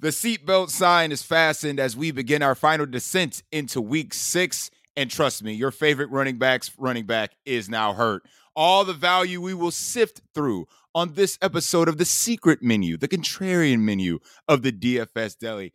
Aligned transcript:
The 0.00 0.08
seatbelt 0.08 0.70
sign 0.70 1.12
is 1.12 1.22
fastened 1.22 1.78
as 1.78 1.94
we 1.94 2.10
begin 2.10 2.42
our 2.42 2.54
final 2.54 2.86
descent 2.86 3.42
into 3.52 3.82
week 3.82 4.14
six. 4.14 4.70
And 4.96 5.10
trust 5.10 5.44
me, 5.44 5.52
your 5.52 5.70
favorite 5.70 6.08
running 6.08 6.38
back's 6.38 6.70
running 6.78 7.04
back 7.04 7.32
is 7.44 7.68
now 7.68 7.92
hurt. 7.92 8.22
All 8.56 8.86
the 8.86 8.94
value 8.94 9.42
we 9.42 9.52
will 9.52 9.70
sift 9.70 10.22
through 10.34 10.66
on 10.94 11.12
this 11.12 11.36
episode 11.42 11.86
of 11.86 11.98
the 11.98 12.06
secret 12.06 12.62
menu, 12.62 12.96
the 12.96 13.08
contrarian 13.08 13.80
menu 13.80 14.20
of 14.48 14.62
the 14.62 14.72
DFS 14.72 15.36
Deli. 15.36 15.74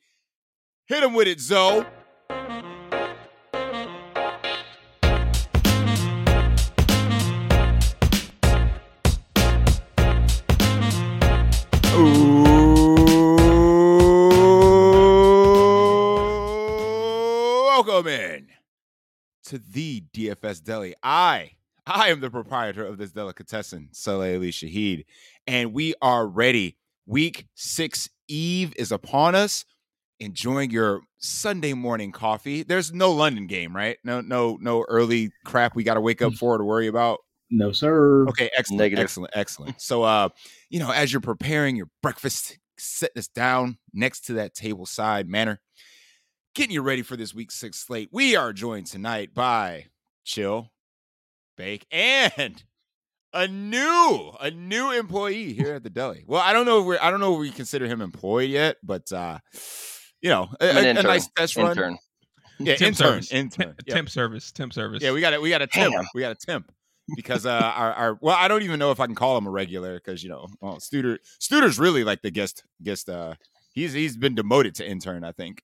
Hit 0.87 1.03
him 1.03 1.13
with 1.13 1.27
it, 1.27 1.39
Zoe. 1.39 1.85
To 19.45 19.57
the 19.59 20.03
DFS 20.13 20.63
Deli. 20.63 20.95
I, 21.03 21.51
I 21.85 22.09
am 22.09 22.19
the 22.19 22.29
proprietor 22.29 22.85
of 22.85 22.97
this 22.97 23.11
delicatessen, 23.11 23.89
Saleh 23.91 24.35
Ali 24.35 24.51
Shahid, 24.51 25.05
and 25.47 25.73
we 25.73 25.93
are 26.01 26.27
ready. 26.27 26.77
Week 27.05 27.45
six 27.53 28.09
Eve 28.27 28.73
is 28.77 28.91
upon 28.91 29.35
us. 29.35 29.65
Enjoying 30.19 30.71
your 30.71 31.01
Sunday 31.17 31.73
morning 31.73 32.11
coffee. 32.13 32.63
There's 32.63 32.93
no 32.93 33.11
London 33.11 33.47
game, 33.47 33.75
right? 33.75 33.97
No, 34.03 34.21
no, 34.21 34.57
no 34.61 34.85
early 34.87 35.31
crap 35.43 35.75
we 35.75 35.83
got 35.83 35.95
to 35.95 36.01
wake 36.01 36.21
up 36.21 36.33
for 36.33 36.57
to 36.57 36.63
worry 36.63 36.87
about. 36.87 37.19
No, 37.51 37.71
sir. 37.71 38.25
Okay, 38.29 38.49
excellent, 38.57 38.79
Negative. 38.79 39.03
excellent, 39.03 39.33
excellent. 39.35 39.81
So, 39.81 40.03
uh, 40.03 40.29
you 40.69 40.79
know, 40.79 40.89
as 40.91 41.11
you're 41.11 41.21
preparing 41.21 41.75
your 41.75 41.89
breakfast, 42.01 42.57
set 42.77 43.13
this 43.13 43.27
down 43.27 43.77
next 43.93 44.21
to 44.27 44.33
that 44.33 44.53
table 44.53 44.85
side 44.85 45.27
manner, 45.27 45.59
getting 46.55 46.73
you 46.73 46.81
ready 46.81 47.01
for 47.01 47.15
this 47.15 47.33
week 47.35 47.51
six 47.51 47.79
slate. 47.79 48.09
We 48.11 48.35
are 48.35 48.53
joined 48.53 48.87
tonight 48.87 49.33
by 49.33 49.85
Chill, 50.23 50.71
Bake, 51.57 51.85
and 51.91 52.63
a 53.33 53.47
new, 53.47 54.31
a 54.41 54.49
new 54.51 54.91
employee 54.91 55.53
here 55.53 55.73
at 55.75 55.83
the 55.83 55.89
deli. 55.89 56.23
Well, 56.25 56.41
I 56.41 56.53
don't 56.53 56.65
know 56.65 56.79
if 56.79 56.85
we're, 56.85 56.99
I 57.01 57.11
don't 57.11 57.19
know 57.19 57.33
if 57.35 57.39
we 57.41 57.51
consider 57.51 57.85
him 57.87 58.01
employed 58.01 58.49
yet, 58.49 58.77
but 58.81 59.11
uh, 59.11 59.39
you 60.21 60.29
know, 60.29 60.49
a, 60.59 60.69
I'm 60.71 60.97
a- 60.97 60.99
a 60.99 61.03
nice 61.03 61.27
test 61.35 61.55
run. 61.57 61.71
Intern. 61.71 61.97
Yeah, 62.57 62.75
Temp 62.77 62.87
intern, 62.87 62.95
service. 62.95 63.31
intern. 63.33 63.65
Temp, 63.67 63.77
temp 63.85 64.09
service. 64.09 64.51
Temp 64.53 64.71
service. 64.73 65.03
Yeah, 65.03 65.11
we 65.11 65.19
got 65.19 65.33
it. 65.33 65.41
We 65.41 65.49
got 65.49 65.61
a 65.61 65.67
temp. 65.67 65.93
Damn. 65.93 66.05
We 66.15 66.21
got 66.21 66.31
a 66.31 66.35
temp 66.35 66.71
because 67.17 67.45
uh, 67.45 67.51
our, 67.51 67.91
our 67.93 68.17
well, 68.21 68.37
I 68.39 68.47
don't 68.47 68.63
even 68.63 68.79
know 68.79 68.91
if 68.91 69.01
I 69.01 69.07
can 69.07 69.15
call 69.15 69.37
him 69.37 69.45
a 69.45 69.51
regular 69.51 69.95
because 69.95 70.23
you 70.23 70.29
know, 70.29 70.47
well, 70.61 70.77
Studer 70.77 71.17
Studer's 71.41 71.77
really 71.77 72.05
like 72.05 72.21
the 72.21 72.31
guest 72.31 72.63
guest. 72.81 73.09
Uh, 73.09 73.33
he's 73.73 73.91
he's 73.91 74.15
been 74.15 74.35
demoted 74.35 74.73
to 74.75 74.87
intern, 74.89 75.25
I 75.25 75.33
think. 75.33 75.61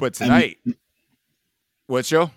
But 0.00 0.20
I 0.20 0.24
tonight, 0.24 0.58
what 1.86 2.06
show? 2.06 2.30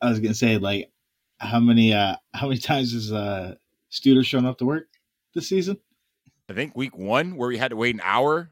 I 0.00 0.08
was 0.08 0.20
gonna 0.20 0.34
say, 0.34 0.56
like, 0.56 0.90
how 1.38 1.58
many 1.58 1.92
uh 1.92 2.14
how 2.32 2.46
many 2.48 2.60
times 2.60 2.92
has 2.92 3.12
uh 3.12 3.56
Studer 3.90 4.24
shown 4.24 4.46
up 4.46 4.58
to 4.58 4.64
work 4.64 4.86
this 5.34 5.48
season? 5.48 5.76
I 6.48 6.52
think 6.52 6.76
week 6.76 6.96
one 6.96 7.36
where 7.36 7.48
we 7.48 7.58
had 7.58 7.70
to 7.70 7.76
wait 7.76 7.94
an 7.96 8.00
hour 8.04 8.50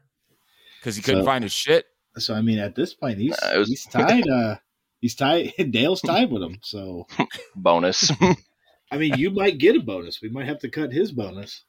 because 0.79 0.95
he 0.97 1.01
couldn't 1.01 1.21
So- 1.21 1.25
find 1.25 1.43
his 1.43 1.53
shit. 1.53 1.85
So 2.17 2.33
I 2.33 2.41
mean, 2.41 2.59
at 2.59 2.75
this 2.75 2.93
point, 2.93 3.19
he's 3.19 3.33
Uh, 3.41 3.53
was- 3.57 3.69
he's 3.69 3.85
tied. 3.85 4.27
Uh, 4.27 4.57
he's 4.99 5.15
tied. 5.15 5.53
Dale's 5.71 6.01
tied 6.01 6.29
with 6.29 6.43
him. 6.43 6.57
So 6.61 7.07
Bonus. 7.55 8.11
I 8.91 8.97
mean, 8.97 9.15
you 9.17 9.29
might 9.31 9.57
get 9.59 9.75
a 9.75 9.79
bonus. 9.79 10.21
We 10.21 10.29
might 10.29 10.45
have 10.45 10.59
to 10.59 10.69
cut 10.69 10.91
his 10.91 11.11
bonus. 11.11 11.63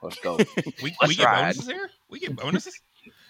Let's 0.00 0.18
go. 0.18 0.36
We, 0.82 0.94
Let's 1.00 1.08
we 1.08 1.14
get 1.14 1.26
bonuses 1.26 1.66
here. 1.68 1.90
We 2.10 2.18
get 2.20 2.34
bonuses. 2.34 2.80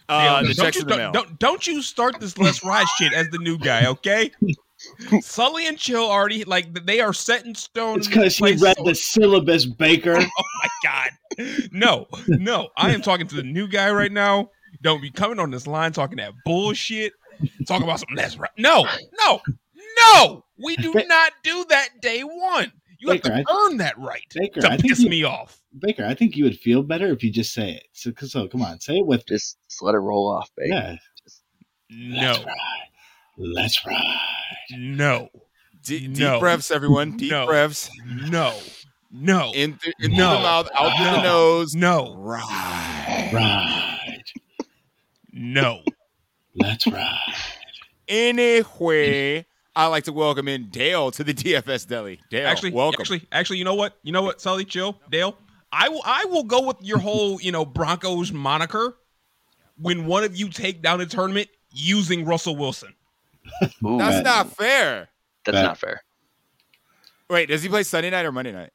Uh, 0.08 0.42
the 0.42 0.55
don't 0.55 0.75
you 0.75 0.83
the 0.83 0.97
don't, 0.97 1.12
don't 1.12 1.39
don't 1.39 1.67
you 1.67 1.83
start 1.83 2.19
this 2.20 2.36
let's 2.39 2.64
ride 2.64 2.86
shit 2.98 3.12
as 3.12 3.28
the 3.31 3.39
new 3.39 3.58
guy, 3.58 3.86
okay? 3.86 4.31
Sully 5.20 5.67
and 5.67 5.78
Chill 5.78 6.03
already 6.03 6.44
like 6.44 6.84
they 6.87 7.00
are 7.00 7.12
set 7.12 7.47
in 7.47 7.54
stone. 7.54 7.99
It's 7.99 8.09
because 8.09 8.37
he 8.37 8.56
read 8.56 8.77
so- 8.77 8.84
the 8.84 8.94
syllabus, 8.94 9.66
Baker. 9.66 10.16
Oh 10.38 10.44
my 10.62 10.69
god. 10.84 11.10
No, 11.72 12.06
no. 12.28 12.69
I 12.77 12.93
am 12.93 13.03
talking 13.03 13.27
to 13.28 13.34
the 13.34 13.43
new 13.43 13.66
guy 13.66 13.91
right 13.91 14.12
now. 14.12 14.50
Don't 14.82 15.00
be 15.00 15.10
coming 15.10 15.38
on 15.38 15.50
this 15.50 15.66
line 15.66 15.93
talking 15.93 16.16
that 16.19 16.32
bullshit. 16.44 17.12
Talk 17.66 17.82
about 17.82 18.00
some 18.00 18.09
let's 18.15 18.37
ride. 18.37 18.50
No, 18.59 18.87
no, 19.25 19.41
no. 19.98 20.44
We 20.62 20.77
do 20.77 20.93
not 20.94 21.32
do 21.43 21.65
that 21.69 21.88
day 22.00 22.22
one. 22.22 22.72
You 23.03 23.11
have 23.13 23.23
Baker, 23.23 23.43
to 23.43 23.53
earn 23.53 23.77
that 23.79 23.99
right 23.99 24.23
Baker, 24.35 24.61
to 24.61 24.69
I 24.71 24.77
think 24.77 24.91
piss 24.91 25.01
you, 25.01 25.11
me 25.11 25.25
off. 25.25 25.61
Baker, 25.79 26.05
I 26.05 26.15
think 26.15 26.37
you 26.37 26.45
would 26.45 26.57
feel 26.59 26.83
better 26.85 27.09
if 27.09 27.23
you 27.25 27.31
just 27.33 27.53
say 27.53 27.73
it. 27.73 27.85
So, 27.93 28.13
so 28.27 28.47
come 28.47 28.63
on, 28.63 28.79
say 28.81 28.99
it 28.99 29.07
with 29.07 29.27
just, 29.27 29.59
just 29.69 29.83
let 29.83 29.95
it 29.97 29.99
roll 29.99 30.29
off, 30.31 30.51
Baker. 30.57 30.73
yeah. 30.75 30.97
No, 31.91 32.29
Let's 32.33 32.45
ride. 32.47 32.55
Let's 33.39 33.87
ride. 33.87 34.17
no, 34.79 35.29
D- 35.85 36.07
deep 36.07 36.17
No. 36.19 36.39
breaths, 36.39 36.71
everyone. 36.71 37.17
Deep 37.17 37.33
No. 37.33 37.45
breaths. 37.47 37.91
no, 38.07 38.57
no, 39.11 39.53
In, 39.55 39.79
th- 39.79 39.95
in 40.01 40.13
No. 40.13 40.29
through 40.29 40.37
the 40.37 40.43
mouth, 40.43 40.69
out 40.79 40.97
through 40.97 41.05
the 41.17 41.23
nose. 41.23 41.75
no, 41.75 42.15
Right. 42.17 43.31
Ride. 43.33 44.23
no. 45.33 45.83
Let's 46.55 46.87
ride. 46.87 47.19
Anyway, 48.09 49.45
I'd 49.75 49.87
like 49.88 50.05
to 50.05 50.12
welcome 50.12 50.49
in 50.49 50.69
Dale 50.69 51.10
to 51.12 51.25
the 51.25 51.33
DFS 51.34 51.87
Deli. 51.87 52.21
Dale, 52.31 52.47
actually, 52.47 52.72
welcome. 52.72 53.00
actually, 53.00 53.27
actually, 53.33 53.59
you 53.59 53.65
know 53.65 53.75
what? 53.75 53.99
You 54.03 54.12
know 54.12 54.22
what, 54.22 54.41
Sully, 54.41 54.65
chill, 54.65 55.00
Dale. 55.10 55.37
I 55.72 55.88
will, 55.88 56.03
I 56.05 56.27
will 56.27 56.44
go 56.44 56.66
with 56.66 56.77
your 56.83 56.99
whole, 56.99 57.41
you 57.41 57.50
know, 57.53 57.65
Broncos 57.65 58.31
moniker 58.33 58.97
when 59.81 60.05
one 60.06 60.22
of 60.25 60.37
you 60.37 60.50
take 60.50 60.83
down 60.83 61.00
a 61.00 61.06
tournament 61.06 61.49
using 61.71 62.27
Russell 62.27 62.56
Wilson. 62.56 62.93
Ooh, 63.84 63.97
That's 63.99 64.16
Bad. 64.16 64.25
not 64.25 64.50
fair. 64.56 65.09
that's 65.47 65.56
bad. 65.56 65.62
not 65.62 65.78
fair. 65.78 66.03
Wait, 67.31 67.49
does 67.49 67.62
he 67.62 67.69
play 67.71 67.83
Sunday 67.83 68.10
night 68.10 68.27
or 68.27 68.33
Monday 68.33 68.53
night? 68.53 68.71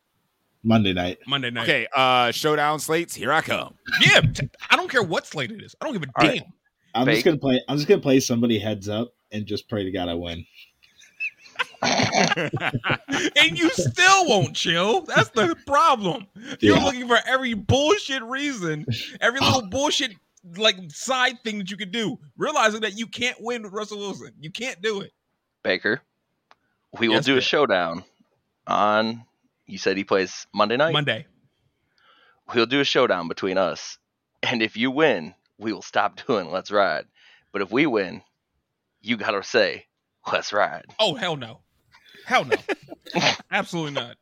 Monday 0.64 0.92
night. 0.94 1.20
Monday 1.28 1.52
night. 1.52 1.64
Okay, 1.64 1.88
uh 1.96 2.32
showdown 2.32 2.80
slates, 2.80 3.14
here 3.14 3.32
I 3.32 3.42
come. 3.42 3.76
Yeah, 4.02 4.22
t- 4.22 4.50
I 4.72 4.76
don't 4.76 4.90
care 4.90 5.04
what 5.04 5.28
slate 5.28 5.52
it 5.52 5.62
is. 5.64 5.76
I 5.80 5.86
don't 5.86 5.94
give 5.94 6.02
a 6.04 6.08
All 6.16 6.24
damn. 6.28 6.32
right. 6.32 6.44
I'm 6.96 7.06
Fake. 7.06 7.16
just 7.18 7.26
gonna 7.26 7.38
play. 7.38 7.62
I'm 7.70 7.78
just 7.78 7.88
gonna 7.88 8.02
play 8.02 8.20
somebody 8.20 8.58
heads 8.58 8.90
up 8.90 9.14
and 9.32 9.46
just 9.46 9.70
pray 9.70 9.84
to 9.84 9.92
God 9.92 10.10
I 10.10 10.16
win. 10.16 10.44
and 11.84 13.58
you 13.58 13.70
still 13.72 14.28
won't 14.28 14.56
chill. 14.56 15.02
That's 15.02 15.30
the 15.30 15.56
problem. 15.66 16.28
You're 16.60 16.78
Yeah. 16.78 16.84
looking 16.86 17.08
for 17.08 17.20
every 17.26 17.54
bullshit 17.54 18.24
reason, 18.24 18.86
every 19.22 19.40
little 19.40 19.68
bullshit 19.70 20.12
like 20.56 20.78
side 20.92 21.44
thing 21.44 21.58
that 21.60 21.70
you 21.72 21.78
could 21.78 21.92
do, 21.92 22.18
realizing 22.38 22.82
that 22.82 22.98
you 22.98 23.08
can't 23.08 23.38
win 23.42 23.64
with 23.64 23.74
Russell 23.74 24.00
Wilson. 24.00 24.32
You 24.40 24.52
can't 24.52 24.82
do 24.82 25.02
it. 25.02 25.12
Baker, 25.64 26.02
we 27.00 27.08
will 27.08 27.16
Yes, 27.16 27.26
do 27.26 27.38
a 27.38 27.42
showdown 27.42 28.04
on. 28.66 29.24
You 29.66 29.78
said 29.78 29.98
he 29.98 30.04
plays 30.06 30.48
Monday 30.54 30.78
night. 30.78 30.94
Monday. 30.94 31.26
We'll 32.54 32.66
do 32.66 32.80
a 32.80 32.86
showdown 32.86 33.28
between 33.28 33.58
us, 33.58 33.98
and 34.42 34.62
if 34.62 34.78
you 34.78 34.90
win, 34.90 35.34
we 35.58 35.74
will 35.74 35.82
stop 35.82 36.22
doing 36.28 36.50
Let's 36.50 36.72
Ride. 36.72 37.06
But 37.52 37.62
if 37.62 37.72
we 37.72 37.86
win, 37.86 38.22
you 39.02 39.18
gotta 39.18 39.44
say 39.44 39.88
Let's 40.32 40.54
Ride. 40.54 40.86
Oh 41.00 41.16
hell 41.16 41.36
no, 41.36 41.60
hell 42.28 42.46
no, 42.46 42.58
absolutely 43.52 43.94
not. 43.94 44.18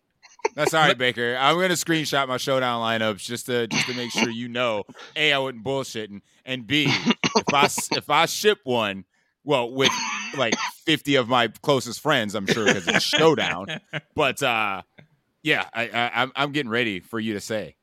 That's 0.54 0.74
all 0.74 0.88
right, 0.88 0.98
Baker. 0.98 1.36
I'm 1.40 1.56
gonna 1.56 1.74
screenshot 1.74 2.28
my 2.28 2.38
showdown 2.38 2.82
lineups 2.82 3.20
just 3.20 3.48
to 3.48 3.68
just 3.68 3.88
to 3.88 3.96
make 3.96 4.12
sure 4.12 4.30
you 4.30 4.48
know. 4.48 4.84
A, 5.16 5.34
I 5.34 5.40
wasn't 5.40 5.64
bullshitting, 5.64 6.22
and 6.46 6.68
B, 6.68 6.86
if 6.88 7.54
I 7.54 7.66
if 7.98 8.10
I 8.10 8.26
ship 8.28 8.60
one, 8.64 9.06
well, 9.44 9.72
with 9.72 9.92
like 10.38 10.56
50 10.86 11.16
of 11.16 11.28
my 11.28 11.48
closest 11.48 12.00
friends, 12.00 12.36
I'm 12.36 12.46
sure 12.46 12.66
because 12.66 12.88
it's 12.88 13.04
showdown. 13.04 13.68
But 14.16 14.42
uh, 14.44 14.84
yeah, 15.44 15.66
I, 15.74 15.90
I 15.90 16.12
I'm 16.22 16.32
I'm 16.36 16.52
getting 16.52 16.70
ready 16.70 17.00
for 17.00 17.20
you 17.20 17.34
to 17.34 17.42
say, 17.42 17.76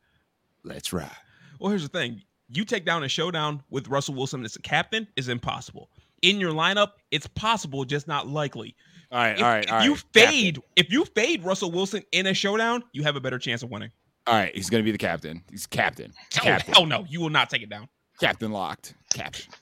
"Let's 0.65 0.93
ride." 0.93 1.10
Well, 1.59 1.71
here's 1.71 1.83
the 1.83 1.89
thing: 1.89 2.22
you 2.49 2.65
take 2.65 2.84
down 2.84 3.03
a 3.03 3.09
showdown 3.09 3.62
with 3.71 3.89
Russell 3.89 4.15
Wilson 4.15 4.45
as 4.45 4.57
a 4.57 4.63
captain 4.63 5.09
is 5.16 5.28
impossible. 5.28 5.91
In 6.22 6.39
your 6.39 6.53
lineup, 6.53 6.92
it's 7.10 7.27
possible, 7.27 7.84
just 7.84 8.07
not 8.07 8.28
likely. 8.28 8.77
All 9.12 9.18
right, 9.18 9.36
If, 9.36 9.42
all 9.42 9.48
right, 9.50 9.64
if 9.64 9.70
all 9.72 9.78
right. 9.78 9.84
you 9.84 9.94
Captain. 9.94 10.22
fade, 10.30 10.59
if 10.76 10.91
you 10.91 11.04
fade 11.04 11.44
Russell 11.44 11.70
Wilson 11.70 12.03
in 12.12 12.26
a 12.26 12.34
showdown, 12.34 12.82
you 12.92 13.03
have 13.03 13.14
a 13.14 13.20
better 13.20 13.38
chance 13.38 13.62
of 13.62 13.70
winning. 13.70 13.91
All 14.26 14.34
right, 14.34 14.54
he's 14.54 14.70
gonna 14.70 14.82
be 14.84 14.92
the 14.92 14.98
captain. 14.98 15.42
He's 15.50 15.66
captain. 15.66 16.12
Oh, 16.16 16.26
Captain. 16.41 16.74
hell 16.74 16.86
no, 16.86 17.04
you 17.09 17.20
will 17.20 17.28
not 17.30 17.50
take 17.50 17.62
it 17.62 17.68
down. 17.68 17.88
Captain 18.20 18.53
locked. 18.53 18.94
Captain. 19.12 19.53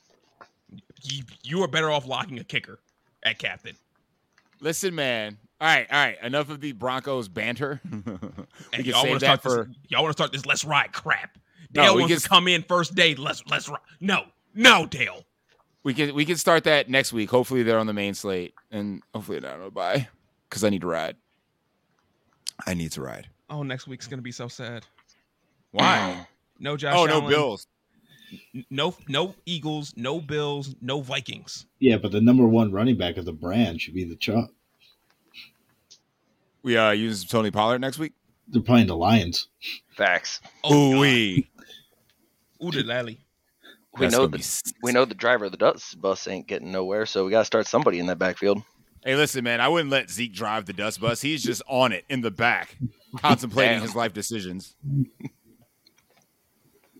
You, 1.03 1.23
you 1.43 1.63
are 1.63 1.69
better 1.69 1.91
off 1.91 2.07
locking 2.07 2.39
a 2.39 2.45
kicker 2.45 2.79
at 3.23 3.39
captain. 3.39 3.75
Listen, 4.61 4.95
man. 4.95 5.39
All 5.61 5.67
right, 5.67 5.87
all 5.91 5.99
right. 5.99 6.23
Enough 6.23 6.51
of 6.51 6.61
the 6.61 6.73
Broncos 6.73 7.29
banter. 7.29 7.81
we 7.91 8.85
y'all 8.85 9.03
save 9.03 9.11
want 9.11 9.21
to 9.21 9.27
that 9.27 9.41
start 9.41 9.43
for. 9.43 9.65
this, 9.65 9.77
y'all 9.89 10.03
want 10.03 10.11
to 10.15 10.19
start 10.19 10.33
this 10.33 10.47
let's 10.47 10.65
ride 10.65 10.93
crap. 10.93 11.39
Dale 11.73 11.95
we 11.97 12.03
wants 12.03 12.15
can- 12.15 12.23
to 12.23 12.29
come 12.29 12.49
in 12.49 12.63
first 12.63 12.95
day. 12.95 13.15
Let's 13.15 13.43
let's 13.47 13.69
ride. 13.69 13.81
No, 14.01 14.25
no, 14.55 14.87
Dale. 14.87 15.25
We 15.83 15.95
can 15.95 16.15
we 16.15 16.25
can 16.25 16.37
start 16.37 16.65
that 16.65 16.91
next 16.91 17.13
week. 17.13 17.31
Hopefully 17.31 17.63
they're 17.63 17.79
on 17.79 17.87
the 17.87 17.95
main 17.95 18.15
slate, 18.15 18.55
and 18.71 19.03
hopefully 19.15 19.39
they're 19.41 19.51
not 19.51 19.61
on 19.61 19.67
a 19.67 19.71
bye 19.71 20.09
because 20.49 20.63
I 20.63 20.71
need 20.71 20.83
to 20.83 20.87
ride. 20.87 21.17
I 22.67 22.75
need 22.75 22.93
to 22.93 23.03
ride. 23.03 23.29
Oh, 23.49 23.63
next 23.63 23.87
week's 23.87 24.07
gonna 24.07 24.23
be 24.23 24.33
so 24.33 24.49
sad. 24.49 24.85
Why? 25.71 26.27
No 26.59 26.77
Josh. 26.77 26.95
oh 26.97 27.07
no, 27.07 27.23
Bills. 27.23 27.67
No, 28.69 28.95
no 29.09 29.35
Eagles, 29.47 29.95
no 29.97 30.21
Bills, 30.21 30.75
no 30.81 31.01
Vikings. 31.01 31.67
Yeah, 31.79 31.97
but 31.97 32.13
the 32.13 32.21
number 32.21 32.47
one 32.47 32.71
running 32.71 32.97
back 32.97 33.17
of 33.17 33.25
the 33.25 33.33
brand 33.33 33.81
should 33.81 33.95
be 33.95 34.05
the 34.05 34.17
Chalk. 34.17 34.51
We 36.63 36.77
uh 36.77 36.91
using 36.91 37.29
Tony 37.29 37.51
Pollard 37.51 37.81
next 37.81 37.99
week. 37.99 38.13
They're 38.49 38.63
playing 38.63 38.89
the 38.89 38.97
Lions. 38.97 39.49
Facts. 39.97 40.41
Oh, 40.63 40.91
Ooh 40.91 40.93
God. 40.93 41.01
wee. 41.01 41.51
Ooh, 42.63 42.71
the 42.71 42.83
lally. 42.83 43.19
We 43.99 44.07
That's 44.07 44.15
know 44.15 44.27
the 44.27 44.39
be 44.39 44.45
we 44.83 44.93
know 44.93 45.05
the 45.05 45.15
driver 45.15 45.47
of 45.47 45.51
the 45.51 45.59
dust 45.59 46.01
bus 46.01 46.29
ain't 46.29 46.47
getting 46.47 46.71
nowhere, 46.71 47.07
so 47.07 47.25
we 47.25 47.31
gotta 47.31 47.45
start 47.45 47.67
somebody 47.67 47.99
in 47.99 48.07
that 48.07 48.19
backfield. 48.19 48.63
Hey, 49.05 49.17
listen, 49.17 49.43
man. 49.45 49.61
I 49.61 49.69
wouldn't 49.69 49.91
let 49.91 50.11
Zeke 50.11 50.33
drive 50.33 50.67
the 50.67 50.73
dust 50.75 51.01
bus. 51.01 51.23
He's 51.23 51.43
just 51.43 51.63
on 51.67 51.93
it 51.93 52.05
in 52.09 52.21
the 52.21 52.31
back, 52.31 52.77
contemplating 53.17 53.77
Damn. 53.77 53.83
his 53.83 53.97
life 53.97 54.13
decisions. 54.13 54.77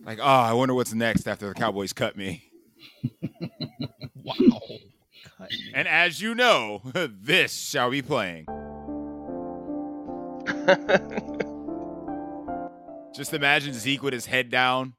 Like, 0.03 0.17
oh, 0.19 0.23
I 0.23 0.53
wonder 0.53 0.73
what's 0.73 0.93
next 0.93 1.27
after 1.27 1.47
the 1.47 1.53
Cowboys 1.53 1.93
cut 1.93 2.17
me. 2.17 2.43
Wow. 4.23 4.35
Cut 5.37 5.49
me. 5.49 5.71
And 5.73 5.87
as 5.87 6.21
you 6.21 6.35
know, 6.35 6.81
this 6.93 7.53
shall 7.53 7.89
be 7.89 8.03
playing. 8.03 8.45
Just 13.15 13.33
imagine 13.33 13.73
Zeke 13.73 14.03
with 14.03 14.13
his 14.13 14.27
head 14.27 14.51
down, 14.51 14.93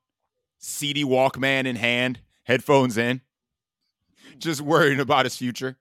CD 0.63 1.05
Walkman 1.05 1.67
in 1.67 1.77
hand, 1.77 2.21
headphones 2.45 2.97
in, 2.97 3.21
just 4.39 4.61
worrying 4.61 5.01
about 5.01 5.27
his 5.27 5.37
future. 5.37 5.77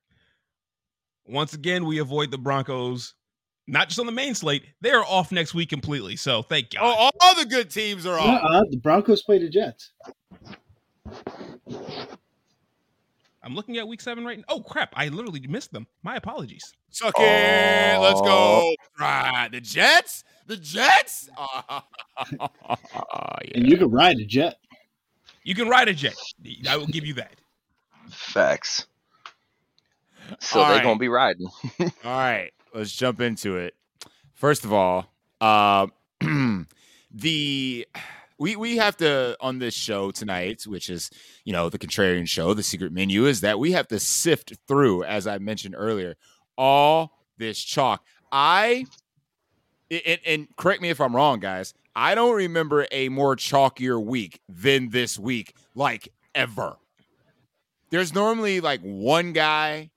Once 1.28 1.54
again, 1.54 1.86
we 1.86 2.00
avoid 2.00 2.32
the 2.32 2.38
Broncos, 2.38 3.14
not 3.68 3.90
just 3.90 4.00
on 4.00 4.08
the 4.08 4.12
main 4.12 4.34
slate. 4.34 4.66
They 4.82 4.90
are 4.92 5.06
off 5.06 5.32
next 5.32 5.54
week 5.54 5.70
completely. 5.70 6.16
So 6.16 6.42
thank 6.42 6.72
God. 6.72 6.82
Oh, 6.82 6.94
all, 6.94 7.12
all 7.22 7.36
the 7.36 7.46
good 7.46 7.70
teams 7.70 8.08
are 8.08 8.18
off. 8.18 8.44
Uh-uh, 8.44 8.64
the 8.72 8.78
Broncos 8.78 9.22
play 9.22 9.38
the 9.38 9.50
Jets. 9.50 9.92
I'm 13.44 13.56
looking 13.56 13.78
at 13.78 13.88
week 13.88 14.02
seven 14.02 14.26
right 14.26 14.38
now. 14.38 14.44
Oh 14.50 14.62
crap! 14.62 14.94
I 14.96 15.08
literally 15.10 15.42
missed 15.48 15.74
them. 15.74 15.88
My 16.04 16.16
apologies. 16.16 16.74
Suck 16.90 17.14
it. 17.18 18.00
Let's 18.00 18.22
go. 18.22 18.74
Ride 19.00 19.50
The 19.52 19.62
Jets? 19.62 20.24
The 20.46 20.58
Jets? 20.58 21.30
Oh, 21.38 21.82
yeah. 22.32 22.48
And 23.56 23.68
you 23.68 23.78
can 23.78 23.90
ride 23.90 24.18
a 24.18 24.26
jet. 24.26 24.58
You 25.44 25.56
can 25.56 25.68
ride 25.68 25.88
a 25.88 25.94
jet. 25.94 26.16
I 26.70 26.78
will 26.78 26.88
give 26.88 27.06
you 27.06 27.14
that. 27.16 27.36
Facts. 28.10 28.86
So 30.40 30.60
All 30.60 30.68
they're 30.68 30.78
right. 30.78 30.84
gonna 30.84 31.00
be 31.00 31.10
riding. 31.10 31.48
All 31.80 31.88
right, 32.04 32.52
let's 32.74 32.92
jump 32.92 33.22
into 33.22 33.58
it. 33.58 33.76
First 34.34 34.64
of 34.66 34.72
all, 34.72 35.12
uh, 35.42 35.88
the 37.12 37.88
we 38.38 38.56
we 38.56 38.78
have 38.78 38.98
to 38.98 39.36
on 39.40 39.60
this 39.60 39.74
show 39.74 40.12
tonight, 40.12 40.64
which 40.66 40.90
is 40.90 41.12
you 41.44 41.54
know 41.54 41.70
the 41.70 41.80
contrarian 41.80 42.28
show, 42.28 42.54
the 42.54 42.64
secret 42.64 42.92
menu 42.92 43.26
is 43.26 43.42
that 43.42 43.60
we 43.60 43.72
have 43.74 43.88
to 43.90 44.00
sift 44.00 44.54
through, 44.68 45.04
as 45.04 45.28
I 45.28 45.38
mentioned 45.38 45.76
earlier, 45.78 46.16
all 46.58 47.20
this 47.38 47.62
chalk. 47.62 48.04
I 48.32 48.86
and, 49.90 50.20
and 50.26 50.48
correct 50.56 50.82
me 50.82 50.90
if 50.90 51.02
I'm 51.02 51.16
wrong, 51.16 51.40
guys. 51.40 51.74
I 51.96 52.16
don't 52.16 52.36
remember 52.36 52.88
a 52.92 53.10
more 53.10 53.36
chalkier 53.36 54.04
week 54.04 54.40
than 54.48 54.90
this 54.90 55.20
week, 55.20 55.56
like 55.76 56.10
ever. 56.34 56.78
There's 57.90 58.14
normally 58.14 58.62
like 58.62 58.82
one 58.82 59.34
guy 59.34 59.92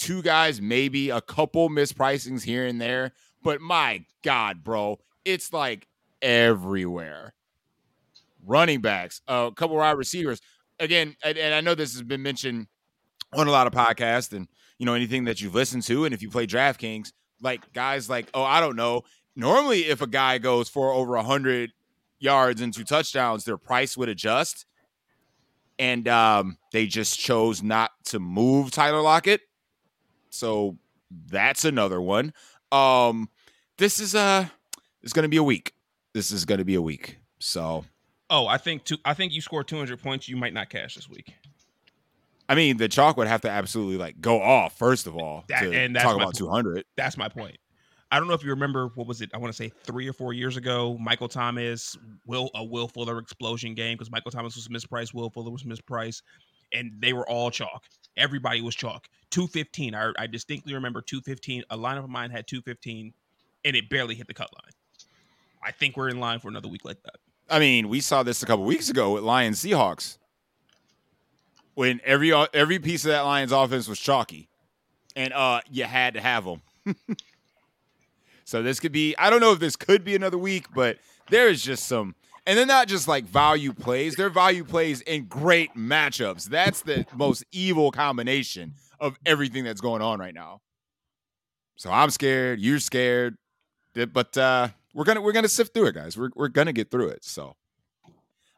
two 0.00 0.22
guys, 0.22 0.62
maybe 0.62 1.10
a 1.10 1.20
couple 1.20 1.68
mispricings 1.68 2.42
here 2.42 2.66
and 2.66 2.80
there. 2.80 3.12
But 3.42 3.60
my 3.60 4.04
God, 4.22 4.64
bro, 4.64 4.98
it's 5.24 5.52
like 5.52 5.86
everywhere. 6.22 7.34
Running 8.44 8.80
backs, 8.80 9.20
a 9.28 9.52
couple 9.54 9.76
wide 9.76 9.98
receivers. 9.98 10.40
Again, 10.78 11.14
and, 11.22 11.38
I 11.38 11.60
know 11.60 11.74
this 11.74 11.92
has 11.92 12.02
been 12.02 12.22
mentioned 12.22 12.66
on 13.34 13.46
a 13.46 13.50
lot 13.50 13.66
of 13.66 13.74
podcasts 13.74 14.32
and 14.32 14.48
you 14.78 14.86
know 14.86 14.94
anything 14.94 15.24
that 15.24 15.42
you've 15.42 15.54
listened 15.54 15.82
to, 15.84 16.06
and 16.06 16.14
if 16.14 16.22
you 16.22 16.30
play 16.30 16.46
DraftKings, 16.46 17.12
like 17.42 17.70
guys 17.74 18.08
like, 18.08 18.30
oh, 18.32 18.42
I 18.42 18.60
don't 18.60 18.76
know. 18.76 19.02
Normally, 19.36 19.80
if 19.86 20.00
a 20.02 20.06
guy 20.06 20.38
goes 20.38 20.68
for 20.68 20.92
over 20.92 21.16
hundred 21.18 21.72
yards 22.18 22.60
and 22.60 22.72
two 22.74 22.84
touchdowns, 22.84 23.44
their 23.44 23.56
price 23.56 23.96
would 23.96 24.08
adjust. 24.08 24.66
And 25.78 26.06
um, 26.08 26.58
they 26.72 26.86
just 26.86 27.18
chose 27.18 27.62
not 27.62 27.90
to 28.06 28.18
move 28.20 28.70
Tyler 28.70 29.00
Lockett. 29.00 29.40
So 30.28 30.76
that's 31.28 31.64
another 31.64 32.00
one. 32.00 32.34
Um, 32.70 33.28
this 33.78 33.98
is 33.98 34.14
uh 34.14 34.46
it's 35.02 35.12
gonna 35.14 35.28
be 35.28 35.38
a 35.38 35.42
week. 35.42 35.72
This 36.12 36.30
is 36.30 36.44
gonna 36.44 36.64
be 36.64 36.74
a 36.74 36.82
week. 36.82 37.18
So 37.38 37.84
Oh, 38.28 38.46
I 38.46 38.58
think 38.58 38.84
two. 38.84 38.98
I 39.04 39.14
think 39.14 39.32
you 39.32 39.40
scored 39.40 39.66
200 39.66 40.00
points. 40.00 40.28
You 40.28 40.36
might 40.36 40.52
not 40.54 40.68
cash 40.68 40.94
this 40.94 41.08
week. 41.08 41.34
I 42.48 42.54
mean, 42.54 42.76
the 42.76 42.88
chalk 42.88 43.16
would 43.16 43.26
have 43.26 43.40
to 43.42 43.50
absolutely 43.50 43.96
like 43.96 44.20
go 44.20 44.40
off 44.42 44.76
first 44.76 45.06
of 45.06 45.16
all 45.16 45.44
That- 45.48 45.62
to 45.62 45.72
and 45.72 45.96
that's 45.96 46.04
talk 46.04 46.16
about 46.16 46.34
two 46.34 46.48
hundred. 46.48 46.84
That's 46.96 47.16
my 47.16 47.28
point. 47.28 47.56
I 48.10 48.18
don't 48.18 48.26
know 48.26 48.34
if 48.34 48.42
you 48.42 48.50
remember 48.50 48.88
what 48.96 49.06
was 49.06 49.20
it? 49.20 49.30
I 49.32 49.38
want 49.38 49.52
to 49.52 49.56
say 49.56 49.72
three 49.84 50.08
or 50.08 50.12
four 50.12 50.32
years 50.32 50.56
ago. 50.56 50.96
Michael 51.00 51.28
Thomas, 51.28 51.96
Will 52.26 52.50
a 52.54 52.64
Will 52.64 52.88
Fuller 52.88 53.18
explosion 53.18 53.74
game 53.74 53.96
because 53.96 54.10
Michael 54.10 54.32
Thomas 54.32 54.56
was 54.56 54.68
mispriced, 54.68 55.14
Will 55.14 55.30
Fuller 55.30 55.50
was 55.50 55.62
mispriced, 55.62 56.22
and 56.72 56.92
they 56.98 57.12
were 57.12 57.28
all 57.28 57.50
chalk. 57.50 57.84
Everybody 58.16 58.62
was 58.62 58.74
chalk. 58.74 59.06
Two 59.30 59.46
fifteen. 59.46 59.94
I, 59.94 60.12
I 60.18 60.26
distinctly 60.26 60.74
remember 60.74 61.00
two 61.00 61.20
fifteen. 61.20 61.62
A 61.70 61.78
lineup 61.78 62.04
of 62.04 62.10
mine 62.10 62.30
had 62.30 62.48
two 62.48 62.60
fifteen, 62.62 63.12
and 63.64 63.76
it 63.76 63.88
barely 63.88 64.16
hit 64.16 64.26
the 64.26 64.34
cut 64.34 64.50
line. 64.52 64.72
I 65.62 65.70
think 65.70 65.96
we're 65.96 66.08
in 66.08 66.18
line 66.18 66.40
for 66.40 66.48
another 66.48 66.68
week 66.68 66.84
like 66.84 67.02
that. 67.04 67.16
I 67.48 67.58
mean, 67.58 67.88
we 67.88 68.00
saw 68.00 68.22
this 68.22 68.42
a 68.42 68.46
couple 68.46 68.64
weeks 68.64 68.88
ago 68.88 69.12
with 69.12 69.22
Lions 69.22 69.62
Seahawks. 69.62 70.18
When 71.74 72.00
every 72.04 72.32
every 72.32 72.80
piece 72.80 73.04
of 73.04 73.10
that 73.10 73.22
Lions 73.22 73.52
offense 73.52 73.86
was 73.86 74.00
chalky. 74.00 74.48
And 75.14 75.32
uh 75.32 75.60
you 75.70 75.84
had 75.84 76.14
to 76.14 76.20
have 76.20 76.44
them. 76.44 76.62
so 78.50 78.64
this 78.64 78.80
could 78.80 78.90
be 78.90 79.14
I 79.16 79.30
don't 79.30 79.40
know 79.40 79.52
if 79.52 79.60
this 79.60 79.76
could 79.76 80.02
be 80.02 80.16
another 80.16 80.36
week, 80.36 80.66
but 80.74 80.98
there 81.28 81.48
is 81.48 81.62
just 81.62 81.86
some 81.86 82.16
and 82.44 82.58
they're 82.58 82.66
not 82.66 82.88
just 82.88 83.06
like 83.06 83.24
value 83.24 83.72
plays, 83.72 84.16
they're 84.16 84.28
value 84.28 84.64
plays 84.64 85.02
in 85.02 85.26
great 85.26 85.76
matchups. 85.76 86.46
That's 86.46 86.82
the 86.82 87.06
most 87.14 87.44
evil 87.52 87.92
combination 87.92 88.74
of 88.98 89.16
everything 89.24 89.62
that's 89.62 89.80
going 89.80 90.02
on 90.02 90.18
right 90.18 90.34
now. 90.34 90.62
So 91.76 91.92
I'm 91.92 92.10
scared, 92.10 92.58
you're 92.58 92.80
scared. 92.80 93.36
But 93.94 94.36
uh 94.36 94.70
we're 94.94 95.04
gonna 95.04 95.20
we're 95.20 95.30
gonna 95.30 95.46
sift 95.46 95.72
through 95.72 95.86
it, 95.86 95.94
guys. 95.94 96.18
We're 96.18 96.30
we're 96.34 96.48
gonna 96.48 96.72
get 96.72 96.90
through 96.90 97.10
it. 97.10 97.24
So, 97.24 97.54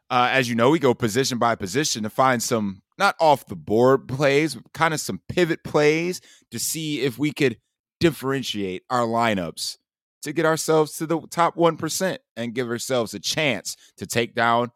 uh, 0.09 0.29
as 0.31 0.49
you 0.49 0.55
know, 0.55 0.71
we 0.71 0.79
go 0.79 0.95
position 0.95 1.37
by 1.37 1.53
position 1.53 2.01
to 2.01 2.09
find 2.09 2.41
some 2.41 2.81
not 2.97 3.15
off 3.19 3.45
the 3.45 3.55
board 3.55 4.07
plays, 4.07 4.57
kind 4.73 4.95
of 4.95 4.99
some 4.99 5.21
pivot 5.29 5.63
plays 5.63 6.19
to 6.49 6.57
see 6.57 7.01
if 7.01 7.19
we 7.19 7.31
could 7.31 7.57
differentiate 7.99 8.81
our 8.89 9.05
lineups 9.05 9.77
to 10.23 10.33
get 10.33 10.45
ourselves 10.45 10.97
to 10.97 11.05
the 11.05 11.21
top 11.29 11.55
one 11.55 11.77
percent 11.77 12.21
and 12.35 12.53
give 12.53 12.69
ourselves 12.69 13.13
a 13.13 13.19
chance 13.19 13.75
to 13.97 14.05
take 14.05 14.33
down 14.35 14.71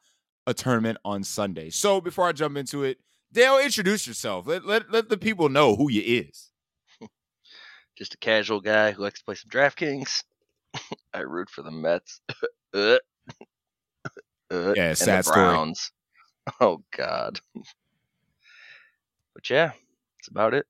a 0.46 0.54
tournament 0.54 0.98
on 1.04 1.24
Sunday. 1.24 1.70
So, 1.70 2.00
before 2.00 2.27
I 2.27 2.32
jump 2.32 2.58
into 2.58 2.84
it, 2.84 3.00
Dale, 3.34 3.60
introduce 3.60 4.08
yourself. 4.08 4.48
Let 4.48 4.66
let 4.66 4.92
let 4.92 5.10
the 5.10 5.18
people 5.18 5.50
know 5.50 5.75
who 5.75 5.89
you 5.89 6.01
is. 6.06 6.51
Just 7.98 8.13
a 8.13 8.18
casual 8.18 8.62
guy 8.62 8.92
who 8.92 9.04
likes 9.04 9.20
to 9.20 9.25
play 9.25 9.36
some 9.36 9.50
DraftKings. 9.50 10.24
I 11.13 11.20
root 11.20 11.50
for 11.50 11.63
the 11.63 11.72
Mets. 11.72 12.22
uh, 12.74 12.98
uh, 14.51 14.74
Yeah, 14.75 14.94
sad 14.94 15.20
the 15.20 15.24
story. 15.24 15.74
Oh 16.62 16.82
God. 16.96 17.39
But 19.34 19.50
yeah, 19.50 19.72
that's 20.18 20.30
about 20.30 20.54
it. 20.54 20.66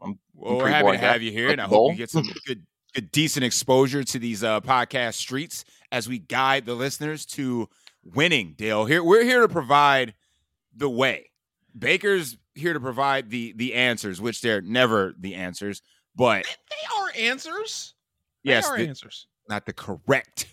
Well, 0.00 0.58
we're 0.58 0.68
happy 0.68 0.90
to 0.92 0.98
guy. 0.98 1.12
have 1.12 1.22
you 1.22 1.30
here, 1.30 1.46
Like 1.46 1.54
and 1.54 1.60
I 1.62 1.66
hope 1.66 1.92
you 1.92 1.96
get 1.96 2.10
some 2.10 2.28
good, 2.46 2.66
decent 3.00 3.44
exposure 3.44 4.04
to 4.04 4.18
these 4.18 4.42
uh, 4.44 4.60
podcast 4.60 5.14
streets 5.14 5.64
as 5.92 6.08
we 6.08 6.18
guide 6.18 6.66
the 6.66 6.74
listeners 6.74 7.24
to 7.26 7.68
winning. 8.04 8.54
Dale, 8.56 8.84
here 8.84 9.02
we're 9.02 9.24
here 9.24 9.40
to 9.42 9.48
provide 9.48 10.14
the 10.76 10.88
way. 10.90 11.30
Baker's 11.76 12.36
here 12.54 12.72
to 12.72 12.80
provide 12.80 13.30
the 13.30 13.52
the 13.56 13.74
answers, 13.74 14.20
which 14.20 14.40
they're 14.42 14.60
never 14.60 15.14
the 15.18 15.34
answers, 15.34 15.82
but 16.14 16.44
They 16.44 17.02
are 17.02 17.10
answers. 17.30 17.94
They 18.44 18.50
yes, 18.52 18.68
are 18.68 18.76
the- 18.78 18.86
answers. 18.88 19.26
not 19.48 19.66
the 19.66 19.72
correct 19.72 20.46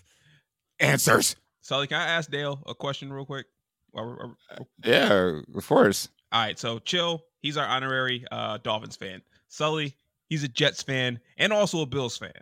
answers. 0.80 1.36
Sully, 1.60 1.86
can 1.86 1.98
I 2.00 2.06
ask 2.06 2.30
Dale 2.30 2.60
a 2.66 2.74
question 2.74 3.12
real 3.12 3.24
quick? 3.24 3.46
While 3.90 4.06
we're- 4.06 4.18
while 4.56 4.68
Yeah, 4.84 5.40
of 5.54 5.66
course. 5.66 6.08
All 6.32 6.40
right, 6.42 6.58
so 6.58 6.78
chill. 6.80 7.22
He's 7.40 7.56
our 7.56 7.66
honorary 7.66 8.24
uh, 8.32 8.58
Dolphins 8.58 8.96
fan. 8.96 9.22
Sully, 9.48 9.94
he's 10.32 10.42
a 10.44 10.48
Jets 10.48 10.82
fan 10.82 11.20
and 11.36 11.52
also 11.52 11.82
a 11.82 11.86
Bills 11.86 12.16
fan. 12.16 12.32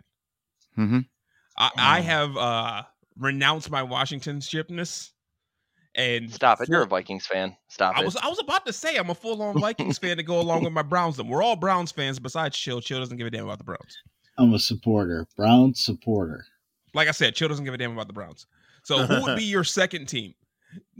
Mm-hmm. 0.77 0.99
I, 1.57 1.71
I 1.77 1.99
Oh. 1.99 2.03
have 2.03 2.37
uh, 2.37 2.83
renounced 3.17 3.69
my 3.69 3.83
Washington 3.83 4.39
shipness, 4.39 5.11
and 5.93 6.31
Stop 6.33 6.61
it. 6.61 6.69
You're 6.69 6.83
a 6.83 6.87
Vikings 6.87 7.27
fan. 7.27 7.57
Stop 7.67 7.97
I 7.97 8.01
it. 8.01 8.05
was 8.05 8.15
I 8.15 8.29
was 8.29 8.39
about 8.39 8.65
to 8.65 8.71
say 8.71 8.95
I'm 8.95 9.09
a 9.09 9.15
full 9.15 9.41
on 9.41 9.59
Vikings 9.59 9.97
fan 9.97 10.15
to 10.15 10.23
go 10.23 10.39
along 10.45 10.63
with 10.63 10.71
my 10.71 10.83
Browns. 10.83 11.17
Them. 11.17 11.27
We're 11.27 11.43
all 11.43 11.57
Browns 11.57 11.91
fans 11.91 12.17
besides 12.17 12.57
Chill. 12.57 12.79
Chill 12.79 12.99
doesn't 12.99 13.17
give 13.17 13.27
a 13.27 13.29
damn 13.29 13.43
about 13.43 13.57
the 13.57 13.65
Browns. 13.65 13.97
I'm 14.37 14.53
a 14.53 14.59
supporter, 14.59 15.27
Brown 15.35 15.73
supporter. 15.75 16.45
Like 16.93 17.09
I 17.09 17.11
said, 17.11 17.35
Chill 17.35 17.49
doesn't 17.49 17.65
give 17.65 17.73
a 17.73 17.77
damn 17.77 17.91
about 17.91 18.07
the 18.07 18.13
Browns. 18.13 18.47
So 18.83 19.05
who 19.05 19.21
would 19.23 19.35
be 19.35 19.43
your 19.55 19.65
second 19.65 20.05
team? 20.05 20.33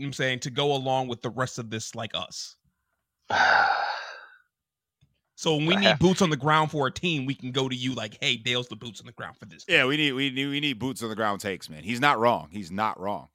I'm 0.02 0.12
saying 0.12 0.40
to 0.40 0.50
go 0.50 0.76
along 0.76 1.08
with 1.08 1.22
the 1.22 1.30
rest 1.30 1.58
of 1.58 1.70
this 1.70 1.96
like 1.96 2.12
us. 2.14 2.58
So 5.42 5.56
when 5.56 5.66
we 5.66 5.76
need 5.76 5.98
boots 5.98 6.22
on 6.22 6.30
the 6.30 6.38
ground 6.38 6.70
for 6.70 6.86
a 6.86 6.92
team, 6.92 7.26
we 7.26 7.34
can 7.34 7.52
go 7.52 7.68
to 7.68 7.76
you 7.76 7.96
like, 7.96 8.16
hey, 8.22 8.38
Dale's 8.38 8.68
the 8.68 8.76
boots 8.76 9.00
on 9.00 9.08
the 9.08 9.12
ground 9.12 9.38
for 9.38 9.46
this. 9.46 9.66
Yeah, 9.68 9.88
we 9.88 9.98
need 9.98 10.12
we 10.12 10.30
need 10.30 10.46
we 10.46 10.60
need 10.60 10.78
boots 10.78 11.02
on 11.02 11.10
the 11.10 11.16
ground 11.16 11.42
takes, 11.42 11.68
man. 11.68 11.82
He's 11.82 12.00
not 12.00 12.20
wrong. 12.20 12.50
He's 12.52 12.70
not 12.70 13.00
wrong. 13.00 13.30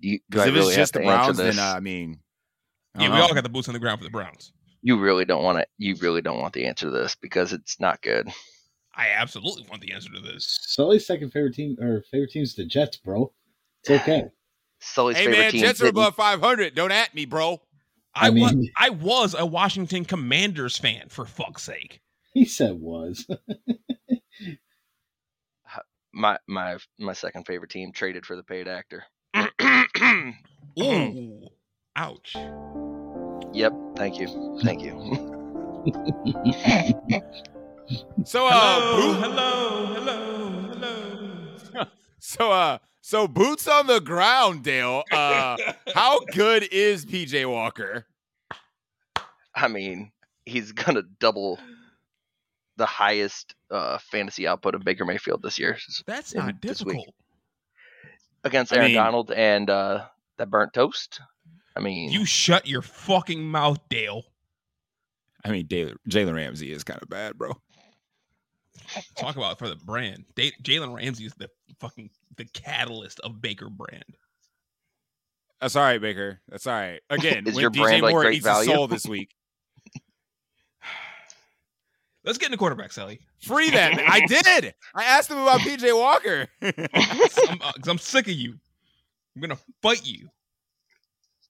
Because 0.00 0.42
I 0.42 0.46
if 0.46 0.54
really 0.54 0.68
it's 0.68 0.76
just 0.76 0.92
the 0.92 1.02
have 1.02 1.08
to 1.08 1.12
answer 1.12 1.42
Browns, 1.42 1.56
then 1.56 1.58
uh, 1.58 1.74
I 1.76 1.80
mean, 1.80 2.20
I 2.94 3.02
Yeah, 3.02 3.08
don't 3.08 3.16
we 3.16 3.22
all 3.22 3.34
got 3.34 3.42
the 3.42 3.48
boots 3.48 3.66
on 3.66 3.72
the 3.72 3.80
ground 3.80 3.98
for 3.98 4.04
the 4.04 4.10
Browns. 4.10 4.52
you 4.80 4.96
really 4.96 5.24
don't 5.24 5.42
want 5.42 5.58
to. 5.58 5.66
You 5.76 5.96
really 5.96 6.22
don't 6.22 6.38
want 6.38 6.54
the 6.54 6.66
answer 6.66 6.86
to 6.86 6.92
this 6.92 7.16
because 7.16 7.52
it's 7.52 7.80
not 7.80 8.00
good. 8.00 8.28
I 8.94 9.08
absolutely 9.08 9.66
want 9.68 9.82
the 9.82 9.92
answer 9.92 10.10
to 10.12 10.20
this. 10.20 10.56
Sully's 10.68 11.04
second 11.04 11.32
favorite 11.32 11.54
team 11.54 11.78
or 11.80 12.04
favorite 12.12 12.30
team 12.30 12.44
is 12.44 12.54
the 12.54 12.64
Jets, 12.64 12.96
bro. 12.96 13.32
It's 13.82 13.90
okay. 14.02 14.26
Sully's 14.78 15.16
Hey 15.16 15.24
favorite 15.24 15.38
man, 15.40 15.50
team. 15.50 15.60
Jets 15.62 15.82
are 15.82 15.88
above 15.88 16.14
500. 16.14 16.76
Don't 16.76 16.92
at 16.92 17.12
me, 17.12 17.24
bro. 17.24 17.60
I, 18.14 18.26
I 18.26 18.30
was 18.30 18.70
I 18.76 18.90
was 18.90 19.34
a 19.38 19.46
Washington 19.46 20.04
Commanders 20.04 20.78
fan 20.78 21.08
for 21.08 21.24
fuck's 21.24 21.62
sake. 21.62 22.00
He 22.32 22.44
said 22.44 22.74
was. 22.74 23.26
my 26.12 26.38
my 26.46 26.76
my 26.98 27.12
second 27.12 27.46
favorite 27.46 27.70
team 27.70 27.92
traded 27.92 28.26
for 28.26 28.36
the 28.36 28.42
paid 28.42 28.68
actor. 28.68 29.04
Ooh, 30.82 31.48
ouch. 31.96 32.36
yep. 33.52 33.72
Thank 33.96 34.18
you. 34.18 34.60
Thank 34.62 34.82
you. 34.82 35.26
So 38.24 38.46
uh, 38.46 38.50
hello, 38.50 39.14
hello, 39.14 39.86
hello, 39.94 41.10
hello. 41.72 41.86
so 42.20 42.52
uh, 42.52 42.78
so 43.00 43.26
boots 43.28 43.66
on 43.68 43.86
the 43.86 44.00
ground, 44.00 44.62
Dale. 44.62 45.02
Uh, 45.10 45.56
how 45.94 46.20
good 46.32 46.68
is 46.72 47.04
PJ 47.06 47.48
Walker? 47.50 48.06
I 49.54 49.68
mean, 49.68 50.12
he's 50.46 50.72
gonna 50.72 51.02
double 51.18 51.58
the 52.76 52.86
highest 52.86 53.54
uh, 53.70 53.98
fantasy 53.98 54.46
output 54.46 54.74
of 54.74 54.82
Baker 54.84 55.04
Mayfield 55.04 55.42
this 55.42 55.58
year 55.58 55.76
That's 56.06 56.32
in 56.32 56.40
not 56.46 56.60
difficult. 56.60 57.08
against 58.44 58.72
I 58.72 58.76
Aaron 58.76 58.88
mean- 58.88 58.96
Donald 58.96 59.30
and 59.32 59.68
uh, 59.68 60.06
that 60.38 60.50
burnt 60.50 60.72
toast. 60.72 61.20
I 61.76 61.80
mean, 61.80 62.10
You 62.10 62.24
shut 62.24 62.66
your 62.66 62.82
fucking 62.82 63.42
mouth, 63.42 63.78
Dale. 63.88 64.24
I 65.44 65.50
mean, 65.50 65.66
Dale- 65.66 65.94
Jalen 66.08 66.34
Ramsey 66.34 66.72
is 66.72 66.82
kind 66.84 67.00
of 67.02 67.08
bad, 67.08 67.38
bro. 67.38 67.52
Talk 69.16 69.36
about 69.36 69.58
for 69.58 69.68
the 69.68 69.76
brand. 69.76 70.24
Da- 70.34 70.52
Jalen 70.62 70.94
Ramsey 70.96 71.26
is 71.26 71.34
the 71.34 71.48
fucking 71.78 72.10
the 72.36 72.44
catalyst 72.46 73.20
of 73.20 73.40
Baker 73.40 73.68
brand. 73.68 74.04
That's 75.60 75.76
all 75.76 75.82
right, 75.82 76.00
Baker. 76.00 76.40
That's 76.48 76.66
all 76.66 76.72
right. 76.74 77.00
Again, 77.10 77.46
Is 77.46 77.54
when 77.54 77.62
your 77.62 77.70
DJ 77.70 77.82
brand, 77.82 78.02
like, 78.02 78.12
Moore 78.12 78.22
great 78.22 78.34
his 78.36 78.44
value? 78.44 78.70
soul 78.72 78.86
this 78.88 79.06
week, 79.06 79.30
Let's 82.24 82.36
get 82.36 82.46
in 82.46 82.52
the 82.52 82.58
quarterback, 82.58 82.92
Sally. 82.92 83.20
free 83.42 83.70
that. 83.70 83.98
I 83.98 84.20
did. 84.26 84.74
I 84.94 85.04
asked 85.04 85.30
him 85.30 85.38
about 85.38 85.60
PJ 85.60 85.96
Walker. 85.98 86.46
I'm, 86.62 86.72
uh, 87.62 87.72
'cause 87.72 87.88
I'm 87.88 87.96
sick 87.98 88.26
of 88.28 88.34
you. 88.34 88.58
I'm 89.34 89.40
gonna 89.40 89.58
fight 89.80 90.04
you. 90.06 90.28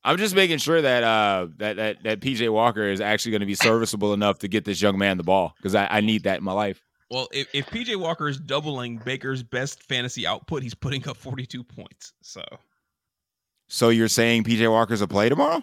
I'm 0.04 0.16
just 0.16 0.34
making 0.34 0.58
sure 0.58 0.80
that 0.80 1.02
uh 1.02 1.48
that 1.58 1.76
that 1.76 2.02
that 2.04 2.20
PJ 2.20 2.50
Walker 2.52 2.84
is 2.84 3.00
actually 3.00 3.32
going 3.32 3.40
to 3.40 3.46
be 3.46 3.54
serviceable 3.56 4.14
enough 4.14 4.38
to 4.40 4.48
get 4.48 4.64
this 4.64 4.80
young 4.80 4.96
man 4.96 5.16
the 5.16 5.24
ball 5.24 5.54
because 5.56 5.74
I, 5.74 5.88
I 5.90 6.00
need 6.02 6.22
that 6.24 6.38
in 6.38 6.44
my 6.44 6.52
life. 6.52 6.80
Well, 7.10 7.28
if, 7.32 7.48
if 7.52 7.66
PJ 7.66 7.96
Walker 7.96 8.28
is 8.28 8.38
doubling 8.38 8.98
Baker's 8.98 9.42
best 9.42 9.82
fantasy 9.82 10.26
output, 10.26 10.62
he's 10.62 10.74
putting 10.74 11.06
up 11.08 11.16
42 11.16 11.64
points. 11.64 12.12
So, 12.22 12.42
So 13.68 13.88
you're 13.88 14.06
saying 14.08 14.44
PJ 14.44 14.70
Walker's 14.70 15.00
a 15.02 15.08
play 15.08 15.28
tomorrow? 15.28 15.62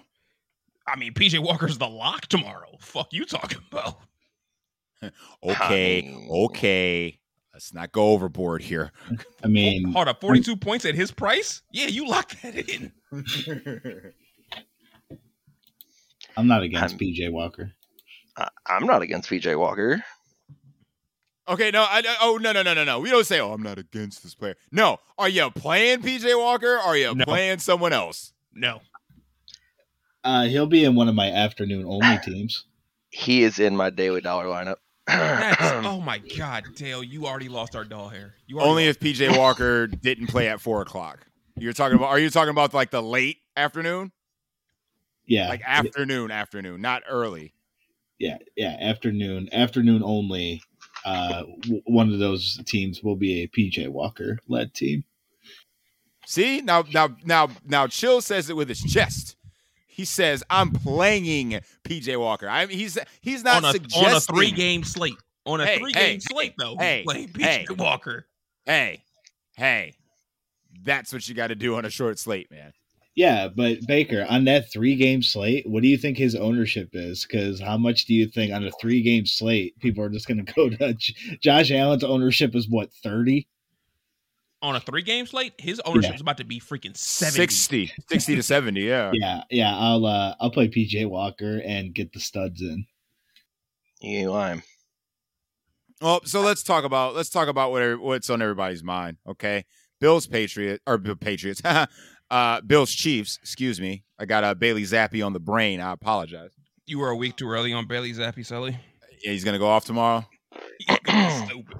I 0.87 0.97
mean, 0.97 1.13
PJ 1.13 1.39
Walker's 1.39 1.77
the 1.77 1.87
lock 1.87 2.27
tomorrow. 2.27 2.75
Fuck 2.79 3.13
you 3.13 3.25
talking 3.25 3.59
about? 3.71 3.99
Okay, 5.43 6.01
mean- 6.01 6.27
okay. 6.45 7.19
Let's 7.53 7.71
not 7.71 7.91
go 7.91 8.09
overboard 8.13 8.63
here. 8.63 8.91
I 9.43 9.47
mean, 9.47 9.89
oh, 9.89 9.91
Hold 9.91 10.07
up, 10.07 10.21
42 10.21 10.55
points 10.55 10.85
at 10.85 10.95
his 10.95 11.11
price? 11.11 11.61
Yeah, 11.71 11.85
you 11.85 12.07
lock 12.07 12.33
that 12.41 12.55
in. 12.67 12.91
I'm 16.35 16.47
not 16.47 16.63
against 16.63 16.95
I'm- 16.95 16.99
PJ 16.99 17.31
Walker. 17.31 17.71
I, 18.37 18.49
I'm 18.65 18.87
not 18.87 19.03
against 19.03 19.29
PJ 19.29 19.55
Walker. 19.57 20.03
Okay, 21.49 21.71
no, 21.71 21.81
I, 21.83 21.99
I- 22.05 22.17
oh 22.21 22.37
no, 22.41 22.51
no, 22.51 22.61
no, 22.61 22.73
no, 22.73 22.83
no. 22.83 22.99
We 22.99 23.09
don't 23.09 23.25
say, 23.25 23.39
oh, 23.39 23.53
I'm 23.53 23.63
not 23.63 23.77
against 23.77 24.21
this 24.23 24.35
player. 24.35 24.55
No, 24.71 24.97
are 25.17 25.29
you 25.29 25.49
playing 25.51 26.01
PJ 26.01 26.37
Walker? 26.37 26.75
Or 26.75 26.79
are 26.79 26.97
you 26.97 27.15
No. 27.15 27.25
playing 27.25 27.59
someone 27.59 27.93
else? 27.93 28.33
No. 28.53 28.81
Uh, 30.23 30.43
he'll 30.45 30.67
be 30.67 30.83
in 30.83 30.95
one 30.95 31.07
of 31.07 31.15
my 31.15 31.29
afternoon 31.31 31.85
only 31.87 32.17
teams. 32.19 32.65
He 33.09 33.43
is 33.43 33.59
in 33.59 33.75
my 33.75 33.89
daily 33.89 34.19
dollar 34.19 34.45
lineup. 34.45 34.75
That's, 35.07 35.61
oh 35.85 36.01
my 36.01 36.17
God, 36.37 36.65
Dale, 36.75 37.01
you 37.01 37.25
already 37.27 37.47
lost 37.47 37.75
our 37.77 37.85
doll 37.85 38.09
hair. 38.09 38.33
You 38.45 38.59
Only 38.59 38.87
lost- 38.87 38.97
if 39.01 39.17
PJ 39.17 39.37
Walker 39.37 39.87
didn't 39.87 40.27
play 40.27 40.49
at 40.49 40.59
four 40.59 40.81
o'clock. 40.81 41.25
You're 41.55 41.71
talking 41.73 41.95
about? 41.95 42.09
Are 42.09 42.19
you 42.19 42.29
talking 42.29 42.49
about 42.51 42.73
like 42.73 42.91
the 42.91 43.01
late 43.01 43.37
afternoon, 43.55 44.11
Yeah, 45.25 45.47
like 45.47 45.61
afternoon, 45.65 46.29
afternoon, 46.29 46.81
not 46.81 47.03
early? 47.09 47.53
yeah, 48.19 48.37
yeah. 48.57 48.75
Afternoon, 48.81 49.47
afternoon 49.53 50.01
only. 50.03 50.61
Uh, 51.07 51.43
w- 51.61 51.81
one 51.85 52.11
of 52.11 52.19
those 52.19 52.59
teams 52.65 53.01
will 53.01 53.15
be 53.15 53.41
a 53.43 53.47
PJ 53.47 53.87
Walker 53.87 54.39
led 54.47 54.73
team. 54.73 55.03
See 56.25 56.59
now, 56.61 56.83
now, 56.93 57.15
now, 57.23 57.49
now. 57.65 57.87
Chill 57.87 58.19
says 58.19 58.49
it 58.49 58.55
with 58.57 58.67
his 58.67 58.81
chest. 58.81 59.37
He 59.87 60.03
says, 60.03 60.43
"I'm 60.49 60.71
playing 60.71 61.61
PJ 61.85 62.19
Walker." 62.19 62.49
I 62.49 62.65
mean, 62.65 62.77
he's 62.77 62.97
he's 63.21 63.43
not 63.43 63.63
on 63.63 63.69
a, 63.69 63.71
suggesting. 63.71 64.05
on 64.09 64.15
a 64.15 64.19
three 64.19 64.51
game 64.51 64.83
slate. 64.83 65.15
On 65.45 65.61
a 65.61 65.65
Hey, 65.65 65.79
three 65.79 65.93
hey, 65.93 66.11
game 66.11 66.19
slate, 66.19 66.53
though. 66.57 66.71
he's 66.71 66.79
hey, 66.81 67.03
playing 67.05 67.29
PJ 67.29 67.41
hey. 67.43 67.65
Walker. 67.77 68.27
Hey, 68.65 69.03
hey, 69.55 69.95
that's 70.83 71.13
what 71.13 71.25
you 71.29 71.33
got 71.33 71.47
to 71.47 71.55
do 71.55 71.75
on 71.77 71.85
a 71.85 71.89
short 71.89 72.19
slate, 72.19 72.51
man. 72.51 72.73
Yeah, 73.17 73.47
but 73.47 73.79
Baker 73.87 74.27
on 74.29 74.45
that 74.45 74.71
three 74.71 74.95
game 74.95 75.23
slate, 75.23 75.67
what 75.67 75.81
do 75.81 75.89
you 75.89 75.97
think 75.97 76.19
his 76.19 76.35
ownership 76.35 76.89
is? 76.93 77.25
Because 77.25 77.59
how 77.59 77.75
much 77.75 78.05
do 78.05 78.13
you 78.13 78.27
think 78.27 78.53
on 78.53 78.63
a 78.63 78.69
three 78.79 79.01
game 79.01 79.25
slate 79.25 79.77
people 79.79 80.03
are 80.03 80.09
just 80.09 80.27
going 80.27 80.45
to 80.45 80.53
go 80.53 80.69
to? 80.69 80.93
J- 80.99 81.37
Josh 81.41 81.71
Allen's 81.71 82.03
ownership 82.03 82.53
is 82.55 82.69
what 82.69 82.93
thirty? 83.03 83.47
On 84.61 84.75
a 84.75 84.79
three 84.79 85.01
game 85.01 85.25
slate, 85.25 85.53
his 85.57 85.79
ownership 85.83 86.11
Yeah. 86.11 86.15
is 86.15 86.21
about 86.21 86.37
to 86.37 86.43
be 86.43 86.59
freaking 86.59 86.95
70. 86.95 87.37
60, 87.37 87.91
60 88.07 88.35
to 88.35 88.43
70, 88.43 88.81
yeah. 88.81 89.11
Yeah, 89.15 89.41
yeah. 89.49 89.75
I'll 89.75 90.05
uh, 90.05 90.35
I'll 90.39 90.51
play 90.51 90.67
PJ 90.67 91.09
Walker 91.09 91.59
and 91.65 91.95
get 91.95 92.13
the 92.13 92.19
studs 92.19 92.61
in. 92.61 92.85
you 93.99 94.29
lime. 94.29 94.61
Well, 96.03 96.21
so 96.25 96.41
let's 96.41 96.61
talk 96.61 96.83
about 96.83 97.15
let's 97.15 97.31
talk 97.31 97.47
about 97.47 97.71
what 97.71 97.99
what's 97.99 98.29
on 98.29 98.43
everybody's 98.43 98.83
mind, 98.83 99.17
okay? 99.27 99.65
Bills 99.99 100.27
Patriot 100.27 100.81
or 100.85 100.99
Patriots. 100.99 101.63
uh 102.31 102.61
Bills 102.61 102.91
Chiefs, 102.91 103.37
excuse 103.41 103.79
me. 103.79 104.03
I 104.19 104.25
got 104.25 104.43
a 104.43 104.55
Bailey 104.55 104.83
Zappe 104.83 105.25
on 105.25 105.33
the 105.33 105.39
brain. 105.39 105.79
I 105.79 105.91
apologize. 105.91 106.51
You 106.85 106.99
were 106.99 107.09
a 107.09 107.15
week 107.15 107.35
too 107.35 107.49
early 107.49 107.73
on 107.73 107.87
Bailey 107.87 108.13
Zappe, 108.13 108.45
Sully. 108.45 108.71
Yeah, 109.23 109.31
he's 109.31 109.43
going 109.43 109.53
to 109.53 109.59
go 109.59 109.67
off 109.67 109.85
tomorrow. 109.85 110.25
Stupid. 110.89 111.77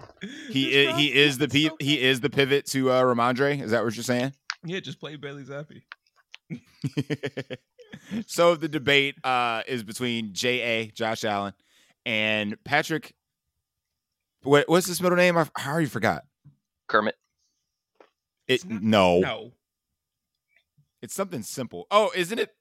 He 0.50 0.74
is, 0.74 0.96
he 0.98 1.14
is 1.14 1.38
the 1.38 1.46
it's 1.46 1.76
he 1.80 2.02
is 2.02 2.20
the 2.20 2.30
pivot 2.30 2.66
to 2.68 2.92
uh 2.92 3.04
Rhamondre. 3.04 3.62
Is 3.62 3.72
that 3.72 3.84
what 3.84 3.96
you're 3.96 4.04
saying? 4.04 4.34
Yeah, 4.64 4.80
just 4.80 5.00
play 5.00 5.16
Bailey 5.16 5.44
Zappe. 5.44 5.82
so 8.28 8.56
the 8.56 8.68
debate 8.68 9.16
uh, 9.24 9.64
is 9.68 9.84
between 9.84 10.34
J.A. 10.34 10.88
Josh 10.88 11.24
Allen 11.24 11.54
and 12.06 12.58
Patrick. 12.64 13.14
What, 14.44 14.68
what's 14.68 14.88
his 14.88 15.02
middle 15.02 15.18
name? 15.18 15.38
I, 15.38 15.48
I 15.56 15.68
already 15.70 15.88
forgot. 15.88 16.24
Kermit. 16.88 17.16
It 18.48 18.68
not- 18.68 18.82
no, 18.82 19.20
No. 19.20 19.52
It's 21.02 21.14
something 21.14 21.42
simple. 21.44 21.88
Oh, 21.92 22.12
isn't 22.16 22.40
it? 22.40 22.54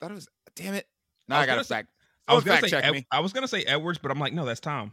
thought 0.00 0.10
it 0.10 0.14
was. 0.14 0.28
Damn 0.54 0.74
it! 0.74 0.86
Now 1.28 1.38
I 1.38 1.42
I, 1.42 1.46
got 1.46 1.56
to 1.56 1.64
fact. 1.64 1.88
I 2.28 2.34
was 2.34 2.44
gonna 2.44 2.58
fact 2.58 2.70
say 2.70 2.80
check 2.80 2.84
Ed-. 2.84 3.06
I 3.10 3.20
was 3.20 3.32
gonna 3.32 3.48
say 3.48 3.62
Edwards, 3.64 3.98
but 3.98 4.10
I'm 4.10 4.18
like, 4.18 4.32
no, 4.32 4.44
that's 4.44 4.60
Tom. 4.60 4.92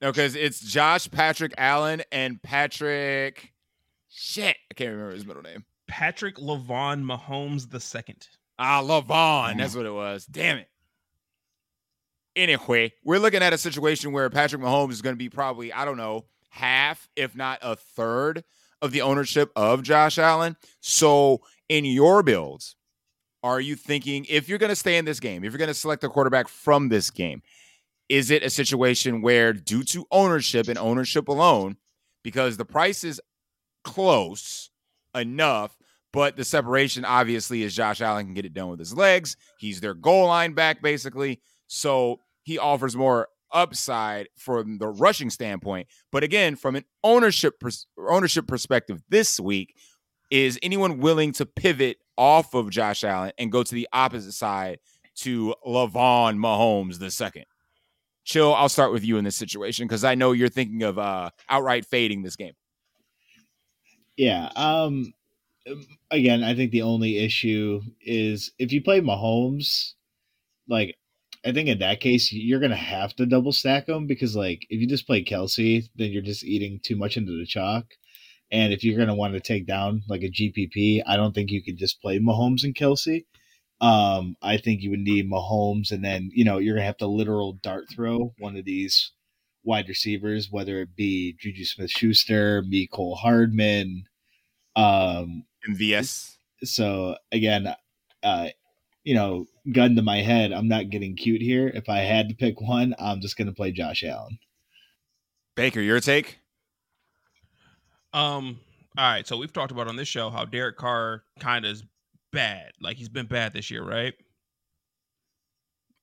No, 0.00 0.10
because 0.10 0.34
it's 0.34 0.60
Josh 0.60 1.10
Patrick 1.10 1.54
Allen 1.58 2.02
and 2.10 2.40
Patrick. 2.42 3.52
Shit, 4.08 4.56
I 4.70 4.74
can't 4.74 4.90
remember 4.90 5.14
his 5.14 5.26
middle 5.26 5.42
name. 5.42 5.64
Patrick 5.86 6.36
Lavon 6.36 7.04
Mahomes 7.04 7.70
the 7.70 7.80
second. 7.80 8.28
Ah, 8.58 8.82
Lavon. 8.82 9.58
That's 9.58 9.74
what 9.74 9.86
it 9.86 9.92
was. 9.92 10.26
Damn 10.26 10.58
it. 10.58 10.68
Anyway, 12.36 12.92
we're 13.04 13.18
looking 13.18 13.42
at 13.42 13.52
a 13.52 13.58
situation 13.58 14.12
where 14.12 14.30
Patrick 14.30 14.62
Mahomes 14.62 14.92
is 14.92 15.02
going 15.02 15.14
to 15.14 15.18
be 15.18 15.28
probably, 15.28 15.72
I 15.72 15.84
don't 15.84 15.96
know, 15.96 16.26
half, 16.48 17.08
if 17.16 17.34
not 17.34 17.58
a 17.62 17.74
third 17.76 18.44
of 18.80 18.92
the 18.92 19.02
ownership 19.02 19.50
of 19.56 19.82
Josh 19.82 20.16
Allen. 20.16 20.56
So, 20.80 21.40
in 21.70 21.84
your 21.84 22.22
builds, 22.24 22.74
are 23.44 23.60
you 23.60 23.76
thinking 23.76 24.26
if 24.28 24.48
you're 24.48 24.58
going 24.58 24.70
to 24.70 24.76
stay 24.76 24.98
in 24.98 25.04
this 25.04 25.20
game, 25.20 25.44
if 25.44 25.52
you're 25.52 25.58
going 25.58 25.68
to 25.68 25.74
select 25.74 26.02
a 26.02 26.08
quarterback 26.08 26.48
from 26.48 26.88
this 26.88 27.10
game, 27.10 27.42
is 28.08 28.30
it 28.30 28.42
a 28.42 28.50
situation 28.50 29.22
where, 29.22 29.52
due 29.52 29.84
to 29.84 30.04
ownership 30.10 30.66
and 30.66 30.76
ownership 30.76 31.28
alone, 31.28 31.76
because 32.24 32.56
the 32.56 32.64
price 32.64 33.04
is 33.04 33.20
close 33.84 34.70
enough, 35.14 35.76
But 36.12 36.36
the 36.36 36.44
separation 36.44 37.04
obviously 37.04 37.62
is 37.62 37.74
Josh 37.74 38.00
Allen 38.00 38.26
can 38.26 38.34
get 38.34 38.44
it 38.44 38.52
done 38.54 38.68
with 38.68 38.80
his 38.80 38.94
legs. 38.96 39.36
He's 39.58 39.80
their 39.80 39.94
goal 39.94 40.26
line 40.26 40.54
back, 40.54 40.82
basically. 40.82 41.40
So 41.68 42.20
he 42.42 42.58
offers 42.58 42.96
more 42.96 43.28
upside 43.52 44.28
from 44.36 44.78
the 44.78 44.88
rushing 44.88 45.30
standpoint. 45.30 45.86
But 46.10 46.24
again, 46.24 46.56
from 46.56 46.76
an 46.76 46.84
ownership 47.04 47.60
pers- 47.60 47.86
ownership 47.96 48.46
perspective 48.48 49.00
this 49.08 49.38
week, 49.38 49.74
is 50.30 50.58
anyone 50.62 50.98
willing 50.98 51.32
to 51.32 51.46
pivot 51.46 51.98
off 52.16 52.54
of 52.54 52.70
Josh 52.70 53.04
Allen 53.04 53.32
and 53.38 53.50
go 53.50 53.62
to 53.62 53.74
the 53.74 53.88
opposite 53.92 54.32
side 54.32 54.78
to 55.16 55.54
Lavon 55.66 56.38
Mahomes 56.38 56.98
the 56.98 57.10
second? 57.10 57.44
Chill, 58.24 58.54
I'll 58.54 58.68
start 58.68 58.92
with 58.92 59.04
you 59.04 59.16
in 59.16 59.24
this 59.24 59.36
situation 59.36 59.86
because 59.86 60.04
I 60.04 60.14
know 60.14 60.32
you're 60.32 60.48
thinking 60.48 60.82
of 60.82 60.98
uh, 60.98 61.30
outright 61.48 61.84
fading 61.84 62.22
this 62.22 62.36
game. 62.36 62.52
Yeah. 64.16 64.50
Um 64.54 65.14
again, 66.10 66.42
I 66.42 66.54
think 66.54 66.70
the 66.70 66.82
only 66.82 67.18
issue 67.18 67.80
is 68.02 68.52
if 68.58 68.72
you 68.72 68.82
play 68.82 69.00
Mahomes, 69.00 69.94
like 70.68 70.96
I 71.44 71.52
think 71.52 71.68
in 71.68 71.78
that 71.78 72.00
case 72.00 72.32
you're 72.32 72.60
gonna 72.60 72.76
have 72.76 73.14
to 73.16 73.26
double 73.26 73.52
stack 73.52 73.86
them 73.86 74.06
because 74.06 74.36
like 74.36 74.66
if 74.68 74.80
you 74.80 74.86
just 74.86 75.06
play 75.06 75.24
Kelce, 75.24 75.88
then 75.96 76.10
you're 76.10 76.22
just 76.22 76.44
eating 76.44 76.80
too 76.82 76.96
much 76.96 77.16
into 77.16 77.32
the 77.38 77.46
chalk. 77.46 77.86
And 78.52 78.72
if 78.72 78.82
you're 78.82 78.98
gonna 78.98 79.14
want 79.14 79.34
to 79.34 79.40
take 79.40 79.66
down 79.66 80.02
like 80.08 80.22
a 80.22 80.30
GPP, 80.30 81.02
I 81.06 81.16
don't 81.16 81.34
think 81.34 81.50
you 81.50 81.62
could 81.62 81.76
just 81.78 82.00
play 82.00 82.18
Mahomes 82.18 82.64
and 82.64 82.74
Kelce. 82.74 83.24
Um, 83.80 84.36
I 84.42 84.58
think 84.58 84.82
you 84.82 84.90
would 84.90 85.00
need 85.00 85.30
Mahomes, 85.30 85.90
and 85.90 86.04
then 86.04 86.30
you 86.34 86.44
know 86.44 86.58
you're 86.58 86.74
gonna 86.74 86.86
have 86.86 86.98
to 86.98 87.06
literal 87.06 87.54
dart 87.62 87.84
throw 87.90 88.34
one 88.38 88.56
of 88.56 88.64
these 88.64 89.12
wide 89.64 89.88
receivers, 89.88 90.50
whether 90.50 90.80
it 90.80 90.96
be 90.96 91.36
Juju 91.38 91.64
Smith 91.64 91.90
Schuster, 91.90 92.62
Mecole 92.62 93.16
Hardman, 93.16 94.04
um, 94.76 95.44
MVS. 95.68 96.36
so 96.62 97.16
again, 97.32 97.74
uh, 98.22 98.48
you 99.04 99.14
know, 99.14 99.46
gun 99.72 99.96
to 99.96 100.02
my 100.02 100.18
head, 100.18 100.52
I'm 100.52 100.68
not 100.68 100.90
getting 100.90 101.16
cute 101.16 101.40
here. 101.40 101.68
If 101.68 101.88
I 101.88 101.98
had 101.98 102.28
to 102.28 102.34
pick 102.34 102.60
one, 102.60 102.94
I'm 102.98 103.20
just 103.20 103.36
gonna 103.36 103.52
play 103.52 103.72
Josh 103.72 104.02
Allen. 104.04 104.38
Baker, 105.54 105.80
your 105.80 106.00
take? 106.00 106.39
Um. 108.12 108.58
All 108.98 109.10
right. 109.10 109.26
So 109.26 109.36
we've 109.36 109.52
talked 109.52 109.72
about 109.72 109.88
on 109.88 109.96
this 109.96 110.08
show 110.08 110.30
how 110.30 110.44
Derek 110.44 110.76
Carr 110.76 111.22
kind 111.38 111.64
of 111.64 111.72
is 111.72 111.84
bad. 112.32 112.72
Like 112.80 112.96
he's 112.96 113.08
been 113.08 113.26
bad 113.26 113.52
this 113.52 113.70
year, 113.70 113.84
right? 113.84 114.14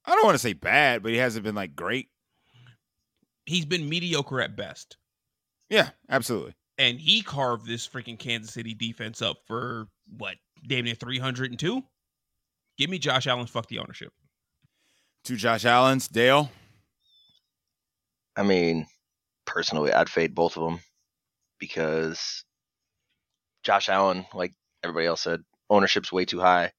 I 0.05 0.11
don't 0.15 0.23
want 0.23 0.35
to 0.35 0.39
say 0.39 0.53
bad, 0.53 1.03
but 1.03 1.11
he 1.11 1.17
hasn't 1.17 1.43
been 1.43 1.55
like 1.55 1.75
great. 1.75 2.07
He's 3.45 3.65
been 3.65 3.89
mediocre 3.89 4.41
at 4.41 4.55
best. 4.55 4.97
Yeah, 5.69 5.89
absolutely. 6.09 6.53
And 6.77 6.99
he 6.99 7.21
carved 7.21 7.65
this 7.65 7.87
freaking 7.87 8.17
Kansas 8.17 8.53
City 8.53 8.73
defense 8.73 9.21
up 9.21 9.37
for 9.47 9.87
what, 10.17 10.35
damn 10.67 10.85
near 10.85 10.95
302? 10.95 11.83
Give 12.77 12.89
me 12.89 12.99
Josh 12.99 13.27
Allen, 13.27 13.47
fuck 13.47 13.67
the 13.67 13.79
ownership. 13.79 14.13
Two 15.23 15.35
Josh 15.35 15.65
Allens, 15.65 16.07
Dale. 16.07 16.49
I 18.37 18.43
mean, 18.43 18.85
personally, 19.45 19.91
I'd 19.91 20.09
fade 20.09 20.35
both 20.35 20.55
of 20.55 20.63
them 20.63 20.79
because 21.59 22.43
Josh 23.63 23.89
Allen, 23.89 24.25
like 24.33 24.53
everybody 24.83 25.07
else 25.07 25.21
said, 25.21 25.43
ownership's 25.69 26.11
way 26.11 26.25
too 26.25 26.39
high, 26.39 26.71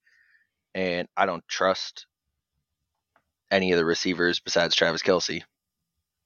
and 0.73 1.07
I 1.15 1.25
don't 1.25 1.47
trust 1.47 2.05
any 3.51 3.71
of 3.71 3.77
the 3.77 3.85
receivers 3.85 4.39
besides 4.39 4.75
Travis 4.75 5.01
Kelce 5.01 5.41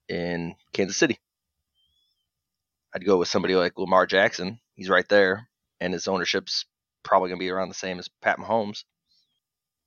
in 0.10 0.56
Kansas 0.74 0.98
City. 0.98 1.20
I'd 2.96 3.06
go 3.06 3.18
with 3.18 3.28
somebody 3.28 3.56
like 3.56 3.78
Lamar 3.78 4.06
Jackson. 4.06 4.60
He's 4.76 4.90
right 4.90 5.08
there, 5.10 5.48
and 5.80 5.94
his 5.94 6.08
ownership's 6.08 6.66
probably 7.04 7.30
going 7.30 7.40
to 7.40 7.44
be 7.44 7.50
around 7.50 7.70
the 7.70 7.76
same 7.76 8.00
as 8.00 8.10
Pat 8.22 8.38
Mahomes. 8.38 8.84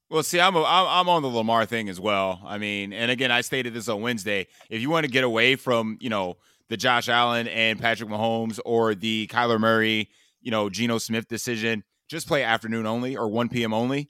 Well, 0.08 0.22
see, 0.22 0.40
I'm, 0.40 0.54
a, 0.54 0.62
I'm 0.62 0.86
I'm 0.86 1.08
on 1.08 1.22
the 1.22 1.28
Lamar 1.28 1.66
thing 1.66 1.88
as 1.88 1.98
well. 1.98 2.40
I 2.46 2.58
mean, 2.58 2.92
and 2.92 3.10
again, 3.10 3.32
I 3.32 3.40
stated 3.40 3.74
this 3.74 3.88
on 3.88 4.02
Wednesday. 4.02 4.46
If 4.70 4.80
you 4.80 4.88
want 4.88 5.04
to 5.04 5.10
get 5.10 5.24
away 5.24 5.56
from, 5.56 5.98
you 6.00 6.10
know, 6.10 6.36
the 6.68 6.76
Josh 6.76 7.08
Allen 7.08 7.48
and 7.48 7.80
Patrick 7.80 8.08
Mahomes 8.08 8.58
or 8.64 8.94
the 8.94 9.26
Kyler 9.28 9.58
Murray, 9.60 10.10
you 10.40 10.50
know, 10.50 10.68
Geno 10.68 10.98
Smith 10.98 11.28
decision, 11.28 11.84
just 12.08 12.26
play 12.28 12.42
afternoon 12.42 12.86
only 12.86 13.16
or 13.16 13.28
1 13.28 13.48
p.m. 13.48 13.72
only, 13.74 14.08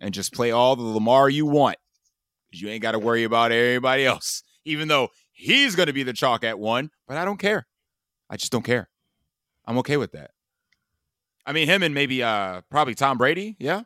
and 0.00 0.12
just 0.14 0.32
play 0.32 0.50
all 0.50 0.76
the 0.76 0.82
Lamar 0.82 1.28
you 1.28 1.46
want. 1.46 1.76
because 2.50 2.62
You 2.62 2.68
ain't 2.68 2.82
got 2.82 2.92
to 2.92 2.98
worry 2.98 3.24
about 3.24 3.52
everybody 3.52 4.04
else, 4.06 4.42
even 4.64 4.88
though 4.88 5.08
he's 5.32 5.74
going 5.74 5.86
to 5.86 5.92
be 5.92 6.02
the 6.02 6.12
chalk 6.12 6.44
at 6.44 6.58
one. 6.58 6.90
But 7.06 7.16
I 7.16 7.24
don't 7.24 7.38
care. 7.38 7.66
I 8.28 8.36
just 8.36 8.52
don't 8.52 8.64
care. 8.64 8.88
I'm 9.64 9.78
okay 9.78 9.96
with 9.96 10.12
that. 10.12 10.30
I 11.44 11.52
mean, 11.52 11.68
him 11.68 11.82
and 11.82 11.94
maybe 11.94 12.22
uh 12.22 12.62
probably 12.70 12.94
Tom 12.94 13.18
Brady, 13.18 13.56
yeah. 13.60 13.82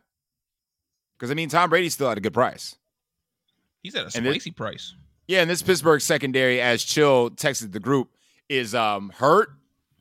Because 1.18 1.30
I 1.30 1.34
mean, 1.34 1.50
Tom 1.50 1.68
Brady's 1.68 1.92
still 1.92 2.08
at 2.08 2.16
a 2.16 2.20
good 2.20 2.32
price. 2.32 2.76
He's 3.82 3.94
at 3.94 4.06
a 4.06 4.10
spicy 4.10 4.50
price. 4.50 4.94
Yeah, 5.30 5.42
and 5.42 5.48
this 5.48 5.62
Pittsburgh 5.62 6.00
secondary, 6.00 6.60
as 6.60 6.82
Chill 6.82 7.30
texted 7.30 7.70
the 7.70 7.78
group, 7.78 8.08
is 8.48 8.74
um 8.74 9.12
hurt. 9.14 9.50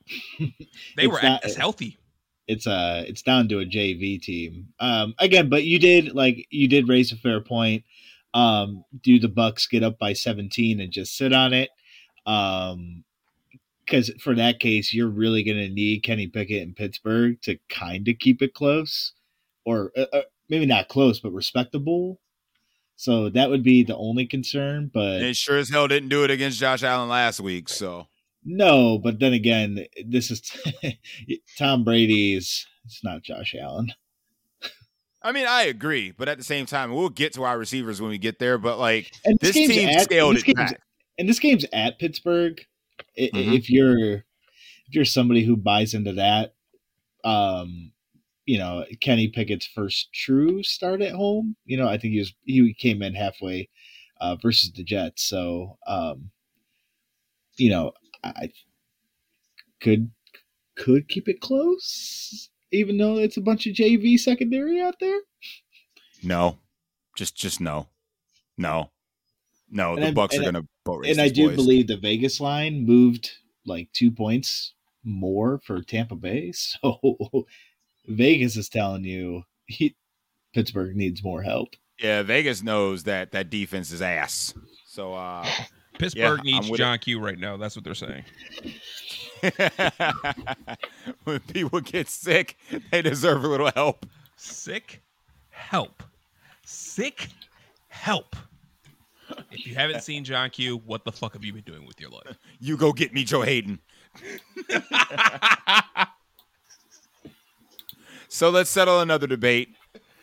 They 0.39 1.03
It's 1.03 1.07
were 1.07 1.21
not- 1.21 1.43
as 1.43 1.55
healthy. 1.55 1.99
It's 2.47 2.65
uh 2.65 3.03
it's 3.07 3.21
down 3.21 3.47
to 3.49 3.59
a 3.59 3.65
JV 3.65 4.19
team. 4.19 4.69
Um 4.79 5.13
again, 5.19 5.47
but 5.47 5.65
you 5.65 5.77
did 5.77 6.15
like 6.15 6.47
you 6.49 6.67
did 6.67 6.89
raise 6.89 7.11
a 7.11 7.15
fair 7.15 7.41
point. 7.41 7.83
Um 8.33 8.83
do 9.03 9.19
the 9.19 9.27
Bucs 9.29 9.69
get 9.69 9.83
up 9.83 9.99
by 9.99 10.13
17 10.13 10.79
and 10.79 10.91
just 10.91 11.15
sit 11.15 11.31
on 11.31 11.53
it? 11.53 11.69
Um 12.25 13.03
because 13.85 14.11
for 14.19 14.33
that 14.33 14.59
case, 14.59 14.91
you're 14.95 15.09
really 15.09 15.43
going 15.43 15.57
to 15.57 15.69
need 15.69 16.03
Kenny 16.03 16.27
Pickett 16.27 16.61
in 16.61 16.75
Pittsburgh 16.75 17.39
to 17.41 17.57
kind 17.69 18.07
of 18.07 18.19
keep 18.19 18.41
it 18.43 18.53
close, 18.53 19.13
or 19.65 19.91
uh, 19.97 20.05
uh, 20.13 20.21
maybe 20.47 20.67
not 20.67 20.89
close, 20.89 21.19
but 21.19 21.31
respectable. 21.31 22.19
So 23.01 23.29
that 23.29 23.49
would 23.49 23.63
be 23.63 23.83
the 23.83 23.95
only 23.95 24.25
concern. 24.25 24.91
But 24.93 25.21
it 25.21 25.37
sure 25.37 25.57
as 25.57 25.69
hell 25.69 25.87
didn't 25.87 26.09
do 26.09 26.25
it 26.25 26.31
against 26.31 26.59
Josh 26.59 26.83
Allen 26.83 27.07
last 27.07 27.39
week. 27.39 27.69
So 27.69 28.07
no, 28.43 28.97
but 28.97 29.19
then 29.19 29.31
again, 29.31 29.85
this 30.05 30.29
is 30.29 30.41
Tom 31.57 31.85
Brady's. 31.85 32.67
It's 32.83 33.01
not 33.01 33.23
Josh 33.23 33.55
Allen. 33.57 33.93
I 35.21 35.31
mean, 35.31 35.45
I 35.47 35.63
agree, 35.63 36.11
but 36.11 36.27
at 36.27 36.37
the 36.37 36.43
same 36.43 36.65
time, 36.65 36.93
we'll 36.93 37.07
get 37.09 37.31
to 37.33 37.43
our 37.43 37.57
receivers 37.57 38.01
when 38.01 38.09
we 38.09 38.17
get 38.17 38.37
there. 38.39 38.57
But 38.57 38.79
like 38.79 39.11
And 39.23 39.37
this 39.39 39.53
game's 39.53 39.69
team 39.71 39.89
at- 39.89 40.01
scaled 40.03 40.35
this 40.35 40.43
it 40.45 40.55
back. 40.57 40.81
and 41.17 41.27
this 41.29 41.39
game's 41.39 41.65
at 41.71 41.99
Pittsburgh. 41.99 42.59
Mhm. 43.17 43.57
If 43.57 43.69
you're 43.69 44.15
if 44.15 44.23
you're 44.95 45.05
somebody 45.05 45.45
who 45.45 45.55
buys 45.55 45.93
into 45.93 46.13
that, 46.13 46.53
um, 47.23 47.93
you 48.49 48.57
know 48.57 48.83
Kenny 48.99 49.27
Pickett's 49.27 49.67
first 49.67 50.11
true 50.11 50.63
start 50.63 51.01
at 51.03 51.11
home. 51.13 51.55
You 51.65 51.77
know, 51.77 51.87
I 51.87 51.97
think 51.99 52.13
he 52.13 52.19
was 52.19 52.33
he 52.45 52.73
came 52.73 53.03
in 53.03 53.13
halfway 53.13 53.69
uh, 54.19 54.35
versus 54.41 54.71
the 54.71 54.83
Jets. 54.83 55.23
So, 55.23 55.77
um, 55.85 56.31
you 57.57 57.69
know, 57.69 57.91
I 58.23 58.49
could 59.81 60.09
could 60.75 61.07
keep 61.07 61.27
it 61.27 61.41
close, 61.41 62.49
even 62.71 62.97
though 62.97 63.17
it's 63.17 63.37
a 63.37 63.41
bunch 63.41 63.67
of 63.67 63.75
JV 63.75 64.17
secondary 64.19 64.81
out 64.81 64.95
there. 64.99 65.19
No, 66.23 66.57
just 67.15 67.35
just 67.35 67.61
no, 67.61 67.87
no, 68.57 68.89
no. 69.69 69.93
And 69.93 70.01
the 70.01 70.05
I'm- 70.07 70.15
Bucs 70.15 70.37
are 70.39 70.41
I- 70.41 70.45
gonna 70.45 70.67
boat 70.85 71.01
race 71.03 71.11
and 71.11 71.21
I 71.21 71.29
do 71.29 71.47
boys. 71.49 71.55
believe 71.55 71.85
the 71.87 71.97
Vegas 71.97 72.39
line 72.41 72.83
moved 72.85 73.29
like 73.65 73.91
two 73.93 74.09
points 74.09 74.73
more 75.03 75.59
for 75.63 75.83
Tampa 75.83 76.15
Bay. 76.15 76.51
So 76.81 77.45
Vegas 78.09 78.57
is 78.57 78.69
telling 78.69 79.03
you 79.03 79.43
he, 79.67 79.95
Pittsburgh 80.53 80.95
needs 80.95 81.23
more 81.23 81.41
help. 81.41 81.69
Yeah, 81.99 82.23
Vegas 82.23 82.63
knows 82.63 83.03
that 83.03 83.31
that 83.31 83.49
defense 83.49 83.91
is 83.91 84.01
ass. 84.01 84.53
So 84.85 85.13
uh 85.13 85.45
Pittsburgh 85.99 86.39
I'm 86.39 86.45
needs 86.45 86.69
with 86.69 86.77
John 86.79 86.97
Q 86.97 87.19
right 87.19 87.37
now. 87.37 87.57
That's 87.57 87.75
what 87.75 87.83
they're 87.83 87.93
saying. 87.93 88.23
when 91.25 91.39
people 91.41 91.81
get 91.81 92.07
sick, 92.07 92.57
they 92.91 93.01
deserve 93.01 93.43
a 93.43 93.47
little 93.47 93.69
help. 93.75 94.05
Sick 94.37 95.01
help. 95.49 96.01
Sick 96.65 97.27
help. 97.89 98.35
If 99.51 99.67
you 99.67 99.75
haven't 99.75 100.01
seen 100.01 100.23
John 100.23 100.49
Q, 100.49 100.77
what 100.85 101.03
the 101.03 101.11
fuck 101.11 101.33
have 101.33 101.43
you 101.43 101.53
been 101.53 101.63
doing 101.63 101.85
with 101.85 101.99
your 101.99 102.09
life? 102.09 102.37
You 102.61 102.75
go 102.75 102.91
get 102.91 103.13
me 103.13 103.23
Joe 103.23 103.41
Hayden. 103.41 103.79
So 108.29 108.49
let's 108.51 108.69
settle 108.69 109.01
another 109.01 109.27
debate. 109.27 109.75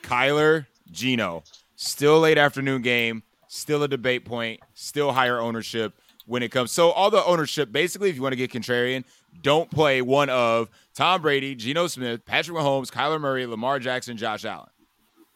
Kyler, 0.02 0.66
Geno, 0.90 1.42
still 1.74 2.20
late 2.20 2.38
afternoon 2.38 2.82
game, 2.82 3.24
still 3.48 3.82
a 3.82 3.88
debate 3.88 4.24
point, 4.24 4.60
still 4.74 5.12
higher 5.12 5.40
ownership 5.40 5.92
when 6.26 6.42
it 6.42 6.50
comes. 6.50 6.70
So 6.70 6.90
all 6.90 7.10
the 7.10 7.24
ownership, 7.24 7.72
basically, 7.72 8.08
if 8.08 8.16
you 8.16 8.22
want 8.22 8.32
to 8.32 8.36
get 8.36 8.52
contrarian, 8.52 9.04
don't 9.42 9.68
play 9.70 10.02
one 10.02 10.30
of 10.30 10.70
Tom 10.94 11.20
Brady, 11.20 11.56
Geno 11.56 11.88
Smith, 11.88 12.24
Patrick 12.24 12.56
Mahomes, 12.56 12.90
Kyler 12.90 13.20
Murray, 13.20 13.44
Lamar 13.44 13.80
Jackson, 13.80 14.16
Josh 14.16 14.44
Allen. 14.44 14.70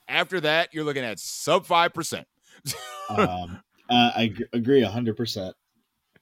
After 0.08 0.40
that, 0.40 0.72
you're 0.72 0.84
looking 0.84 1.04
at 1.04 1.18
sub 1.18 1.66
five 1.66 1.92
percent. 1.92 2.26
Um, 3.08 3.60
uh, 3.90 4.12
I 4.14 4.28
gr- 4.28 4.44
agree 4.52 4.82
hundred 4.82 5.16
percent. 5.16 5.56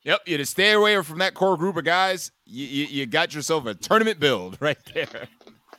Yep, 0.04 0.22
you 0.24 0.38
just 0.38 0.52
stay 0.52 0.72
away 0.72 1.02
from 1.02 1.18
that 1.18 1.34
core 1.34 1.58
group 1.58 1.76
of 1.76 1.84
guys. 1.84 2.32
You, 2.46 2.64
you, 2.64 2.84
you 2.86 3.06
got 3.06 3.34
yourself 3.34 3.66
a 3.66 3.74
tournament 3.74 4.18
build 4.18 4.56
right 4.62 4.78
there. 4.94 5.28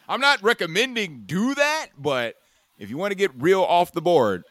I'm 0.09 0.19
not 0.19 0.41
recommending 0.41 1.23
do 1.27 1.53
that, 1.53 1.89
but 1.97 2.35
if 2.79 2.89
you 2.89 2.97
want 2.97 3.11
to 3.11 3.15
get 3.15 3.31
real 3.37 3.61
off 3.61 3.91
the 3.91 4.01
board, 4.01 4.43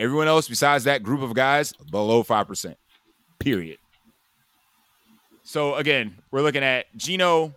everyone 0.00 0.26
else 0.26 0.48
besides 0.48 0.84
that 0.84 1.04
group 1.04 1.22
of 1.22 1.32
guys 1.32 1.72
below 1.72 2.24
five 2.24 2.48
percent. 2.48 2.76
Period. 3.38 3.78
So 5.44 5.76
again, 5.76 6.16
we're 6.32 6.42
looking 6.42 6.64
at 6.64 6.86
Geno, 6.96 7.54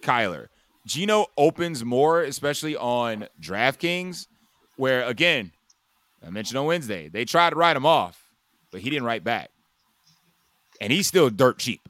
Kyler. 0.00 0.46
Geno 0.86 1.26
opens 1.36 1.84
more, 1.84 2.22
especially 2.22 2.76
on 2.76 3.26
DraftKings, 3.40 4.28
where 4.76 5.02
again, 5.02 5.50
I 6.24 6.30
mentioned 6.30 6.56
on 6.56 6.66
Wednesday, 6.66 7.08
they 7.08 7.24
tried 7.24 7.50
to 7.50 7.56
write 7.56 7.76
him 7.76 7.84
off, 7.84 8.30
but 8.70 8.80
he 8.80 8.90
didn't 8.90 9.06
write 9.06 9.24
back. 9.24 9.50
And 10.80 10.92
he's 10.92 11.08
still 11.08 11.30
dirt 11.30 11.58
cheap. 11.58 11.88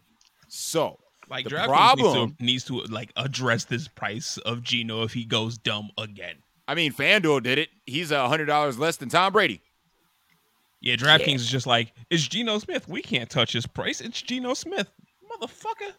So 0.48 0.98
Like 1.28 1.44
The 1.44 1.50
DraftKings 1.50 1.66
problem- 1.66 2.36
needs 2.40 2.64
to, 2.64 2.74
needs 2.76 2.86
to 2.86 2.92
like 2.92 3.12
address 3.16 3.64
this 3.64 3.88
price 3.88 4.38
of 4.38 4.62
Geno 4.62 5.02
if 5.02 5.12
he 5.12 5.24
goes 5.24 5.58
dumb 5.58 5.90
again. 5.98 6.36
I 6.68 6.74
mean, 6.74 6.92
FanDuel 6.92 7.42
did 7.42 7.58
it. 7.58 7.68
He's 7.84 8.10
a 8.10 8.28
hundred 8.28 8.46
dollars 8.46 8.78
less 8.78 8.96
than 8.96 9.08
Tom 9.08 9.32
Brady. 9.32 9.60
Yeah, 10.80 10.96
DraftKings 10.96 11.36
is 11.36 11.50
just 11.50 11.66
like 11.66 11.92
it's 12.10 12.26
Geno 12.26 12.58
Smith. 12.58 12.88
We 12.88 13.02
can't 13.02 13.28
touch 13.30 13.52
his 13.52 13.66
price. 13.66 14.00
It's 14.00 14.20
Geno 14.22 14.54
Smith, 14.54 14.88
motherfucker. 15.30 15.92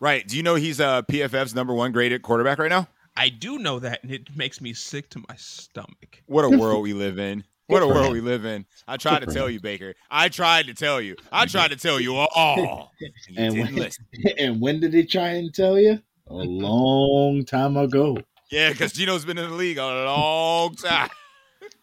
Right. 0.00 0.26
Do 0.26 0.36
you 0.36 0.42
know 0.42 0.56
he's 0.56 0.80
uh, 0.80 1.02
PFF's 1.02 1.54
number 1.54 1.72
one 1.72 1.92
graded 1.92 2.22
quarterback 2.22 2.58
right 2.58 2.68
now? 2.70 2.88
I 3.16 3.28
do 3.28 3.58
know 3.58 3.78
that, 3.78 4.02
and 4.02 4.10
it 4.10 4.34
makes 4.36 4.60
me 4.60 4.72
sick 4.72 5.08
to 5.10 5.20
my 5.28 5.36
stomach. 5.36 6.22
What 6.26 6.44
a 6.44 6.50
world 6.50 6.82
we 6.82 6.92
live 6.92 7.18
in. 7.18 7.44
What 7.66 7.82
a 7.82 7.86
world 7.86 8.12
we 8.12 8.20
live 8.20 8.44
in. 8.44 8.66
I 8.86 8.96
tried 8.96 9.20
to 9.20 9.26
tell 9.26 9.48
you, 9.48 9.60
Baker. 9.60 9.94
I 10.10 10.28
tried 10.28 10.66
to 10.66 10.74
tell 10.74 11.00
you. 11.00 11.16
I 11.30 11.46
tried 11.46 11.70
to 11.70 11.76
tell 11.76 12.00
you 12.00 12.14
all. 12.16 12.90
You 13.00 13.08
And 13.36 13.58
when, 13.58 13.90
and 14.38 14.60
when 14.60 14.80
did 14.80 14.92
he 14.92 15.04
try 15.04 15.30
and 15.30 15.54
tell 15.54 15.78
you? 15.78 16.00
A 16.28 16.34
long 16.34 17.44
time 17.44 17.76
ago. 17.76 18.18
Yeah, 18.50 18.70
because 18.70 18.92
Geno's 18.92 19.24
been 19.24 19.38
in 19.38 19.48
the 19.48 19.56
league 19.56 19.78
a 19.78 20.04
long 20.04 20.74
time. 20.74 21.08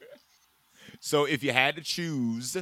so 0.99 1.25
if 1.25 1.43
you 1.43 1.51
had 1.51 1.75
to 1.75 1.81
choose 1.81 2.57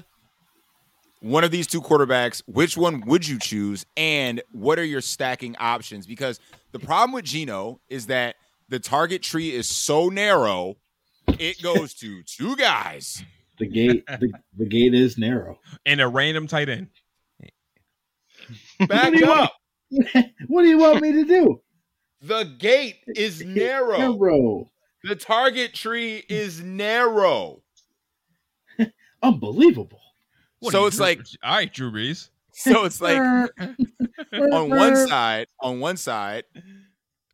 one 1.22 1.44
of 1.44 1.52
these 1.52 1.68
two 1.68 1.82
quarterbacks, 1.82 2.42
which 2.46 2.78
one 2.78 3.02
would 3.02 3.28
you 3.28 3.40
choose? 3.40 3.86
And 3.96 4.42
what 4.52 4.80
are 4.80 4.86
your 4.86 5.02
stacking 5.02 5.56
options? 5.58 6.06
Because 6.06 6.40
the 6.72 6.80
problem 6.80 7.12
with 7.12 7.26
Gino 7.26 7.80
is 7.90 8.08
that 8.08 8.36
the 8.70 8.80
target 8.80 9.24
tree 9.24 9.54
is 9.54 9.68
so 9.68 10.10
narrow, 10.10 10.76
it 11.40 11.62
goes 11.62 11.94
to 11.96 12.24
two 12.24 12.56
guys. 12.56 13.24
The 13.60 13.68
gate 13.68 14.06
the, 14.08 14.32
the 14.58 14.66
gate 14.66 14.94
is 14.94 15.18
narrow. 15.18 15.60
And 15.86 16.00
a 16.02 16.08
random 16.08 16.48
tight 16.48 16.70
end. 16.70 16.90
Back 18.88 19.14
do 19.14 19.20
you 19.20 19.32
up. 19.32 19.54
what 20.48 20.62
do 20.62 20.68
you 20.68 20.78
want 20.78 21.02
me 21.02 21.12
to 21.14 21.26
do? 21.26 21.62
The 22.22 22.44
gate 22.58 22.98
is 23.16 23.44
narrow. 23.44 23.98
Narrow. 23.98 24.72
The 25.04 25.16
target 25.16 25.74
tree 25.74 26.24
is 26.30 26.62
narrow. 26.62 27.62
Unbelievable. 29.24 30.02
What 30.60 30.72
So 30.72 30.86
it's 30.86 30.98
Drew- 30.98 31.06
like- 31.06 31.22
all 31.44 31.56
right, 31.56 31.74
Drew 31.74 31.92
Brees. 31.92 32.30
So 32.52 32.86
it's 32.86 33.00
like 33.02 33.20
on 34.34 34.70
one 34.70 34.96
side, 35.08 35.46
on 35.62 35.80
one 35.80 35.96
side, 35.98 36.46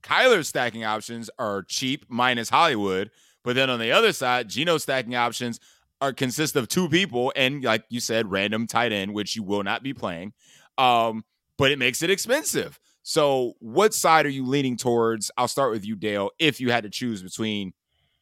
Kyler's 0.04 0.50
stacking 0.50 0.84
options 0.84 1.30
are 1.40 1.64
cheap 1.64 2.06
minus 2.10 2.50
Hollywood, 2.50 3.10
but 3.44 3.56
then 3.56 3.70
on 3.70 3.80
the 3.80 3.92
other 3.92 4.14
side, 4.14 4.50
Geno's 4.50 4.84
stacking 4.84 5.16
options 5.16 5.60
are 6.02 6.14
consist 6.14 6.56
of 6.56 6.68
two 6.68 6.90
people 6.90 7.32
and 7.36 7.64
like 7.64 7.86
you 7.90 8.00
said, 8.00 8.30
random 8.30 8.68
tight 8.68 8.92
end, 8.92 9.14
which 9.14 9.36
you 9.36 9.44
will 9.44 9.64
not 9.64 9.84
be 9.84 9.94
playing. 9.94 10.34
Um, 10.78 11.24
but 11.58 11.72
it 11.72 11.80
makes 11.80 12.02
it 12.02 12.10
expensive. 12.10 12.80
So 13.04 13.54
what 13.60 13.94
side 13.94 14.26
are 14.26 14.30
you 14.30 14.46
leaning 14.46 14.78
towards? 14.78 15.30
I'll 15.38 15.48
start 15.48 15.72
with 15.72 15.86
you, 15.86 15.96
Dale, 15.96 16.32
if 16.40 16.60
you 16.60 16.72
had 16.72 16.84
to 16.84 16.90
choose 16.90 17.22
between 17.22 17.74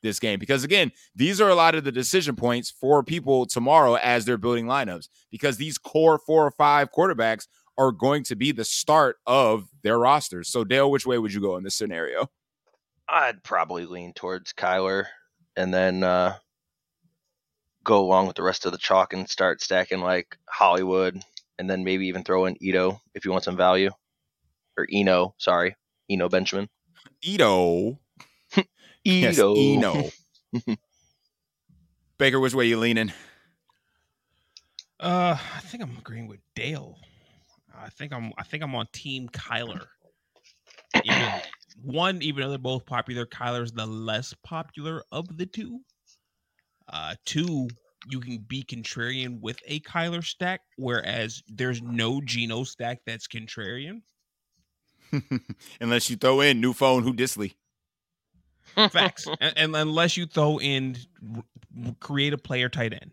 this 0.01 0.19
game. 0.19 0.39
Because 0.39 0.63
again, 0.63 0.91
these 1.15 1.39
are 1.39 1.49
a 1.49 1.55
lot 1.55 1.75
of 1.75 1.83
the 1.83 1.91
decision 1.91 2.35
points 2.35 2.69
for 2.71 3.03
people 3.03 3.45
tomorrow 3.45 3.95
as 3.95 4.25
they're 4.25 4.37
building 4.37 4.65
lineups. 4.65 5.07
Because 5.29 5.57
these 5.57 5.77
core 5.77 6.19
four 6.19 6.45
or 6.45 6.51
five 6.51 6.91
quarterbacks 6.91 7.47
are 7.77 7.91
going 7.91 8.23
to 8.25 8.35
be 8.35 8.51
the 8.51 8.65
start 8.65 9.17
of 9.25 9.69
their 9.83 9.97
rosters. 9.97 10.49
So 10.49 10.63
Dale, 10.63 10.91
which 10.91 11.05
way 11.05 11.17
would 11.17 11.33
you 11.33 11.41
go 11.41 11.57
in 11.57 11.63
this 11.63 11.75
scenario? 11.75 12.27
I'd 13.11 13.43
probably 13.43 13.85
lean 13.85 14.13
towards 14.13 14.53
Kyler 14.53 15.05
and 15.57 15.73
then 15.73 16.01
uh, 16.01 16.37
go 17.83 17.99
along 17.99 18.27
with 18.27 18.37
the 18.37 18.43
rest 18.43 18.65
of 18.65 18.71
the 18.71 18.77
chalk 18.77 19.11
and 19.11 19.29
start 19.29 19.61
stacking 19.61 19.99
like 19.99 20.37
Hollywood 20.47 21.21
and 21.59 21.69
then 21.69 21.83
maybe 21.83 22.07
even 22.07 22.23
throw 22.23 22.45
in 22.45 22.55
Ito 22.63 23.01
if 23.13 23.25
you 23.25 23.31
want 23.31 23.43
some 23.43 23.57
value. 23.57 23.91
Or 24.77 24.87
Eno, 24.89 25.35
sorry. 25.37 25.75
Eno 26.09 26.29
Benjamin. 26.29 26.69
Ito. 27.23 27.99
Yes, 29.03 29.39
Eno. 29.39 29.55
Eno. 29.55 30.09
Baker, 32.19 32.39
which 32.39 32.53
way 32.53 32.67
you 32.67 32.77
leaning? 32.77 33.11
Uh, 34.99 35.35
I 35.55 35.59
think 35.61 35.81
I'm 35.81 35.97
agreeing 35.97 36.27
with 36.27 36.39
Dale. 36.55 36.99
I 37.75 37.89
think 37.89 38.13
I'm. 38.13 38.31
I 38.37 38.43
think 38.43 38.61
I'm 38.61 38.75
on 38.75 38.85
Team 38.93 39.27
Kyler. 39.27 39.87
Even, 41.03 41.41
one, 41.81 42.21
even 42.21 42.43
though 42.43 42.49
they're 42.49 42.57
both 42.57 42.85
popular, 42.85 43.25
Kyler's 43.25 43.71
the 43.71 43.85
less 43.85 44.33
popular 44.43 45.03
of 45.11 45.37
the 45.37 45.45
two. 45.45 45.79
Uh, 46.87 47.15
two, 47.25 47.67
you 48.09 48.19
can 48.19 48.39
be 48.39 48.63
contrarian 48.63 49.39
with 49.39 49.59
a 49.67 49.79
Kyler 49.81 50.23
stack, 50.23 50.61
whereas 50.77 51.43
there's 51.47 51.81
no 51.81 52.21
Geno 52.21 52.63
stack 52.63 52.99
that's 53.05 53.27
contrarian. 53.27 54.01
Unless 55.81 56.09
you 56.09 56.15
throw 56.15 56.41
in 56.41 56.61
new 56.61 56.73
phone 56.73 57.03
who 57.03 57.13
Dissly. 57.13 57.55
Facts, 58.75 59.27
and, 59.41 59.53
and 59.57 59.75
unless 59.75 60.15
you 60.15 60.25
throw 60.25 60.59
in 60.59 60.95
r- 61.35 61.43
create 61.99 62.31
a 62.31 62.37
player 62.37 62.69
tight 62.69 62.93
end. 62.93 63.11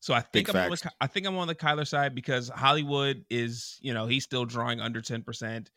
So 0.00 0.14
I 0.14 0.20
think 0.20 0.46
Big 0.46 0.50
I'm 0.50 0.64
on 0.64 0.70
the, 0.70 0.90
I 1.00 1.06
think 1.06 1.26
I'm 1.26 1.36
on 1.36 1.48
the 1.48 1.54
Kyler 1.54 1.86
side 1.86 2.14
because 2.14 2.48
Hollywood 2.48 3.24
is 3.30 3.78
you 3.80 3.94
know 3.94 4.06
he's 4.06 4.24
still 4.24 4.44
drawing 4.44 4.80
under 4.80 5.00
ten 5.00 5.22
percent, 5.22 5.70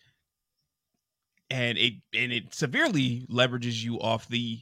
and 1.49 1.77
it 1.77 1.93
and 2.13 2.31
it 2.31 2.53
severely 2.53 3.25
leverages 3.29 3.83
you 3.83 3.99
off 3.99 4.27
the 4.27 4.61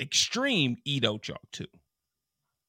extreme 0.00 0.76
Edo 0.84 1.18
chalk 1.18 1.40
too. 1.52 1.66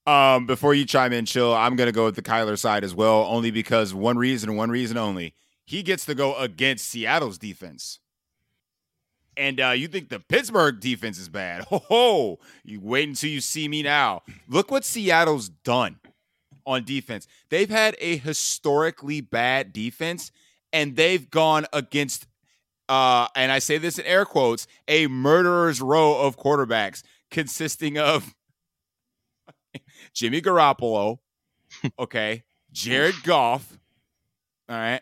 Um, 0.08 0.48
before 0.48 0.74
you 0.74 0.86
chime 0.86 1.14
in, 1.14 1.26
chill, 1.26 1.54
I'm 1.54 1.76
gonna 1.76 1.92
go 1.92 2.06
with 2.06 2.16
the 2.16 2.22
Kyler 2.22 2.58
side 2.58 2.84
as 2.84 2.96
well, 2.96 3.26
only 3.30 3.52
because 3.52 3.94
one 3.94 4.18
reason 4.18 4.56
one 4.56 4.70
reason 4.70 4.98
only. 4.98 5.36
He 5.66 5.84
gets 5.84 6.06
to 6.06 6.16
go 6.16 6.36
against 6.36 6.88
Seattle's 6.88 7.38
defense. 7.38 8.00
And 9.38 9.62
uh, 9.62 9.70
you 9.70 9.88
think 9.88 10.10
the 10.10 10.20
Pittsburgh 10.20 10.80
defense 10.80 11.18
is 11.18 11.30
bad. 11.30 11.64
Ho 11.70 11.80
ho! 11.88 12.40
You 12.64 12.82
wait 12.82 13.08
until 13.08 13.30
you 13.30 13.42
see 13.42 13.68
me 13.68 13.82
now. 13.82 14.24
Look 14.48 14.72
what 14.72 14.84
Seattle's 14.84 15.50
done 15.50 16.00
on 16.66 16.84
defense. 16.84 17.28
They've 17.50 17.70
had 17.70 17.96
a 18.00 18.18
historically 18.18 19.22
bad 19.22 19.72
defense, 19.72 20.32
and 20.74 20.96
they've 20.96 21.30
gone 21.30 21.66
against 21.72 22.28
uh, 22.92 23.28
and 23.36 23.52
I 23.52 23.60
say 23.60 23.78
this 23.78 23.98
in 23.98 24.06
air 24.06 24.26
quotes, 24.26 24.68
a 24.88 25.08
murderer's 25.08 25.82
row 25.82 26.20
of 26.20 26.38
quarterbacks 26.38 27.04
consisting 27.30 27.98
of 27.98 28.34
Jimmy 30.14 30.42
Garoppolo, 30.42 31.20
okay, 32.00 32.44
Jared 32.74 33.16
Goff, 33.24 33.78
all 34.68 34.76
right. 34.76 35.02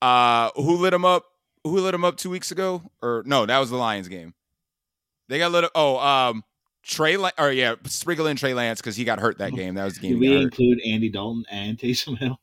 Uh, 0.00 0.50
who 0.56 0.76
lit 0.76 0.92
him 0.94 1.04
up? 1.04 1.24
Who 1.64 1.78
lit 1.80 1.94
him 1.94 2.04
up 2.04 2.16
two 2.16 2.30
weeks 2.30 2.50
ago? 2.50 2.82
Or 3.02 3.22
no, 3.26 3.44
that 3.44 3.58
was 3.58 3.70
the 3.70 3.76
Lions 3.76 4.08
game. 4.08 4.34
They 5.28 5.38
got 5.38 5.52
lit 5.52 5.64
up. 5.64 5.72
Oh, 5.74 5.98
um, 5.98 6.44
Trey, 6.82 7.16
or 7.16 7.50
yeah, 7.50 7.74
sprinkle 7.84 8.26
in 8.28 8.36
Trey 8.36 8.54
Lance 8.54 8.80
because 8.80 8.96
he 8.96 9.04
got 9.04 9.18
hurt 9.18 9.38
that 9.38 9.52
game. 9.52 9.74
That 9.74 9.84
was 9.84 9.94
the 9.94 10.00
game. 10.00 10.12
Did 10.12 10.20
we 10.20 10.36
include 10.36 10.80
Andy 10.86 11.10
Dalton 11.10 11.44
and 11.50 11.76
Taysom 11.76 12.16
Hill? 12.18 12.38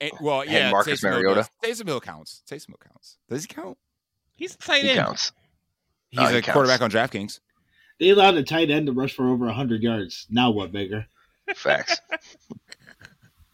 And- 0.00 0.12
well, 0.20 0.42
And 0.42 0.50
yeah, 0.50 0.70
Marcus 0.70 1.00
Taysom 1.00 1.10
Mariota. 1.10 1.34
does. 1.62 1.80
Taysom 1.80 1.86
Hill 1.86 2.00
counts. 2.00 2.42
Taysom 2.48 2.68
Hill 2.68 2.78
counts. 2.84 3.18
Does 3.28 3.42
he 3.42 3.48
count? 3.48 3.78
He's 4.36 4.54
a 4.54 4.58
tight 4.58 4.82
He 4.82 4.90
end. 4.90 4.98
counts. 4.98 5.32
He's 6.10 6.20
he 6.20 6.36
a 6.36 6.42
counts. 6.42 6.52
quarterback 6.52 6.80
on 6.80 6.90
DraftKings. 6.90 7.40
They 8.00 8.10
allowed 8.10 8.34
a 8.36 8.42
tight 8.42 8.70
end 8.70 8.86
to 8.86 8.92
rush 8.92 9.14
for 9.14 9.28
over 9.28 9.46
100 9.46 9.82
yards. 9.82 10.26
Now 10.30 10.50
what, 10.50 10.72
Baker? 10.72 11.06
Facts. 11.54 12.00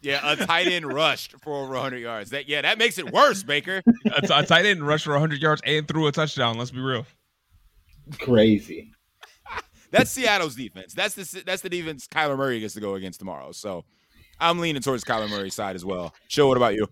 Yeah, 0.03 0.21
a 0.33 0.35
tight 0.35 0.67
end 0.67 0.91
rushed 0.91 1.35
for 1.43 1.53
over 1.63 1.75
100 1.75 1.99
yards. 1.99 2.31
That 2.31 2.49
yeah, 2.49 2.63
that 2.63 2.79
makes 2.79 2.97
it 2.97 3.13
worse, 3.13 3.43
Baker. 3.43 3.83
a, 4.07 4.23
t- 4.23 4.33
a 4.33 4.47
tight 4.47 4.65
end 4.65 4.83
rushed 4.87 5.05
for 5.05 5.11
100 5.11 5.43
yards 5.43 5.61
and 5.67 5.87
threw 5.87 6.07
a 6.07 6.13
touchdown. 6.13 6.57
Let's 6.57 6.71
be 6.71 6.81
real. 6.81 7.05
Crazy. 8.19 8.93
That's 9.91 10.11
Seattle's 10.11 10.55
defense. 10.55 10.95
That's 10.95 11.15
the 11.15 11.43
that's 11.45 11.61
the 11.63 11.69
defense 11.69 12.07
Kyler 12.07 12.39
Murray 12.39 12.61
gets 12.61 12.73
to 12.75 12.81
go 12.81 12.95
against 12.95 13.19
tomorrow. 13.19 13.53
So 13.53 13.85
I'm 14.39 14.59
leaning 14.59 14.81
towards 14.81 15.05
Kyler 15.05 15.29
Murray's 15.29 15.55
side 15.55 15.77
as 15.77 15.85
well. 15.85 16.15
Chill, 16.29 16.49
what 16.49 16.57
about 16.57 16.75
you? 16.77 16.87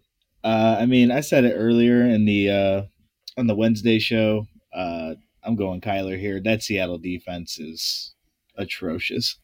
Uh, 0.44 0.76
I 0.78 0.84
mean, 0.84 1.10
I 1.10 1.20
said 1.20 1.44
it 1.44 1.54
earlier 1.54 2.02
in 2.02 2.26
the 2.26 2.50
uh, 2.50 2.82
on 3.38 3.46
the 3.46 3.54
Wednesday 3.54 3.98
show. 3.98 4.46
Uh, 4.74 5.14
I'm 5.42 5.56
going 5.56 5.80
Kyler 5.80 6.18
here. 6.18 6.40
That 6.42 6.62
Seattle 6.62 6.98
defense 6.98 7.58
is 7.58 8.14
atrocious. 8.56 9.38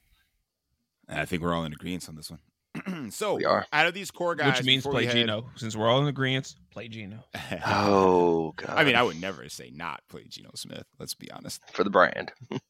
I 1.09 1.25
think 1.25 1.43
we're 1.43 1.55
all 1.55 1.65
in 1.65 1.73
agreement 1.73 2.09
on 2.09 2.17
this 2.17 2.31
one. 2.31 3.11
so 3.13 3.37
We 3.37 3.45
are. 3.45 3.67
out 3.73 3.87
of 3.87 3.95
these 3.95 4.11
core 4.11 4.35
guys, 4.35 4.59
Which 4.59 4.67
means 4.67 4.83
play 4.85 5.03
we 5.03 5.07
head- 5.07 5.15
Geno. 5.15 5.47
Since 5.57 5.77
we're 5.77 5.89
all 5.89 6.01
in 6.03 6.09
agreement, 6.09 6.55
play 6.71 6.89
Geno. 6.89 7.25
Oh 7.67 8.53
god. 8.57 8.71
I 8.77 8.85
mean, 8.85 8.97
I 8.97 9.03
would 9.03 9.21
never 9.21 9.49
say 9.49 9.71
not 9.73 10.01
play 10.09 10.25
Geno 10.29 10.51
Smith. 10.57 10.85
Let's 10.99 11.15
be 11.15 11.31
honest. 11.31 11.61
for 11.73 11.85
the 11.85 11.91
brand. 11.91 12.33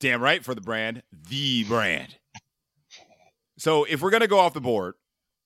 Damn 0.00 0.22
right 0.22 0.44
for 0.44 0.54
the 0.54 0.60
brand, 0.60 1.02
the 1.28 1.64
brand. 1.64 2.16
So 3.58 3.84
if 3.84 4.00
we're 4.02 4.10
gonna 4.10 4.26
go 4.26 4.38
off 4.38 4.54
the 4.54 4.60
board, 4.60 4.94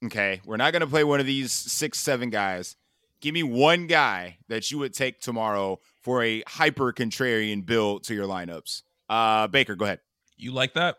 okay, 0.05 0.41
we're 0.45 0.57
not 0.57 0.73
gonna 0.73 0.87
play 0.87 1.05
one 1.05 1.21
of 1.21 1.27
these 1.27 1.53
six, 1.53 1.99
seven 2.01 2.31
guys. 2.31 2.77
Give 3.25 3.33
me 3.33 3.43
one 3.43 3.87
guy 3.87 4.37
that 4.49 4.71
you 4.71 4.77
would 4.81 4.93
take 4.93 5.19
tomorrow 5.19 5.81
for 6.03 6.23
a 6.23 6.43
hyper 6.47 6.93
contrarian 6.93 7.65
build 7.65 8.05
to 8.05 8.15
your 8.15 8.27
lineups. 8.27 8.83
Uh, 9.09 9.47
Baker, 9.47 9.75
go 9.77 9.87
ahead. 9.87 10.01
You 10.37 10.53
like 10.53 10.75
that? 10.75 10.99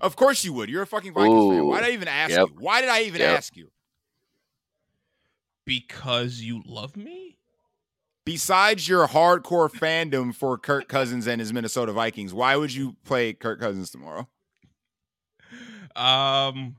Of 0.00 0.16
course 0.16 0.44
you 0.44 0.52
would. 0.54 0.68
You're 0.68 0.82
a 0.82 0.86
fucking 0.86 1.14
Vikings 1.14 1.46
fan. 1.46 1.64
Why 1.64 1.80
did 1.80 1.90
I 1.90 1.92
even 1.92 2.08
ask 2.08 2.32
Yep. 2.32 2.48
you? 2.48 2.54
Why 2.58 2.80
did 2.80 2.90
I 2.90 3.02
even 3.02 3.20
Yep. 3.20 3.36
ask 3.36 3.56
you? 3.56 3.70
Because 5.64 6.40
you 6.40 6.60
love 6.66 6.96
me? 6.96 7.38
Besides 8.24 8.88
your 8.88 9.06
hardcore 9.06 9.70
fandom 9.70 10.34
for 10.34 10.58
Kirk 10.58 10.88
Cousins 10.88 11.28
and 11.28 11.40
his 11.40 11.52
Minnesota 11.52 11.92
Vikings, 11.92 12.34
why 12.34 12.56
would 12.56 12.74
you 12.74 12.96
play 13.04 13.32
Kirk 13.32 13.60
Cousins 13.60 13.92
tomorrow? 13.92 14.28
Um, 15.94 16.74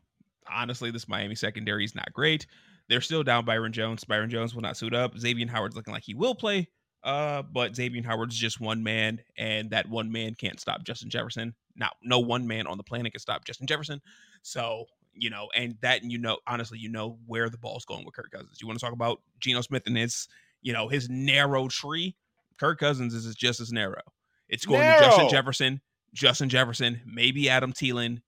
honestly, 0.52 0.92
this 0.92 1.08
Miami 1.08 1.36
secondary 1.36 1.86
is 1.86 1.96
not 1.96 2.12
great. 2.12 2.46
They're 2.90 3.02
still 3.02 3.24
down 3.24 3.46
Byron 3.46 3.74
Jones. 3.74 4.04
Byron 4.04 4.30
Jones 4.30 4.56
will 4.56 4.62
not 4.62 4.78
suit 4.78 4.94
up. 4.94 5.18
Xavier 5.18 5.48
Howard's 5.48 5.76
looking 5.76 5.94
like 5.94 6.04
he 6.04 6.14
will 6.14 6.36
play. 6.36 6.70
Uh, 7.04 7.42
but 7.42 7.76
Xavier 7.76 8.04
Howard's 8.04 8.36
just 8.38 8.60
one 8.60 8.84
man, 8.84 9.22
and 9.38 9.70
that 9.70 9.88
one 9.88 10.12
man 10.12 10.34
can't 10.34 10.60
stop 10.60 10.84
Justin 10.84 11.10
Jefferson. 11.10 11.54
Now, 11.76 11.92
no 12.04 12.20
one 12.20 12.48
man 12.48 12.68
on 12.68 12.78
the 12.78 12.84
planet 12.84 13.14
can 13.14 13.20
stop 13.20 13.46
Justin 13.46 13.68
Jefferson. 13.68 14.02
So, 14.42 14.86
you 15.14 15.30
know, 15.30 15.48
and 15.56 15.78
that 15.82 16.04
you 16.04 16.18
know, 16.18 16.40
honestly, 16.48 16.80
you 16.80 16.90
know 16.90 17.18
where 17.26 17.50
the 17.50 17.58
ball's 17.58 17.86
going 17.86 18.04
with 18.04 18.16
Kirk 18.16 18.32
Cousins. 18.32 18.58
You 18.62 18.68
want 18.68 18.80
to 18.80 18.86
talk 18.86 18.94
about 18.94 19.22
Geno 19.40 19.62
Smith 19.62 19.84
and 19.86 19.98
his, 19.98 20.28
you 20.62 20.74
know, 20.74 20.88
his 20.88 21.08
narrow 21.10 21.68
tree? 21.68 22.16
Kirk 22.60 22.80
Cousins 22.80 23.14
is 23.14 23.34
just 23.36 23.60
as 23.60 23.72
narrow. 23.72 24.02
It's 24.50 24.66
going 24.66 24.82
to 24.82 25.00
Justin 25.00 25.30
Jefferson, 25.30 25.82
Justin 26.14 26.50
Jefferson, 26.50 27.02
maybe 27.06 27.50
Adam 27.50 27.74
Thielen, 27.74 28.22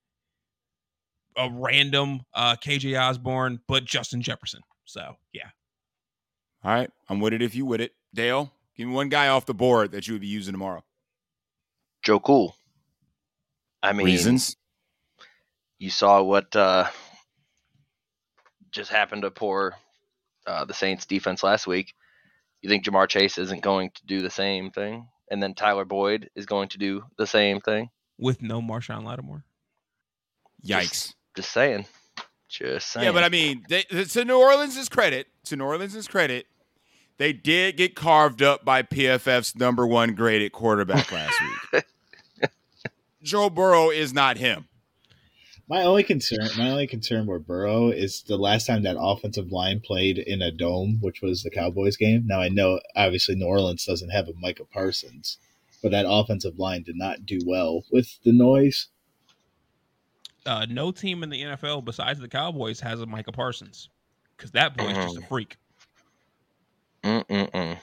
a 1.37 1.49
random 1.51 2.21
uh 2.33 2.55
KJ 2.55 2.99
Osborne, 2.99 3.59
but 3.67 3.85
Justin 3.85 4.21
Jefferson. 4.21 4.61
So 4.85 5.15
yeah. 5.33 5.49
All 6.63 6.73
right, 6.73 6.89
I'm 7.07 7.19
with 7.19 7.33
it 7.33 7.41
if 7.41 7.55
you 7.55 7.65
with 7.65 7.79
it. 7.81 7.93
Dale, 8.13 8.51
give 8.75 8.87
me 8.87 8.93
one 8.93 9.09
guy 9.09 9.29
off 9.29 9.45
the 9.45 9.53
board 9.53 9.91
that 9.91 10.07
you 10.07 10.13
would 10.13 10.21
be 10.21 10.27
using 10.27 10.53
tomorrow. 10.53 10.83
Joe 12.03 12.19
Cool. 12.19 12.55
I 13.81 13.93
mean, 13.93 14.05
Reasons? 14.07 14.57
you 15.77 15.89
saw 15.89 16.21
what 16.21 16.53
uh, 16.55 16.87
just 18.71 18.91
happened 18.91 19.21
to 19.21 19.31
poor 19.31 19.75
uh, 20.45 20.65
the 20.65 20.73
Saints 20.73 21.05
defense 21.05 21.43
last 21.43 21.65
week. 21.65 21.93
You 22.61 22.69
think 22.69 22.83
Ja'Marr 22.83 23.07
Chase 23.07 23.37
isn't 23.37 23.61
going 23.61 23.91
to 23.91 24.05
do 24.05 24.21
the 24.21 24.29
same 24.29 24.69
thing, 24.71 25.07
and 25.31 25.41
then 25.41 25.53
Tyler 25.53 25.85
Boyd 25.85 26.29
is 26.35 26.45
going 26.45 26.69
to 26.69 26.77
do 26.77 27.03
the 27.17 27.27
same 27.27 27.61
thing? 27.61 27.89
With 28.17 28.41
no 28.41 28.61
Marshon 28.61 29.05
Lattimore. 29.05 29.45
Yikes. 30.65 30.89
Just 30.89 31.15
saying. 31.47 31.85
Just 32.49 32.87
saying. 32.87 33.05
Yeah, 33.05 33.11
but 33.11 33.23
I 33.23 33.29
mean, 33.29 33.63
they, 33.69 33.83
to 33.83 34.25
New 34.25 34.39
Orleans' 34.39 34.89
credit, 34.89 35.27
to 35.45 35.55
New 35.55 35.65
Orleans' 35.65 36.07
credit, 36.07 36.47
they 37.17 37.33
did 37.33 37.77
get 37.77 37.95
carved 37.95 38.41
up 38.41 38.65
by 38.65 38.81
PFF's 38.81 39.55
number 39.55 39.85
one 39.85 40.15
graded 40.15 40.51
quarterback 40.51 41.11
last 41.11 41.35
week. 41.73 41.83
Joe 43.21 43.49
Burrow 43.49 43.89
is 43.89 44.13
not 44.13 44.37
him. 44.37 44.69
My 45.67 45.83
only 45.83 46.01
concern, 46.01 46.47
my 46.57 46.71
only 46.71 46.87
concern 46.87 47.27
with 47.27 47.45
Burrow 47.45 47.89
is 47.89 48.23
the 48.23 48.37
last 48.37 48.65
time 48.65 48.81
that 48.83 48.97
offensive 48.99 49.51
line 49.51 49.81
played 49.81 50.17
in 50.17 50.41
a 50.41 50.49
dome, 50.51 50.97
which 50.99 51.21
was 51.21 51.43
the 51.43 51.51
Cowboys 51.51 51.95
game. 51.95 52.25
Now 52.25 52.41
I 52.41 52.49
know 52.49 52.79
obviously 52.95 53.35
New 53.35 53.45
Orleans 53.45 53.85
doesn't 53.85 54.09
have 54.09 54.27
a 54.27 54.33
Micah 54.33 54.65
Parsons, 54.65 55.37
but 55.83 55.91
that 55.91 56.07
offensive 56.09 56.57
line 56.57 56.81
did 56.81 56.95
not 56.95 57.23
do 57.23 57.39
well 57.45 57.83
with 57.91 58.17
the 58.23 58.31
noise. 58.31 58.87
Uh 60.45 60.65
no 60.69 60.91
team 60.91 61.23
in 61.23 61.29
the 61.29 61.41
NFL 61.41 61.83
besides 61.85 62.19
the 62.19 62.27
Cowboys 62.27 62.79
has 62.79 63.01
a 63.01 63.05
Micah 63.05 63.31
Parsons. 63.31 63.89
Because 64.37 64.51
that 64.51 64.77
boy's 64.77 64.95
just 64.95 65.17
a 65.17 65.21
freak. 65.21 65.57
Mm-mm-mm. 67.03 67.77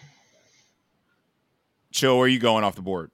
Chill, 1.92 2.16
where 2.16 2.24
are 2.24 2.28
you 2.28 2.38
going 2.38 2.64
off 2.64 2.74
the 2.76 2.82
board? 2.82 3.10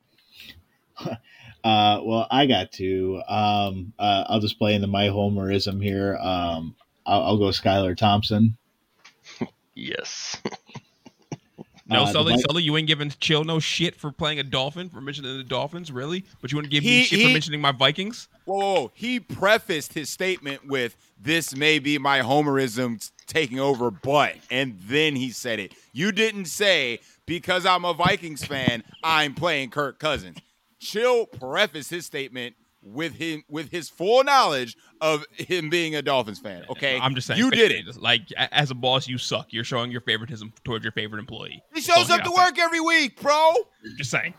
Uh, 1.65 2.01
well, 2.03 2.27
I 2.29 2.47
got 2.47 2.73
to. 2.73 3.23
Um, 3.29 3.93
uh, 3.97 4.25
I'll 4.27 4.41
just 4.41 4.59
play 4.59 4.75
into 4.75 4.89
my 4.89 5.05
homerism 5.05 5.81
here. 5.81 6.17
Um, 6.17 6.75
I'll, 7.07 7.23
I'll 7.23 7.39
go 7.39 7.51
Skylar 7.51 7.97
Thompson. 7.97 8.57
Yes. 9.77 10.43
No, 11.87 12.03
Uh, 12.03 12.07
Sully, 12.07 12.33
Mi- 12.35 12.41
Sully, 12.41 12.63
you 12.65 12.77
ain't 12.77 12.89
giving 12.89 13.11
Chill 13.21 13.45
no 13.45 13.61
shit 13.61 13.95
for 13.95 14.11
playing 14.11 14.41
a 14.41 14.43
Dolphin, 14.43 14.89
for 14.89 15.01
mentioning 15.01 15.37
the 15.37 15.45
Dolphins, 15.45 15.93
really? 15.93 16.25
But 16.41 16.51
you 16.51 16.57
wouldn't 16.57 16.73
give 16.73 16.83
He- 16.83 16.91
me 16.91 17.03
shit 17.05 17.19
he- 17.21 17.27
for 17.27 17.33
mentioning 17.33 17.61
my 17.61 17.71
Vikings? 17.73 18.29
Whoa. 18.45 18.91
He 18.95 19.21
prefaced 19.21 19.93
his 19.95 20.11
statement 20.11 20.67
with, 20.67 20.97
This 21.21 21.55
may 21.57 21.79
be 21.79 21.99
my 21.99 22.21
homerism 22.21 23.11
taking 23.27 23.61
over, 23.61 23.91
but, 23.91 24.35
and 24.51 24.79
then 24.83 25.17
he 25.17 25.31
said 25.31 25.59
it. 25.59 25.75
You 25.93 26.13
didn't 26.13 26.47
say, 26.47 27.01
Because 27.27 27.65
I'm 27.67 27.85
a 27.85 27.95
Vikings 27.95 28.45
fan, 28.45 28.83
I'm 29.03 29.35
playing 29.35 29.71
Kirk 29.71 29.99
Cousins. 29.99 30.39
Chill 30.81 31.27
prefaced 31.27 31.91
his 31.91 32.05
statement 32.07 32.57
with 32.83 33.15
him 33.15 33.45
with 33.49 33.71
his 33.71 33.89
full 33.89 34.25
knowledge 34.25 34.77
of 35.01 35.25
him 35.33 35.71
being 35.71 35.95
a 35.95 36.03
Dolphins 36.03 36.41
fan. 36.41 36.65
Okay, 36.69 36.99
I'm 36.99 37.15
just 37.15 37.29
saying. 37.29 37.39
you 37.39 37.51
did 37.51 37.71
it. 37.71 37.97
Like, 37.97 38.23
as 38.37 38.73
a 38.73 38.75
boss, 38.75 39.07
you 39.07 39.19
suck. 39.19 39.53
You're 39.53 39.63
showing 39.63 39.93
your 39.93 40.01
favoritism 40.01 40.53
towards 40.65 40.85
your 40.85 40.91
favorite 40.93 41.21
employee. 41.21 41.63
He 41.73 41.81
shows 41.81 42.11
up 42.11 42.23
to 42.23 42.31
work 42.33 42.59
every 42.59 42.81
week, 42.81 43.21
bro. 43.21 43.53
Just 43.97 44.11
saying. 44.11 44.35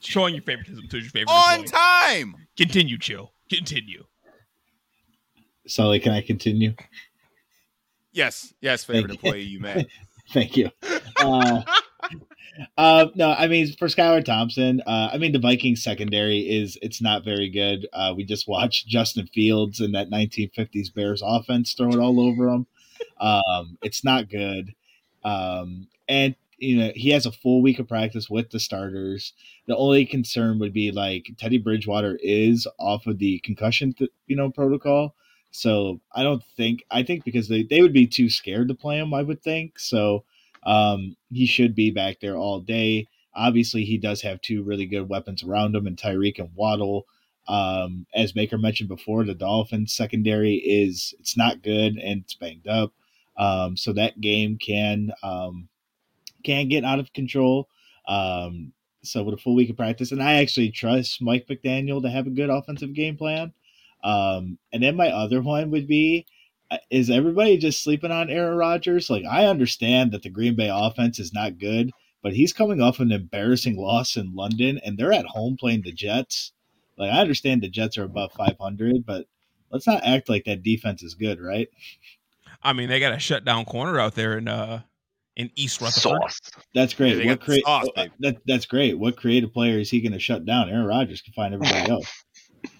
Showing 0.00 0.34
your 0.34 0.42
favoritism 0.42 0.88
towards 0.88 1.06
your 1.06 1.10
favorite 1.10 1.32
on 1.32 1.60
employee. 1.60 1.68
time. 1.68 2.34
Continue, 2.56 2.98
Chill. 2.98 3.32
Continue. 3.50 4.04
Sully, 5.66 6.00
can 6.00 6.12
I 6.12 6.20
continue? 6.22 6.74
Yes, 8.12 8.54
yes, 8.60 8.84
favorite 8.84 9.10
employee 9.10 9.42
you 9.42 9.60
met. 9.60 9.86
Thank 10.32 10.56
you. 10.56 10.70
Uh, 11.20 11.62
uh, 12.78 13.06
no, 13.14 13.32
I 13.32 13.46
mean 13.46 13.72
for 13.72 13.88
Skylar 13.88 14.24
Thompson, 14.24 14.80
uh, 14.86 15.10
I 15.12 15.18
mean 15.18 15.32
the 15.32 15.38
Vikings 15.38 15.82
secondary 15.82 16.38
is 16.38 16.78
it's 16.82 17.02
not 17.02 17.24
very 17.24 17.50
good. 17.50 17.86
Uh, 17.92 18.14
we 18.16 18.24
just 18.24 18.48
watched 18.48 18.88
Justin 18.88 19.26
Fields 19.26 19.80
and 19.80 19.94
that 19.94 20.10
1950s 20.10 20.94
Bears 20.94 21.22
offense 21.24 21.74
throw 21.74 21.90
it 21.90 21.98
all 21.98 22.20
over 22.20 22.48
him. 22.48 22.66
Um, 23.20 23.76
it's 23.82 24.04
not 24.04 24.30
good. 24.30 24.74
Um, 25.24 25.88
and 26.08 26.34
you 26.58 26.76
know 26.76 26.92
he 26.94 27.10
has 27.10 27.26
a 27.26 27.32
full 27.32 27.62
week 27.62 27.78
of 27.78 27.88
practice 27.88 28.30
with 28.30 28.50
the 28.50 28.60
starters. 28.60 29.32
The 29.66 29.76
only 29.76 30.06
concern 30.06 30.58
would 30.58 30.72
be 30.72 30.90
like 30.90 31.30
Teddy 31.38 31.58
Bridgewater 31.58 32.18
is 32.22 32.66
off 32.78 33.06
of 33.06 33.18
the 33.18 33.40
concussion, 33.40 33.92
th- 33.92 34.10
you 34.26 34.36
know, 34.36 34.50
protocol. 34.50 35.14
So 35.50 36.00
I 36.12 36.22
don't 36.22 36.42
think 36.56 36.84
I 36.90 37.02
think 37.02 37.24
because 37.24 37.48
they, 37.48 37.62
they 37.62 37.82
would 37.82 37.92
be 37.92 38.06
too 38.06 38.28
scared 38.28 38.68
to 38.68 38.74
play 38.74 38.98
him. 38.98 39.14
I 39.14 39.22
would 39.22 39.42
think 39.42 39.78
so. 39.78 40.24
Um, 40.64 41.16
he 41.30 41.46
should 41.46 41.74
be 41.74 41.90
back 41.90 42.20
there 42.20 42.36
all 42.36 42.60
day. 42.60 43.06
Obviously, 43.34 43.84
he 43.84 43.98
does 43.98 44.22
have 44.22 44.40
two 44.40 44.62
really 44.62 44.86
good 44.86 45.08
weapons 45.08 45.42
around 45.42 45.74
him, 45.74 45.86
and 45.86 45.96
Tyreek 45.96 46.38
and 46.38 46.50
Waddle. 46.54 47.06
Um, 47.48 48.06
as 48.14 48.32
Baker 48.32 48.58
mentioned 48.58 48.88
before, 48.88 49.24
the 49.24 49.34
Dolphins 49.34 49.92
secondary 49.92 50.56
is 50.56 51.14
it's 51.20 51.36
not 51.36 51.62
good 51.62 51.96
and 51.96 52.22
it's 52.22 52.34
banged 52.34 52.66
up. 52.66 52.92
Um, 53.36 53.76
so 53.76 53.92
that 53.92 54.20
game 54.20 54.58
can 54.58 55.12
um, 55.22 55.68
can 56.46 56.68
get 56.68 56.84
out 56.84 57.00
of 57.00 57.12
control. 57.12 57.68
Um, 58.08 58.72
so 59.02 59.22
with 59.22 59.34
a 59.34 59.38
full 59.38 59.54
week 59.54 59.70
of 59.70 59.76
practice, 59.76 60.12
and 60.12 60.22
I 60.22 60.34
actually 60.34 60.70
trust 60.70 61.20
Mike 61.20 61.46
McDaniel 61.48 62.02
to 62.02 62.10
have 62.10 62.26
a 62.26 62.30
good 62.30 62.50
offensive 62.50 62.94
game 62.94 63.16
plan. 63.16 63.52
Um, 64.02 64.58
and 64.72 64.82
then 64.82 64.96
my 64.96 65.08
other 65.08 65.42
one 65.42 65.70
would 65.70 65.88
be 65.88 66.26
uh, 66.70 66.78
is 66.90 67.10
everybody 67.10 67.56
just 67.56 67.82
sleeping 67.82 68.10
on 68.10 68.30
Aaron 68.30 68.56
Rodgers? 68.56 69.10
Like 69.10 69.24
I 69.24 69.46
understand 69.46 70.12
that 70.12 70.22
the 70.22 70.30
Green 70.30 70.56
Bay 70.56 70.70
offense 70.72 71.18
is 71.18 71.32
not 71.32 71.58
good, 71.58 71.90
but 72.22 72.32
he's 72.32 72.52
coming 72.52 72.80
off 72.80 73.00
an 73.00 73.12
embarrassing 73.12 73.76
loss 73.76 74.16
in 74.16 74.34
London 74.34 74.80
and 74.84 74.98
they're 74.98 75.12
at 75.12 75.26
home 75.26 75.56
playing 75.56 75.82
the 75.82 75.92
Jets. 75.92 76.52
Like 76.98 77.12
I 77.12 77.20
understand 77.20 77.62
the 77.62 77.68
Jets 77.68 77.98
are 77.98 78.04
above 78.04 78.32
500, 78.32 79.06
but 79.06 79.26
let's 79.70 79.86
not 79.86 80.04
act 80.04 80.28
like 80.28 80.44
that 80.44 80.62
defense 80.62 81.02
is 81.02 81.14
good, 81.14 81.40
right? 81.40 81.68
I 82.62 82.72
mean, 82.72 82.88
they 82.88 83.00
got 83.00 83.12
a 83.12 83.18
shutdown 83.18 83.64
corner 83.64 84.00
out 84.00 84.14
there 84.14 84.38
in 84.38 84.48
uh 84.48 84.82
in 85.36 85.50
East 85.54 85.80
Rutherford. 85.80 86.02
Sauce. 86.22 86.40
That's 86.74 86.94
great. 86.94 87.18
Yeah, 87.18 87.26
what 87.30 87.38
got 87.40 87.44
crea- 87.46 87.62
sauce, 87.62 87.86
that, 88.20 88.36
that's 88.46 88.66
great. 88.66 88.98
What 88.98 89.16
creative 89.16 89.52
player 89.52 89.78
is 89.78 89.90
he 89.90 90.00
going 90.00 90.12
to 90.12 90.18
shut 90.18 90.44
down? 90.44 90.68
Aaron 90.70 90.86
Rodgers 90.86 91.20
can 91.20 91.32
find 91.34 91.54
everybody 91.54 91.90
else. 91.90 92.10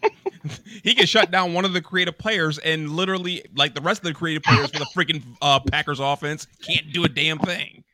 he 0.83 0.95
can 0.95 1.07
shut 1.07 1.31
down 1.31 1.55
one 1.55 1.65
of 1.65 1.73
the 1.73 1.81
creative 1.81 2.17
players 2.19 2.59
and 2.59 2.91
literally 2.91 3.45
like 3.55 3.75
the 3.75 3.81
rest 3.81 4.01
of 4.01 4.05
the 4.05 4.15
creative 4.15 4.43
players 4.43 4.71
for 4.71 4.79
the 4.79 4.87
freaking 4.87 5.23
uh, 5.43 5.61
Packers 5.61 6.01
offense 6.01 6.47
can't 6.67 6.93
do 6.93 7.05
a 7.05 7.09
damn 7.09 7.39
thing. 7.39 7.85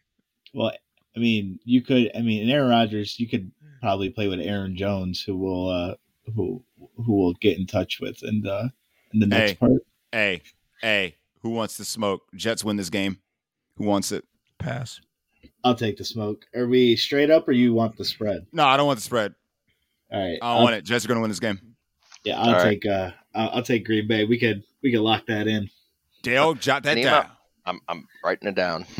Well, 0.55 0.73
I 1.17 1.19
mean, 1.21 1.59
you 1.65 1.83
could. 1.83 2.11
I 2.15 2.21
mean, 2.21 2.43
in 2.43 2.51
Aaron 2.51 2.71
Rodgers, 2.71 3.19
you 3.19 3.29
could 3.29 3.51
probably 3.81 4.11
play 4.11 4.29
with 4.29 4.41
Aaron 4.41 4.77
Jones, 4.77 5.23
who 5.23 5.37
will 5.37 5.69
uh, 5.69 5.95
who 6.35 6.63
who 6.97 7.13
will 7.15 7.35
get 7.35 7.59
in 7.59 7.67
touch 7.67 7.99
with 8.01 8.19
and 8.23 8.47
uh, 8.47 8.69
in 9.13 9.21
the 9.21 9.27
next 9.27 9.51
Hey. 9.53 9.57
part. 9.57 9.73
Hey, 10.13 10.43
hey, 10.83 11.17
who 11.41 11.51
wants 11.51 11.77
to 11.79 11.85
smoke? 11.85 12.23
Jets 12.35 12.65
win 12.65 12.77
this 12.77 12.91
game. 12.91 13.19
Who 13.77 13.85
wants 13.87 14.13
it? 14.13 14.25
Pass. 14.63 15.01
I'll 15.65 15.75
take 15.75 15.97
the 15.97 16.05
smoke. 16.05 16.45
Are 16.55 16.67
we 16.67 16.97
straight 16.97 17.31
up, 17.31 17.47
or 17.49 17.53
you 17.53 17.75
want 17.75 17.97
the 17.97 18.05
spread? 18.05 18.47
No, 18.53 18.65
I 18.65 18.77
don't 18.77 18.87
want 18.87 18.99
the 18.99 19.05
spread. 19.05 19.35
All 20.13 20.21
right, 20.21 20.39
I 20.43 20.47
don't 20.47 20.57
I'll- 20.59 20.63
want 20.63 20.75
it. 20.77 20.85
Jets 20.85 21.05
are 21.05 21.09
going 21.09 21.17
to 21.19 21.23
win 21.23 21.31
this 21.31 21.41
game. 21.41 21.59
Yeah, 22.25 22.41
I'll 22.41 22.49
All 22.49 22.55
right. 22.55 22.81
take. 22.81 22.87
Uh, 22.87 23.11
I'll, 23.35 23.51
I'll 23.51 23.63
take 23.63 23.85
Green 23.85 24.07
Bay. 24.07 24.25
We 24.25 24.39
could 24.39 24.63
we 24.83 24.93
could 24.93 25.01
lock 25.01 25.27
that 25.27 25.47
in. 25.49 25.69
Dale, 26.23 26.55
jot 26.55 26.85
that 26.85 26.95
Name 26.95 27.05
down. 27.05 27.27
I'm 27.67 27.81
I'm 27.89 28.07
writing 28.25 28.49
it 28.49 28.55
down. 28.55 28.87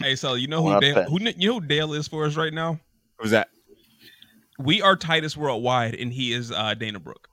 Hey, 0.00 0.14
so 0.16 0.34
you 0.34 0.46
know 0.48 0.62
who 0.62 0.80
Dale, 0.80 1.04
who 1.04 1.18
you 1.20 1.48
know 1.48 1.54
who 1.60 1.66
Dale 1.66 1.92
is 1.94 2.06
for 2.08 2.24
us 2.26 2.36
right 2.36 2.52
now? 2.52 2.78
Who's 3.18 3.30
that? 3.30 3.48
We 4.58 4.82
are 4.82 4.94
Titus 4.96 5.36
Worldwide, 5.36 5.94
and 5.94 6.12
he 6.12 6.32
is 6.32 6.50
uh, 6.52 6.74
Dana 6.74 6.98
Brooke. 7.00 7.28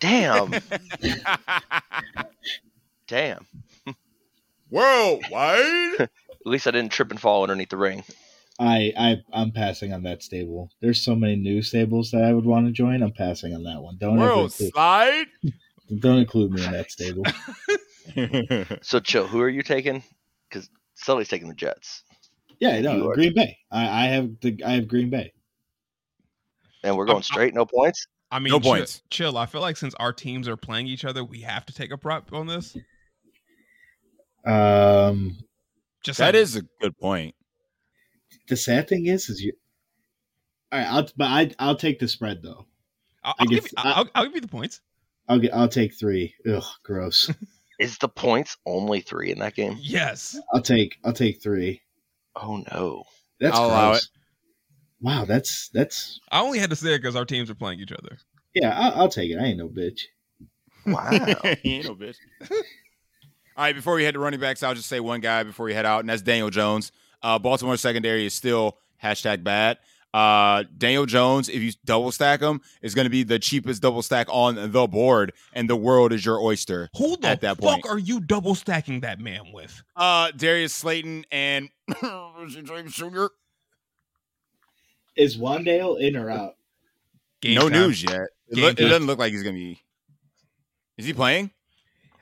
Damn, 0.00 0.52
damn. 3.08 3.46
Worldwide. 4.70 6.00
At 6.00 6.10
least 6.46 6.66
I 6.66 6.70
didn't 6.70 6.92
trip 6.92 7.10
and 7.10 7.20
fall 7.20 7.42
underneath 7.42 7.68
the 7.70 7.76
ring. 7.76 8.02
I 8.58 8.92
I 8.98 9.16
I'm 9.32 9.52
passing 9.52 9.92
on 9.92 10.02
that 10.04 10.22
stable. 10.22 10.70
There's 10.80 11.02
so 11.02 11.14
many 11.14 11.36
new 11.36 11.62
stables 11.62 12.10
that 12.10 12.22
I 12.24 12.32
would 12.32 12.44
want 12.44 12.66
to 12.66 12.72
join. 12.72 13.02
I'm 13.02 13.12
passing 13.12 13.54
on 13.54 13.62
that 13.64 13.80
one. 13.80 13.96
Don't 13.98 14.18
ever 14.18 14.26
World 14.28 14.50
include, 14.52 14.72
slide. 14.72 15.26
don't 16.00 16.18
include 16.18 16.52
me 16.52 16.64
in 16.64 16.72
that 16.72 16.90
stable. 16.90 17.24
So 18.82 18.98
chill. 18.98 19.26
Who 19.26 19.40
are 19.40 19.48
you 19.48 19.62
taking? 19.62 20.02
Because 20.48 20.68
Sully's 20.94 21.28
taking 21.28 21.48
the 21.48 21.54
Jets, 21.54 22.02
Yeah, 22.58 22.76
You 22.76 22.82
no, 22.82 23.08
are- 23.10 23.14
Green 23.14 23.34
Bay. 23.34 23.56
I, 23.70 24.04
I 24.04 24.06
have 24.08 24.30
the 24.40 24.60
I 24.66 24.72
have 24.72 24.88
Green 24.88 25.10
Bay. 25.10 25.32
and 26.82 26.96
we're 26.96 27.04
going 27.06 27.22
straight, 27.22 27.54
no 27.54 27.64
points. 27.66 28.06
I 28.32 28.38
mean, 28.40 28.50
No 28.52 28.58
chill- 28.58 28.72
points. 28.72 29.02
Chill. 29.10 29.38
I 29.38 29.46
feel 29.46 29.60
like 29.60 29.76
since 29.76 29.94
our 30.00 30.12
teams 30.12 30.48
are 30.48 30.56
playing 30.56 30.86
each 30.88 31.04
other, 31.04 31.22
we 31.22 31.40
have 31.42 31.64
to 31.66 31.72
take 31.74 31.92
a 31.92 31.96
prop 31.98 32.32
on 32.32 32.46
this. 32.48 32.76
Um, 34.44 35.36
Just 36.04 36.18
that 36.18 36.34
like- 36.34 36.42
is 36.42 36.56
a 36.56 36.62
good 36.80 36.96
point. 36.98 37.34
the 38.48 38.56
sad 38.56 38.88
thing 38.88 39.06
is, 39.06 39.28
is 39.28 39.40
you. 39.42 39.52
All 40.72 40.78
right, 40.78 40.88
I'll, 40.88 41.08
but 41.16 41.24
I 41.26 41.50
I'll 41.58 41.76
take 41.76 41.98
the 41.98 42.08
spread 42.08 42.42
though. 42.42 42.66
I'll, 43.24 43.34
I 43.38 43.42
I'll 43.42 43.46
give 43.46 43.64
you, 43.64 43.70
I- 43.76 43.92
I'll, 43.92 44.08
I'll 44.14 44.24
give 44.26 44.34
you 44.36 44.40
the 44.40 44.48
points. 44.48 44.80
I'll 45.28 45.38
get 45.38 45.54
I'll 45.54 45.68
take 45.68 45.94
three. 45.98 46.34
Ugh, 46.48 46.62
gross. 46.82 47.30
Is 47.78 47.96
the 47.98 48.08
points 48.08 48.56
only 48.66 49.00
three 49.00 49.30
in 49.32 49.38
that 49.38 49.54
game? 49.54 49.76
Yes. 49.80 50.38
I'll 50.52 50.60
take 50.62 50.96
I'll 51.04 51.12
take 51.12 51.42
three. 51.42 51.80
Oh 52.36 52.62
no. 52.72 53.04
That's 53.40 53.56
I'll 53.56 53.66
allow 53.66 53.90
gross. 53.92 54.08
Wow, 55.00 55.24
that's 55.24 55.68
that's 55.70 56.20
I 56.30 56.40
only 56.42 56.58
had 56.58 56.70
to 56.70 56.76
say 56.76 56.94
it 56.94 56.98
because 56.98 57.16
our 57.16 57.24
teams 57.24 57.48
are 57.50 57.54
playing 57.54 57.80
each 57.80 57.92
other. 57.92 58.18
yeah. 58.54 58.78
I'll, 58.78 59.02
I'll 59.02 59.08
take 59.08 59.30
it. 59.30 59.38
I 59.38 59.44
ain't 59.46 59.58
no 59.58 59.68
bitch. 59.68 60.02
Wow. 60.86 61.10
he 61.62 61.76
ain't 61.76 61.86
no 61.86 61.94
bitch. 61.94 62.16
All 63.60 63.66
right, 63.66 63.74
before 63.74 63.96
we 63.96 64.04
head 64.04 64.14
to 64.14 64.20
running 64.20 64.40
backs, 64.40 64.62
I'll 64.62 64.74
just 64.74 64.88
say 64.88 65.00
one 65.00 65.20
guy 65.20 65.42
before 65.42 65.66
we 65.66 65.74
head 65.74 65.84
out, 65.84 66.00
and 66.00 66.08
that's 66.08 66.22
Daniel 66.22 66.48
Jones. 66.48 66.92
Uh, 67.22 67.38
Baltimore 67.38 67.76
secondary 67.76 68.24
is 68.24 68.32
still 68.32 68.78
hashtag 69.04 69.44
bad. 69.44 69.76
Uh, 70.14 70.64
Daniel 70.78 71.04
Jones, 71.04 71.50
if 71.50 71.60
you 71.60 71.70
double 71.84 72.10
stack 72.10 72.40
him, 72.40 72.62
is 72.80 72.94
going 72.94 73.04
to 73.04 73.10
be 73.10 73.22
the 73.22 73.38
cheapest 73.38 73.82
double 73.82 74.00
stack 74.00 74.28
on 74.30 74.72
the 74.72 74.86
board, 74.86 75.34
and 75.52 75.68
the 75.68 75.76
world 75.76 76.14
is 76.14 76.24
your 76.24 76.40
oyster. 76.40 76.88
Who 76.96 77.18
the 77.18 77.28
At 77.28 77.42
that 77.42 77.58
fuck 77.58 77.82
point. 77.82 77.86
are 77.86 77.98
you 77.98 78.20
double 78.20 78.54
stacking 78.54 79.00
that 79.00 79.20
man 79.20 79.52
with? 79.52 79.82
Uh, 79.94 80.30
Darius 80.30 80.72
Slayton 80.72 81.26
and 81.30 81.68
James 82.64 82.94
Jr. 82.94 83.26
Is 85.16 85.36
Wan'Dale 85.36 86.00
in 86.00 86.16
or 86.16 86.30
out? 86.30 86.54
Game 87.42 87.56
no 87.56 87.68
time. 87.68 87.72
news 87.72 88.02
yet. 88.02 88.22
It, 88.48 88.54
Game 88.54 88.64
look, 88.64 88.80
it 88.80 88.88
doesn't 88.88 89.06
look 89.06 89.18
like 89.18 89.32
he's 89.32 89.42
going 89.42 89.54
to 89.54 89.60
be. 89.60 89.82
Is 90.96 91.04
he 91.04 91.12
playing? 91.12 91.50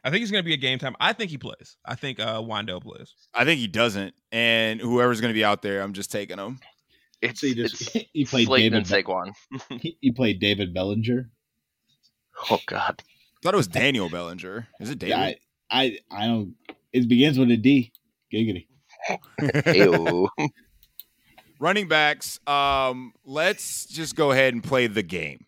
I 0.08 0.10
think 0.10 0.20
he's 0.20 0.30
going 0.30 0.42
to 0.42 0.46
be 0.46 0.54
a 0.54 0.56
game 0.58 0.78
time. 0.78 0.96
I 1.00 1.12
think 1.12 1.30
he 1.30 1.36
plays. 1.36 1.76
I 1.84 1.94
think 1.94 2.18
uh, 2.18 2.40
Wan'Dale 2.40 2.80
plays. 2.80 3.12
I 3.34 3.44
think 3.44 3.60
he 3.60 3.66
doesn't. 3.66 4.14
And 4.32 4.80
whoever's 4.80 5.20
going 5.20 5.28
to 5.28 5.34
be 5.34 5.44
out 5.44 5.60
there, 5.60 5.82
I'm 5.82 5.92
just 5.92 6.10
taking 6.10 6.38
him. 6.38 6.60
It's, 7.20 7.42
So 7.42 7.46
you 7.48 7.62
it's 7.62 7.78
just 7.78 8.06
you 8.14 8.26
played 8.26 8.46
Slayton 8.46 8.72
David. 8.82 8.90
and 8.90 9.06
Saquon. 9.06 9.32
Be- 9.82 9.98
You 10.00 10.14
played 10.14 10.40
David 10.40 10.72
Bellinger. 10.72 11.28
Oh 12.50 12.58
God. 12.64 13.02
thought 13.42 13.52
it 13.52 13.56
was 13.58 13.68
Daniel 13.68 14.08
Bellinger. 14.08 14.66
Is 14.80 14.88
it 14.88 14.98
David? 14.98 15.16
I, 15.18 15.36
I 15.70 15.98
I 16.10 16.26
don't. 16.26 16.54
It 16.92 17.06
begins 17.06 17.38
with 17.38 17.50
a 17.50 17.56
D. 17.58 17.92
Giggity. 18.32 18.66
Running 21.60 21.88
backs, 21.88 22.38
um, 22.46 23.12
let's 23.26 23.84
just 23.86 24.14
go 24.14 24.30
ahead 24.30 24.54
and 24.54 24.62
play 24.62 24.86
the 24.86 25.02
game 25.02 25.44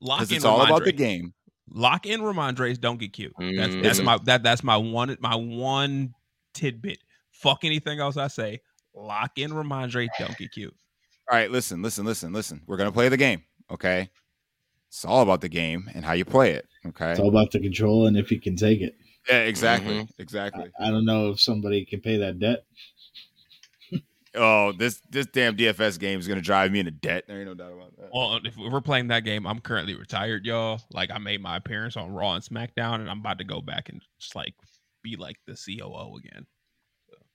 Lock 0.00 0.18
because 0.18 0.30
in 0.32 0.36
it's 0.36 0.44
all 0.44 0.60
about 0.60 0.84
the 0.84 0.92
game. 0.92 1.34
Lock 1.72 2.06
in 2.06 2.20
Rhamondre's. 2.20 2.78
Don't 2.78 2.98
get 2.98 3.12
cute. 3.12 3.32
That's 3.38 3.74
Mm. 3.74 3.82
that's 3.82 4.00
my 4.00 4.18
that 4.24 4.42
that's 4.42 4.62
my 4.64 4.76
one 4.76 5.16
my 5.20 5.34
one 5.34 6.14
tidbit. 6.54 6.98
Fuck 7.30 7.64
anything 7.64 8.00
else 8.00 8.16
I 8.16 8.28
say. 8.28 8.60
Lock 8.94 9.32
in 9.38 9.50
Rhamondre. 9.50 10.08
Don't 10.18 10.36
get 10.36 10.52
cute. 10.52 10.74
All 11.30 11.36
right, 11.36 11.50
listen, 11.50 11.82
listen, 11.82 12.04
listen, 12.06 12.32
listen. 12.32 12.62
We're 12.66 12.76
gonna 12.78 12.92
play 12.92 13.08
the 13.08 13.16
game, 13.16 13.42
okay? 13.70 14.08
It's 14.88 15.04
all 15.04 15.22
about 15.22 15.42
the 15.42 15.48
game 15.50 15.90
and 15.94 16.04
how 16.04 16.14
you 16.14 16.24
play 16.24 16.52
it, 16.52 16.66
okay? 16.86 17.10
It's 17.10 17.20
all 17.20 17.28
about 17.28 17.50
the 17.50 17.60
control 17.60 18.06
and 18.06 18.16
if 18.16 18.30
you 18.30 18.40
can 18.40 18.56
take 18.56 18.80
it. 18.80 18.94
yeah, 19.28 19.40
exactly, 19.40 19.94
Mm-hmm. 19.94 20.22
exactly. 20.22 20.70
I, 20.80 20.86
I 20.88 20.90
don't 20.90 21.04
know 21.04 21.28
if 21.32 21.40
somebody 21.40 21.84
can 21.84 22.00
pay 22.00 22.16
that 22.16 22.38
debt. 22.38 22.64
Oh, 24.34 24.72
this 24.72 25.00
this 25.10 25.26
damn 25.26 25.56
DFS 25.56 25.98
game 25.98 26.18
is 26.18 26.28
gonna 26.28 26.40
drive 26.40 26.70
me 26.70 26.80
into 26.80 26.90
debt. 26.90 27.24
There 27.26 27.38
ain't 27.38 27.46
no 27.46 27.54
doubt 27.54 27.72
about 27.72 27.96
that. 27.96 28.10
Well, 28.12 28.40
if 28.44 28.56
we're 28.56 28.80
playing 28.80 29.08
that 29.08 29.24
game, 29.24 29.46
I'm 29.46 29.60
currently 29.60 29.94
retired, 29.94 30.44
y'all. 30.44 30.80
Like 30.92 31.10
I 31.10 31.18
made 31.18 31.42
my 31.42 31.56
appearance 31.56 31.96
on 31.96 32.12
Raw 32.12 32.34
and 32.34 32.44
SmackDown, 32.44 32.96
and 32.96 33.10
I'm 33.10 33.20
about 33.20 33.38
to 33.38 33.44
go 33.44 33.60
back 33.60 33.88
and 33.88 34.02
just 34.18 34.36
like 34.36 34.54
be 35.02 35.16
like 35.16 35.36
the 35.46 35.54
COO 35.54 36.16
again. 36.16 36.46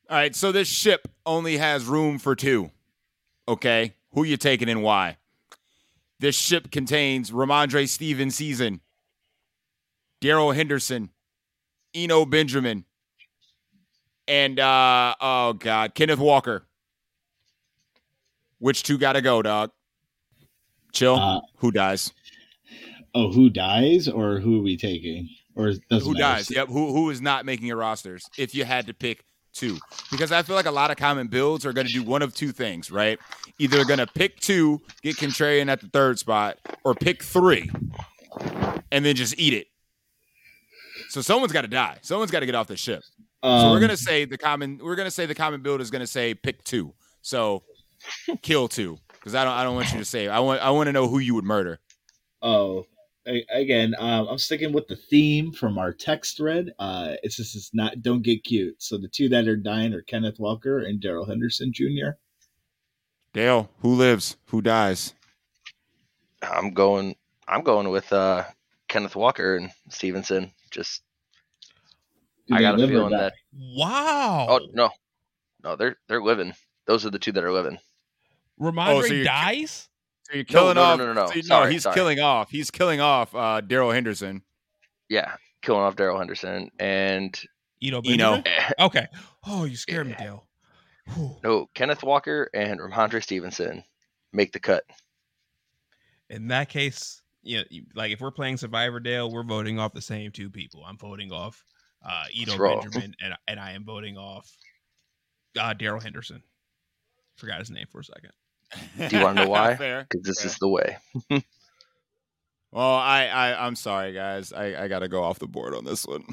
All 0.09 0.17
right, 0.17 0.35
so 0.35 0.51
this 0.51 0.67
ship 0.67 1.07
only 1.25 1.57
has 1.57 1.85
room 1.85 2.19
for 2.19 2.35
two. 2.35 2.69
Okay, 3.47 3.95
who 4.11 4.23
you 4.23 4.37
taking 4.37 4.69
and 4.69 4.83
why? 4.83 5.17
This 6.19 6.35
ship 6.35 6.71
contains 6.71 7.31
Ramondre 7.31 7.87
Steven 7.89 8.29
season, 8.29 8.81
Darrell 10.21 10.51
Henderson, 10.51 11.09
Eno 11.93 12.25
Benjamin, 12.25 12.85
and 14.27 14.59
uh 14.59 15.15
oh 15.19 15.53
god, 15.53 15.95
Kenneth 15.95 16.19
Walker. 16.19 16.67
Which 18.63 18.83
two 18.83 18.97
gotta 18.97 19.21
go, 19.21 19.41
dog? 19.41 19.71
Chill. 20.93 21.15
Uh, 21.15 21.41
who 21.57 21.69
dies? 21.69 22.13
oh, 23.13 23.29
who 23.29 23.49
dies 23.49 24.07
or 24.07 24.39
who 24.39 24.59
are 24.59 24.63
we 24.63 24.77
taking? 24.77 25.27
Or 25.53 25.73
Who 25.89 26.13
matter. 26.13 26.13
dies? 26.13 26.49
Yep. 26.49 26.69
Who 26.69 26.93
who 26.93 27.09
is 27.09 27.19
not 27.21 27.45
making 27.45 27.67
your 27.67 27.75
rosters? 27.75 28.25
If 28.37 28.55
you 28.55 28.63
had 28.63 28.87
to 28.87 28.93
pick 28.93 29.25
two, 29.53 29.77
because 30.11 30.31
I 30.31 30.43
feel 30.43 30.55
like 30.55 30.65
a 30.65 30.71
lot 30.71 30.91
of 30.91 30.97
common 30.97 31.27
builds 31.27 31.65
are 31.65 31.73
going 31.73 31.87
to 31.87 31.91
do 31.93 32.03
one 32.03 32.21
of 32.21 32.33
two 32.33 32.53
things, 32.53 32.89
right? 32.89 33.19
Either 33.59 33.83
going 33.83 33.99
to 33.99 34.07
pick 34.07 34.39
two, 34.39 34.81
get 35.01 35.17
contrarian 35.17 35.67
at 35.69 35.81
the 35.81 35.89
third 35.89 36.17
spot, 36.17 36.57
or 36.85 36.95
pick 36.95 37.21
three, 37.21 37.69
and 38.93 39.03
then 39.03 39.13
just 39.17 39.37
eat 39.37 39.53
it. 39.53 39.67
So 41.09 41.19
someone's 41.21 41.51
got 41.51 41.63
to 41.63 41.67
die. 41.67 41.97
Someone's 42.01 42.31
got 42.31 42.39
to 42.39 42.45
get 42.45 42.55
off 42.55 42.67
the 42.67 42.77
ship. 42.77 43.03
Um, 43.43 43.59
So 43.59 43.71
we're 43.71 43.81
gonna 43.81 43.97
say 43.97 44.23
the 44.23 44.37
common. 44.37 44.79
We're 44.81 44.95
gonna 44.95 45.11
say 45.11 45.25
the 45.25 45.35
common 45.35 45.61
build 45.61 45.81
is 45.81 45.91
gonna 45.91 46.07
say 46.07 46.33
pick 46.33 46.63
two. 46.63 46.93
So 47.21 47.63
kill 48.41 48.67
two, 48.67 48.97
because 49.11 49.35
I 49.35 49.43
don't. 49.43 49.53
I 49.53 49.63
don't 49.63 49.75
want 49.75 49.91
you 49.91 49.99
to 49.99 50.05
say. 50.05 50.27
I 50.27 50.39
want. 50.39 50.61
I 50.61 50.71
want 50.71 50.87
to 50.87 50.93
know 50.93 51.07
who 51.07 51.19
you 51.19 51.35
would 51.35 51.45
murder. 51.45 51.79
Oh, 52.41 52.85
a- 53.27 53.45
again, 53.53 53.95
um, 53.97 54.27
I'm 54.27 54.37
sticking 54.37 54.73
with 54.73 54.87
the 54.87 54.95
theme 54.95 55.51
from 55.51 55.77
our 55.77 55.93
text 55.93 56.37
thread. 56.37 56.73
Uh, 56.79 57.15
it's 57.23 57.37
just 57.37 57.55
it's 57.55 57.73
not 57.73 58.01
don't 58.01 58.21
get 58.21 58.43
cute. 58.43 58.81
So 58.81 58.97
the 58.97 59.07
two 59.07 59.29
that 59.29 59.47
are 59.47 59.55
dying 59.55 59.93
are 59.93 60.01
Kenneth 60.01 60.39
Walker 60.39 60.79
and 60.79 60.99
Darrell 60.99 61.25
Henderson 61.25 61.71
Jr. 61.73 62.17
Dale, 63.33 63.69
who 63.79 63.95
lives? 63.95 64.37
Who 64.47 64.61
dies? 64.61 65.13
I'm 66.41 66.71
going. 66.71 67.15
I'm 67.47 67.63
going 67.63 67.89
with 67.89 68.11
uh, 68.13 68.43
Kenneth 68.87 69.15
Walker 69.15 69.55
and 69.55 69.71
Stevenson. 69.89 70.51
Just 70.71 71.01
Do 72.47 72.55
I 72.55 72.61
got 72.61 72.75
a 72.75 72.77
live 72.77 72.89
or 72.89 72.93
feeling 72.93 73.11
that. 73.11 73.33
Wow. 73.53 74.47
Oh 74.49 74.59
no, 74.73 74.89
no, 75.63 75.75
they're 75.75 75.97
they're 76.07 76.21
living. 76.21 76.53
Those 76.85 77.05
are 77.05 77.09
the 77.09 77.19
two 77.19 77.31
that 77.31 77.43
are 77.43 77.51
living. 77.51 77.79
Rhamondre 78.59 78.93
Oh, 78.93 79.01
so 79.01 79.13
you're- 79.13 79.23
dies. 79.25 79.89
So 80.29 80.35
you're 80.35 80.45
killing 80.45 80.75
no, 80.75 80.81
no, 80.83 80.89
off. 80.91 80.97
no, 80.99 81.05
no, 81.07 81.13
no. 81.13 81.27
so 81.27 81.33
you- 81.35 81.43
Sorry, 81.43 81.73
he's 81.73 81.83
sorry. 81.83 81.95
killing 81.95 82.19
off. 82.19 82.49
He's 82.49 82.71
killing 82.71 83.01
off 83.01 83.35
uh, 83.35 83.61
Darrell 83.61 83.91
Henderson. 83.91 84.41
Yeah, 85.09 85.35
killing 85.61 85.81
off 85.81 85.95
Darrell 85.95 86.17
Henderson 86.17 86.71
and 86.79 87.37
Eno. 87.81 88.01
Eno. 88.05 88.41
Benjamin? 88.41 88.43
Okay. 88.79 89.07
Oh, 89.45 89.65
you 89.65 89.75
scared 89.75 90.07
me, 90.07 90.15
Dale. 90.17 90.47
Whew. 91.13 91.35
no 91.43 91.69
Kenneth 91.73 92.01
Walker 92.03 92.49
and 92.53 92.79
Rhamondre 92.79 93.21
Stevenson 93.21 93.83
make 94.31 94.53
the 94.53 94.59
cut. 94.59 94.85
In 96.29 96.47
that 96.47 96.69
case, 96.69 97.21
yeah, 97.43 97.63
you- 97.69 97.85
like 97.93 98.11
if 98.13 98.21
we're 98.21 98.31
playing 98.31 98.55
Survivor 98.57 98.99
Dale, 99.01 99.29
we're 99.29 99.43
voting 99.43 99.77
off 99.79 99.93
the 99.93 100.01
same 100.01 100.31
two 100.31 100.49
people. 100.49 100.83
I'm 100.85 100.97
voting 100.97 101.31
off 101.33 101.63
uh 102.05 102.23
Eno 102.35 102.57
Benjamin 102.57 103.13
and 103.21 103.33
and 103.47 103.59
I 103.59 103.71
am 103.73 103.83
voting 103.83 104.17
off 104.17 104.49
uh 105.59 105.73
Darrell 105.73 105.99
Henderson. 105.99 106.41
Forgot 107.35 107.59
his 107.59 107.69
name 107.71 107.87
for 107.91 107.99
a 107.99 108.03
second. 108.05 108.31
Do 109.09 109.17
you 109.17 109.23
wanna 109.23 109.43
know 109.43 109.49
why? 109.49 109.73
Because 109.73 110.23
this 110.23 110.41
Fair. 110.41 110.47
is 110.47 110.57
the 110.57 110.67
way. 110.67 110.97
Well, 112.73 112.95
I, 112.95 113.27
I 113.27 113.67
I'm 113.67 113.75
sorry, 113.75 114.13
guys. 114.13 114.51
I, 114.51 114.85
I 114.85 114.87
got 114.87 114.99
to 114.99 115.07
go 115.07 115.21
off 115.23 115.37
the 115.37 115.45
board 115.45 115.75
on 115.75 115.85
this 115.85 116.07
one. 116.07 116.23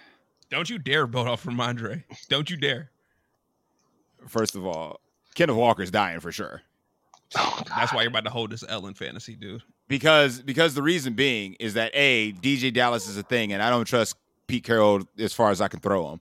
Don't 0.50 0.70
you 0.70 0.78
dare 0.78 1.06
vote 1.08 1.26
off 1.26 1.44
Rhamondre. 1.44 2.04
Don't 2.28 2.48
you 2.48 2.56
dare. 2.56 2.90
First 4.28 4.54
of 4.54 4.64
all, 4.64 5.00
Kenneth 5.34 5.56
Walker's 5.56 5.90
dying 5.90 6.20
for 6.20 6.30
sure. 6.32 6.62
Oh, 7.36 7.62
That's 7.76 7.92
why 7.92 8.02
you're 8.02 8.10
about 8.10 8.24
to 8.24 8.30
hold 8.30 8.50
this 8.52 8.64
L 8.66 8.86
in 8.86 8.94
fantasy, 8.94 9.34
dude. 9.34 9.62
Because 9.88 10.40
because 10.40 10.74
the 10.74 10.82
reason 10.82 11.14
being 11.14 11.54
is 11.54 11.74
that 11.74 11.90
a 11.94 12.32
DeeJay 12.32 12.72
Dallas 12.72 13.08
is 13.08 13.18
a 13.18 13.22
thing, 13.22 13.52
and 13.52 13.60
I 13.62 13.68
don't 13.68 13.84
trust 13.84 14.16
Pete 14.46 14.64
Carroll 14.64 15.02
as 15.18 15.32
far 15.32 15.50
as 15.50 15.60
I 15.60 15.66
can 15.68 15.80
throw 15.80 16.12
him. 16.12 16.20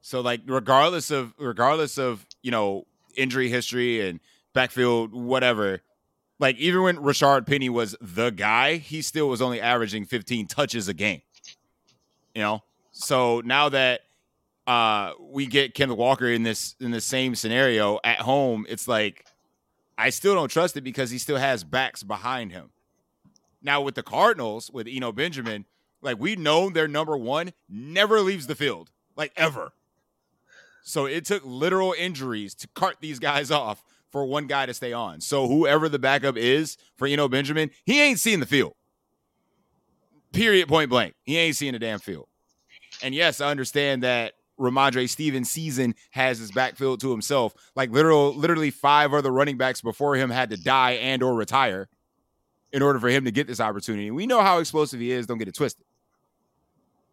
So 0.00 0.20
like 0.22 0.40
regardless 0.46 1.10
of 1.10 1.34
regardless 1.38 1.98
of 1.98 2.24
you 2.42 2.50
know 2.50 2.86
injury 3.14 3.50
history 3.50 4.08
and 4.08 4.20
backfield 4.58 5.14
whatever, 5.14 5.82
like 6.40 6.56
even 6.56 6.82
when 6.82 6.96
Rashaad 6.96 7.46
Penny 7.46 7.68
was 7.68 7.94
the 8.00 8.30
guy, 8.30 8.78
he 8.78 9.02
still 9.02 9.28
was 9.28 9.40
only 9.40 9.60
averaging 9.60 10.04
15 10.04 10.48
touches 10.48 10.88
a 10.88 10.94
game. 10.94 11.22
You 12.34 12.42
know, 12.42 12.62
so 12.90 13.40
now 13.44 13.68
that 13.68 14.00
uh 14.66 15.12
we 15.20 15.46
get 15.46 15.74
Kenneth 15.74 15.96
Walker 15.96 16.26
in 16.26 16.42
this 16.42 16.74
in 16.80 16.90
the 16.90 17.00
same 17.00 17.36
scenario 17.36 18.00
at 18.02 18.18
home, 18.18 18.66
it's 18.68 18.88
like 18.88 19.26
I 19.96 20.10
still 20.10 20.34
don't 20.34 20.50
trust 20.50 20.76
it 20.76 20.80
because 20.80 21.10
he 21.10 21.18
still 21.18 21.36
has 21.36 21.62
backs 21.62 22.02
behind 22.02 22.50
him. 22.50 22.70
Now 23.62 23.80
with 23.80 23.94
the 23.94 24.02
Cardinals, 24.02 24.72
with 24.72 24.88
Eno 24.90 25.12
Benjamin, 25.12 25.66
like 26.02 26.18
we 26.18 26.34
know 26.34 26.68
their 26.68 26.88
number 26.88 27.16
one 27.16 27.52
never 27.68 28.20
leaves 28.22 28.48
the 28.48 28.56
field, 28.56 28.90
like 29.14 29.30
ever. 29.36 29.70
So 30.82 31.06
it 31.06 31.24
took 31.26 31.44
literal 31.44 31.94
injuries 31.96 32.54
to 32.56 32.66
cart 32.74 32.96
these 33.00 33.20
guys 33.20 33.50
off 33.62 33.84
for 34.10 34.24
one 34.24 34.46
guy 34.46 34.66
to 34.66 34.74
stay 34.74 34.92
on. 34.92 35.20
So 35.20 35.46
whoever 35.46 35.88
the 35.88 35.98
backup 35.98 36.36
is 36.36 36.76
for 36.96 37.06
Eno 37.06 37.28
Benjamin, 37.28 37.70
he 37.84 38.00
ain't 38.00 38.18
seeing 38.18 38.40
the 38.40 38.46
field. 38.46 38.74
Period, 40.32 40.68
point 40.68 40.90
blank. 40.90 41.14
He 41.24 41.36
ain't 41.36 41.56
seeing 41.56 41.72
the 41.72 41.78
damn 41.78 41.98
field. 41.98 42.28
And 43.02 43.14
yes, 43.14 43.40
I 43.40 43.50
understand 43.50 44.02
that 44.02 44.34
Rhamondre 44.58 45.08
Stevenson's 45.08 45.94
has 46.10 46.38
his 46.38 46.50
backfield 46.50 47.00
to 47.00 47.10
himself. 47.10 47.54
Like 47.76 47.90
literal, 47.90 48.34
literally 48.34 48.70
five 48.70 49.14
other 49.14 49.30
running 49.30 49.56
backs 49.56 49.80
before 49.80 50.16
him 50.16 50.30
had 50.30 50.50
to 50.50 50.56
die 50.56 50.92
and 50.92 51.22
or 51.22 51.34
retire 51.34 51.88
in 52.72 52.82
order 52.82 52.98
for 52.98 53.08
him 53.08 53.24
to 53.24 53.30
get 53.30 53.46
this 53.46 53.60
opportunity. 53.60 54.10
We 54.10 54.26
know 54.26 54.42
how 54.42 54.58
explosive 54.58 55.00
he 55.00 55.12
is. 55.12 55.26
Don't 55.26 55.38
get 55.38 55.48
it 55.48 55.54
twisted. 55.54 55.84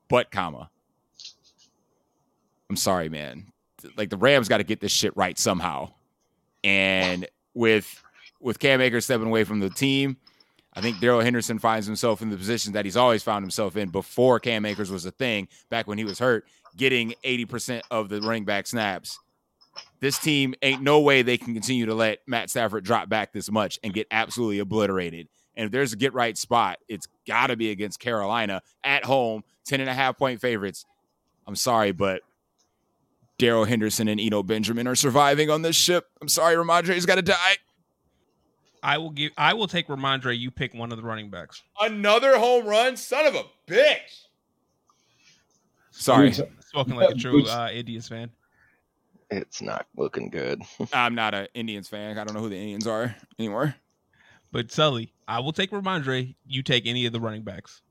But 0.10 0.32
comma, 0.32 0.70
I'm 2.70 2.76
sorry, 2.76 3.10
man. 3.10 3.52
Like 3.98 4.10
the 4.10 4.18
Rams 4.18 4.48
got 4.48 4.58
to 4.58 4.64
get 4.64 4.80
this 4.82 4.91
shit 4.91 5.16
right 5.16 5.38
somehow. 5.38 5.91
And 6.66 7.28
with 7.53 8.03
with 8.41 8.59
Cam 8.59 8.82
Akers 8.82 9.05
stepping 9.05 9.28
away 9.28 9.43
from 9.43 9.59
the 9.59 9.70
team, 9.70 10.18
I 10.74 10.82
think 10.82 10.99
Darrell 10.99 11.22
Henderson 11.22 11.59
finds 11.59 11.86
himself 11.86 12.22
in 12.22 12.30
the 12.30 12.36
position 12.36 12.74
that 12.74 12.84
he's 12.84 12.97
always 12.97 13.24
found 13.24 13.43
himself 13.43 13.78
in 13.78 13.89
before 13.89 14.39
Cam 14.39 14.66
Akers 14.66 14.91
was 14.91 15.05
a 15.05 15.11
thing, 15.11 15.47
back 15.70 15.88
when 15.88 15.97
he 15.97 16.03
was 16.03 16.20
hurt, 16.20 16.45
getting 16.76 17.13
80% 17.24 17.82
of 17.91 18.09
the 18.09 18.20
running 18.20 18.43
back 18.43 18.68
snaps. 18.68 19.20
This 19.99 20.18
team 20.18 20.55
ain't 20.61 20.82
no 20.82 20.99
way 20.99 21.22
they 21.22 21.38
can 21.38 21.53
continue 21.53 21.86
to 21.86 21.93
let 21.93 22.20
Matt 22.28 22.49
Stafford 22.49 22.84
drop 22.84 23.09
back 23.09 23.32
this 23.32 23.49
much 23.49 23.80
and 23.84 23.93
get 23.93 24.07
absolutely 24.11 24.59
obliterated. 24.59 25.28
And 25.55 25.66
if 25.68 25.72
there's 25.72 25.93
a 25.93 25.97
get 25.97 26.13
right 26.13 26.38
spot, 26.38 26.80
it's 26.89 27.07
got 27.28 27.47
to 27.47 27.55
be 27.55 27.72
against 27.72 27.99
Carolina 27.99 28.61
at 28.84 29.05
home, 29.05 29.43
10 29.66 29.82
and 29.82 29.89
a 29.89 29.93
half 29.93 30.18
point 30.18 30.41
favorites. 30.41 30.86
I'm 31.47 31.55
sorry, 31.55 31.91
but 31.91 32.22
Darrell 33.38 33.66
Henderson 33.66 34.08
and 34.08 34.20
Eno 34.20 34.44
Benjamin 34.44 34.88
are 34.88 34.96
surviving 34.96 35.50
on 35.50 35.62
this 35.62 35.76
ship. 35.76 36.08
I'm 36.22 36.30
sorry, 36.30 36.56
Rhamondre's 36.56 37.06
got 37.06 37.16
to 37.16 37.22
die. 37.22 37.58
I 38.82 38.98
will 38.98 39.10
give. 39.10 39.32
I 39.38 39.54
will 39.56 39.68
take 39.68 39.88
Rhamondre. 39.88 40.38
You 40.38 40.52
pick 40.52 40.74
one 40.74 40.92
of 40.92 40.98
the 40.98 41.04
running 41.04 41.30
backs. 41.30 41.64
Another 41.82 42.38
home 42.38 42.66
run, 42.68 42.96
son 42.96 43.26
of 43.26 43.36
a 43.36 43.44
bitch. 43.68 44.26
Sorry, 45.92 46.32
Spoken 46.60 46.96
like 46.96 47.10
a 47.10 47.16
true 47.16 47.46
uh, 47.48 47.70
Indians 47.74 48.08
fan. 48.08 48.30
it's 49.32 49.62
not 49.62 49.88
looking 49.96 50.30
good. 50.30 50.62
I'm 50.94 51.16
not 51.16 51.34
an 51.34 51.48
Indians 51.54 51.88
fan. 51.88 52.18
I 52.18 52.24
don't 52.24 52.36
know 52.36 52.42
who 52.42 52.50
the 52.50 52.58
Indians 52.58 52.86
are 52.86 53.16
anymore. 53.40 53.76
But 54.52 54.72
Sully, 54.72 55.14
I 55.28 55.40
will 55.40 55.52
take 55.54 55.72
Rhamondre. 55.72 56.36
You 56.46 56.64
take 56.64 56.86
any 56.86 57.06
of 57.06 57.14
the 57.14 57.20
running 57.20 57.44
backs. 57.44 57.82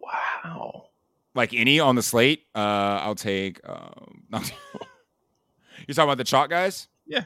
Wow. 0.00 0.88
Like 1.34 1.54
any 1.54 1.78
on 1.80 1.94
the 1.94 2.02
slate, 2.02 2.44
uh, 2.54 2.58
I'll 3.02 3.14
take. 3.14 3.60
Um, 3.68 4.22
you're 4.32 5.94
talking 5.94 6.04
about 6.04 6.18
the 6.18 6.24
chalk 6.24 6.50
guys? 6.50 6.88
Yeah. 7.06 7.24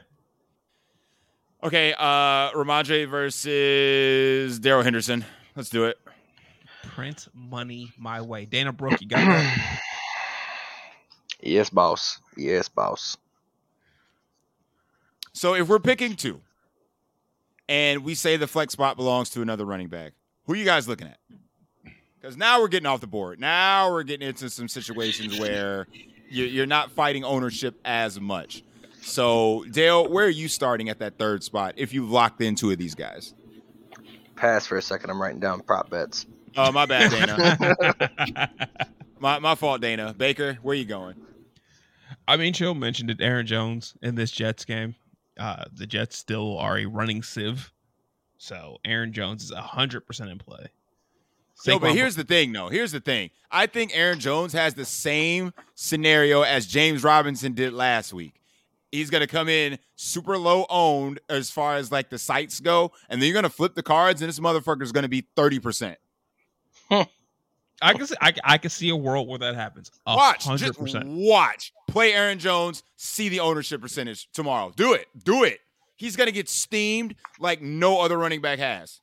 Okay, 1.63 1.93
uh, 1.93 2.51
Rhamondre 2.51 3.07
versus 3.07 4.59
Darrell 4.59 4.83
Henderson. 4.83 5.23
Let's 5.55 5.69
do 5.69 5.85
it. 5.85 5.97
Print 6.83 7.27
money 7.33 7.91
my 7.97 8.19
way. 8.21 8.45
Dana 8.45 8.73
Brooke, 8.73 9.01
you 9.01 9.07
got 9.07 9.25
that? 9.25 9.81
yes, 11.41 11.69
boss. 11.69 12.19
Yes, 12.35 12.67
boss. 12.67 13.15
So 15.31 15.55
if 15.55 15.67
we're 15.69 15.79
picking 15.79 16.15
two, 16.15 16.41
and 17.69 18.03
we 18.03 18.13
say 18.13 18.37
the 18.37 18.47
flex 18.47 18.73
spot 18.73 18.97
belongs 18.97 19.29
to 19.31 19.41
another 19.41 19.65
running 19.65 19.87
back, 19.87 20.13
who 20.45 20.53
are 20.53 20.57
you 20.57 20.65
guys 20.65 20.87
looking 20.87 21.07
at? 21.07 21.17
Because 22.23 22.37
now 22.37 22.61
we're 22.61 22.69
getting 22.69 22.87
off 22.87 23.01
the 23.01 23.07
board. 23.07 23.37
Now 23.41 23.91
we're 23.91 24.03
getting 24.03 24.25
into 24.25 24.49
some 24.49 24.69
situations 24.69 25.37
where 25.37 25.87
you- 26.29 26.45
you're 26.45 26.65
not 26.65 26.89
fighting 26.91 27.25
ownership 27.25 27.77
as 27.83 28.17
much. 28.17 28.63
So 29.01 29.65
Dale, 29.69 30.07
where 30.07 30.25
are 30.27 30.29
you 30.29 30.47
starting 30.47 30.87
at 30.87 30.99
that 30.99 31.17
third 31.17 31.43
spot 31.43 31.73
if 31.75 31.91
you've 31.93 32.09
locked 32.09 32.39
in 32.41 32.55
two 32.55 32.71
of 32.71 32.77
these 32.77 32.95
guys? 32.95 33.33
Pass 34.37 34.65
for 34.65 34.77
a 34.77 34.81
second. 34.81 35.09
I'm 35.09 35.21
writing 35.21 35.41
down 35.41 35.59
prop 35.63 35.89
bets. 35.89 36.25
Oh, 36.55 36.71
my 36.71 36.85
bad, 36.85 37.11
Dana. 37.11 38.49
my 39.19 39.39
my 39.39 39.55
fault, 39.55 39.81
Dana. 39.81 40.13
Baker, 40.13 40.57
where 40.61 40.71
are 40.73 40.77
you 40.77 40.85
going? 40.85 41.15
I 42.25 42.37
mean, 42.37 42.53
Chill 42.53 42.73
mentioned 42.73 43.09
it. 43.09 43.19
Aaron 43.19 43.45
Jones 43.45 43.95
in 44.01 44.15
this 44.15 44.31
Jets 44.31 44.63
game. 44.63 44.95
Uh, 45.37 45.65
the 45.73 45.85
Jets 45.85 46.15
still 46.17 46.57
are 46.57 46.77
a 46.77 46.85
running 46.85 47.21
sieve, 47.21 47.73
so 48.37 48.77
Aaron 48.85 49.11
Jones 49.11 49.43
is 49.43 49.51
hundred 49.51 50.01
percent 50.07 50.29
in 50.29 50.37
play. 50.37 50.67
No, 51.67 51.79
but 51.79 51.93
here's 51.93 52.15
the 52.15 52.23
thing, 52.23 52.51
though. 52.51 52.69
Here's 52.69 52.91
the 52.91 52.99
thing. 52.99 53.29
I 53.51 53.67
think 53.67 53.91
Aaron 53.93 54.19
Jones 54.19 54.53
has 54.53 54.73
the 54.73 54.85
same 54.85 55.53
scenario 55.75 56.41
as 56.41 56.65
James 56.67 57.03
Robinson 57.03 57.53
did 57.53 57.73
last 57.73 58.13
week. 58.13 58.39
He's 58.91 59.09
going 59.09 59.21
to 59.21 59.27
come 59.27 59.49
in 59.49 59.79
super 59.95 60.37
low 60.37 60.65
owned 60.69 61.19
as 61.29 61.49
far 61.49 61.75
as 61.75 61.91
like 61.91 62.09
the 62.09 62.17
sites 62.19 62.59
go, 62.59 62.91
and 63.09 63.21
then 63.21 63.27
you're 63.27 63.33
going 63.33 63.43
to 63.43 63.49
flip 63.49 63.75
the 63.75 63.83
cards, 63.83 64.21
and 64.21 64.29
this 64.29 64.39
motherfucker 64.39 64.83
is 64.83 64.91
going 64.91 65.03
to 65.03 65.09
be 65.09 65.23
30%. 65.35 65.95
I 67.81 67.93
can 67.93 68.05
see, 68.07 68.15
I, 68.21 68.33
I 68.43 68.57
can 68.57 68.69
see 68.69 68.89
a 68.89 68.95
world 68.95 69.27
where 69.27 69.39
that 69.39 69.55
happens. 69.55 69.91
A 70.05 70.15
Watch. 70.15 70.45
hundred 70.45 70.67
Just 70.67 70.79
percent. 70.79 71.05
watch. 71.07 71.73
Play 71.87 72.13
Aaron 72.13 72.39
Jones, 72.39 72.83
see 72.95 73.29
the 73.29 73.39
ownership 73.41 73.81
percentage 73.81 74.29
tomorrow. 74.31 74.71
Do 74.75 74.93
it. 74.93 75.07
Do 75.23 75.43
it. 75.43 75.59
He's 75.95 76.15
going 76.15 76.27
to 76.27 76.31
get 76.33 76.47
steamed 76.49 77.15
like 77.39 77.61
no 77.61 77.99
other 78.01 78.17
running 78.17 78.41
back 78.41 78.59
has. 78.59 78.99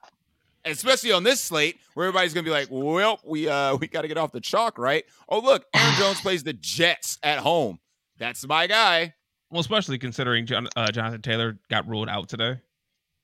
Especially 0.64 1.12
on 1.12 1.22
this 1.22 1.40
slate 1.40 1.78
where 1.94 2.06
everybody's 2.06 2.34
going 2.34 2.44
to 2.44 2.48
be 2.50 2.52
like, 2.52 2.68
"Well, 2.70 3.20
we 3.24 3.48
uh 3.48 3.76
we 3.80 3.86
got 3.86 4.02
to 4.02 4.08
get 4.08 4.18
off 4.18 4.32
the 4.32 4.40
chalk, 4.40 4.78
right?" 4.78 5.04
Oh, 5.28 5.40
look, 5.40 5.64
Aaron 5.74 5.94
Jones 5.98 6.20
plays 6.22 6.42
the 6.42 6.52
Jets 6.52 7.18
at 7.22 7.38
home. 7.38 7.78
That's 8.18 8.46
my 8.46 8.66
guy. 8.66 9.14
Well, 9.50 9.60
especially 9.60 9.98
considering 9.98 10.46
John, 10.46 10.68
uh, 10.76 10.90
Jonathan 10.92 11.22
Taylor 11.22 11.58
got 11.70 11.88
ruled 11.88 12.08
out 12.08 12.28
today, 12.28 12.60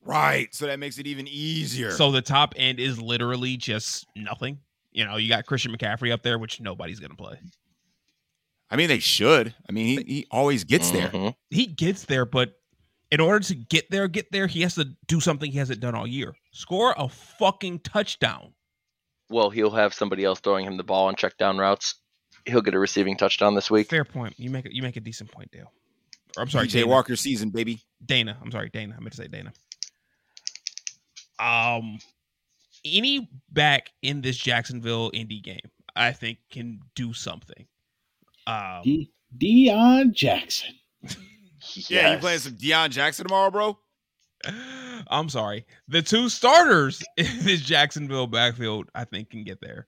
Right. 0.05 0.53
So 0.55 0.67
that 0.67 0.79
makes 0.79 0.99
it 0.99 1.07
even 1.07 1.27
easier. 1.29 1.91
so 1.91 2.11
the 2.11 2.23
top 2.23 2.55
end 2.57 2.81
is 2.81 3.01
literally 3.01 3.57
just 3.57 4.07
nothing. 4.17 4.59
You 4.93 5.05
know, 5.05 5.17
you 5.17 5.29
got 5.29 5.45
Christian 5.47 5.77
McCaffrey 5.77 6.11
up 6.13 6.23
there, 6.23 6.39
which 6.39 6.61
nobody's 6.61 7.01
gonna 7.01 7.15
play. 7.17 7.39
I 8.71 8.77
mean, 8.77 8.89
they 8.89 8.99
should. 8.99 9.55
I 9.69 9.73
mean, 9.73 9.87
he, 9.87 10.05
he 10.15 10.27
always 10.31 10.65
gets 10.65 10.91
there. 10.91 11.09
Mhm. 11.11 11.35
He 11.51 11.67
gets 11.67 12.05
there, 12.07 12.25
but 12.25 12.55
in 13.11 13.21
order 13.21 13.41
to 13.41 13.55
get 13.55 13.91
there, 13.91 14.09
get 14.09 14.31
there, 14.33 14.47
he 14.47 14.63
has 14.63 14.75
to 14.75 14.87
do 15.07 15.21
something 15.21 15.51
he 15.51 15.59
hasn't 15.59 15.81
done 15.81 15.95
all 15.95 16.07
year: 16.07 16.35
score 16.53 16.95
a 16.97 17.09
fucking 17.09 17.81
touchdown. 17.81 18.53
Well, 19.29 19.51
he'll 19.51 19.71
have 19.71 19.93
somebody 19.93 20.25
else 20.25 20.41
throwing 20.41 20.67
him 20.67 20.77
the 20.77 20.85
ball 20.85 21.07
on 21.07 21.17
check 21.17 21.37
down 21.37 21.59
routes. 21.59 21.97
He'll 22.45 22.63
get 22.63 22.75
a 22.75 22.79
receiving 22.79 23.17
touchdown 23.17 23.55
this 23.55 23.71
week. 23.71 23.89
Fair 23.89 24.05
point. 24.05 24.35
You 24.39 24.51
make 24.51 24.67
a, 24.67 24.75
you 24.75 24.83
make 24.83 24.97
a 24.97 25.01
decent 25.01 25.33
point, 25.33 25.51
Dale. 25.51 25.73
Or, 26.37 26.43
I'm 26.43 26.51
sorry, 26.51 26.69
Jay 26.69 26.81
Dana. 26.81 26.93
Walker 26.93 27.17
season, 27.17 27.51
baby. 27.51 27.81
Dana. 28.05 28.37
I'm 28.41 28.53
sorry, 28.53 28.71
Dana. 28.71 28.95
I 28.97 29.01
meant 29.01 29.13
to 29.13 29.17
say 29.17 29.29
Dana. 29.29 29.53
Um, 31.39 31.99
any 32.85 33.29
back 33.51 33.91
in 34.03 34.21
this 34.21 34.37
Jacksonville 34.37 35.11
Indy 35.13 35.41
game, 35.41 35.71
I 35.97 36.13
think, 36.13 36.39
can 36.51 36.81
do 36.95 37.13
something. 37.13 37.67
Um, 38.47 38.83
De- 38.85 39.11
Deon 39.37 40.13
Jackson. 40.13 40.75
Yeah, 41.75 41.83
you 41.83 42.13
Yes. 42.15 42.21
playing 42.21 42.39
some 42.41 42.53
Deon 42.55 42.91
Jackson 42.91 43.27
tomorrow, 43.27 43.51
bro? 43.51 43.79
I'm 45.09 45.29
sorry. 45.29 45.67
The 45.89 46.03
two 46.03 46.29
starters 46.29 47.03
in 47.17 47.27
this 47.43 47.61
Jacksonville 47.61 48.27
backfield, 48.27 48.89
I 48.95 49.05
think, 49.05 49.31
can 49.31 49.45
get 49.45 49.61
there. 49.61 49.87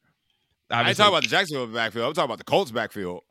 I 0.71 0.87
ain't 0.89 0.97
talking 0.97 1.13
about 1.15 1.23
the 1.23 1.29
Jacksonville 1.31 1.67
backfield. 1.67 2.07
I'm 2.09 2.13
talking 2.13 2.27
about 2.27 2.39
the 2.39 2.45
Colts 2.45 2.71
backfield. 2.71 3.23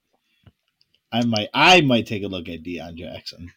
I 1.12 1.24
might 1.24 1.50
I 1.54 1.82
might 1.82 2.06
take 2.08 2.24
a 2.24 2.28
look 2.28 2.50
at 2.50 2.64
Deon 2.64 2.96
Jackson. 2.96 3.52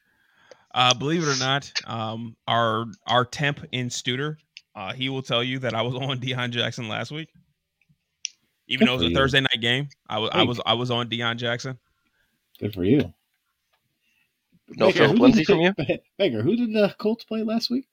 uh, 0.74 0.94
believe 0.94 1.22
it 1.26 1.28
or 1.28 1.38
not, 1.38 1.72
um, 1.86 2.36
our 2.46 2.86
our 3.06 3.24
temp 3.24 3.64
in 3.72 3.88
Studer 3.88 4.36
Uh, 4.76 4.92
he 4.92 5.08
will 5.08 5.22
tell 5.22 5.42
you 5.42 5.58
that 5.60 5.74
I 5.74 5.82
was 5.82 5.94
on 6.08 6.18
Deon 6.20 6.50
Jackson 6.50 6.88
last 6.88 7.10
week, 7.10 7.28
even 8.68 8.86
Good 8.86 8.88
though 8.88 8.94
it 8.94 8.96
was 8.98 9.06
a 9.06 9.08
you. 9.08 9.14
Thursday 9.16 9.40
night 9.40 9.60
game. 9.60 9.88
I 10.08 10.18
was, 10.18 10.30
I 10.32 10.42
was, 10.44 10.60
I 10.66 10.74
was 10.74 10.90
on 10.90 11.08
Deon 11.08 11.38
Jackson. 11.38 11.78
Good 12.60 12.74
for 12.74 12.84
you. 12.84 13.12
No 14.76 14.86
Baker, 14.86 14.98
Philip 15.00 15.16
who 15.16 15.22
Lindsay 15.22 15.40
did- 15.40 15.46
from 15.46 15.60
you? 15.60 15.74
Baker, 16.18 16.42
who 16.42 16.56
did 16.56 16.72
the 16.72 16.94
Colts 16.98 17.24
play 17.24 17.42
last 17.42 17.70
week? 17.70 17.86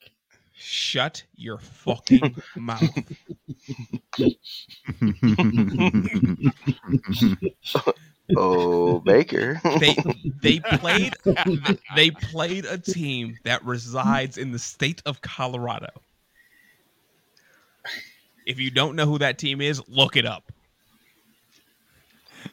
Shut 0.60 1.24
your 1.36 1.60
fucking 1.60 2.36
mouth. 2.56 2.82
Oh, 8.36 9.00
Baker. 9.00 9.62
They 9.80 9.96
they 10.42 10.60
played 10.80 11.14
they 11.96 12.12
played 12.12 12.66
a 12.66 12.78
team 12.78 13.38
that 13.46 13.64
resides 13.64 14.38
in 14.38 14.52
the 14.52 14.60
state 14.60 15.02
of 15.06 15.22
Colorado. 15.22 15.88
If 18.46 18.60
you 18.60 18.70
don't 18.70 18.98
know 18.98 19.06
who 19.06 19.18
that 19.20 19.38
team 19.38 19.62
is, 19.62 19.82
look 19.88 20.18
it 20.18 20.26
up. 20.26 20.52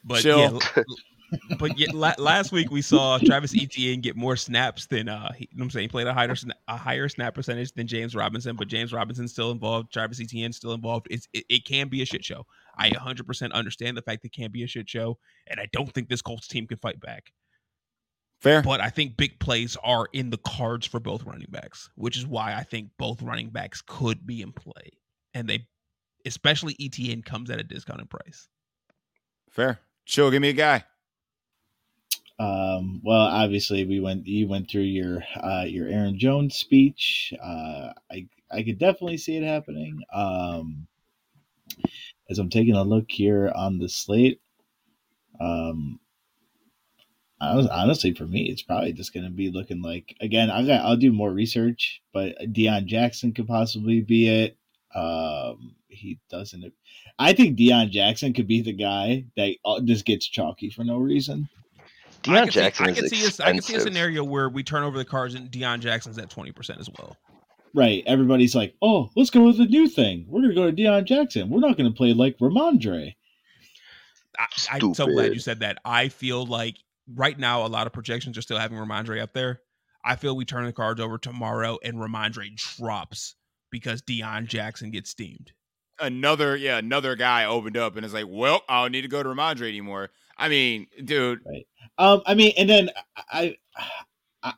But 0.04 0.22
Chill. 0.22 0.38
yeah, 0.38 0.58
l- 0.76 0.84
but 1.58 1.78
yet 1.78 1.94
la- 1.94 2.14
last 2.18 2.52
week 2.52 2.70
we 2.70 2.82
saw 2.82 3.18
Travis 3.18 3.54
Etienne 3.54 4.00
get 4.00 4.16
more 4.16 4.36
snaps 4.36 4.86
than 4.86 5.08
uh, 5.08 5.32
he, 5.32 5.48
you 5.50 5.56
know 5.56 5.62
what 5.62 5.64
I'm 5.64 5.70
saying 5.70 5.84
he 5.84 5.88
played 5.88 6.06
a 6.06 6.14
higher 6.14 6.34
sna- 6.34 6.52
a 6.68 6.76
higher 6.76 7.08
snap 7.08 7.34
percentage 7.34 7.72
than 7.72 7.86
James 7.86 8.14
Robinson, 8.14 8.56
but 8.56 8.68
James 8.68 8.92
Robinson's 8.92 9.32
still 9.32 9.50
involved. 9.50 9.92
Travis 9.92 10.20
Etienne 10.20 10.52
still 10.52 10.72
involved. 10.72 11.06
It's, 11.10 11.28
it, 11.32 11.44
it 11.48 11.64
can 11.64 11.88
be 11.88 12.02
a 12.02 12.04
shit 12.04 12.24
show. 12.24 12.44
I 12.76 12.90
100% 12.90 13.52
understand 13.52 13.96
the 13.96 14.02
fact 14.02 14.24
it 14.24 14.32
can 14.32 14.50
be 14.50 14.62
a 14.62 14.66
shit 14.66 14.88
show, 14.88 15.18
and 15.46 15.60
I 15.60 15.68
don't 15.72 15.92
think 15.92 16.08
this 16.08 16.22
Colts 16.22 16.48
team 16.48 16.66
can 16.66 16.78
fight 16.78 17.00
back. 17.00 17.32
Fair. 18.40 18.62
But 18.62 18.80
I 18.80 18.90
think 18.90 19.16
big 19.16 19.38
plays 19.38 19.76
are 19.82 20.08
in 20.12 20.30
the 20.30 20.38
cards 20.38 20.86
for 20.86 21.00
both 21.00 21.24
running 21.24 21.46
backs, 21.50 21.88
which 21.94 22.16
is 22.16 22.26
why 22.26 22.54
I 22.54 22.62
think 22.62 22.90
both 22.98 23.22
running 23.22 23.50
backs 23.50 23.82
could 23.86 24.26
be 24.26 24.42
in 24.42 24.52
play, 24.52 24.90
and 25.32 25.48
they, 25.48 25.66
especially 26.26 26.76
Etienne, 26.80 27.22
comes 27.22 27.50
at 27.50 27.60
a 27.60 27.64
discounted 27.64 28.10
price. 28.10 28.48
Fair. 29.50 29.78
Chill. 30.04 30.30
Give 30.30 30.42
me 30.42 30.50
a 30.50 30.52
guy. 30.52 30.84
Um, 32.38 33.00
well, 33.04 33.20
obviously, 33.20 33.84
we 33.84 34.00
went. 34.00 34.26
You 34.26 34.48
went 34.48 34.68
through 34.68 34.82
your 34.82 35.22
uh, 35.36 35.64
your 35.66 35.88
Aaron 35.88 36.18
Jones 36.18 36.56
speech. 36.56 37.32
Uh, 37.40 37.92
I 38.10 38.26
I 38.50 38.62
could 38.62 38.78
definitely 38.78 39.18
see 39.18 39.36
it 39.36 39.44
happening. 39.44 40.02
Um, 40.12 40.86
as 42.28 42.38
I'm 42.38 42.50
taking 42.50 42.74
a 42.74 42.82
look 42.82 43.10
here 43.10 43.52
on 43.54 43.78
the 43.78 43.88
slate, 43.88 44.40
um, 45.40 46.00
hon- 47.40 47.68
honestly, 47.68 48.12
for 48.14 48.26
me, 48.26 48.48
it's 48.50 48.62
probably 48.62 48.92
just 48.92 49.14
going 49.14 49.24
to 49.24 49.30
be 49.30 49.50
looking 49.50 49.80
like 49.82 50.16
again. 50.20 50.50
I 50.50 50.66
got. 50.66 50.84
I'll 50.84 50.96
do 50.96 51.12
more 51.12 51.30
research, 51.30 52.02
but 52.12 52.36
Deon 52.52 52.86
Jackson 52.86 53.32
could 53.32 53.46
possibly 53.46 54.00
be 54.00 54.28
it. 54.28 54.56
Um, 54.92 55.76
he 55.88 56.18
doesn't. 56.30 56.72
I 57.18 57.32
think 57.32 57.56
Deon 57.56 57.90
Jackson 57.90 58.32
could 58.32 58.48
be 58.48 58.60
the 58.60 58.72
guy 58.72 59.24
that 59.36 59.54
uh, 59.64 59.80
just 59.82 60.04
gets 60.04 60.26
chalky 60.26 60.70
for 60.70 60.82
no 60.82 60.98
reason. 60.98 61.48
I 62.26 62.28
Deon 62.30 62.44
could 62.44 62.52
see- 62.52 62.60
Jackson 62.60 62.86
I 62.86 62.88
is 62.90 63.00
could 63.00 63.10
see, 63.10 63.42
a, 63.42 63.46
I 63.46 63.52
could 63.52 63.64
see 63.64 63.74
a 63.74 63.80
scenario 63.80 64.24
where 64.24 64.48
we 64.48 64.62
turn 64.62 64.82
over 64.82 64.96
the 64.98 65.04
cards 65.04 65.34
and 65.34 65.50
Deon 65.50 65.80
Jackson's 65.80 66.18
at 66.18 66.30
twenty 66.30 66.52
percent 66.52 66.80
as 66.80 66.88
well. 66.98 67.16
Right. 67.74 68.04
Everybody's 68.06 68.54
like, 68.54 68.74
oh, 68.82 69.10
let's 69.16 69.30
go 69.30 69.42
with 69.44 69.58
the 69.58 69.66
new 69.66 69.88
thing. 69.88 70.26
We're 70.28 70.42
going 70.42 70.50
to 70.50 70.54
go 70.54 70.70
to 70.70 70.76
Deon 70.76 71.06
Jackson. 71.06 71.50
We're 71.50 71.58
not 71.58 71.76
going 71.76 71.90
to 71.90 71.96
play 71.96 72.12
like 72.12 72.38
Rhamondre. 72.38 73.14
I, 74.38 74.46
I'm 74.70 74.94
so 74.94 75.06
glad 75.06 75.34
you 75.34 75.40
said 75.40 75.60
that. 75.60 75.78
I 75.84 76.08
feel 76.08 76.46
like 76.46 76.76
right 77.12 77.36
now 77.38 77.66
a 77.66 77.68
lot 77.68 77.88
of 77.88 77.92
projections 77.92 78.38
are 78.38 78.42
still 78.42 78.58
having 78.58 78.78
Rhamondre 78.78 79.20
up 79.20 79.32
there. 79.32 79.60
I 80.04 80.14
feel 80.16 80.36
we 80.36 80.44
turn 80.44 80.66
the 80.66 80.72
cards 80.72 81.00
over 81.00 81.18
tomorrow 81.18 81.78
and 81.82 81.96
Rhamondre 81.96 82.54
drops 82.76 83.34
because 83.70 84.02
Deon 84.02 84.46
Jackson 84.46 84.90
gets 84.92 85.10
steamed. 85.10 85.52
Another, 86.00 86.56
yeah, 86.56 86.78
another 86.78 87.14
guy 87.16 87.44
opened 87.44 87.76
up 87.76 87.96
and 87.96 88.04
is 88.04 88.14
like, 88.14 88.26
well, 88.28 88.62
I 88.68 88.82
don't 88.82 88.92
need 88.92 89.02
to 89.02 89.08
go 89.08 89.22
to 89.22 89.28
Rhamondre 89.28 89.68
anymore. 89.68 90.10
I 90.36 90.48
mean, 90.48 90.88
dude, 91.04 91.40
Um, 91.98 92.22
I 92.26 92.34
mean, 92.34 92.52
and 92.56 92.68
then 92.68 92.90
I, 93.16 93.56
I, 94.42 94.54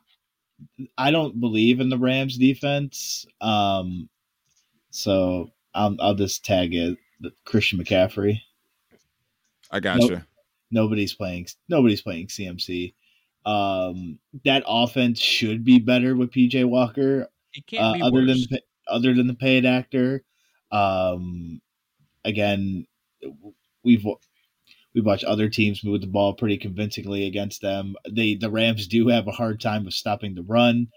I 0.97 1.11
don't 1.11 1.39
believe 1.39 1.79
in 1.79 1.89
the 1.89 1.97
Rams 1.97 2.37
defense. 2.37 3.25
Um, 3.41 4.09
so 4.89 5.51
I'll, 5.73 5.95
I'll 5.99 6.15
just 6.15 6.43
tag 6.43 6.73
it 6.73 6.97
Christian 7.45 7.79
McCaffrey. 7.79 8.41
I 9.71 9.79
got 9.79 10.01
you. 10.01 10.09
Nope. 10.09 10.21
Nobody's 10.71 11.13
playing. 11.13 11.47
Nobody's 11.69 12.01
playing 12.01 12.27
CMC. 12.27 12.93
Um, 13.45 14.19
that 14.43 14.63
offense 14.67 15.19
should 15.19 15.63
be 15.63 15.79
better 15.79 16.15
with 16.15 16.31
PJ 16.31 16.65
Walker. 16.65 17.29
It 17.53 17.65
can't 17.65 17.83
uh, 17.83 17.93
be 17.93 18.01
other 18.01 18.25
worse. 18.25 18.47
than 18.49 18.59
other 18.89 19.13
than 19.13 19.27
the 19.27 19.33
paid 19.33 19.65
actor. 19.65 20.23
Um, 20.71 21.61
again, 22.23 22.85
we've 23.83 24.05
we've 24.93 25.05
watched 25.05 25.23
other 25.23 25.49
teams 25.49 25.83
move 25.83 26.01
the 26.01 26.07
ball 26.07 26.33
pretty 26.33 26.57
convincingly 26.57 27.27
against 27.27 27.61
them. 27.61 27.95
They 28.09 28.35
the 28.35 28.49
Rams 28.49 28.87
do 28.87 29.07
have 29.09 29.27
a 29.27 29.31
hard 29.31 29.61
time 29.61 29.87
of 29.87 29.93
stopping 29.93 30.35
the 30.35 30.43
run. 30.43 30.87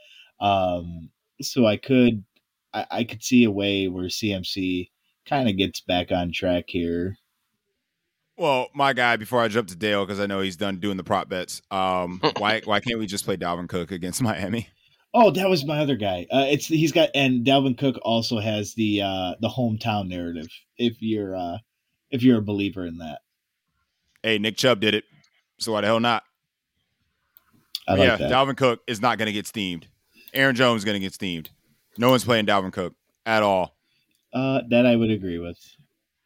Um, 0.40 1.10
so 1.42 1.66
I 1.66 1.76
could 1.76 2.24
I, 2.72 2.86
I 2.90 3.04
could 3.04 3.22
see 3.22 3.44
a 3.44 3.50
way 3.50 3.88
where 3.88 4.06
CMC 4.06 4.90
kind 5.26 5.48
of 5.48 5.56
gets 5.56 5.80
back 5.80 6.12
on 6.12 6.32
track 6.32 6.64
here. 6.68 7.16
Well, 8.36 8.68
my 8.74 8.94
guy, 8.94 9.16
before 9.16 9.42
I 9.42 9.48
jump 9.48 9.68
to 9.68 9.76
Dale, 9.76 10.06
because 10.06 10.18
I 10.18 10.24
know 10.24 10.40
he's 10.40 10.56
done 10.56 10.80
doing 10.80 10.96
the 10.96 11.04
prop 11.04 11.28
bets. 11.28 11.60
Um, 11.70 12.20
why 12.38 12.62
why 12.64 12.80
can't 12.80 12.98
we 12.98 13.06
just 13.06 13.24
play 13.24 13.36
Dalvin 13.36 13.68
Cook 13.68 13.90
against 13.92 14.22
Miami? 14.22 14.68
Oh, 15.12 15.30
that 15.32 15.48
was 15.48 15.64
my 15.64 15.80
other 15.80 15.96
guy. 15.96 16.26
Uh, 16.30 16.46
it's 16.48 16.66
he's 16.66 16.92
got 16.92 17.10
and 17.14 17.44
Dalvin 17.44 17.76
Cook 17.76 17.98
also 18.02 18.38
has 18.38 18.74
the 18.74 19.02
uh, 19.02 19.34
the 19.40 19.48
hometown 19.48 20.08
narrative. 20.08 20.48
If 20.76 21.00
you're 21.00 21.34
uh, 21.34 21.58
if 22.10 22.22
you're 22.22 22.38
a 22.38 22.42
believer 22.42 22.86
in 22.86 22.98
that, 22.98 23.20
Hey, 24.22 24.38
Nick 24.38 24.56
Chubb 24.56 24.80
did 24.80 24.94
it, 24.94 25.04
so 25.58 25.72
why 25.72 25.80
the 25.80 25.86
hell 25.86 26.00
not? 26.00 26.22
I 27.88 27.92
like 27.92 28.06
yeah, 28.06 28.16
that. 28.16 28.30
Dalvin 28.30 28.56
Cook 28.56 28.80
is 28.86 29.00
not 29.00 29.18
going 29.18 29.26
to 29.26 29.32
get 29.32 29.46
steamed. 29.46 29.88
Aaron 30.34 30.54
Jones 30.54 30.82
is 30.82 30.84
going 30.84 30.94
to 30.94 31.00
get 31.00 31.14
steamed. 31.14 31.50
No 31.98 32.10
one's 32.10 32.24
playing 32.24 32.46
Dalvin 32.46 32.72
Cook 32.72 32.94
at 33.26 33.42
all. 33.42 33.76
Uh, 34.32 34.60
that 34.68 34.86
I 34.86 34.94
would 34.94 35.10
agree 35.10 35.38
with. 35.38 35.58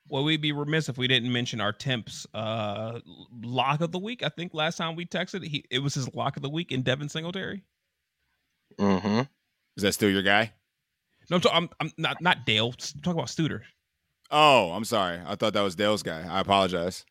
Well, 0.08 0.24
we'd 0.24 0.42
be 0.42 0.52
remiss 0.52 0.90
if 0.90 0.98
we 0.98 1.08
didn't 1.08 1.32
mention 1.32 1.60
our 1.60 1.72
temps 1.72 2.26
uh 2.34 3.00
lock 3.42 3.80
of 3.80 3.92
the 3.92 3.98
week. 3.98 4.22
I 4.22 4.28
think 4.28 4.52
last 4.52 4.76
time 4.76 4.96
we 4.96 5.06
texted, 5.06 5.44
he 5.44 5.64
it 5.70 5.78
was 5.78 5.94
his 5.94 6.14
lock 6.14 6.36
of 6.36 6.42
the 6.42 6.50
week 6.50 6.72
in 6.72 6.82
Devin 6.82 7.08
Singletary. 7.08 7.62
Mm-hmm. 8.78 9.20
Is 9.76 9.82
that 9.82 9.92
still 9.92 10.10
your 10.10 10.22
guy? 10.22 10.52
No, 11.30 11.36
I'm, 11.36 11.40
ta- 11.40 11.50
I'm, 11.54 11.68
I'm 11.80 11.90
not 11.96 12.20
not 12.20 12.46
Dale. 12.46 12.68
I'm 12.68 13.00
talking 13.00 13.18
about 13.18 13.28
Studer. 13.28 13.60
Oh, 14.30 14.72
I'm 14.72 14.84
sorry. 14.84 15.20
I 15.24 15.36
thought 15.36 15.54
that 15.54 15.62
was 15.62 15.74
Dale's 15.74 16.02
guy. 16.02 16.26
I 16.28 16.40
apologize. 16.40 17.04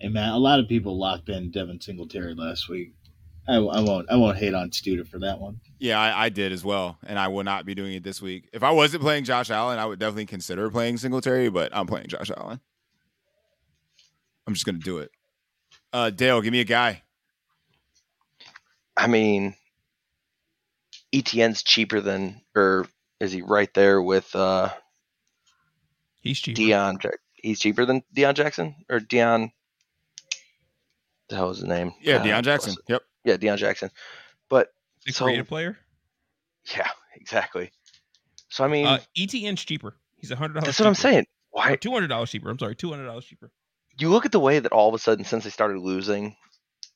Hey 0.00 0.08
man, 0.08 0.30
a 0.30 0.38
lot 0.38 0.60
of 0.60 0.68
people 0.68 0.98
locked 0.98 1.28
in 1.28 1.50
Devin 1.50 1.80
Singletary 1.80 2.34
last 2.34 2.68
week. 2.68 2.94
I, 3.48 3.54
I 3.56 3.80
won't 3.80 4.10
I 4.10 4.16
won't 4.16 4.36
hate 4.36 4.54
on 4.54 4.70
Studer 4.70 5.08
for 5.08 5.18
that 5.20 5.40
one. 5.40 5.60
Yeah, 5.78 5.98
I, 5.98 6.26
I 6.26 6.28
did 6.28 6.52
as 6.52 6.64
well, 6.64 6.98
and 7.06 7.18
I 7.18 7.28
will 7.28 7.44
not 7.44 7.64
be 7.64 7.74
doing 7.74 7.94
it 7.94 8.04
this 8.04 8.20
week. 8.20 8.48
If 8.52 8.62
I 8.62 8.70
wasn't 8.70 9.02
playing 9.02 9.24
Josh 9.24 9.50
Allen, 9.50 9.78
I 9.78 9.86
would 9.86 9.98
definitely 9.98 10.26
consider 10.26 10.70
playing 10.70 10.98
Singletary, 10.98 11.48
but 11.48 11.74
I'm 11.74 11.86
playing 11.86 12.08
Josh 12.08 12.30
Allen. 12.36 12.60
I'm 14.46 14.54
just 14.54 14.66
going 14.66 14.78
to 14.78 14.84
do 14.84 14.98
it. 14.98 15.10
Uh, 15.92 16.10
Dale, 16.10 16.40
give 16.42 16.52
me 16.52 16.60
a 16.60 16.64
guy. 16.64 17.02
I 18.96 19.06
mean, 19.06 19.54
Etienne's 21.12 21.62
cheaper 21.62 22.00
than, 22.00 22.40
or 22.54 22.86
is 23.20 23.32
he 23.32 23.42
right 23.42 23.72
there 23.74 24.00
with 24.02 24.34
uh, 24.34 24.70
He's 26.20 26.38
cheap. 26.40 26.56
Deon? 26.56 26.98
He's 27.34 27.60
cheaper 27.60 27.86
than 27.86 28.02
Deon 28.14 28.34
Jackson 28.34 28.74
or 28.90 29.00
Deon. 29.00 29.50
The 31.28 31.36
hell 31.36 31.48
was 31.48 31.58
his 31.58 31.66
name? 31.68 31.92
Yeah, 32.00 32.16
Uh, 32.16 32.24
Deon 32.24 32.42
Jackson. 32.42 32.74
Yep. 32.88 33.02
Yeah, 33.24 33.36
Deon 33.36 33.56
Jackson. 33.58 33.90
But 34.48 34.68
The 35.06 35.12
so- 35.12 35.24
creative 35.26 35.46
player. 35.48 35.78
yeah, 36.76 36.90
exactly. 37.14 37.70
So 38.48 38.64
I 38.64 38.68
mean, 38.68 38.86
Uh, 38.86 38.98
Etienne's 39.16 39.64
cheaper. 39.64 39.94
He's 40.16 40.30
a 40.30 40.36
hundred 40.36 40.54
dollars. 40.54 40.66
that's 40.66 40.80
what 40.80 40.88
I'm 40.88 40.94
saying. 40.94 41.26
Why 41.50 41.76
Two 41.76 41.92
hundred 41.92 42.08
dollars 42.08 42.30
cheaper. 42.30 42.50
I'm 42.50 42.58
sorry, 42.58 42.74
two 42.76 42.90
hundred 42.90 43.06
dollars 43.06 43.24
cheaper. 43.26 43.50
you 43.98 44.08
look 44.10 44.24
at 44.26 44.32
the 44.32 44.40
way 44.40 44.58
that 44.58 44.72
all 44.72 44.88
of 44.88 44.94
a 44.94 44.98
sudden, 44.98 45.24
since 45.24 45.44
they 45.44 45.50
started 45.50 45.78
losing, 45.80 46.36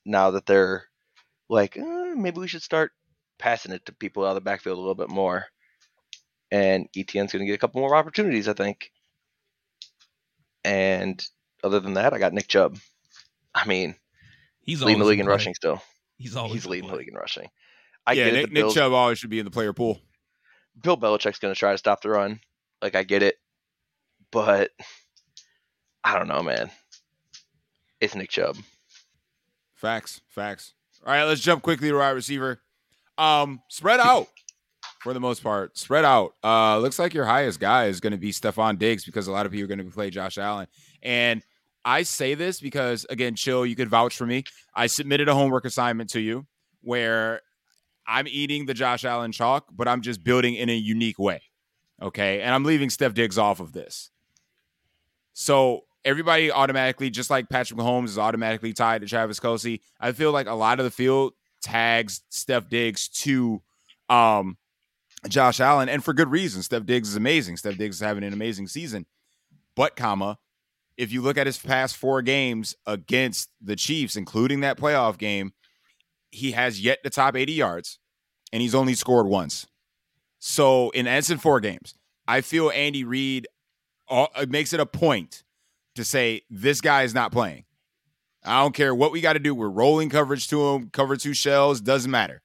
now 0.05 0.31
that 0.33 0.47
they're 0.47 0.85
like, 1.49 1.77
eh, 1.77 2.15
maybe 2.17 2.39
we 2.41 2.49
should 2.49 2.63
start 2.63 2.93
passing 3.43 3.72
it 3.72 3.84
to 3.86 3.93
people 3.93 4.24
out 4.24 4.30
of 4.30 4.34
the 4.36 4.40
backfield 4.40 4.78
a 4.78 4.80
little 4.80 4.95
bit 4.95 5.11
more. 5.11 5.47
And 6.53 6.88
Etienne's 6.97 7.32
going 7.32 7.40
to 7.40 7.47
get 7.47 7.57
a 7.57 7.59
couple 7.59 7.80
more 7.80 7.97
opportunities, 7.97 8.47
I 8.47 8.53
think. 8.53 8.93
And 10.64 11.20
other 11.64 11.80
than 11.80 11.95
that, 11.95 12.14
I 12.14 12.18
got 12.18 12.32
Nick 12.32 12.47
Chubb. 12.47 12.78
I 13.53 13.66
mean, 13.66 13.97
He's 14.61 14.80
leading 14.80 15.01
the 15.01 15.07
league 15.07 15.18
in 15.18 15.26
play. 15.26 15.32
rushing 15.32 15.55
still. 15.55 15.82
He's 16.18 16.36
always 16.36 16.53
He's 16.53 16.66
in 16.66 16.70
leading 16.70 16.90
the 16.90 16.97
league 16.97 17.09
in 17.09 17.14
rushing. 17.14 17.49
I 18.07 18.12
yeah, 18.12 18.26
get. 18.26 18.32
Nick, 18.34 18.55
the 18.55 18.62
Nick 18.62 18.74
Chubb 18.74 18.93
always 18.93 19.18
should 19.18 19.30
be 19.30 19.40
in 19.40 19.45
the 19.45 19.51
player 19.51 19.72
pool. 19.72 20.01
Bill 20.80 20.97
Belichick's 20.97 21.40
going 21.40 21.53
to 21.53 21.59
try 21.59 21.72
to 21.72 21.78
stop 21.78 22.01
the 22.01 22.11
run. 22.11 22.38
Like, 22.80 22.95
I 22.95 23.03
get 23.03 23.24
it. 23.24 23.36
But 24.30 24.70
I 26.05 26.16
don't 26.16 26.28
know, 26.28 26.43
man. 26.43 26.70
It's 28.01 28.14
Nick 28.14 28.30
Chubb. 28.30 28.57
Facts, 29.74 30.20
facts. 30.28 30.74
All 31.05 31.12
right, 31.12 31.24
let's 31.24 31.40
jump 31.40 31.62
quickly 31.62 31.88
to 31.88 31.97
wide 31.97 32.11
receiver. 32.11 32.61
Um, 33.23 33.62
spread 33.68 34.01
out. 34.01 34.27
for 35.03 35.14
the 35.14 35.20
most 35.20 35.43
part. 35.43 35.77
Spread 35.77 36.05
out. 36.05 36.35
Uh, 36.43 36.79
looks 36.79 36.99
like 36.99 37.14
your 37.14 37.25
highest 37.25 37.61
guy 37.61 37.87
is 37.87 38.01
going 38.01 38.12
to 38.12 38.18
be 38.18 38.31
Stefon 38.31 38.79
Diggs 38.79 39.05
because 39.05 39.27
a 39.27 39.33
lot 39.33 39.47
of 39.47 39.53
people 39.53 39.64
are 39.64 39.77
going 39.77 39.85
to 39.87 39.95
play 39.95 40.11
Josh 40.11 40.39
Allen. 40.39 40.66
And 41.03 41.43
I 41.85 42.03
say 42.05 42.35
this 42.35 42.61
because, 42.61 43.07
again, 43.11 43.35
chill, 43.35 43.66
you 43.66 43.75
could 43.75 43.89
vouch 43.89 44.16
for 44.16 44.27
me. 44.27 44.45
I 44.75 44.87
submitted 44.87 45.29
a 45.29 45.35
homework 45.35 45.64
assignment 45.64 46.11
to 46.11 46.20
you 46.20 46.47
where 46.83 47.43
I'm 48.07 48.27
eating 48.29 48.66
the 48.66 48.75
Josh 48.75 49.05
Allen 49.05 49.33
chalk, 49.33 49.66
but 49.73 49.89
I'm 49.89 50.03
just 50.03 50.23
building 50.23 50.55
in 50.55 50.68
a 50.68 50.77
unique 50.77 51.18
way. 51.18 51.43
Okay. 52.01 52.41
And 52.41 52.55
I'm 52.55 52.64
leaving 52.64 52.91
Steph 52.91 53.14
Diggs 53.14 53.39
off 53.39 53.61
of 53.61 53.73
this. 53.73 54.11
So 55.33 55.83
everybody 56.05 56.51
automatically, 56.51 57.11
just 57.11 57.31
like 57.31 57.49
Patrick 57.49 57.79
Mahomes 57.79 58.07
is 58.07 58.18
automatically 58.18 58.73
tied 58.73 59.03
to 59.03 59.07
Travis 59.07 59.41
Kelce, 59.41 59.81
I 60.01 60.12
feel 60.12 60.33
like 60.33 60.47
a 60.47 60.55
lot 60.55 60.79
of 60.79 60.85
the 60.85 60.91
field 60.91 61.33
tags 61.63 62.23
Steph 62.29 62.69
Diggs 62.69 63.09
to 63.09 63.63
um, 64.09 64.57
Josh 65.29 65.61
Allen, 65.61 65.89
and 65.89 66.05
for 66.05 66.13
good 66.13 66.31
reason. 66.31 66.63
Steph 66.63 66.85
Diggs 66.85 67.09
is 67.09 67.17
amazing. 67.17 67.57
Steph 67.57 67.79
Diggs 67.79 67.97
is 67.97 68.03
having 68.03 68.25
an 68.25 68.33
amazing 68.33 68.69
season. 68.69 69.07
But, 69.75 69.97
comma, 69.97 70.39
if 70.97 71.13
you 71.13 71.23
look 71.23 71.39
at 71.39 71.47
his 71.47 71.59
past 71.59 71.97
four 71.97 72.23
games 72.23 72.77
against 72.87 73.49
the 73.61 73.77
Chiefs, 73.77 74.17
including 74.17 74.61
that 74.61 74.79
playoff 74.79 75.17
game, 75.17 75.53
he 76.31 76.53
has 76.53 76.81
yet 76.81 77.03
to 77.05 77.11
top 77.11 77.37
80 77.37 77.53
yards, 77.53 77.99
and 78.53 78.61
he's 78.61 78.75
only 78.75 78.95
scored 78.95 79.27
once. 79.27 79.67
So, 80.39 80.91
in 80.91 81.05
that's 81.05 81.31
in 81.31 81.39
four 81.39 81.61
games. 81.61 81.95
I 82.27 82.41
feel 82.41 82.71
Andy 82.71 83.05
Reid 83.05 83.47
uh, 84.09 84.27
makes 84.49 84.73
it 84.73 84.81
a 84.81 84.87
point 84.87 85.45
to 85.95 86.05
say 86.05 86.43
this 86.51 86.81
guy 86.81 87.03
is 87.03 87.15
not 87.15 87.33
playing. 87.33 87.65
I 88.45 88.61
don't 88.62 88.74
care 88.74 88.95
what 88.95 89.12
we 89.12 89.20
got 89.20 89.34
to 89.34 89.38
do. 89.38 89.55
We're 89.55 89.68
rolling 89.68 90.11
coverage 90.11 90.49
to 90.49 90.70
him, 90.70 90.90
cover 90.90 91.16
two 91.16 91.34
shells, 91.34 91.80
doesn't 91.80 92.11
matter. 92.11 92.43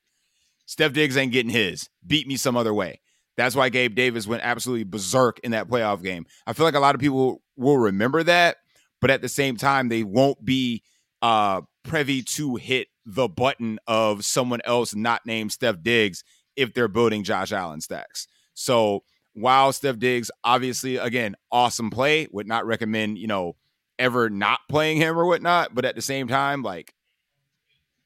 Steph 0.66 0.94
Diggs 0.94 1.18
ain't 1.18 1.32
getting 1.32 1.52
his. 1.52 1.90
Beat 2.06 2.28
me 2.28 2.38
some 2.38 2.58
other 2.58 2.74
way. 2.74 3.02
That's 3.38 3.56
why 3.56 3.70
Gabe 3.70 3.96
Davis 3.96 4.28
went 4.28 4.44
absolutely 4.44 4.84
berserk 4.84 5.40
in 5.40 5.52
that 5.52 5.68
playoff 5.68 6.04
game. 6.04 6.26
I 6.46 6.54
feel 6.54 6.66
like 6.66 6.76
a 6.76 6.80
lot 6.80 6.96
of 6.96 7.02
people 7.02 7.42
will 7.56 7.78
remember 7.78 8.24
that, 8.24 8.58
but 9.00 9.12
at 9.12 9.22
the 9.22 9.30
same 9.30 9.58
time, 9.58 9.90
they 9.90 10.04
won't 10.04 10.44
be 10.44 10.84
uh, 11.22 11.62
privy 11.84 12.22
to 12.24 12.56
hit 12.56 12.88
the 13.06 13.28
button 13.28 13.80
of 13.88 14.26
someone 14.26 14.60
else 14.66 14.94
not 14.94 15.26
named 15.26 15.52
Steph 15.52 15.82
Diggs 15.82 16.24
if 16.56 16.74
they're 16.74 16.88
building 16.88 17.24
Josh 17.24 17.52
Allen 17.52 17.80
stacks. 17.80 18.28
So 18.54 19.04
while 19.34 19.72
Steph 19.72 20.00
Diggs, 20.00 20.32
obviously, 20.44 20.98
again, 20.98 21.36
awesome 21.52 21.92
play, 21.92 22.28
would 22.32 22.48
not 22.48 22.66
recommend, 22.66 23.20
you 23.20 23.28
know, 23.28 23.56
ever 24.00 24.30
not 24.30 24.60
playing 24.70 24.98
him 24.98 25.18
or 25.18 25.26
whatnot. 25.26 25.74
But 25.74 25.86
at 25.86 25.96
the 25.96 26.02
same 26.02 26.28
time, 26.28 26.64
like, 26.64 26.94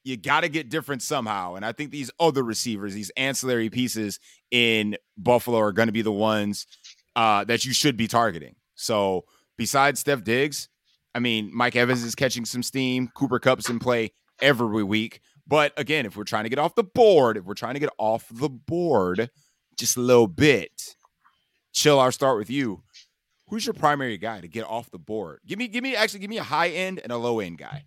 you 0.04 0.18
got 0.18 0.42
to 0.42 0.50
get 0.50 0.70
different 0.70 1.02
somehow. 1.02 1.56
And 1.56 1.66
I 1.66 1.72
think 1.72 1.92
these 1.92 2.12
other 2.20 2.44
receivers, 2.44 2.94
these 2.94 3.12
ancillary 3.12 3.70
pieces 3.70 4.20
in 4.50 4.98
Buffalo 5.18 5.60
are 5.60 5.72
going 5.72 5.88
to 5.88 5.94
be 5.94 6.02
the 6.02 6.12
ones 6.12 6.66
uh, 7.16 7.44
that 7.44 7.66
you 7.66 7.74
should 7.74 7.98
be 7.98 8.08
targeting. 8.08 8.56
So 8.76 9.26
besides 9.58 10.00
Steph 10.00 10.24
Diggs, 10.24 10.70
I 11.14 11.20
mean, 11.20 11.52
Mike 11.54 11.76
Evans 11.76 12.04
is 12.04 12.16
catching 12.16 12.46
some 12.46 12.64
steam. 12.64 13.10
Cooper 13.14 13.40
Kupp's 13.40 13.70
in 13.70 13.80
play 13.80 14.14
every 14.42 14.84
week. 14.84 15.22
But 15.46 15.74
again, 15.78 16.06
if 16.06 16.16
we're 16.16 16.24
trying 16.24 16.46
to 16.46 16.50
get 16.50 16.60
off 16.60 16.76
the 16.76 16.84
board, 16.84 17.38
if 17.38 17.44
we're 17.44 17.54
trying 17.54 17.74
to 17.74 17.80
get 17.80 17.92
off 18.00 18.26
the 18.32 18.50
board 18.50 19.30
just 19.78 19.98
a 19.98 20.02
little 20.02 20.28
bit, 20.28 20.96
chill. 21.74 22.00
I'll 22.00 22.12
start 22.12 22.38
with 22.38 22.50
you. 22.50 22.82
Who's 23.52 23.66
your 23.66 23.74
primary 23.74 24.18
guy 24.18 24.42
to 24.42 24.48
get 24.48 24.64
off 24.64 24.90
the 24.90 24.98
board? 24.98 25.42
Give 25.46 25.60
me, 25.60 25.68
give 25.68 25.84
me, 25.84 25.96
actually, 25.96 26.22
give 26.22 26.30
me 26.30 26.38
a 26.38 26.44
high 26.44 26.70
end 26.70 27.00
and 27.04 27.12
a 27.12 27.18
low 27.18 27.42
end 27.42 27.58
guy. 27.58 27.84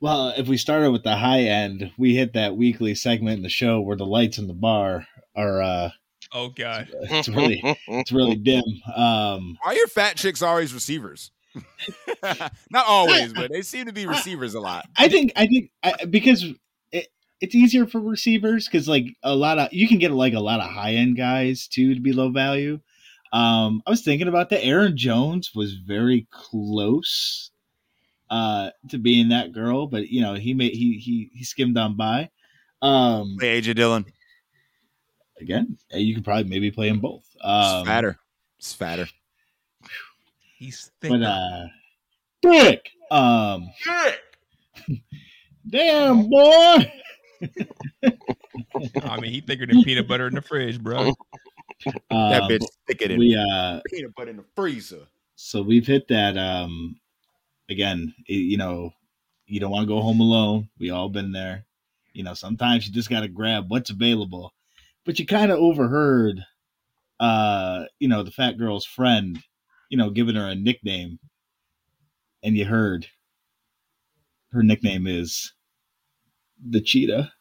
Well, 0.00 0.34
if 0.36 0.48
we 0.48 0.56
started 0.56 0.90
with 0.90 1.02
the 1.02 1.16
high 1.16 1.42
end, 1.42 1.92
we 1.96 2.14
hit 2.14 2.32
that 2.32 2.56
weekly 2.56 2.94
segment 2.94 3.36
in 3.36 3.42
the 3.42 3.48
show 3.48 3.80
where 3.80 3.96
the 3.96 4.06
lights 4.06 4.38
in 4.38 4.46
the 4.48 4.54
bar 4.54 5.06
are 5.36 5.62
uh 5.62 5.90
Oh 6.32 6.48
god. 6.48 6.88
it's 6.92 7.28
really 7.28 7.62
it's 7.88 8.12
really 8.12 8.36
dim. 8.36 8.64
Um 8.94 9.56
Why 9.62 9.72
are 9.72 9.74
your 9.74 9.86
fat 9.86 10.16
chicks 10.16 10.42
always 10.42 10.74
receivers? 10.74 11.30
Not 12.22 12.86
always, 12.86 13.32
but 13.32 13.52
they 13.52 13.62
seem 13.62 13.86
to 13.86 13.92
be 13.92 14.06
receivers 14.06 14.54
a 14.54 14.60
lot. 14.60 14.86
I 14.96 15.08
think 15.08 15.32
I 15.36 15.46
think 15.46 15.70
I, 15.82 16.04
because 16.04 16.44
it, 16.90 17.08
it's 17.40 17.54
easier 17.54 17.86
for 17.86 18.00
receivers 18.00 18.66
because 18.66 18.88
like 18.88 19.06
a 19.22 19.34
lot 19.34 19.58
of 19.58 19.72
you 19.72 19.86
can 19.88 19.98
get 19.98 20.10
like 20.10 20.34
a 20.34 20.40
lot 20.40 20.60
of 20.60 20.70
high 20.70 20.94
end 20.94 21.16
guys 21.16 21.68
too 21.68 21.94
to 21.94 22.00
be 22.00 22.12
low 22.12 22.30
value. 22.30 22.80
Um, 23.34 23.82
I 23.86 23.90
was 23.90 24.02
thinking 24.02 24.28
about 24.28 24.50
that. 24.50 24.64
Aaron 24.64 24.96
Jones 24.96 25.50
was 25.54 25.74
very 25.74 26.26
close 26.30 27.50
uh, 28.30 28.70
to 28.90 28.98
being 28.98 29.28
that 29.30 29.52
girl, 29.52 29.86
but 29.88 30.08
you 30.08 30.20
know 30.22 30.34
he 30.34 30.54
made 30.54 30.72
he 30.72 30.98
he 30.98 31.30
he 31.34 31.44
skimmed 31.44 31.76
on 31.76 31.96
by. 31.96 32.30
Um, 32.80 33.36
Hey, 33.40 33.60
AJ 33.60 33.74
Dillon. 33.74 34.04
again, 35.40 35.76
eh, 35.90 35.98
you 35.98 36.14
could 36.14 36.24
probably 36.24 36.44
maybe 36.44 36.70
play 36.70 36.88
them 36.88 37.00
both. 37.00 37.24
It's 37.34 37.44
Um, 37.44 37.84
fatter. 37.86 38.18
It's 38.58 38.72
fatter. 38.72 39.06
He's 40.56 40.90
thick. 41.00 41.10
but 41.10 41.22
uh, 41.22 41.66
Dick, 42.40 42.88
um, 43.10 43.68
damn 45.68 46.28
boy. 46.28 46.92
I 49.02 49.20
mean, 49.20 49.32
he 49.32 49.40
thicker 49.40 49.66
than 49.66 49.82
peanut 49.82 50.06
butter 50.06 50.28
in 50.28 50.34
the 50.34 50.40
fridge, 50.42 50.80
bro. 50.80 51.12
That 51.84 52.42
Um, 52.42 52.48
bitch 52.48 52.66
thicker 52.86 53.08
than 53.08 53.18
we 53.18 53.36
uh 53.36 53.80
peanut 53.90 54.14
butter 54.14 54.30
in 54.30 54.36
the 54.38 54.44
freezer. 54.54 55.06
so 55.36 55.62
we've 55.62 55.86
hit 55.86 56.08
that 56.08 56.36
um 56.38 56.98
again 57.68 58.14
it- 58.28 58.34
you 58.34 58.56
know 58.56 58.90
you 59.46 59.60
don't 59.60 59.70
want 59.70 59.82
to 59.84 59.94
go 59.94 60.00
home 60.00 60.20
alone 60.20 60.68
we 60.78 60.90
all 60.90 61.08
been 61.08 61.32
there 61.32 61.66
you 62.12 62.22
know 62.22 62.34
sometimes 62.34 62.86
you 62.86 62.92
just 62.92 63.10
got 63.10 63.20
to 63.20 63.28
grab 63.28 63.64
what's 63.68 63.90
available 63.90 64.52
but 65.04 65.18
you 65.18 65.26
kind 65.26 65.50
of 65.50 65.58
overheard 65.58 66.40
uh 67.20 67.84
you 67.98 68.08
know 68.08 68.22
the 68.22 68.30
fat 68.30 68.56
girl's 68.58 68.84
friend 68.86 69.42
you 69.90 69.98
know 69.98 70.10
giving 70.10 70.34
her 70.36 70.48
a 70.48 70.54
nickname 70.54 71.18
and 72.42 72.56
you 72.56 72.64
heard 72.64 73.06
her 74.52 74.62
nickname 74.62 75.06
is 75.06 75.52
the 76.70 76.80
cheetah 76.80 77.32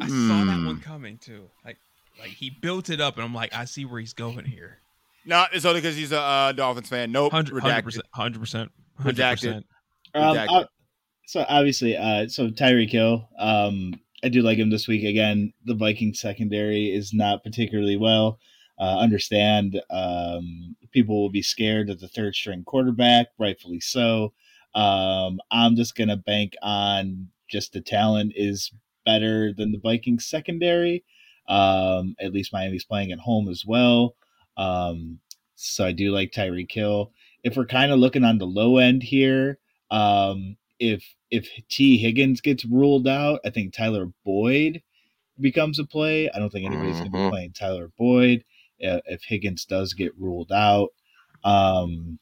I 0.00 0.08
saw 0.08 0.44
that 0.44 0.60
Hmm. 0.60 0.66
one 0.66 0.80
coming 0.80 1.18
too. 1.18 1.48
Like, 1.64 1.78
like 2.18 2.30
he 2.30 2.50
built 2.50 2.90
it 2.90 3.00
up, 3.00 3.16
and 3.16 3.24
I'm 3.24 3.34
like, 3.34 3.54
I 3.54 3.64
see 3.64 3.84
where 3.84 4.00
he's 4.00 4.12
going 4.14 4.44
here. 4.44 4.78
No, 5.26 5.46
it's 5.52 5.64
only 5.64 5.80
because 5.80 5.96
he's 5.96 6.12
a 6.12 6.20
uh, 6.20 6.52
Dolphins 6.52 6.88
fan. 6.88 7.12
Nope. 7.12 7.32
hundred 7.32 7.60
percent, 7.60 8.06
hundred 8.12 8.40
percent, 8.40 8.72
hundred 8.98 9.16
Redacted. 9.16 9.30
percent. 9.32 9.66
Um, 10.14 10.36
Redacted. 10.36 10.48
uh, 10.50 10.64
so 11.26 11.44
obviously, 11.48 11.96
uh, 11.96 12.28
so 12.28 12.48
Tyreek 12.48 12.90
Hill, 12.90 13.28
um, 13.38 13.94
I 14.22 14.28
do 14.28 14.42
like 14.42 14.58
him 14.58 14.70
this 14.70 14.86
week. 14.86 15.04
Again, 15.04 15.52
the 15.64 15.74
Viking 15.74 16.12
secondary 16.12 16.92
is 16.92 17.12
not 17.14 17.42
particularly 17.42 17.96
well. 17.96 18.38
Uh, 18.78 18.98
understand 18.98 19.80
um, 19.90 20.76
people 20.90 21.20
will 21.20 21.30
be 21.30 21.42
scared 21.42 21.88
of 21.88 22.00
the 22.00 22.08
third 22.08 22.34
string 22.34 22.64
quarterback, 22.64 23.28
rightfully 23.38 23.80
so. 23.80 24.32
Um, 24.74 25.40
I'm 25.50 25.76
just 25.76 25.94
gonna 25.94 26.16
bank 26.16 26.54
on 26.60 27.28
just 27.48 27.72
the 27.72 27.80
talent 27.80 28.32
is 28.34 28.72
better 29.06 29.52
than 29.52 29.72
the 29.72 29.78
Vikings 29.78 30.26
secondary. 30.26 31.04
Um, 31.48 32.16
at 32.20 32.32
least 32.32 32.52
Miami's 32.52 32.84
playing 32.84 33.12
at 33.12 33.18
home 33.18 33.48
as 33.48 33.64
well. 33.66 34.16
Um, 34.56 35.20
so 35.56 35.84
I 35.84 35.92
do 35.92 36.10
like 36.10 36.32
Tyreek 36.32 36.72
Hill. 36.72 37.12
If 37.42 37.56
we're 37.56 37.66
kind 37.66 37.92
of 37.92 37.98
looking 37.98 38.24
on 38.24 38.38
the 38.38 38.46
low 38.46 38.78
end 38.78 39.02
here, 39.02 39.58
um, 39.90 40.56
if 40.78 41.04
if 41.30 41.48
Tee 41.68 41.98
Higgins 41.98 42.40
gets 42.40 42.64
ruled 42.64 43.06
out, 43.08 43.40
I 43.44 43.50
think 43.50 43.72
Tyler 43.72 44.06
Boyd 44.24 44.82
becomes 45.40 45.78
a 45.78 45.84
play. 45.84 46.30
I 46.30 46.38
don't 46.38 46.50
think 46.50 46.66
anybody's 46.66 46.98
going 46.98 47.12
to 47.12 47.18
be 47.18 47.30
playing 47.30 47.52
Tyler 47.52 47.90
Boyd 47.98 48.44
uh, 48.84 49.00
if 49.06 49.24
Higgins 49.24 49.64
does 49.64 49.92
get 49.92 50.18
ruled 50.18 50.52
out. 50.52 50.90
Um, 51.42 52.18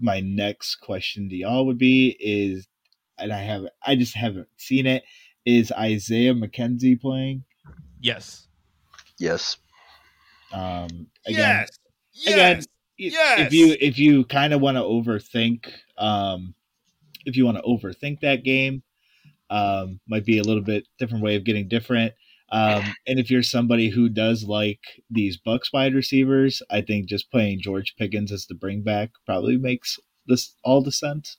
my 0.00 0.20
next 0.20 0.76
question 0.76 1.28
to 1.28 1.36
y'all 1.36 1.66
would 1.66 1.78
be 1.78 2.16
is, 2.20 2.66
and 3.18 3.32
I 3.32 3.42
have 3.42 3.64
I 3.84 3.96
just 3.96 4.14
haven't 4.14 4.48
seen 4.56 4.86
it. 4.86 5.04
Is 5.44 5.72
Isaiah 5.72 6.34
McKenzie 6.34 7.00
playing? 7.00 7.44
Yes. 8.00 8.47
Yes. 9.18 9.56
Um, 10.52 11.06
again, 11.26 11.66
Yes. 11.66 11.68
again, 12.26 12.56
Yes. 12.56 12.66
i- 12.66 13.36
Yes. 13.38 13.40
if 13.46 13.52
you 13.52 13.76
if 13.80 13.98
you 13.98 14.24
kind 14.24 14.52
of 14.54 14.60
want 14.60 14.76
to 14.76 14.82
overthink 14.82 15.70
um 15.98 16.54
if 17.26 17.36
you 17.36 17.44
want 17.44 17.56
to 17.58 17.62
overthink 17.62 18.20
that 18.20 18.42
game 18.44 18.82
um 19.50 20.00
might 20.08 20.24
be 20.24 20.38
a 20.38 20.42
little 20.42 20.62
bit 20.62 20.86
different 20.98 21.22
way 21.22 21.36
of 21.36 21.44
getting 21.44 21.68
different 21.68 22.12
um 22.50 22.82
and 23.06 23.18
if 23.18 23.30
you're 23.30 23.42
somebody 23.42 23.88
who 23.90 24.08
does 24.08 24.44
like 24.44 24.80
these 25.10 25.36
bucks 25.36 25.72
wide 25.72 25.94
receivers 25.94 26.62
i 26.70 26.80
think 26.80 27.06
just 27.08 27.30
playing 27.30 27.60
george 27.60 27.94
pickens 27.98 28.32
as 28.32 28.46
the 28.46 28.54
bring 28.54 28.82
back 28.82 29.10
probably 29.26 29.56
makes 29.58 29.98
this 30.26 30.54
all 30.64 30.80
the 30.82 30.92
sense 30.92 31.36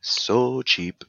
So 0.00 0.62
cheap. 0.62 1.04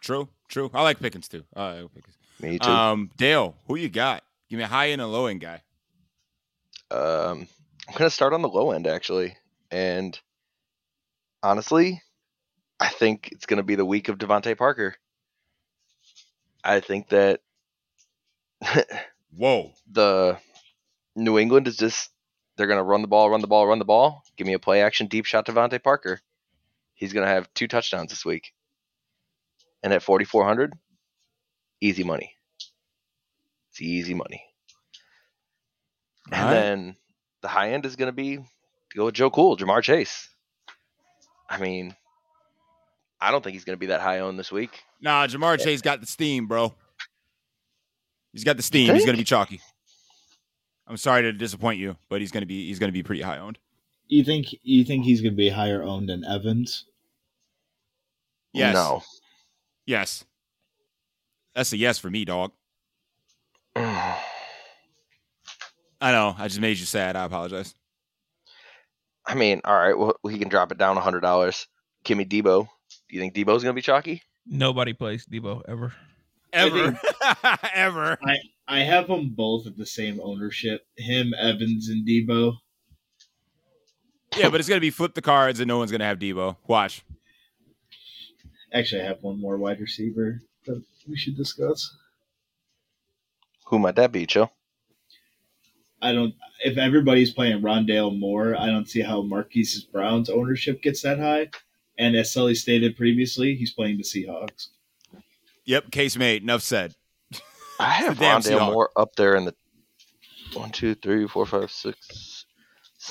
True. 0.00 0.28
True. 0.48 0.70
I 0.74 0.82
like 0.82 1.00
Pickens 1.00 1.28
too. 1.28 1.44
I 1.54 1.80
like 1.80 1.94
Pickens. 1.94 2.16
Me 2.40 2.58
too. 2.58 2.70
Um, 2.70 3.10
Dale, 3.16 3.56
who 3.66 3.76
you 3.76 3.88
got? 3.88 4.22
Give 4.48 4.58
me 4.58 4.64
a 4.64 4.68
high 4.68 4.90
end 4.90 5.00
and 5.00 5.10
a 5.10 5.12
low 5.12 5.26
end 5.26 5.40
guy. 5.40 5.62
Um, 6.90 7.46
I'm 7.88 7.94
gonna 7.96 8.10
start 8.10 8.32
on 8.32 8.42
the 8.42 8.48
low 8.48 8.70
end 8.70 8.86
actually, 8.86 9.36
and 9.70 10.18
honestly, 11.42 12.02
I 12.80 12.88
think 12.88 13.30
it's 13.32 13.46
gonna 13.46 13.62
be 13.62 13.74
the 13.74 13.84
week 13.84 14.08
of 14.08 14.18
DeVante 14.18 14.56
Parker. 14.56 14.96
I 16.64 16.80
think 16.80 17.08
that 17.10 17.40
Whoa. 19.36 19.72
the 19.90 20.38
New 21.14 21.38
England 21.38 21.68
is 21.68 21.76
just 21.76 22.10
they're 22.56 22.66
gonna 22.66 22.82
run 22.82 23.02
the 23.02 23.08
ball, 23.08 23.30
run 23.30 23.40
the 23.40 23.46
ball, 23.46 23.66
run 23.66 23.78
the 23.78 23.84
ball. 23.84 24.22
Give 24.36 24.46
me 24.46 24.52
a 24.52 24.58
play 24.58 24.82
action 24.82 25.06
deep 25.06 25.24
shot 25.24 25.46
to 25.46 25.52
DeVante 25.52 25.82
Parker. 25.82 26.20
He's 26.94 27.12
gonna 27.12 27.26
have 27.26 27.52
two 27.54 27.68
touchdowns 27.68 28.10
this 28.10 28.24
week. 28.24 28.52
And 29.82 29.92
at 29.92 30.02
forty 30.02 30.24
four 30.24 30.44
hundred, 30.44 30.72
easy 31.80 32.04
money. 32.04 32.34
It's 33.70 33.80
easy 33.80 34.14
money. 34.14 34.42
And 36.26 36.34
Alright. 36.34 36.54
then 36.54 36.96
the 37.42 37.48
high 37.48 37.70
end 37.70 37.86
is 37.86 37.96
gonna 37.96 38.12
be 38.12 38.36
to 38.36 38.96
go 38.96 39.06
with 39.06 39.14
Joe 39.14 39.30
Cool, 39.30 39.56
Ja'Marr 39.56 39.82
Chase. 39.82 40.28
I 41.48 41.58
mean, 41.58 41.94
I 43.20 43.30
don't 43.30 43.42
think 43.42 43.54
he's 43.54 43.64
gonna 43.64 43.76
be 43.76 43.86
that 43.86 44.00
high 44.00 44.20
owned 44.20 44.38
this 44.38 44.52
week. 44.52 44.82
Nah, 45.00 45.26
Ja'Marr 45.26 45.58
Chase 45.58 45.80
got 45.80 46.00
the 46.00 46.06
steam, 46.06 46.46
bro. 46.46 46.74
He's 48.32 48.44
got 48.44 48.56
the 48.56 48.62
steam. 48.62 48.94
He's 48.94 49.06
gonna 49.06 49.18
be 49.18 49.24
chalky. 49.24 49.60
I'm 50.86 50.96
sorry 50.96 51.22
to 51.22 51.32
disappoint 51.32 51.78
you, 51.78 51.96
but 52.08 52.20
he's 52.20 52.30
gonna 52.30 52.46
be 52.46 52.66
he's 52.68 52.78
gonna 52.78 52.92
be 52.92 53.02
pretty 53.02 53.22
high 53.22 53.38
owned. 53.38 53.58
You 54.08 54.24
think 54.24 54.54
you 54.62 54.84
think 54.84 55.04
he's 55.04 55.20
going 55.20 55.34
to 55.34 55.36
be 55.36 55.50
higher 55.50 55.82
owned 55.82 56.08
than 56.08 56.24
Evans? 56.24 56.86
Yes. 58.54 58.74
No. 58.74 59.02
Yes. 59.86 60.24
That's 61.54 61.72
a 61.72 61.76
yes 61.76 61.98
for 61.98 62.10
me, 62.10 62.24
dog. 62.24 62.52
I 63.76 64.16
know. 66.12 66.34
I 66.38 66.48
just 66.48 66.60
made 66.60 66.78
you 66.78 66.86
sad. 66.86 67.16
I 67.16 67.24
apologize. 67.24 67.74
I 69.26 69.34
mean, 69.34 69.60
all 69.64 69.76
right, 69.76 69.96
well, 69.96 70.16
he 70.30 70.38
can 70.38 70.48
drop 70.48 70.72
it 70.72 70.78
down 70.78 70.96
hundred 70.96 71.20
dollars. 71.20 71.66
Kimmy 72.04 72.26
Deebo. 72.26 72.64
Do 72.64 73.16
you 73.16 73.20
think 73.20 73.34
Deebo's 73.34 73.62
gonna 73.62 73.74
be 73.74 73.82
chalky? 73.82 74.22
Nobody 74.46 74.94
plays 74.94 75.26
Deebo 75.26 75.62
ever. 75.68 75.92
Ever. 76.52 76.98
Ever. 77.74 78.18
I, 78.24 78.36
I 78.66 78.80
have 78.80 79.08
them 79.08 79.34
both 79.36 79.66
at 79.66 79.76
the 79.76 79.84
same 79.84 80.18
ownership. 80.22 80.86
Him, 80.96 81.34
Evans, 81.38 81.90
and 81.90 82.08
Deebo. 82.08 82.54
Yeah, 84.34 84.48
but 84.48 84.58
it's 84.58 84.68
gonna 84.68 84.80
be 84.80 84.90
flip 84.90 85.12
the 85.12 85.20
cards 85.20 85.60
and 85.60 85.68
no 85.68 85.76
one's 85.76 85.90
gonna 85.90 86.06
have 86.06 86.18
Deebo. 86.18 86.56
Watch. 86.66 87.04
Actually, 88.72 89.02
I 89.02 89.06
have 89.06 89.22
one 89.22 89.38
more 89.38 89.58
wide 89.58 89.80
receiver 89.80 90.40
that 90.68 90.82
we 91.08 91.16
should 91.16 91.36
discuss. 91.36 91.96
Who 93.66 93.78
might 93.78 93.96
that 93.96 94.12
be, 94.12 94.24
Joe? 94.26 94.50
I 96.00 96.12
don't. 96.12 96.34
If 96.64 96.78
everybody's 96.78 97.32
playing 97.32 97.60
Rondale 97.60 98.16
Moore, 98.18 98.56
I 98.58 98.66
don't 98.66 98.88
see 98.88 99.00
how 99.00 99.22
Marquise 99.22 99.84
Brown's 99.84 100.30
ownership 100.30 100.80
gets 100.82 101.02
that 101.02 101.18
high. 101.18 101.50
And 101.98 102.14
as 102.14 102.32
Sully 102.32 102.54
stated 102.54 102.96
previously, 102.96 103.56
he's 103.56 103.72
playing 103.72 103.96
the 103.98 104.04
Seahawks. 104.04 104.68
Yep, 105.64 105.90
case 105.90 106.16
made. 106.16 106.42
Enough 106.42 106.62
said. 106.62 106.94
I 107.80 107.90
have 107.90 108.16
the 108.16 108.20
damn 108.20 108.40
Rondale 108.40 108.58
Seahawks. 108.58 108.72
Moore 108.72 108.90
up 108.96 109.16
there 109.16 109.34
in 109.34 109.44
the 109.44 109.54
one, 110.54 110.70
two, 110.70 110.94
three, 110.94 111.26
four, 111.26 111.44
five, 111.44 111.70
six, 111.70 112.46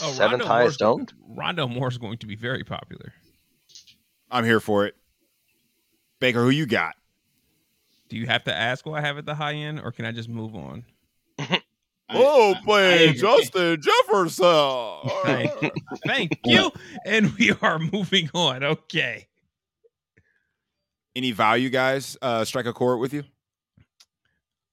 Oh, 0.01 0.11
seventh 0.11 0.41
Rondo 0.41 0.45
highest 0.45 0.81
Moore's, 0.81 0.99
owned. 0.99 1.13
Rondo 1.27 1.67
Moore 1.67 1.87
is 1.87 1.97
going 1.97 2.17
to 2.19 2.27
be 2.27 2.35
very 2.35 2.63
popular. 2.63 3.13
I'm 4.29 4.43
here 4.43 4.59
for 4.59 4.85
it. 4.85 4.95
Baker, 6.19 6.41
who 6.43 6.49
you 6.49 6.65
got? 6.65 6.95
Do 8.09 8.17
you 8.17 8.25
have 8.27 8.43
to 8.45 8.53
ask 8.55 8.85
what 8.85 8.97
I 8.97 9.01
have 9.05 9.17
at 9.17 9.25
the 9.25 9.35
high 9.35 9.53
end, 9.53 9.79
or 9.79 9.91
can 9.91 10.05
I 10.05 10.11
just 10.11 10.29
move 10.29 10.55
on? 10.55 10.85
I- 11.39 11.61
oh, 12.09 12.53
I- 12.53 12.57
I 12.57 12.61
playing 12.63 13.09
agree. 13.09 13.19
Justin 13.21 13.81
Jefferson. 13.81 15.09
Thank, 15.23 15.51
thank 16.05 16.39
you. 16.45 16.71
And 17.05 17.33
we 17.37 17.53
are 17.61 17.77
moving 17.79 18.29
on. 18.33 18.63
Okay. 18.63 19.27
Any 21.15 21.31
value 21.31 21.69
guys 21.69 22.15
uh, 22.21 22.45
strike 22.45 22.65
a 22.65 22.73
chord 22.73 22.99
with 22.99 23.13
you? 23.13 23.23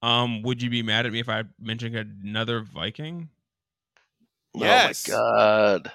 Um, 0.03 0.43
would 0.43 0.61
you 0.63 0.69
be 0.71 0.83
mad 0.83 1.07
at 1.07 1.13
me 1.13 1.21
if 1.21 1.29
I 1.29 1.45
mentioned 1.59 1.97
another 1.97 2.61
Viking? 2.61 3.31
Yes. 4.55 5.09
Oh 5.11 5.13
my 5.13 5.19
god! 5.19 5.93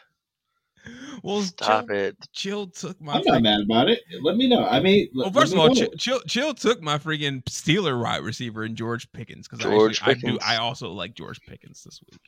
Well, 1.22 1.42
Stop 1.42 1.88
Chill, 1.88 1.96
it. 1.98 2.18
Chill 2.32 2.68
took 2.68 3.02
my. 3.02 3.16
I'm 3.16 3.24
not 3.26 3.42
mad 3.42 3.62
about 3.62 3.90
it. 3.90 4.00
Let 4.22 4.38
me 4.38 4.48
know. 4.48 4.66
I 4.66 4.80
mean, 4.80 5.10
Well, 5.14 5.30
first 5.32 5.52
of 5.52 5.60
all, 5.60 5.68
know. 5.68 5.74
Chill, 5.74 5.90
Chill, 5.98 6.20
Chill 6.22 6.54
took 6.54 6.82
my 6.82 6.98
freaking 6.98 7.44
Steeler 7.44 8.02
wide 8.02 8.24
receiver 8.24 8.64
in 8.64 8.76
George 8.76 9.12
Pickens 9.12 9.46
because 9.48 9.66
I, 9.66 9.70
George 9.70 10.02
actually- 10.02 10.30
I 10.30 10.34
do. 10.34 10.40
I 10.42 10.58
also 10.58 10.92
like 10.94 11.16
George 11.16 11.42
Pickens 11.42 11.84
this 11.84 12.00
week 12.10 12.22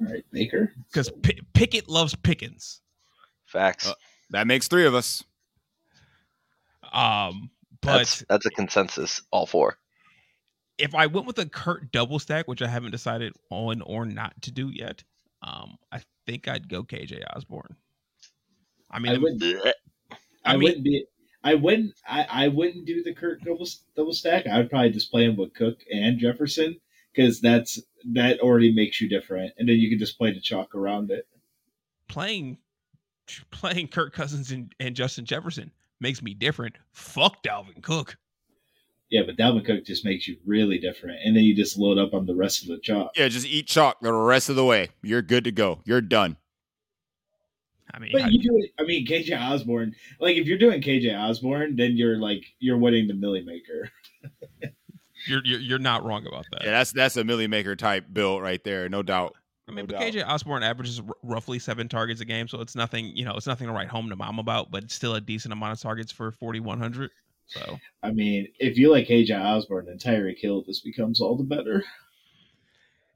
All 0.00 0.12
right, 0.12 0.24
Baker. 0.30 0.74
because 0.90 1.10
P- 1.22 1.40
Pickett 1.54 1.88
loves 1.88 2.14
Pickens. 2.14 2.82
Facts. 3.46 3.88
Uh, 3.88 3.94
That 4.30 4.46
makes 4.46 4.68
three 4.68 4.84
of 4.84 4.94
us. 4.94 5.24
Um, 6.92 7.50
but 7.80 7.98
that's 7.98 8.24
that's 8.28 8.46
a 8.46 8.50
consensus. 8.50 9.22
All 9.30 9.46
four. 9.46 9.78
if 10.78 10.94
I 10.94 11.06
went 11.06 11.26
with 11.26 11.38
a 11.38 11.46
Kirk 11.46 11.90
double 11.92 12.18
stack, 12.18 12.46
which 12.46 12.62
I 12.62 12.68
haven't 12.68 12.90
decided 12.90 13.32
on 13.50 13.80
or 13.82 14.04
not 14.06 14.40
to 14.42 14.52
do 14.52 14.68
yet, 14.68 15.02
um, 15.42 15.76
I 15.90 16.02
think 16.26 16.46
I'd 16.48 16.68
go 16.68 16.82
KJ 16.82 17.22
Osborn. 17.34 17.76
I 18.94 18.98
mean, 19.00 19.12
I 19.12 19.18
would. 19.18 19.40
Blech. 19.40 19.72
I, 20.10 20.16
I 20.44 20.52
mean- 20.52 20.62
wouldn't 20.62 20.84
be. 20.84 21.04
I 21.42 21.54
wouldn't. 21.54 21.92
I, 22.08 22.26
I 22.30 22.48
wouldn't 22.48 22.86
do 22.86 23.02
the 23.02 23.12
Kirk 23.12 23.42
double 23.42 23.66
double 23.94 24.14
stack. 24.14 24.46
I 24.46 24.56
would 24.56 24.70
probably 24.70 24.90
just 24.90 25.10
play 25.10 25.24
him 25.26 25.36
with 25.36 25.52
Cook 25.52 25.80
and 25.92 26.18
Jefferson 26.18 26.80
because 27.12 27.40
that's 27.40 27.78
that 28.12 28.40
already 28.40 28.72
makes 28.72 29.00
you 29.00 29.08
different, 29.10 29.52
and 29.58 29.68
then 29.68 29.76
you 29.76 29.90
can 29.90 29.98
just 29.98 30.16
play 30.16 30.32
the 30.32 30.40
chalk 30.40 30.74
around 30.74 31.10
it. 31.10 31.26
playing 32.08 32.58
playing 33.50 33.88
Kirk 33.88 34.14
Cousins 34.14 34.52
and, 34.52 34.74
and 34.80 34.94
Justin 34.96 35.24
Jefferson 35.24 35.70
makes 36.00 36.22
me 36.22 36.32
different. 36.34 36.76
Fuck 36.92 37.42
Dalvin 37.42 37.82
Cook. 37.82 38.16
Yeah, 39.10 39.22
but 39.26 39.36
Dalvin 39.36 39.64
Cook 39.64 39.84
just 39.84 40.04
makes 40.04 40.26
you 40.26 40.38
really 40.46 40.78
different, 40.78 41.18
and 41.24 41.36
then 41.36 41.44
you 41.44 41.54
just 41.54 41.78
load 41.78 41.98
up 41.98 42.14
on 42.14 42.24
the 42.26 42.34
rest 42.34 42.62
of 42.62 42.68
the 42.68 42.78
chalk. 42.78 43.10
Yeah, 43.16 43.28
just 43.28 43.46
eat 43.46 43.66
chalk 43.66 44.00
the 44.00 44.12
rest 44.12 44.48
of 44.48 44.56
the 44.56 44.64
way. 44.64 44.88
You're 45.02 45.22
good 45.22 45.44
to 45.44 45.52
go. 45.52 45.80
You're 45.84 46.00
done. 46.00 46.36
I 47.92 47.98
mean, 47.98 48.10
But 48.12 48.22
I- 48.22 48.28
you 48.28 48.40
do 48.40 48.56
it. 48.58 48.70
I 48.78 48.84
mean, 48.84 49.06
KJ 49.06 49.38
Osborn. 49.40 49.94
Like, 50.20 50.36
if 50.36 50.46
you're 50.46 50.58
doing 50.58 50.80
KJ 50.80 51.14
Osborn, 51.16 51.76
then 51.76 51.96
you're 51.96 52.16
like 52.16 52.44
you're 52.58 52.78
winning 52.78 53.06
the 53.06 53.14
Milly 53.14 53.42
Maker. 53.42 53.90
you're, 55.28 55.42
you're 55.44 55.60
you're 55.60 55.78
not 55.78 56.04
wrong 56.04 56.26
about 56.26 56.46
that. 56.52 56.62
Yeah, 56.64 56.70
that's 56.72 56.92
that's 56.92 57.16
a 57.16 57.24
Milly 57.24 57.46
Maker 57.46 57.76
type 57.76 58.06
build 58.12 58.42
right 58.42 58.62
there, 58.64 58.88
no 58.88 59.02
doubt. 59.02 59.34
I 59.68 59.72
mean, 59.72 59.86
no 59.86 59.94
but 59.96 60.00
doubt. 60.00 60.12
KJ 60.12 60.26
Osborn 60.28 60.62
averages 60.62 61.00
r- 61.00 61.14
roughly 61.22 61.58
seven 61.58 61.88
targets 61.88 62.20
a 62.20 62.24
game, 62.24 62.48
so 62.48 62.60
it's 62.60 62.74
nothing. 62.74 63.06
You 63.16 63.24
know, 63.24 63.34
it's 63.34 63.46
nothing 63.46 63.66
to 63.66 63.72
write 63.72 63.88
home 63.88 64.08
to 64.10 64.16
mom 64.16 64.38
about. 64.38 64.70
But 64.70 64.84
it's 64.84 64.94
still 64.94 65.14
a 65.14 65.20
decent 65.20 65.52
amount 65.52 65.72
of 65.72 65.80
targets 65.80 66.10
for 66.12 66.30
forty 66.32 66.60
one 66.60 66.78
hundred. 66.78 67.10
So 67.46 67.78
I 68.02 68.10
mean, 68.10 68.48
if 68.58 68.76
you 68.78 68.90
like 68.90 69.06
KJ 69.08 69.38
Osborn, 69.38 69.88
and 69.88 70.00
Tyreek 70.00 70.38
Hill 70.38 70.64
this 70.66 70.80
becomes 70.80 71.20
all 71.20 71.36
the 71.36 71.44
better. 71.44 71.84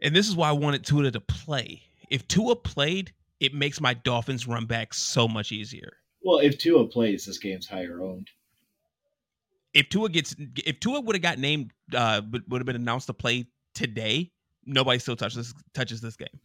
and 0.00 0.14
this 0.14 0.28
is 0.28 0.36
why 0.36 0.48
I 0.50 0.52
wanted 0.52 0.84
Tua 0.84 1.10
to 1.10 1.20
play. 1.20 1.82
If 2.10 2.26
Tua 2.28 2.56
played, 2.56 3.12
it 3.40 3.54
makes 3.54 3.80
my 3.80 3.94
Dolphins 3.94 4.46
run 4.46 4.66
back 4.66 4.94
so 4.94 5.28
much 5.28 5.52
easier. 5.52 5.92
Well, 6.22 6.38
if 6.38 6.58
Tua 6.58 6.86
plays, 6.86 7.26
this 7.26 7.38
game's 7.38 7.66
higher 7.66 8.02
owned. 8.02 8.28
If 9.74 9.88
Tua 9.88 10.08
gets, 10.08 10.34
if 10.56 10.80
Tua 10.80 11.00
would 11.00 11.14
have 11.14 11.22
got 11.22 11.38
named, 11.38 11.72
uh, 11.94 12.22
would 12.48 12.60
have 12.60 12.66
been 12.66 12.76
announced 12.76 13.06
to 13.06 13.14
play 13.14 13.46
today, 13.74 14.32
nobody 14.66 14.98
still 14.98 15.16
touches 15.16 15.54
touches 15.74 16.00
this 16.00 16.16
game. 16.16 16.40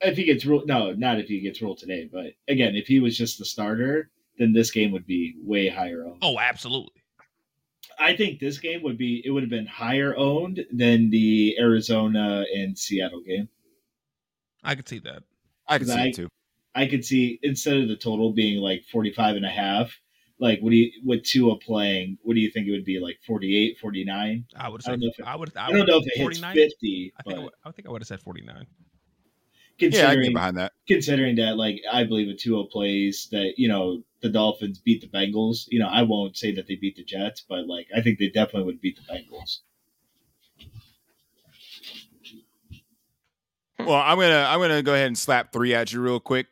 If 0.00 0.16
he 0.16 0.24
gets 0.24 0.44
ruled, 0.44 0.66
no, 0.66 0.92
not 0.92 1.20
if 1.20 1.28
he 1.28 1.40
gets 1.40 1.62
ruled 1.62 1.78
today. 1.78 2.08
But 2.12 2.34
again, 2.48 2.74
if 2.74 2.86
he 2.86 3.00
was 3.00 3.16
just 3.16 3.38
the 3.38 3.44
starter, 3.44 4.10
then 4.38 4.52
this 4.52 4.70
game 4.70 4.90
would 4.92 5.06
be 5.06 5.34
way 5.38 5.68
higher 5.68 6.04
owned. 6.04 6.18
Oh, 6.22 6.38
absolutely. 6.38 7.02
I 7.98 8.16
think 8.16 8.40
this 8.40 8.58
game 8.58 8.82
would 8.82 8.98
be 8.98 9.22
it 9.24 9.30
would 9.30 9.42
have 9.42 9.50
been 9.50 9.66
higher 9.66 10.16
owned 10.16 10.64
than 10.72 11.10
the 11.10 11.56
Arizona 11.58 12.44
and 12.52 12.76
Seattle 12.76 13.22
game. 13.22 13.48
I 14.64 14.74
could 14.74 14.88
see 14.88 14.98
that. 15.00 15.22
I 15.72 15.78
can 15.78 15.86
see 15.88 15.94
I- 15.94 16.06
it 16.06 16.14
too. 16.14 16.28
I 16.74 16.86
could 16.86 17.04
see 17.04 17.38
instead 17.42 17.76
of 17.76 17.88
the 17.88 17.96
total 17.96 18.32
being 18.32 18.58
like 18.62 18.84
45 18.90 19.36
and 19.36 19.44
a 19.44 19.50
half, 19.50 19.92
like 20.38 20.60
what 20.60 20.70
do 20.70 20.76
you 20.76 20.90
with 21.04 21.22
Tua 21.22 21.58
playing, 21.58 22.16
what 22.22 22.34
do 22.34 22.40
you 22.40 22.50
think 22.50 22.66
it 22.66 22.70
would 22.70 22.84
be 22.86 22.98
like 22.98 23.18
48, 23.26 23.78
49? 23.78 24.46
I 24.56 24.68
would 24.70 24.80
I 24.86 24.90
have 24.90 25.00
don't 25.00 25.00
said 25.00 25.00
know 25.00 25.08
if 25.10 25.18
it- 25.18 25.26
I 25.26 25.36
would. 25.36 25.56
I, 25.56 25.66
I 25.66 25.72
don't 25.72 25.86
know 25.86 25.98
if 25.98 26.06
it 26.06 26.16
hits 26.16 26.38
50, 26.40 27.12
I 27.18 27.22
think 27.22 27.38
I, 27.38 27.42
would, 27.42 27.52
I 27.66 27.70
think 27.72 27.88
I 27.88 27.90
would 27.90 28.00
have 28.00 28.08
said 28.08 28.22
forty 28.22 28.40
nine. 28.42 28.66
Yeah, 29.78 29.88
I 29.88 29.90
considering 29.90 30.22
get 30.22 30.34
behind 30.34 30.56
that. 30.58 30.72
considering 30.88 31.36
that 31.36 31.56
like 31.56 31.80
I 31.92 32.04
believe 32.04 32.28
if 32.28 32.38
Tua 32.38 32.66
plays 32.68 33.28
that, 33.32 33.54
you 33.58 33.68
know, 33.68 34.02
the 34.22 34.28
Dolphins 34.30 34.78
beat 34.78 35.00
the 35.00 35.08
Bengals, 35.08 35.64
you 35.68 35.78
know, 35.78 35.88
I 35.88 36.02
won't 36.02 36.36
say 36.36 36.54
that 36.54 36.66
they 36.68 36.76
beat 36.76 36.96
the 36.96 37.04
Jets, 37.04 37.44
but 37.48 37.66
like 37.66 37.88
I 37.94 38.00
think 38.00 38.18
they 38.18 38.28
definitely 38.28 38.64
would 38.64 38.80
beat 38.80 38.96
the 38.96 39.12
Bengals. 39.12 39.58
Well, 43.86 43.94
I'm 43.94 44.18
gonna 44.18 44.46
I'm 44.48 44.60
gonna 44.60 44.82
go 44.82 44.94
ahead 44.94 45.08
and 45.08 45.18
slap 45.18 45.52
three 45.52 45.74
at 45.74 45.92
you 45.92 46.00
real 46.00 46.20
quick. 46.20 46.46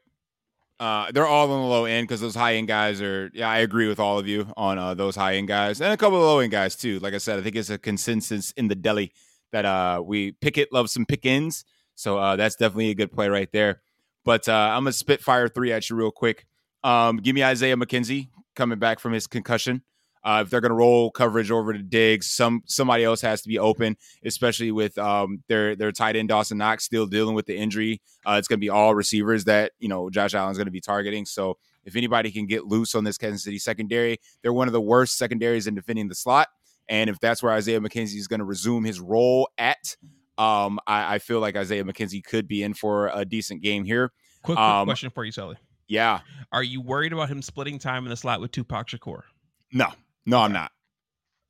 Uh, 0.80 1.12
they're 1.12 1.26
all 1.26 1.50
on 1.50 1.60
the 1.60 1.66
low 1.66 1.84
end 1.84 2.08
because 2.08 2.20
those 2.20 2.34
high 2.34 2.54
end 2.54 2.66
guys 2.66 3.00
are. 3.00 3.30
Yeah, 3.34 3.48
I 3.48 3.58
agree 3.58 3.86
with 3.86 4.00
all 4.00 4.18
of 4.18 4.26
you 4.26 4.52
on 4.56 4.78
uh, 4.78 4.94
those 4.94 5.14
high 5.14 5.36
end 5.36 5.46
guys 5.46 5.80
and 5.80 5.92
a 5.92 5.96
couple 5.96 6.18
of 6.18 6.24
low 6.24 6.40
end 6.40 6.50
guys 6.50 6.74
too. 6.74 6.98
Like 6.98 7.14
I 7.14 7.18
said, 7.18 7.38
I 7.38 7.42
think 7.42 7.56
it's 7.56 7.70
a 7.70 7.78
consensus 7.78 8.50
in 8.52 8.68
the 8.68 8.74
deli 8.74 9.12
that 9.52 9.64
uh, 9.64 10.02
we 10.04 10.32
Pickett 10.32 10.72
loves 10.72 10.92
some 10.92 11.06
Pickens, 11.06 11.64
so 11.94 12.18
uh, 12.18 12.36
that's 12.36 12.56
definitely 12.56 12.90
a 12.90 12.94
good 12.94 13.12
play 13.12 13.28
right 13.28 13.50
there. 13.52 13.82
But 14.24 14.48
uh, 14.48 14.52
I'm 14.52 14.82
gonna 14.82 14.92
spit 14.92 15.20
fire 15.20 15.48
three 15.48 15.72
at 15.72 15.88
you 15.88 15.96
real 15.96 16.10
quick. 16.10 16.46
Um, 16.82 17.18
give 17.18 17.34
me 17.34 17.44
Isaiah 17.44 17.76
McKenzie 17.76 18.28
coming 18.56 18.78
back 18.78 18.98
from 19.00 19.12
his 19.12 19.26
concussion. 19.26 19.82
Uh, 20.22 20.42
if 20.44 20.50
they're 20.50 20.60
going 20.60 20.70
to 20.70 20.76
roll 20.76 21.10
coverage 21.10 21.50
over 21.50 21.72
to 21.72 21.78
Diggs, 21.78 22.28
some 22.28 22.62
somebody 22.66 23.04
else 23.04 23.20
has 23.22 23.40
to 23.42 23.48
be 23.48 23.58
open, 23.58 23.96
especially 24.24 24.70
with 24.70 24.98
um, 24.98 25.42
their 25.48 25.74
their 25.74 25.92
tight 25.92 26.16
end 26.16 26.28
Dawson 26.28 26.58
Knox 26.58 26.84
still 26.84 27.06
dealing 27.06 27.34
with 27.34 27.46
the 27.46 27.56
injury. 27.56 28.02
Uh, 28.26 28.36
it's 28.38 28.46
going 28.46 28.58
to 28.58 28.64
be 28.64 28.68
all 28.68 28.94
receivers 28.94 29.44
that 29.44 29.72
you 29.78 29.88
know 29.88 30.10
Josh 30.10 30.34
Allen's 30.34 30.58
going 30.58 30.66
to 30.66 30.72
be 30.72 30.80
targeting. 30.80 31.24
So 31.24 31.56
if 31.84 31.96
anybody 31.96 32.30
can 32.30 32.46
get 32.46 32.66
loose 32.66 32.94
on 32.94 33.04
this 33.04 33.16
Kansas 33.16 33.42
City 33.42 33.58
secondary, 33.58 34.18
they're 34.42 34.52
one 34.52 34.68
of 34.68 34.72
the 34.72 34.80
worst 34.80 35.16
secondaries 35.16 35.66
in 35.66 35.74
defending 35.74 36.08
the 36.08 36.14
slot. 36.14 36.48
And 36.88 37.08
if 37.08 37.18
that's 37.20 37.42
where 37.42 37.52
Isaiah 37.52 37.80
McKenzie 37.80 38.16
is 38.16 38.26
going 38.26 38.40
to 38.40 38.44
resume 38.44 38.84
his 38.84 39.00
role 39.00 39.48
at, 39.56 39.96
um, 40.36 40.80
I, 40.86 41.14
I, 41.14 41.18
feel 41.20 41.38
like 41.38 41.54
Isaiah 41.54 41.84
McKenzie 41.84 42.22
could 42.22 42.48
be 42.48 42.64
in 42.64 42.74
for 42.74 43.10
a 43.14 43.24
decent 43.24 43.62
game 43.62 43.84
here. 43.84 44.12
Quick, 44.42 44.56
quick 44.56 44.58
um, 44.58 44.86
question 44.86 45.10
for 45.10 45.24
you, 45.24 45.30
Sully. 45.30 45.56
Yeah. 45.86 46.20
Are 46.50 46.62
you 46.62 46.80
worried 46.80 47.12
about 47.12 47.28
him 47.28 47.42
splitting 47.42 47.78
time 47.78 48.04
in 48.04 48.10
the 48.10 48.16
slot 48.16 48.40
with 48.40 48.50
Tupac 48.50 48.88
Shakur? 48.88 49.22
No, 49.72 49.92
no, 50.26 50.38
I'm 50.38 50.52
not. 50.52 50.72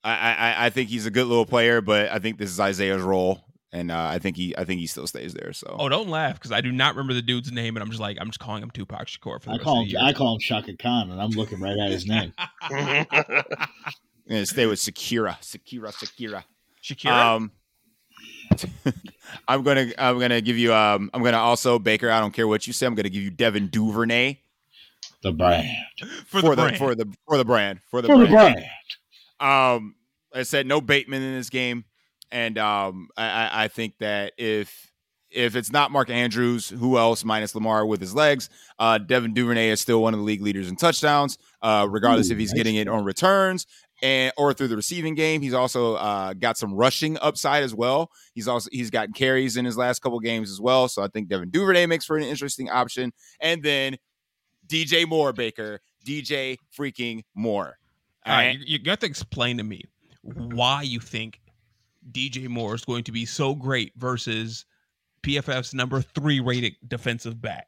I, 0.03 0.13
I, 0.13 0.67
I 0.67 0.71
think 0.71 0.89
he's 0.89 1.05
a 1.05 1.11
good 1.11 1.27
little 1.27 1.45
player, 1.45 1.81
but 1.81 2.11
I 2.11 2.19
think 2.19 2.39
this 2.39 2.49
is 2.49 2.59
Isaiah's 2.59 3.03
role, 3.03 3.45
and 3.71 3.91
uh, 3.91 4.07
I 4.07 4.19
think 4.19 4.37
he 4.37 4.57
I 4.57 4.65
think 4.65 4.81
he 4.81 4.87
still 4.87 5.07
stays 5.07 5.35
there. 5.35 5.53
So 5.53 5.77
oh, 5.79 5.89
don't 5.91 6.09
laugh 6.09 6.35
because 6.35 6.53
I 6.53 6.63
do 6.63 6.73
not 6.73 6.95
remember 6.95 7.13
the 7.13 7.23
dude's 7.23 7.53
name, 7.53 7.77
and 7.77 7.83
I'm 7.83 7.91
just 7.91 8.01
like 8.01 8.17
I'm 8.19 8.29
just 8.29 8.41
calling 8.41 8.63
him 8.63 8.71
Tupac 8.71 9.07
Shakur 9.07 9.43
for 9.43 9.51
the 9.51 9.57
I 9.57 9.59
call 9.59 9.85
him 9.85 9.97
I 10.01 10.13
call 10.15 10.35
him 10.35 10.41
Chaka 10.41 10.77
Khan, 10.79 11.11
and 11.11 11.21
I'm 11.21 11.31
looking 11.31 11.61
right 11.61 11.79
at 11.79 11.91
his 11.91 12.07
name. 12.07 12.33
I'm 12.71 14.45
stay 14.47 14.67
with 14.67 14.79
Sakira, 14.79 15.39
Sakira, 15.41 15.93
Sakira, 15.93 16.45
Shakira. 16.83 17.37
Um, 17.37 17.53
I'm 19.49 19.63
gonna 19.63 19.93
I'm 19.99 20.19
gonna 20.19 20.41
give 20.41 20.57
you 20.57 20.73
um 20.73 21.11
I'm 21.13 21.23
gonna 21.23 21.39
also 21.39 21.79
Baker. 21.79 22.11
I 22.11 22.21
don't 22.21 22.33
care 22.33 22.49
what 22.49 22.67
you 22.67 22.73
say. 22.73 22.87
I'm 22.87 22.95
gonna 22.95 23.11
give 23.11 23.23
you 23.23 23.31
Devin 23.31 23.69
Duvernay. 23.69 24.41
The 25.23 25.33
brand 25.33 25.69
for, 26.27 26.41
for 26.41 26.57
the, 26.57 26.57
brand. 26.57 26.79
for 26.79 26.95
the 26.95 27.15
for 27.27 27.37
the 27.37 27.45
brand 27.45 27.81
for 27.91 28.03
the 28.03 28.09
for 28.09 28.27
brand. 28.27 28.57
the 28.57 28.63
brand. 29.41 29.77
Um, 29.77 29.95
I 30.35 30.45
said 30.45 30.67
no 30.67 30.81
Bateman 30.81 31.23
in 31.23 31.35
this 31.35 31.51
game, 31.51 31.85
and 32.31 32.57
um 32.59 33.09
I 33.17 33.65
I 33.65 33.69
think 33.69 33.99
that 33.99 34.33
if 34.39 34.91
if 35.31 35.55
it's 35.57 35.71
not 35.71 35.93
Mark 35.93 36.11
Andrews, 36.11 36.71
who 36.71 36.99
else 36.99 37.25
minus 37.25 37.55
Lamar 37.55 37.87
with 37.87 38.01
his 38.01 38.15
legs? 38.15 38.51
Uh, 38.79 38.99
Devin 38.99 39.33
Duvernay 39.33 39.69
is 39.69 39.81
still 39.81 40.03
one 40.03 40.13
of 40.13 40.19
the 40.19 40.25
league 40.25 40.43
leaders 40.43 40.69
in 40.69 40.75
touchdowns, 40.77 41.39
uh, 41.63 41.87
regardless 41.89 42.31
Ooh, 42.31 42.33
if 42.33 42.39
he's 42.39 42.51
nice 42.51 42.57
getting 42.59 42.77
it 42.77 42.89
on 42.89 43.05
returns 43.05 43.67
and 44.03 44.33
or 44.37 44.53
through 44.53 44.69
the 44.69 44.77
receiving 44.77 45.15
game. 45.15 45.43
He's 45.43 45.55
also 45.55 45.95
uh, 45.95 46.35
got 46.35 46.57
some 46.59 46.75
rushing 46.75 47.19
upside 47.21 47.63
as 47.63 47.75
well. 47.75 48.11
He's 48.35 48.49
also 48.49 48.69
he's 48.73 48.91
gotten 48.91 49.13
carries 49.13 49.57
in 49.57 49.65
his 49.65 49.77
last 49.77 50.01
couple 50.01 50.19
games 50.21 50.51
as 50.51 50.61
well. 50.61 50.89
So 50.89 51.03
I 51.03 51.09
think 51.09 51.29
Devin 51.29 51.51
Duvernay 51.51 51.87
makes 51.87 52.05
for 52.05 52.17
an 52.17 52.25
interesting 52.25 52.71
option. 52.71 53.13
And 53.41 53.63
then 53.63 53.97
DJ 54.71 55.07
Moore 55.07 55.33
Baker, 55.33 55.81
DJ 56.07 56.57
freaking 56.77 57.23
Moore. 57.35 57.79
All 58.27 58.35
right, 58.37 58.59
you, 58.59 58.65
you 58.67 58.79
got 58.79 59.01
to 59.01 59.07
explain 59.07 59.57
to 59.59 59.65
me 59.65 59.83
why 60.23 60.83
you 60.83 61.01
think 61.01 61.41
DJ 62.13 62.49
Moore 62.49 62.75
is 62.75 62.85
going 62.85 63.05
to 63.05 63.13
be 63.13 63.25
so 63.25 63.55
great 63.55 63.93
versus 63.97 64.65
PFF's 65.23 65.75
number 65.75 66.01
three 66.01 66.41
rated 66.41 66.75
defensive 66.87 67.41
back. 67.41 67.67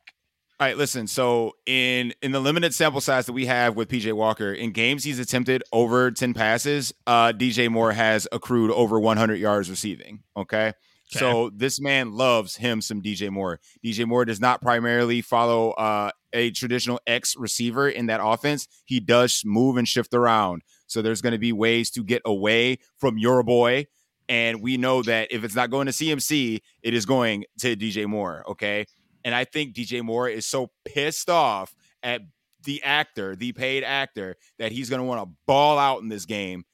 All 0.60 0.68
right, 0.68 0.76
listen. 0.76 1.08
So 1.08 1.56
in 1.66 2.14
in 2.22 2.30
the 2.30 2.38
limited 2.38 2.72
sample 2.72 3.00
size 3.00 3.26
that 3.26 3.32
we 3.32 3.46
have 3.46 3.74
with 3.74 3.88
PJ 3.88 4.12
Walker 4.12 4.52
in 4.52 4.70
games, 4.70 5.02
he's 5.02 5.18
attempted 5.18 5.64
over 5.72 6.12
ten 6.12 6.34
passes. 6.34 6.94
Uh, 7.06 7.32
DJ 7.32 7.68
Moore 7.68 7.90
has 7.90 8.28
accrued 8.30 8.70
over 8.70 9.00
100 9.00 9.36
yards 9.36 9.68
receiving. 9.68 10.22
Okay? 10.36 10.68
okay. 10.68 10.74
So 11.10 11.50
this 11.50 11.80
man 11.80 12.12
loves 12.12 12.54
him 12.54 12.80
some 12.80 13.02
DJ 13.02 13.30
Moore. 13.30 13.58
DJ 13.84 14.06
Moore 14.06 14.24
does 14.24 14.40
not 14.40 14.62
primarily 14.62 15.20
follow 15.20 15.72
uh, 15.72 16.12
a 16.32 16.50
traditional 16.50 17.00
X 17.06 17.36
receiver 17.36 17.88
in 17.88 18.06
that 18.06 18.20
offense. 18.22 18.68
He 18.84 19.00
does 19.00 19.42
move 19.44 19.76
and 19.76 19.86
shift 19.86 20.14
around. 20.14 20.62
So 20.86 21.02
there's 21.02 21.22
going 21.22 21.32
to 21.32 21.38
be 21.38 21.52
ways 21.52 21.90
to 21.92 22.02
get 22.02 22.22
away 22.24 22.78
from 22.98 23.18
your 23.18 23.42
boy. 23.42 23.86
And 24.28 24.62
we 24.62 24.76
know 24.76 25.02
that 25.02 25.28
if 25.30 25.44
it's 25.44 25.54
not 25.54 25.70
going 25.70 25.86
to 25.86 25.92
CMC, 25.92 26.60
it 26.82 26.94
is 26.94 27.06
going 27.06 27.44
to 27.60 27.76
DJ 27.76 28.06
Moore. 28.06 28.44
Okay. 28.50 28.86
And 29.24 29.34
I 29.34 29.44
think 29.44 29.74
DJ 29.74 30.02
Moore 30.02 30.28
is 30.28 30.46
so 30.46 30.70
pissed 30.84 31.30
off 31.30 31.74
at 32.02 32.22
the 32.64 32.82
actor, 32.82 33.36
the 33.36 33.52
paid 33.52 33.84
actor, 33.84 34.36
that 34.58 34.72
he's 34.72 34.88
going 34.88 35.00
to 35.00 35.04
want 35.04 35.22
to 35.22 35.34
ball 35.46 35.78
out 35.78 36.02
in 36.02 36.08
this 36.08 36.24
game. 36.24 36.64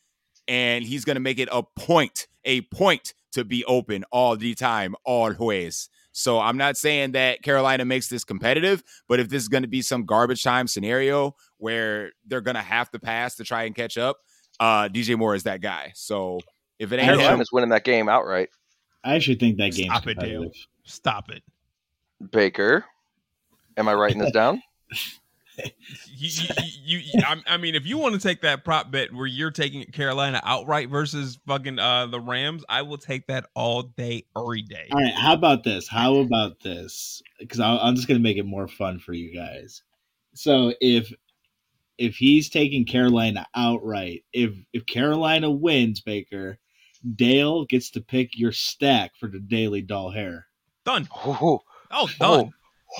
And 0.46 0.84
he's 0.84 1.04
going 1.04 1.16
to 1.16 1.20
make 1.20 1.38
it 1.38 1.48
a 1.52 1.62
point, 1.62 2.26
a 2.44 2.62
point 2.62 3.12
to 3.32 3.44
be 3.44 3.64
open 3.64 4.04
all 4.10 4.36
the 4.36 4.54
time, 4.54 4.94
always. 5.04 5.90
So 6.12 6.40
I'm 6.40 6.56
not 6.56 6.76
saying 6.76 7.12
that 7.12 7.42
Carolina 7.42 7.84
makes 7.84 8.08
this 8.08 8.24
competitive, 8.24 8.82
but 9.08 9.20
if 9.20 9.28
this 9.28 9.42
is 9.42 9.48
going 9.48 9.62
to 9.62 9.68
be 9.68 9.82
some 9.82 10.04
garbage 10.04 10.42
time 10.42 10.66
scenario 10.66 11.34
where 11.58 12.12
they're 12.26 12.40
going 12.40 12.56
to 12.56 12.62
have 12.62 12.90
to 12.90 12.98
pass 12.98 13.36
to 13.36 13.44
try 13.44 13.64
and 13.64 13.74
catch 13.74 13.96
up, 13.98 14.16
uh, 14.60 14.88
DJ 14.88 15.16
Moore 15.16 15.34
is 15.34 15.44
that 15.44 15.60
guy. 15.60 15.92
So 15.94 16.40
if 16.78 16.92
it 16.92 16.96
ain't 16.96 17.06
Carolina's 17.06 17.48
him, 17.48 17.52
winning 17.52 17.70
that 17.70 17.84
game 17.84 18.08
outright. 18.08 18.48
I 19.04 19.14
actually 19.14 19.36
think 19.36 19.58
that 19.58 19.72
game. 19.72 19.86
Stop 19.86 20.06
it, 20.08 20.18
Dale. 20.18 20.50
Stop 20.84 21.30
it. 21.30 21.42
Baker. 22.32 22.84
Am 23.76 23.88
I 23.88 23.94
writing 23.94 24.18
this 24.18 24.32
down? 24.32 24.62
you, 26.06 26.46
you, 26.84 26.98
you, 26.98 27.22
I 27.46 27.56
mean, 27.56 27.74
if 27.74 27.86
you 27.86 27.98
want 27.98 28.14
to 28.14 28.20
take 28.20 28.42
that 28.42 28.64
prop 28.64 28.90
bet 28.90 29.12
where 29.12 29.26
you're 29.26 29.50
taking 29.50 29.84
Carolina 29.86 30.40
outright 30.44 30.88
versus 30.88 31.38
fucking 31.46 31.78
uh, 31.78 32.06
the 32.06 32.20
Rams, 32.20 32.64
I 32.68 32.82
will 32.82 32.98
take 32.98 33.26
that 33.28 33.46
all 33.54 33.82
day, 33.82 34.24
every 34.36 34.62
day. 34.62 34.88
All 34.92 35.00
right, 35.00 35.14
how 35.14 35.34
about 35.34 35.64
this? 35.64 35.88
How 35.88 36.16
about 36.16 36.60
this? 36.60 37.22
Because 37.38 37.60
I'm 37.60 37.94
just 37.94 38.08
gonna 38.08 38.20
make 38.20 38.36
it 38.36 38.46
more 38.46 38.68
fun 38.68 38.98
for 38.98 39.12
you 39.12 39.34
guys. 39.34 39.82
So 40.34 40.72
if 40.80 41.12
if 41.98 42.16
he's 42.16 42.48
taking 42.48 42.84
Carolina 42.84 43.46
outright, 43.54 44.24
if 44.32 44.54
if 44.72 44.86
Carolina 44.86 45.50
wins, 45.50 46.00
Baker, 46.00 46.58
Dale 47.16 47.64
gets 47.64 47.90
to 47.90 48.00
pick 48.00 48.38
your 48.38 48.52
stack 48.52 49.12
for 49.18 49.28
the 49.28 49.40
daily 49.40 49.82
doll 49.82 50.10
hair. 50.10 50.46
Done. 50.84 51.08
Ooh. 51.26 51.60
Oh, 51.90 52.08
done. 52.18 52.50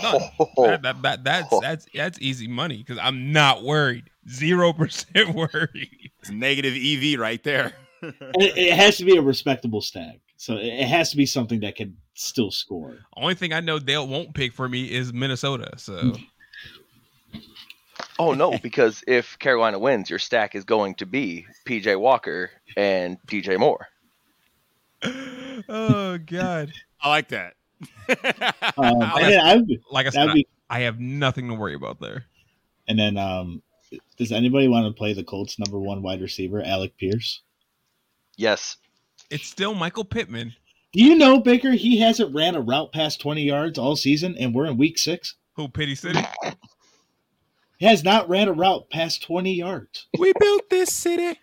Done. 0.01 0.21
That, 0.57 0.83
that, 0.83 1.03
that, 1.03 1.25
that's 1.25 1.61
that's 1.61 1.87
that's 1.95 2.19
easy 2.21 2.49
money 2.49 2.79
because 2.79 2.99
I'm 2.99 3.33
not 3.33 3.63
worried. 3.63 4.11
Zero 4.29 4.73
percent 4.73 5.35
worried. 5.35 6.11
It's 6.21 6.31
negative 6.31 6.75
EV 6.75 7.19
right 7.19 7.43
there. 7.43 7.73
it, 8.03 8.57
it, 8.57 8.75
has 8.75 8.97
to 8.99 9.05
be 9.05 9.17
a 9.17 9.23
respectable 9.23 9.81
stack, 9.81 10.21
so 10.37 10.57
it 10.57 10.87
has 10.87 11.11
to 11.11 11.17
be 11.17 11.27
something 11.27 11.61
that 11.61 11.77
can 11.77 11.97
still 12.15 12.51
score. 12.51 12.99
Only 13.17 13.35
thing 13.35 13.53
I 13.53 13.61
know 13.61 13.79
Dale 13.79 14.07
won't 14.07 14.35
pick 14.35 14.53
for 14.53 14.69
me 14.69 14.93
is 14.93 15.13
Minnesota. 15.13 15.71
So. 15.79 16.15
oh 18.19 18.35
no, 18.35 18.59
because 18.59 19.03
if 19.07 19.39
Carolina 19.39 19.79
wins, 19.79 20.11
your 20.11 20.19
stack 20.19 20.55
is 20.55 20.65
going 20.65 20.95
to 20.97 21.07
be 21.07 21.47
PJ 21.67 21.99
Walker 21.99 22.51
and 22.77 23.19
DJ 23.27 23.59
Moore. 23.59 23.89
oh 25.69 26.19
God, 26.19 26.73
I 27.01 27.09
like 27.09 27.29
that 27.29 27.55
um, 27.81 27.87
I, 28.79 29.63
like 29.91 30.07
I 30.07 30.11
said, 30.11 30.33
be, 30.33 30.47
I, 30.69 30.81
have 30.81 30.99
nothing 30.99 31.49
to 31.49 31.55
worry 31.55 31.75
about 31.75 32.01
there. 32.01 32.25
And 32.87 32.99
then, 32.99 33.17
um, 33.17 33.63
does 34.17 34.33
anybody 34.33 34.69
want 34.69 34.87
to 34.87 34.97
play 34.97 35.13
the 35.13 35.25
Colts' 35.25 35.59
number 35.59 35.79
one 35.79 36.03
wide 36.03 36.21
receiver, 36.21 36.63
Alec 36.63 36.97
Pierce? 36.97 37.43
Yes. 38.37 38.77
It's 39.31 39.47
still 39.47 39.75
Michael 39.75 40.05
Pittman. 40.05 40.55
Do 40.93 41.05
you 41.05 41.17
know 41.17 41.41
Baker? 41.41 41.73
He 41.73 41.99
hasn't 41.99 42.35
ran 42.35 42.55
a 42.55 42.61
route 42.61 42.93
past 42.93 43.21
twenty 43.21 43.43
yards 43.43 43.79
all 43.79 43.95
season, 43.95 44.37
and 44.39 44.55
we're 44.55 44.67
in 44.67 44.79
week 44.79 44.97
six. 44.97 45.35
Who 45.53 45.69
Pity 45.69 45.95
City? 45.95 46.21
He 47.79 47.87
has 47.87 48.03
not 48.03 48.29
ran 48.29 48.49
a 48.49 48.53
route 48.53 48.89
past 48.89 49.23
twenty 49.23 49.55
yards. 49.55 50.07
We 50.19 50.33
built 50.41 50.71
this 50.71 50.95
city. 50.95 51.39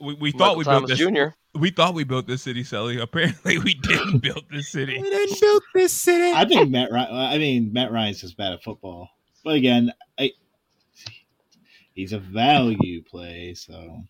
We, 0.00 0.14
we 0.14 0.32
thought 0.32 0.56
we 0.56 0.64
Thomas 0.64 0.88
built 0.88 0.98
this. 0.98 0.98
Jr 0.98 1.36
we 1.54 1.70
thought 1.70 1.94
we 1.94 2.04
built 2.04 2.26
this 2.26 2.42
city, 2.42 2.64
Sally. 2.64 2.98
Apparently, 3.00 3.58
we 3.58 3.74
didn't 3.74 4.18
build 4.18 4.44
this 4.50 4.68
city. 4.68 4.98
We 5.00 5.10
didn't 5.10 5.40
build 5.40 5.62
this 5.74 5.92
city. 5.92 6.32
I 6.32 6.44
think 6.44 6.70
Matt. 6.70 6.90
Ryan, 6.90 7.14
I 7.14 7.38
mean, 7.38 7.72
Matt 7.72 7.92
Ryan's 7.92 8.20
just 8.20 8.36
bad 8.36 8.52
at 8.52 8.62
football. 8.62 9.10
But 9.44 9.54
again, 9.56 9.92
I, 10.18 10.30
he's 11.94 12.12
a 12.12 12.18
value 12.18 13.02
play. 13.02 13.54
So, 13.54 14.02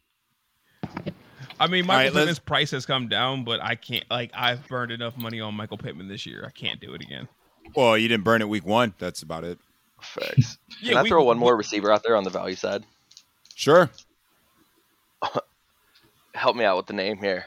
I 1.58 1.66
mean, 1.68 1.86
Michael 1.86 2.04
right, 2.04 2.12
Pittman's 2.12 2.38
price 2.38 2.70
has 2.72 2.86
come 2.86 3.08
down, 3.08 3.44
but 3.44 3.62
I 3.62 3.74
can't. 3.74 4.04
Like, 4.10 4.30
I've 4.34 4.66
burned 4.68 4.92
enough 4.92 5.16
money 5.16 5.40
on 5.40 5.54
Michael 5.54 5.78
Pittman 5.78 6.08
this 6.08 6.26
year. 6.26 6.44
I 6.46 6.50
can't 6.50 6.80
do 6.80 6.94
it 6.94 7.02
again. 7.02 7.28
Well, 7.74 7.96
you 7.96 8.08
didn't 8.08 8.24
burn 8.24 8.42
it 8.42 8.48
week 8.48 8.66
one. 8.66 8.94
That's 8.98 9.22
about 9.22 9.44
it. 9.44 9.58
Facts. 10.00 10.58
Can 10.80 10.92
yeah, 10.92 10.98
I 10.98 11.02
we, 11.02 11.08
throw 11.08 11.24
one 11.24 11.38
more 11.38 11.56
receiver 11.56 11.90
out 11.90 12.02
there 12.02 12.16
on 12.16 12.24
the 12.24 12.30
value 12.30 12.56
side? 12.56 12.84
Sure. 13.54 13.88
help 16.34 16.56
me 16.56 16.64
out 16.64 16.76
with 16.76 16.86
the 16.86 16.92
name 16.92 17.18
here. 17.18 17.44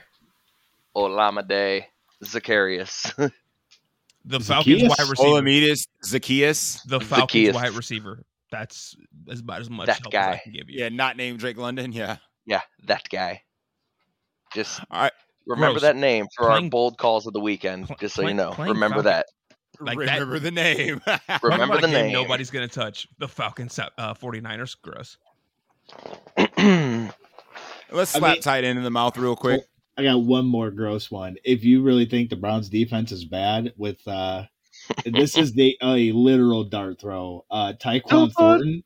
Olamide 0.96 1.86
Zacchaeus. 2.24 3.14
the 4.26 4.40
Falcons 4.40 4.82
Zacchaeus? 4.82 4.90
wide 4.90 5.10
receiver. 5.10 5.30
Olamide 5.30 5.88
Zacchaeus. 6.06 6.82
The 6.84 7.00
Falcons 7.00 7.20
Zacchaeus. 7.20 7.56
wide 7.56 7.72
receiver. 7.72 8.24
That's 8.52 8.96
as 9.30 9.42
about 9.42 9.62
as 9.62 9.70
much 9.70 9.88
that 9.88 10.00
help 10.02 10.14
guy. 10.14 10.32
as 10.32 10.36
I 10.36 10.38
can 10.44 10.54
give 10.54 10.70
you. 10.70 10.80
Yeah, 10.80 10.90
not 10.90 11.18
named 11.18 11.40
Drake 11.40 11.58
London. 11.58 11.92
Yeah. 11.92 12.18
Yeah, 12.46 12.62
that 12.86 13.10
guy. 13.10 13.42
Just 14.54 14.80
All 14.92 15.02
right. 15.02 15.12
remember 15.48 15.80
Gross. 15.80 15.82
that 15.82 15.96
name 15.96 16.28
for 16.36 16.48
playing, 16.48 16.66
our 16.66 16.70
bold 16.70 16.98
calls 16.98 17.26
of 17.26 17.34
the 17.34 17.40
weekend, 17.40 17.94
just 18.00 18.16
so 18.16 18.26
you 18.28 18.34
know. 18.34 18.54
Remember 18.58 19.04
Falcon. 19.04 19.04
that. 19.06 19.26
Like 19.82 19.98
remember 19.98 20.40
that, 20.40 20.44
the 20.44 20.52
name. 20.52 21.02
remember 21.44 21.82
the 21.82 21.88
name. 21.88 22.12
Nobody's 22.14 22.50
going 22.50 22.68
to 22.68 22.74
touch 22.74 23.08
the 23.18 23.28
Falcons 23.28 23.78
uh, 23.78 24.14
49ers. 24.14 24.78
Gross. 24.82 25.18
Let's 27.92 28.16
I 28.16 28.20
slap 28.20 28.34
mean- 28.34 28.42
tight 28.42 28.64
end 28.64 28.78
in 28.78 28.84
the 28.84 28.92
mouth 28.92 29.18
real 29.18 29.36
quick. 29.36 29.62
I 29.98 30.04
got 30.04 30.22
one 30.24 30.46
more 30.46 30.72
gross 30.72 31.10
one. 31.10 31.38
If 31.46 31.64
you 31.64 31.82
really 31.82 32.06
think 32.06 32.30
the 32.30 32.36
Browns 32.36 32.68
defense 32.70 33.12
is 33.14 33.24
bad, 33.26 33.74
with 33.78 34.06
uh 34.08 34.44
this 35.06 35.38
is 35.38 35.54
the 35.54 35.78
a 35.82 36.12
literal 36.12 36.64
dart 36.66 37.00
throw. 37.00 37.46
Uh 37.50 37.74
Tyquan 37.80 38.32
Thornton 38.34 38.84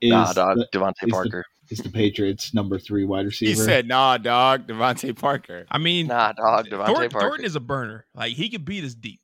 is 0.00 0.10
nah, 0.10 0.32
dog. 0.32 0.56
the, 0.58 0.66
DeVante 0.78 0.94
the- 1.02 1.08
Parker. 1.08 1.44
is 1.70 1.78
the 1.78 1.90
Patriots 1.90 2.52
number 2.54 2.78
three 2.78 3.04
wide 3.04 3.26
receiver. 3.26 3.50
He 3.50 3.54
said, 3.54 3.86
"Nah, 3.86 4.16
dog, 4.18 4.66
DeVante 4.66 5.16
Parker." 5.16 5.64
I 5.70 5.78
mean, 5.78 6.08
Nah, 6.08 6.32
dog. 6.32 6.66
DeVante 6.66 6.86
Thornton, 6.86 7.10
Parker. 7.10 7.26
Thornton 7.28 7.44
is 7.46 7.54
a 7.56 7.60
burner. 7.60 8.06
Like 8.14 8.32
he 8.32 8.48
could 8.48 8.64
beat 8.64 8.82
us 8.84 8.94
deep. 8.94 9.20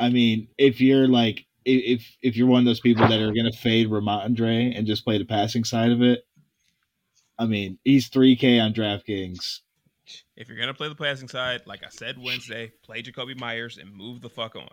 I 0.00 0.10
mean, 0.10 0.48
if 0.58 0.80
you're 0.80 1.06
like 1.08 1.46
if 1.64 2.04
if 2.22 2.36
you're 2.36 2.46
one 2.48 2.60
of 2.60 2.64
those 2.66 2.80
people 2.80 3.06
that 3.06 3.20
are 3.20 3.32
gonna 3.32 3.52
fade 3.52 3.88
Rhamondre 3.88 4.76
and 4.76 4.86
just 4.86 5.04
play 5.04 5.18
the 5.18 5.24
passing 5.24 5.64
side 5.64 5.90
of 5.92 6.02
it, 6.02 6.24
I 7.38 7.46
mean, 7.46 7.78
he's 7.84 8.08
three 8.08 8.36
K 8.36 8.58
on 8.60 8.72
DraftKings. 8.74 9.60
If 10.36 10.48
you're 10.48 10.58
gonna 10.58 10.74
play 10.74 10.88
the 10.88 10.94
passing 10.94 11.28
side, 11.28 11.62
like 11.66 11.82
I 11.84 11.88
said 11.90 12.16
Wednesday, 12.18 12.72
play 12.82 13.02
Jakobi 13.02 13.38
Meyers 13.38 13.78
and 13.78 13.92
move 13.94 14.20
the 14.20 14.30
fuck 14.30 14.56
on. 14.56 14.68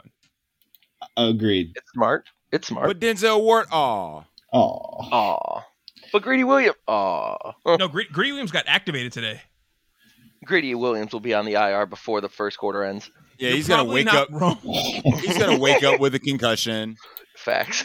Agreed. 1.18 1.72
it's 1.76 1.92
smart. 1.94 2.28
It's 2.52 2.68
smart. 2.68 2.88
But 2.88 3.00
Denzel 3.00 3.42
Ward, 3.42 3.68
oh, 3.72 4.24
Oh, 4.54 4.60
Aw. 4.62 5.62
But 6.14 6.22
Greedy 6.22 6.44
Williams. 6.46 6.78
Aw. 6.88 7.52
No, 7.78 7.88
Gre- 7.90 8.04
Greedy 8.12 8.32
Williams 8.32 8.52
got 8.52 8.64
activated 8.68 9.12
today. 9.12 9.42
Greedy 10.46 10.74
Williams 10.76 11.12
will 11.12 11.20
be 11.20 11.34
on 11.34 11.46
the 11.46 11.54
IR 11.56 11.86
before 11.86 12.22
the 12.22 12.30
first 12.30 12.58
quarter 12.58 12.84
ends. 12.84 13.10
yeah, 13.38 13.50
You're 13.50 13.58
he's 13.58 13.68
gonna 13.68 13.84
wake 13.84 14.08
up. 14.08 14.30
Wrong. 14.32 14.58
He's 14.64 15.38
gonna 15.38 15.60
wake 15.60 15.84
up 15.84 16.00
with 16.00 16.16
a 16.16 16.20
concussion. 16.20 16.96
Facts. 17.36 17.84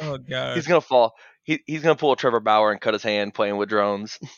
Oh 0.00 0.16
god. 0.16 0.56
He's 0.56 0.66
gonna 0.66 0.80
fall. 0.80 1.12
He, 1.44 1.60
he's 1.66 1.82
gonna 1.82 1.96
pull 1.96 2.12
a 2.12 2.16
Trevor 2.16 2.40
Bauer 2.40 2.70
and 2.70 2.80
cut 2.80 2.94
his 2.94 3.02
hand 3.02 3.34
playing 3.34 3.56
with 3.56 3.68
drones. 3.68 4.18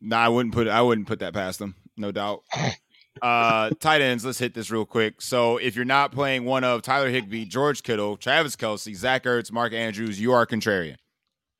Nah, 0.00 0.18
I 0.18 0.28
wouldn't 0.28 0.54
put 0.54 0.68
I 0.68 0.80
wouldn't 0.82 1.08
put 1.08 1.18
that 1.20 1.34
past 1.34 1.60
him, 1.60 1.74
no 1.96 2.12
doubt. 2.12 2.42
Uh 3.20 3.70
tight 3.80 4.00
ends, 4.00 4.24
let's 4.24 4.38
hit 4.38 4.54
this 4.54 4.70
real 4.70 4.86
quick. 4.86 5.20
So 5.20 5.56
if 5.56 5.74
you're 5.74 5.84
not 5.84 6.12
playing 6.12 6.44
one 6.44 6.62
of 6.62 6.82
Tyler 6.82 7.08
Higbee, 7.10 7.46
George 7.46 7.82
Kittle, 7.82 8.16
Travis 8.16 8.54
Kelce, 8.54 8.94
Zach 8.94 9.24
Ertz, 9.24 9.50
Mark 9.50 9.72
Andrews, 9.72 10.20
you 10.20 10.30
are 10.30 10.46
contrarian. 10.46 10.98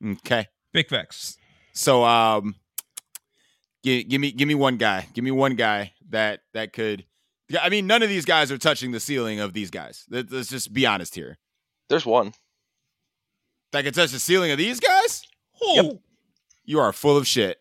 Okay. 0.01 0.47
Big 0.71 0.87
facts. 0.87 1.35
So 1.73 2.05
um 2.05 2.55
give, 3.83 4.07
give 4.07 4.21
me 4.21 4.31
give 4.31 4.47
me 4.47 4.55
one 4.55 4.77
guy. 4.77 5.09
Give 5.13 5.25
me 5.25 5.31
one 5.31 5.55
guy 5.55 5.91
that 6.11 6.39
that 6.53 6.71
could 6.71 7.03
yeah, 7.49 7.59
I 7.61 7.67
mean 7.67 7.87
none 7.87 8.03
of 8.03 8.09
these 8.09 8.23
guys 8.23 8.53
are 8.53 8.57
touching 8.57 8.93
the 8.93 9.01
ceiling 9.01 9.41
of 9.41 9.51
these 9.51 9.69
guys. 9.69 10.05
Let's 10.09 10.47
just 10.47 10.71
be 10.71 10.85
honest 10.85 11.13
here. 11.13 11.39
There's 11.89 12.05
one. 12.05 12.31
That 13.71 13.83
can 13.83 13.93
touch 13.93 14.11
the 14.11 14.19
ceiling 14.19 14.51
of 14.51 14.57
these 14.57 14.79
guys? 14.79 15.23
Oh, 15.61 15.99
You 16.65 16.79
are 16.79 16.91
full 16.93 17.17
of 17.17 17.27
shit. 17.27 17.57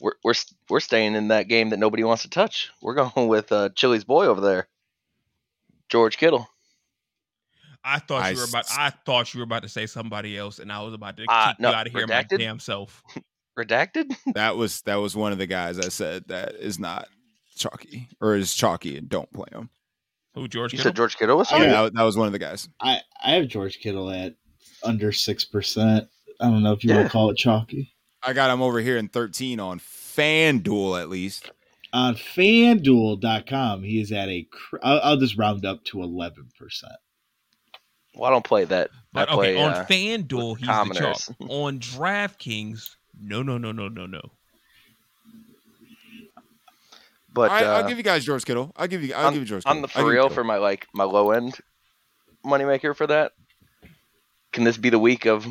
We're 0.00 0.12
we're 0.24 0.34
we're 0.68 0.80
staying 0.80 1.14
in 1.14 1.28
that 1.28 1.48
game 1.48 1.70
that 1.70 1.78
nobody 1.78 2.02
wants 2.04 2.22
to 2.22 2.30
touch. 2.30 2.70
We're 2.80 2.94
going 2.94 3.28
with 3.28 3.52
uh, 3.52 3.70
Chili's 3.74 4.04
boy 4.04 4.26
over 4.26 4.40
there, 4.40 4.68
George 5.88 6.16
Kittle. 6.16 6.48
I 7.84 7.98
thought 7.98 8.22
I 8.22 8.30
you 8.30 8.36
were 8.38 8.44
about. 8.44 8.64
s- 8.64 8.76
I 8.78 8.90
thought 8.90 9.32
you 9.34 9.38
were 9.40 9.44
about 9.44 9.62
to 9.62 9.68
say 9.68 9.86
somebody 9.86 10.36
else, 10.38 10.58
and 10.60 10.70
I 10.72 10.82
was 10.82 10.94
about 10.94 11.16
to 11.16 11.24
Uh, 11.28 11.48
kick 11.48 11.60
no, 11.60 11.70
you 11.70 11.74
out 11.74 11.86
of 11.86 11.92
here, 11.92 12.06
redacted? 12.06 12.32
my 12.32 12.36
damn 12.38 12.58
self. 12.60 13.02
Redacted. 13.58 14.14
That 14.34 14.56
was 14.56 14.80
that 14.82 14.96
was 14.96 15.14
one 15.14 15.30
of 15.32 15.38
the 15.38 15.46
guys 15.46 15.78
I 15.78 15.88
said 15.90 16.24
that 16.28 16.54
is 16.54 16.78
not 16.78 17.06
chalky 17.54 18.08
or 18.20 18.34
is 18.34 18.54
chalky 18.54 18.96
and 18.96 19.08
don't 19.08 19.30
play 19.32 19.48
him. 19.52 19.68
Who 20.34 20.48
George 20.48 20.72
You 20.72 20.78
Kittle? 20.78 20.90
said 20.90 20.96
George 20.96 21.16
Kittle 21.18 21.36
was 21.36 21.50
Yeah, 21.52 21.66
that, 21.66 21.80
was- 21.82 21.90
that 21.92 22.02
was 22.02 22.16
one 22.16 22.26
of 22.28 22.32
the 22.32 22.38
guys. 22.38 22.66
I 22.80 23.00
I 23.22 23.32
have 23.32 23.48
George 23.48 23.78
Kittle 23.78 24.10
at 24.10 24.34
under 24.84 25.12
six 25.12 25.44
percent. 25.44 26.08
I 26.40 26.46
don't 26.46 26.62
know 26.62 26.72
if 26.72 26.82
you 26.84 26.90
Yeah. 26.90 26.96
want 26.96 27.08
to 27.08 27.12
call 27.12 27.30
it 27.30 27.36
chalky. 27.36 27.92
I 28.22 28.32
got 28.32 28.50
him 28.50 28.62
over 28.62 28.80
here 28.80 28.96
in 28.96 29.08
13 29.08 29.58
on 29.58 29.80
FanDuel 29.80 31.00
at 31.00 31.08
least. 31.08 31.50
On 31.92 32.14
FanDuel.com, 32.14 33.82
he 33.82 34.00
is 34.00 34.12
at 34.12 34.28
a. 34.28 34.46
cr- 34.50 34.76
I'll, 34.82 35.00
I'll 35.02 35.16
just 35.16 35.36
round 35.36 35.66
up 35.66 35.84
to 35.84 36.02
eleven 36.02 36.48
percent. 36.58 36.94
Well, 38.14 38.24
I 38.24 38.30
don't 38.30 38.44
play 38.44 38.64
that. 38.64 38.90
But 39.12 39.28
I 39.28 39.34
play 39.34 39.52
okay, 39.54 39.62
on 39.62 39.72
uh, 39.72 39.86
FanDuel, 39.88 40.56
he's 40.58 40.66
the 40.66 40.94
chalk. 40.94 41.36
On 41.50 41.78
DraftKings, 41.78 42.96
no, 43.20 43.42
no, 43.42 43.58
no, 43.58 43.72
no, 43.72 43.88
no, 43.88 44.06
no. 44.06 44.20
but 47.32 47.50
All 47.50 47.56
right, 47.56 47.64
uh, 47.64 47.72
I'll 47.74 47.88
give 47.88 47.98
you 47.98 48.04
guys 48.04 48.24
George 48.24 48.44
Kittle. 48.44 48.72
I'll 48.76 48.88
give 48.88 49.02
you. 49.02 49.14
I'll 49.14 49.26
on, 49.26 49.32
give 49.34 49.42
you 49.42 49.46
George. 49.48 49.64
on 49.66 49.76
Kittle. 49.76 49.88
the 49.88 49.98
I'll 49.98 50.04
for 50.04 50.10
real 50.10 50.28
for 50.30 50.44
my 50.44 50.56
like 50.56 50.86
my 50.94 51.04
low 51.04 51.30
end 51.30 51.58
moneymaker 52.44 52.94
for 52.96 53.06
that. 53.06 53.32
Can 54.52 54.64
this 54.64 54.76
be 54.76 54.90
the 54.90 54.98
week 54.98 55.26
of 55.26 55.46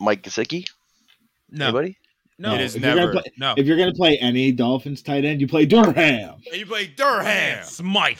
Mike 0.00 0.22
Gesicki? 0.22 0.66
No, 1.50 1.66
Anybody? 1.66 1.96
no, 2.38 2.54
It 2.54 2.60
is 2.60 2.76
if 2.76 2.82
never. 2.82 3.12
play- 3.12 3.32
no. 3.36 3.54
If 3.56 3.66
you're 3.66 3.76
gonna 3.76 3.94
play 3.94 4.18
any 4.18 4.52
Dolphins 4.52 5.02
tight 5.02 5.24
end, 5.24 5.40
you 5.40 5.48
play 5.48 5.66
Durham. 5.66 5.94
And 5.96 6.54
you 6.54 6.66
play 6.66 6.86
Durham. 6.86 7.64
Smythe. 7.64 8.18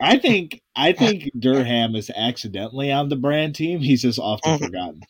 I 0.00 0.18
think 0.18 0.60
I 0.74 0.92
think 0.92 1.30
Durham 1.38 1.94
is 1.96 2.10
accidentally 2.14 2.92
on 2.92 3.08
the 3.08 3.16
brand 3.16 3.54
team. 3.54 3.80
He's 3.80 4.02
just 4.02 4.18
often 4.18 4.52
mm-hmm. 4.54 4.64
forgotten. 4.64 5.00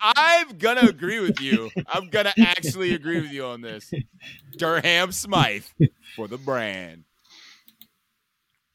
I'm 0.00 0.58
gonna 0.58 0.88
agree 0.88 1.20
with 1.20 1.40
you. 1.40 1.70
I'm 1.88 2.08
gonna 2.08 2.34
actually 2.38 2.94
agree 2.94 3.20
with 3.20 3.32
you 3.32 3.44
on 3.46 3.60
this. 3.60 3.92
Durham 4.56 5.12
Smythe 5.12 5.64
for 6.16 6.28
the 6.28 6.38
brand. 6.38 7.04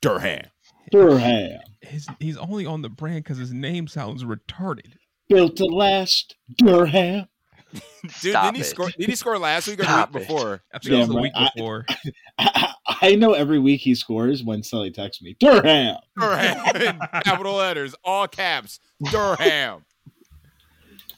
Durham. 0.01 0.45
Durham 0.91 1.59
His, 1.81 2.07
he's 2.19 2.37
only 2.37 2.65
on 2.65 2.81
the 2.81 2.89
brand 2.89 3.23
because 3.23 3.37
his 3.37 3.51
name 3.53 3.87
sounds 3.87 4.23
retarded. 4.23 4.93
built 5.29 5.57
to 5.57 5.65
last. 5.65 6.35
Durham. 6.55 7.27
Dude, 7.73 8.31
Stop 8.31 8.45
didn't 8.45 8.55
he 8.55 8.61
it. 8.61 8.65
score? 8.65 8.89
Did 8.97 9.09
he 9.09 9.15
score 9.15 9.37
last 9.37 9.67
week 9.67 9.79
or 9.81 9.83
the 9.83 9.89
week 9.93 10.05
it. 10.05 10.11
before? 10.13 10.61
I 10.73 10.79
think 10.79 10.93
it 10.93 10.97
was 10.97 10.99
Yeah, 10.99 11.05
the 11.13 11.21
week 11.21 11.33
right. 11.35 11.43
I- 11.43 11.51
before. 11.55 11.85
I, 12.39 12.73
I 13.01 13.15
know 13.15 13.33
every 13.33 13.59
week 13.59 13.81
he 13.81 13.93
scores 13.95 14.43
when 14.43 14.63
Sully 14.63 14.91
texts 14.91 15.21
me. 15.21 15.35
Durham. 15.39 15.97
Durham 16.17 16.75
in 16.77 16.99
capital 17.23 17.55
letters, 17.55 17.93
all 18.05 18.27
caps. 18.27 18.79
Durham. 19.11 19.83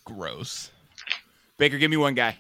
Gross. 0.06 0.72
Baker, 1.58 1.78
give 1.78 1.92
me 1.92 1.98
one 1.98 2.16
guy. 2.16 2.36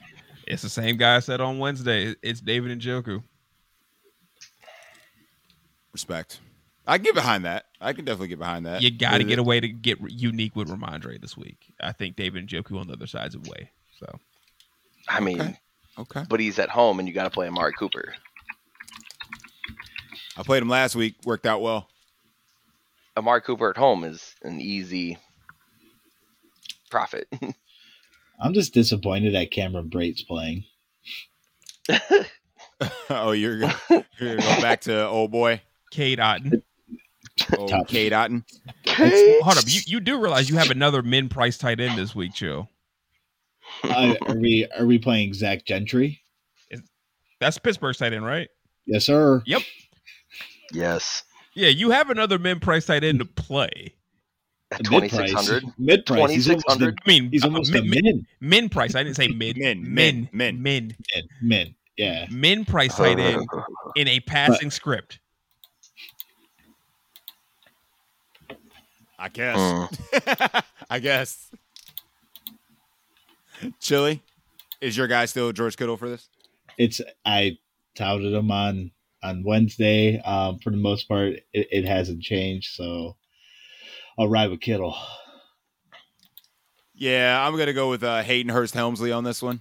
It's 0.47 0.63
the 0.63 0.69
same 0.69 0.97
guy 0.97 1.17
I 1.17 1.19
said 1.19 1.39
on 1.41 1.59
Wednesday. 1.59 2.15
It's 2.23 2.41
David 2.41 2.79
Njoku. 2.79 3.21
Respect. 5.93 6.39
I 6.89 6.97
can 6.97 7.03
get 7.05 7.13
behind 7.15 7.45
that. 7.45 7.65
I 7.79 7.93
can 7.93 8.03
definitely 8.03 8.29
get 8.29 8.39
behind 8.39 8.65
that. 8.65 8.81
You 8.81 8.89
got 8.89 9.19
to 9.19 9.23
get 9.23 9.33
it- 9.33 9.39
away 9.39 9.59
to 9.59 9.67
get 9.67 9.99
unique 10.09 10.55
with 10.55 10.69
Rhamondre 10.69 11.21
this 11.21 11.37
week. 11.37 11.73
I 11.79 11.91
think 11.91 12.15
David 12.15 12.47
Njoku 12.47 12.79
on 12.79 12.87
the 12.87 12.93
other 12.93 13.05
side's 13.07 13.35
of 13.35 13.47
way. 13.47 13.69
So 13.99 14.19
I 15.07 15.19
mean, 15.19 15.39
Okay. 15.39 15.57
Okay. 15.99 16.23
but 16.29 16.39
he's 16.39 16.57
at 16.59 16.69
home 16.69 16.97
and 16.99 17.07
you 17.07 17.13
got 17.13 17.25
to 17.25 17.29
play 17.29 17.47
Amari 17.47 17.73
Cooper. 17.73 18.15
I 20.37 20.43
played 20.43 20.63
him 20.63 20.69
last 20.69 20.95
week. 20.95 21.15
Worked 21.25 21.45
out 21.45 21.61
well. 21.61 21.87
Amari 23.17 23.41
Cooper 23.41 23.69
at 23.69 23.77
home 23.77 24.03
is 24.03 24.33
an 24.43 24.59
easy 24.61 25.17
profit. 26.89 27.27
I'm 28.41 28.53
just 28.53 28.73
disappointed 28.73 29.35
that 29.35 29.51
Cameron 29.51 29.89
Brate's 29.89 30.23
playing. 30.23 30.63
oh, 33.09 33.31
you're 33.31 33.59
gonna, 33.59 33.79
you're 33.89 34.35
gonna 34.37 34.55
go 34.55 34.61
back 34.61 34.81
to 34.81 35.05
old 35.05 35.31
boy, 35.31 35.61
Cade 35.91 36.19
Otton. 36.19 36.61
Old 37.57 37.69
Tough. 37.69 37.87
Cade 37.87 38.11
Otton. 38.13 38.43
Hold 39.43 39.57
up. 39.57 39.63
You, 39.67 39.81
you 39.85 39.99
do 39.99 40.19
realize 40.21 40.49
you 40.49 40.57
have 40.57 40.69
another 40.71 41.01
min 41.01 41.29
price 41.29 41.57
tight 41.57 41.79
end 41.79 41.97
this 41.97 42.13
week, 42.15 42.33
Joe. 42.33 42.67
Uh, 43.83 44.15
are 44.27 44.35
we 44.35 44.67
are 44.77 44.85
we 44.85 44.97
playing 44.97 45.33
Zach 45.33 45.65
Gentry? 45.65 46.21
That's 47.39 47.57
Pittsburgh's 47.57 47.97
tight 47.97 48.11
end, 48.13 48.25
right? 48.25 48.49
Yes, 48.85 49.05
sir. 49.05 49.41
Yep. 49.45 49.61
Yes, 50.73 51.23
Yeah, 51.55 51.69
you 51.69 51.89
have 51.91 52.09
another 52.09 52.37
min 52.37 52.59
price 52.59 52.85
tight 52.85 53.03
end 53.03 53.19
to 53.19 53.25
play. 53.25 53.95
at 54.71 54.83
twenty 54.83 55.09
six 55.09 55.31
hundred. 55.31 55.63
Mid 55.77 56.05
price. 56.05 56.29
He's 56.31 56.47
almost 56.49 56.65
a 56.67 56.75
2600. 56.75 56.99
I 57.05 57.09
mean, 57.09 57.31
he's 57.31 57.43
uh, 57.43 57.47
almost 57.47 57.71
min, 57.71 57.83
a 57.83 57.87
min, 57.87 58.01
min. 58.03 58.27
min 58.41 58.69
price. 58.69 58.93
I 58.95 59.03
didn't 59.03 59.15
say 59.15 59.27
mid. 59.29 59.57
Min, 59.57 59.81
min, 59.81 60.29
min, 60.31 60.61
min. 60.61 60.61
min, 60.61 60.95
Min. 61.13 61.27
Min. 61.41 61.75
Yeah. 61.97 62.27
min 62.31 62.65
price 62.65 62.95
tight 62.95 63.19
end 63.19 63.47
in 63.95 64.07
a 64.07 64.19
passing 64.21 64.69
script. 64.71 65.19
I 69.19 69.29
guess. 69.29 69.57
Mm. 69.57 70.63
I 70.89 70.99
guess. 70.99 71.51
Chili, 73.81 74.21
is 74.79 74.95
your 74.95 75.07
guy 75.07 75.25
still 75.25 75.51
George 75.51 75.75
Kittle 75.75 75.97
for 75.97 76.09
this? 76.09 76.29
It's 76.77 77.01
I 77.25 77.57
touted 77.95 78.33
him 78.33 78.49
on 78.49 78.91
on 79.21 79.43
Wednesday. 79.43 80.19
Um, 80.21 80.59
for 80.59 80.69
the 80.69 80.77
most 80.77 81.07
part, 81.09 81.33
it, 81.53 81.67
it 81.71 81.85
hasn't 81.85 82.23
changed. 82.23 82.73
So 82.75 83.17
I'll 84.17 84.29
ride 84.29 84.49
with 84.49 84.61
Kittle. 84.61 84.95
Yeah, 86.95 87.45
I'm 87.45 87.57
gonna 87.57 87.73
go 87.73 87.89
with 87.89 88.03
uh, 88.03 88.21
Hayden 88.23 88.51
Hurst 88.51 88.73
Helmsley 88.73 89.11
on 89.11 89.23
this 89.23 89.41
one. 89.41 89.59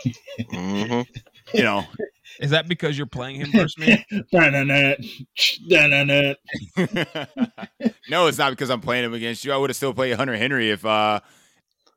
hmm 0.50 1.00
You 1.54 1.62
know, 1.62 1.84
Is 2.40 2.50
that 2.50 2.68
because 2.68 2.96
you're 2.96 3.06
playing 3.06 3.36
him 3.40 3.50
first, 3.52 3.78
man? 3.78 4.04
Da-na-na. 4.32 4.94
Da-na-na. 5.68 6.34
no, 8.08 8.26
it's 8.26 8.38
not 8.38 8.50
because 8.50 8.70
I'm 8.70 8.80
playing 8.80 9.04
him 9.04 9.14
against 9.14 9.44
you. 9.44 9.52
I 9.52 9.56
would 9.56 9.70
have 9.70 9.76
still 9.76 9.92
played 9.94 10.14
Hunter 10.16 10.36
Henry 10.36 10.70
if 10.70 10.84
uh 10.84 11.20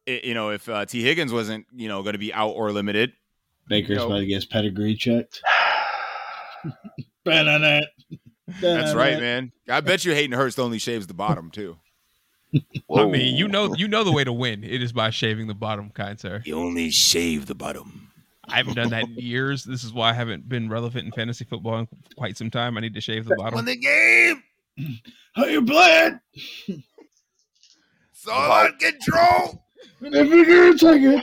i- 0.08 0.22
you 0.24 0.34
know, 0.34 0.50
if 0.50 0.68
uh, 0.68 0.86
Tee 0.86 1.04
Higgins 1.04 1.32
wasn't, 1.32 1.66
you 1.76 1.88
know, 1.88 2.02
going 2.02 2.14
to 2.14 2.20
be 2.20 2.34
out 2.34 2.50
or 2.52 2.72
limited, 2.72 3.14
Baker's 3.68 3.98
No. 3.98 4.08
about 4.08 4.20
to 4.20 4.26
get 4.26 4.36
his 4.36 4.46
pedigree 4.46 4.96
checked. 4.96 5.42
That's 8.62 8.94
right, 8.94 9.20
man. 9.20 9.52
I 9.70 9.82
bet 9.82 10.04
you 10.06 10.14
Hayden 10.14 10.38
Hurst 10.38 10.60
only 10.60 10.80
shaves 10.80 11.08
the 11.08 11.14
bottom 11.14 11.52
too. 11.52 11.78
I 12.94 13.06
mean, 13.06 13.38
you 13.38 13.48
know, 13.48 13.74
you 13.76 13.88
know 13.88 14.04
the 14.04 14.12
way 14.12 14.24
to 14.26 14.34
win. 14.34 14.64
It 14.64 14.84
is 14.84 14.92
by 14.92 15.10
shaving 15.10 15.48
the 15.48 15.54
bottom, 15.54 15.90
kind 15.90 16.20
sir. 16.20 16.42
You 16.46 16.58
only 16.58 16.90
shave 16.92 17.46
the 17.46 17.56
bottom. 17.56 18.11
I 18.48 18.58
haven't 18.58 18.76
done 18.76 18.89
that 18.89 19.04
in 19.04 19.16
years. 19.16 19.64
This 19.64 19.84
is 19.84 19.94
why 19.94 20.10
I 20.10 20.14
haven't 20.14 20.50
been 20.50 20.70
relevant 20.70 21.06
in 21.06 21.12
fantasy 21.12 21.46
football 21.46 21.80
in 21.80 21.88
quite 22.18 22.38
some 22.38 22.50
time. 22.50 22.78
I 22.78 22.82
need 22.82 22.94
to 22.96 23.02
shave 23.02 23.26
the 23.26 23.36
bottom. 23.36 23.54
bottom. 23.54 23.66
the 23.66 23.76
game. 23.76 24.44
How 25.36 25.46
you 25.46 25.64
playing? 25.64 26.20
So 28.14 28.32
all 28.32 28.52
out 28.52 28.70
of 28.72 28.78
control. 28.78 29.64
If 30.02 30.30
you 30.30 30.46
can 30.46 30.78
take 30.78 31.22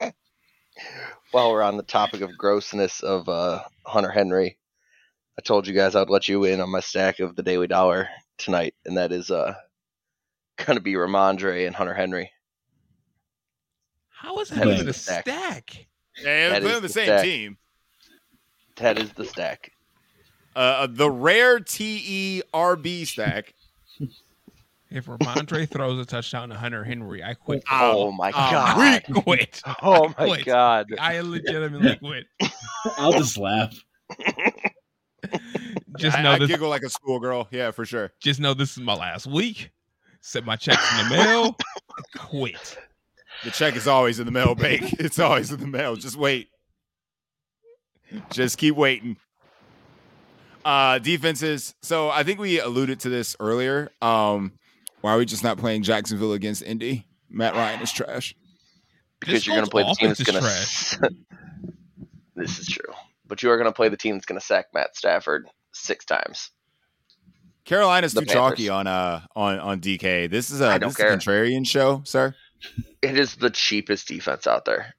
it. 0.00 0.14
While 1.32 1.52
we're 1.52 1.62
on 1.62 1.76
the 1.76 1.82
topic 1.82 2.20
of 2.20 2.36
grossness 2.36 3.02
of 3.02 3.28
uh, 3.28 3.62
Hunter 3.84 4.10
Henry, 4.10 4.58
I 5.38 5.42
told 5.42 5.66
you 5.66 5.74
guys 5.74 5.94
I'd 5.94 6.10
let 6.10 6.28
you 6.28 6.44
in 6.44 6.60
on 6.60 6.70
my 6.70 6.80
stack 6.80 7.20
of 7.20 7.36
the 7.36 7.42
Daily 7.42 7.66
Dollar 7.66 8.08
tonight, 8.38 8.74
and 8.84 8.96
that 8.96 9.12
is 9.12 9.30
uh, 9.30 9.54
going 10.56 10.76
to 10.76 10.82
be 10.82 10.94
Rhamondre 10.94 11.66
and 11.66 11.76
Hunter 11.76 11.94
Henry. 11.94 12.30
How 14.16 14.38
is 14.40 14.48
That 14.48 14.60
that 14.60 14.68
is 14.68 14.74
even 14.74 14.84
the 14.86 14.90
a 14.90 14.94
stack. 14.94 15.22
stack? 15.28 15.86
Yeah, 16.18 16.24
they're 16.24 16.60
playing 16.60 16.76
on 16.76 16.82
the 16.82 16.88
the 16.88 16.92
same 16.92 17.04
stack. 17.06 17.24
team. 17.24 17.58
That 18.76 18.98
is 18.98 19.12
the 19.12 19.24
stack. 19.24 19.72
Uh, 20.54 20.86
the 20.90 21.10
rare 21.10 21.58
E 21.58 22.42
TERB 22.52 23.06
stack. 23.06 23.52
If 24.90 25.06
Rhamondre 25.06 25.68
throws 25.70 26.00
a 26.00 26.06
touchdown 26.06 26.48
to 26.48 26.54
Hunter 26.54 26.82
Henry, 26.82 27.22
I 27.22 27.34
quit. 27.34 27.62
Oh 27.70 28.10
my 28.12 28.28
um, 28.28 28.32
god! 28.32 28.78
I 28.78 29.20
quit. 29.20 29.60
Oh 29.82 30.08
my 30.18 30.26
quit. 30.28 30.44
god! 30.46 30.86
I 30.98 31.20
legitimately 31.20 31.96
quit. 31.96 32.26
I'll 32.96 33.12
just 33.12 33.36
laugh. 33.36 33.74
Just 35.98 36.16
I, 36.18 36.22
know 36.22 36.32
I 36.32 36.38
this. 36.38 36.48
giggle 36.48 36.68
like 36.70 36.82
a 36.82 36.90
schoolgirl. 36.90 37.48
Yeah, 37.50 37.70
for 37.70 37.84
sure. 37.84 38.12
Just 38.20 38.40
know 38.40 38.54
this 38.54 38.72
is 38.72 38.78
my 38.78 38.94
last 38.94 39.26
week. 39.26 39.70
Sent 40.20 40.46
my 40.46 40.56
checks 40.56 40.82
in 40.92 41.08
the 41.08 41.16
mail. 41.16 41.56
quit. 42.16 42.78
The 43.44 43.50
check 43.50 43.76
is 43.76 43.86
always 43.86 44.18
in 44.18 44.26
the 44.26 44.32
mail, 44.32 44.54
Bake. 44.54 44.92
It's 44.98 45.18
always 45.18 45.52
in 45.52 45.60
the 45.60 45.66
mail. 45.66 45.96
Just 45.96 46.16
wait. 46.16 46.48
Just 48.30 48.58
keep 48.58 48.74
waiting. 48.76 49.16
Uh 50.64 50.98
defenses. 50.98 51.74
So 51.82 52.10
I 52.10 52.22
think 52.22 52.40
we 52.40 52.60
alluded 52.60 53.00
to 53.00 53.08
this 53.08 53.36
earlier. 53.38 53.90
Um, 54.02 54.52
why 55.00 55.12
are 55.14 55.18
we 55.18 55.24
just 55.24 55.44
not 55.44 55.58
playing 55.58 55.82
Jacksonville 55.84 56.32
against 56.32 56.62
Indy? 56.62 57.06
Matt 57.30 57.54
Ryan 57.54 57.80
is 57.82 57.92
trash. 57.92 58.34
Because 59.20 59.34
This 59.34 59.46
you're 59.46 59.56
going 59.56 59.64
to 59.64 59.70
play 59.70 59.82
the 59.84 59.94
team 59.94 60.08
that's 60.08 60.22
going 60.22 60.38
offense 60.38 60.90
to. 60.90 61.10
this 62.34 62.58
is 62.58 62.66
true, 62.66 62.92
but 63.26 63.42
you 63.42 63.50
are 63.50 63.56
going 63.56 63.68
to 63.68 63.72
play 63.72 63.88
the 63.88 63.96
team 63.96 64.14
that's 64.16 64.26
going 64.26 64.38
to 64.38 64.44
sack 64.44 64.66
Matt 64.74 64.96
Stafford 64.96 65.46
six 65.72 66.04
times. 66.04 66.50
Carolina's 67.64 68.12
The 68.14 68.20
too 68.20 68.26
chalky 68.26 68.68
on 68.68 68.86
uh 68.86 69.22
on 69.34 69.58
on 69.58 69.80
DK. 69.80 70.30
This 70.30 70.50
is 70.50 70.60
I 70.60 70.76
a 70.76 70.78
don't 70.78 70.90
this 70.90 70.98
is 70.98 71.04
a 71.04 71.16
contrarian 71.16 71.66
show, 71.66 72.02
sir, 72.04 72.34
It 73.02 73.18
is 73.18 73.36
the 73.36 73.50
cheapest 73.50 74.08
defense 74.08 74.46
out 74.46 74.64
there 74.64 74.94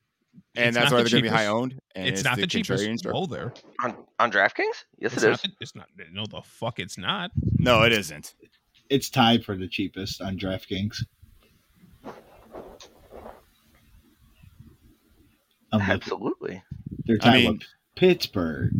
and 0.55 0.67
It's 0.67 0.77
that's 0.77 0.91
why 0.91 0.97
the 0.97 1.03
they're 1.09 1.21
going 1.21 1.23
to 1.23 1.29
be 1.29 1.35
high 1.35 1.47
owned. 1.47 1.79
And 1.95 2.07
It's, 2.07 2.23
not 2.23 2.37
the 2.37 2.47
cheapest. 2.47 2.83
contrarian 2.83 3.01
show. 3.03 3.25
There. 3.27 3.53
on 3.83 3.95
on 4.19 4.31
DraftKings. 4.31 4.85
Yes, 4.99 5.13
It's 5.13 5.23
it 5.23 5.29
not. 5.29 5.45
It's 5.61 5.75
not. 5.75 5.87
No, 6.11 6.25
the 6.25 6.41
fuck, 6.43 6.79
it's 6.79 6.97
not. 6.97 7.31
No, 7.57 7.83
it 7.83 7.91
isn't. 7.91 8.33
It's 8.89 9.09
tied 9.09 9.43
for 9.45 9.55
the 9.55 9.67
cheapest 9.67 10.21
on 10.21 10.37
DraftKings. 10.37 11.03
I'm 15.71 15.79
looking. 15.79 15.91
Absolutely. 15.93 16.63
They're 17.05 17.17
I 17.21 17.25
tied 17.25 17.33
mean- 17.35 17.51
with 17.53 17.61
Pittsburgh. 17.95 18.73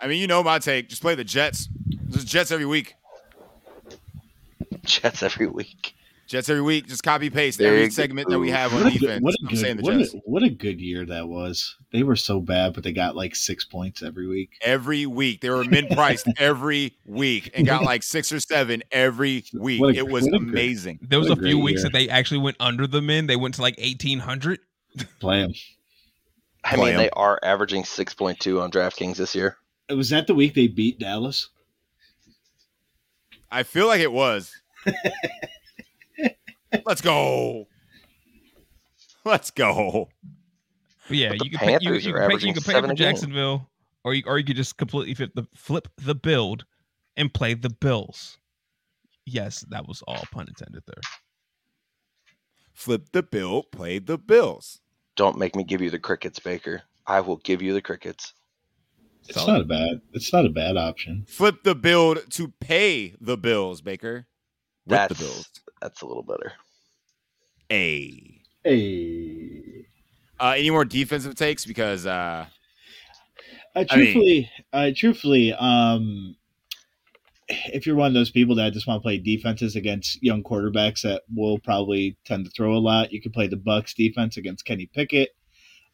I 0.00 0.06
mean, 0.06 0.18
you 0.20 0.26
know 0.26 0.42
my 0.42 0.58
take. 0.58 0.88
Just 0.88 1.02
play 1.02 1.14
the 1.14 1.24
Jets. 1.24 1.68
Just 2.08 2.26
Jets 2.26 2.50
every 2.50 2.66
week. 2.66 2.94
Jets 4.84 5.22
every 5.22 5.46
week. 5.46 5.94
Jets 6.30 6.48
every 6.48 6.62
week. 6.62 6.86
Just 6.86 7.02
copy 7.02 7.28
paste 7.28 7.58
There 7.58 7.72
every 7.72 7.84
you 7.84 7.90
segment 7.90 8.28
that 8.30 8.38
we 8.38 8.46
go. 8.48 8.52
have 8.54 8.72
on 8.72 8.84
What 8.84 8.94
a, 8.94 8.98
good, 8.98 9.00
defense. 9.00 9.22
what, 9.22 9.34
a 9.34 9.38
I'm 9.50 9.56
saying 9.56 9.76
good, 9.76 9.84
the 9.84 9.90
what, 9.90 9.98
Jets 9.98 10.14
a, 10.14 10.18
what 10.18 10.42
a 10.44 10.48
good 10.48 10.80
year 10.80 11.04
that 11.06 11.28
was. 11.28 11.76
They 11.92 12.02
were 12.04 12.16
so 12.16 12.40
bad, 12.40 12.72
but 12.74 12.84
they 12.84 12.92
got 12.92 13.16
like 13.16 13.34
six 13.34 13.64
points 13.64 14.02
every 14.02 14.26
week. 14.28 14.50
every 14.62 15.06
week. 15.06 15.40
They 15.40 15.50
were 15.50 15.64
min 15.64 15.88
priced 15.88 16.28
every 16.38 16.96
week 17.04 17.50
and 17.54 17.66
got 17.66 17.82
like 17.82 18.02
six 18.04 18.32
or 18.32 18.38
seven 18.40 18.82
every 18.92 19.44
week. 19.52 19.82
A- 19.82 19.88
it 19.88 20.08
was 20.08 20.24
what 20.24 20.34
a 20.34 20.38
great- 20.38 20.48
amazing. 20.50 20.98
There 21.02 21.18
was 21.18 21.28
a 21.30 21.32
a 21.32 21.36
few 21.36 21.58
weeks 21.58 21.80
year. 21.80 21.90
that 21.90 21.92
they 21.92 22.08
actually 22.08 22.40
went 22.40 22.56
under 22.60 22.86
the 22.86 23.02
min. 23.02 23.26
They 23.26 23.36
went 23.36 23.56
to 23.56 23.62
like 23.62 23.74
eighteen 23.78 24.20
hundred. 24.20 24.60
Play 25.18 25.42
them. 25.42 25.52
I 26.62 26.74
Play 26.76 26.84
mean, 26.86 26.94
'em. 26.94 26.98
they 27.00 27.10
are 27.10 27.40
averaging 27.42 27.84
six 27.84 28.14
point 28.14 28.38
two 28.38 28.60
on 28.60 28.70
DraftKings 28.70 29.16
this 29.16 29.34
year. 29.34 29.56
Was 29.88 30.10
that 30.10 30.28
the 30.28 30.34
week 30.34 30.54
they 30.54 30.68
beat 30.68 31.00
Dallas? 31.00 31.48
I 33.50 33.64
feel 33.64 33.88
like 33.88 34.00
it 34.00 34.12
was. 34.12 34.52
Let's 36.86 37.00
go. 37.00 37.66
Let's 39.24 39.50
go. 39.50 40.08
But 41.08 41.16
yeah, 41.16 41.32
you 41.42 41.50
can 41.50 41.58
pay, 41.58 41.78
you, 41.80 41.94
you 41.94 42.12
can 42.12 42.28
pay, 42.28 42.46
you 42.46 42.52
can 42.54 42.62
pay 42.62 42.72
seven 42.72 42.90
for. 42.90 42.96
Jacksonville, 42.96 43.68
or 44.04 44.14
you, 44.14 44.22
or 44.26 44.38
you 44.38 44.44
could 44.44 44.56
just 44.56 44.76
completely 44.76 45.14
flip 45.14 45.32
the 45.34 45.46
flip 45.54 45.88
the 45.96 46.14
build 46.14 46.64
and 47.16 47.34
play 47.34 47.54
the 47.54 47.70
Bills. 47.70 48.38
Yes, 49.26 49.64
that 49.70 49.86
was 49.86 50.02
all 50.06 50.22
pun 50.32 50.46
intended 50.48 50.82
there. 50.86 51.02
Flip 52.72 53.08
the 53.12 53.22
bill, 53.22 53.64
play 53.64 53.98
the 53.98 54.16
Bills. 54.16 54.80
Don't 55.16 55.36
make 55.36 55.54
me 55.54 55.64
give 55.64 55.82
you 55.82 55.90
the 55.90 55.98
crickets, 55.98 56.38
Baker. 56.38 56.82
I 57.06 57.20
will 57.20 57.36
give 57.36 57.60
you 57.60 57.74
the 57.74 57.82
crickets. 57.82 58.32
It's 59.28 59.34
Solid. 59.34 59.52
not 59.52 59.60
a 59.60 59.64
bad. 59.64 60.00
It's 60.12 60.32
not 60.32 60.46
a 60.46 60.50
bad 60.50 60.76
option. 60.76 61.26
Flip 61.28 61.62
the 61.62 61.74
build 61.74 62.30
to 62.30 62.48
pay 62.60 63.14
the 63.20 63.36
bills, 63.36 63.80
Baker. 63.80 64.26
With 64.86 64.96
That's 64.96 65.18
the 65.18 65.24
bills. 65.24 65.50
That's 65.80 66.02
a 66.02 66.06
little 66.06 66.22
better. 66.22 66.52
A. 67.72 68.40
Hey. 68.64 69.86
Uh, 70.38 70.54
any 70.56 70.70
more 70.70 70.84
defensive 70.84 71.34
takes? 71.34 71.64
Because 71.64 72.06
uh, 72.06 72.46
Uh, 73.74 73.84
I 73.90 73.96
mean- 73.96 74.04
truthfully, 74.04 74.50
uh, 74.72 74.90
truthfully, 74.96 75.52
um, 75.54 76.36
if 77.48 77.86
you're 77.86 77.96
one 77.96 78.08
of 78.08 78.14
those 78.14 78.30
people 78.30 78.54
that 78.56 78.72
just 78.72 78.86
want 78.86 79.00
to 79.00 79.02
play 79.02 79.18
defenses 79.18 79.76
against 79.76 80.22
young 80.22 80.42
quarterbacks 80.42 81.02
that 81.02 81.22
will 81.34 81.58
probably 81.58 82.16
tend 82.24 82.44
to 82.44 82.50
throw 82.52 82.74
a 82.74 82.78
lot, 82.78 83.12
you 83.12 83.20
could 83.20 83.32
play 83.32 83.48
the 83.48 83.56
Bucs 83.56 83.94
defense 83.94 84.36
against 84.36 84.64
Kenny 84.64 84.86
Pickett, 84.86 85.30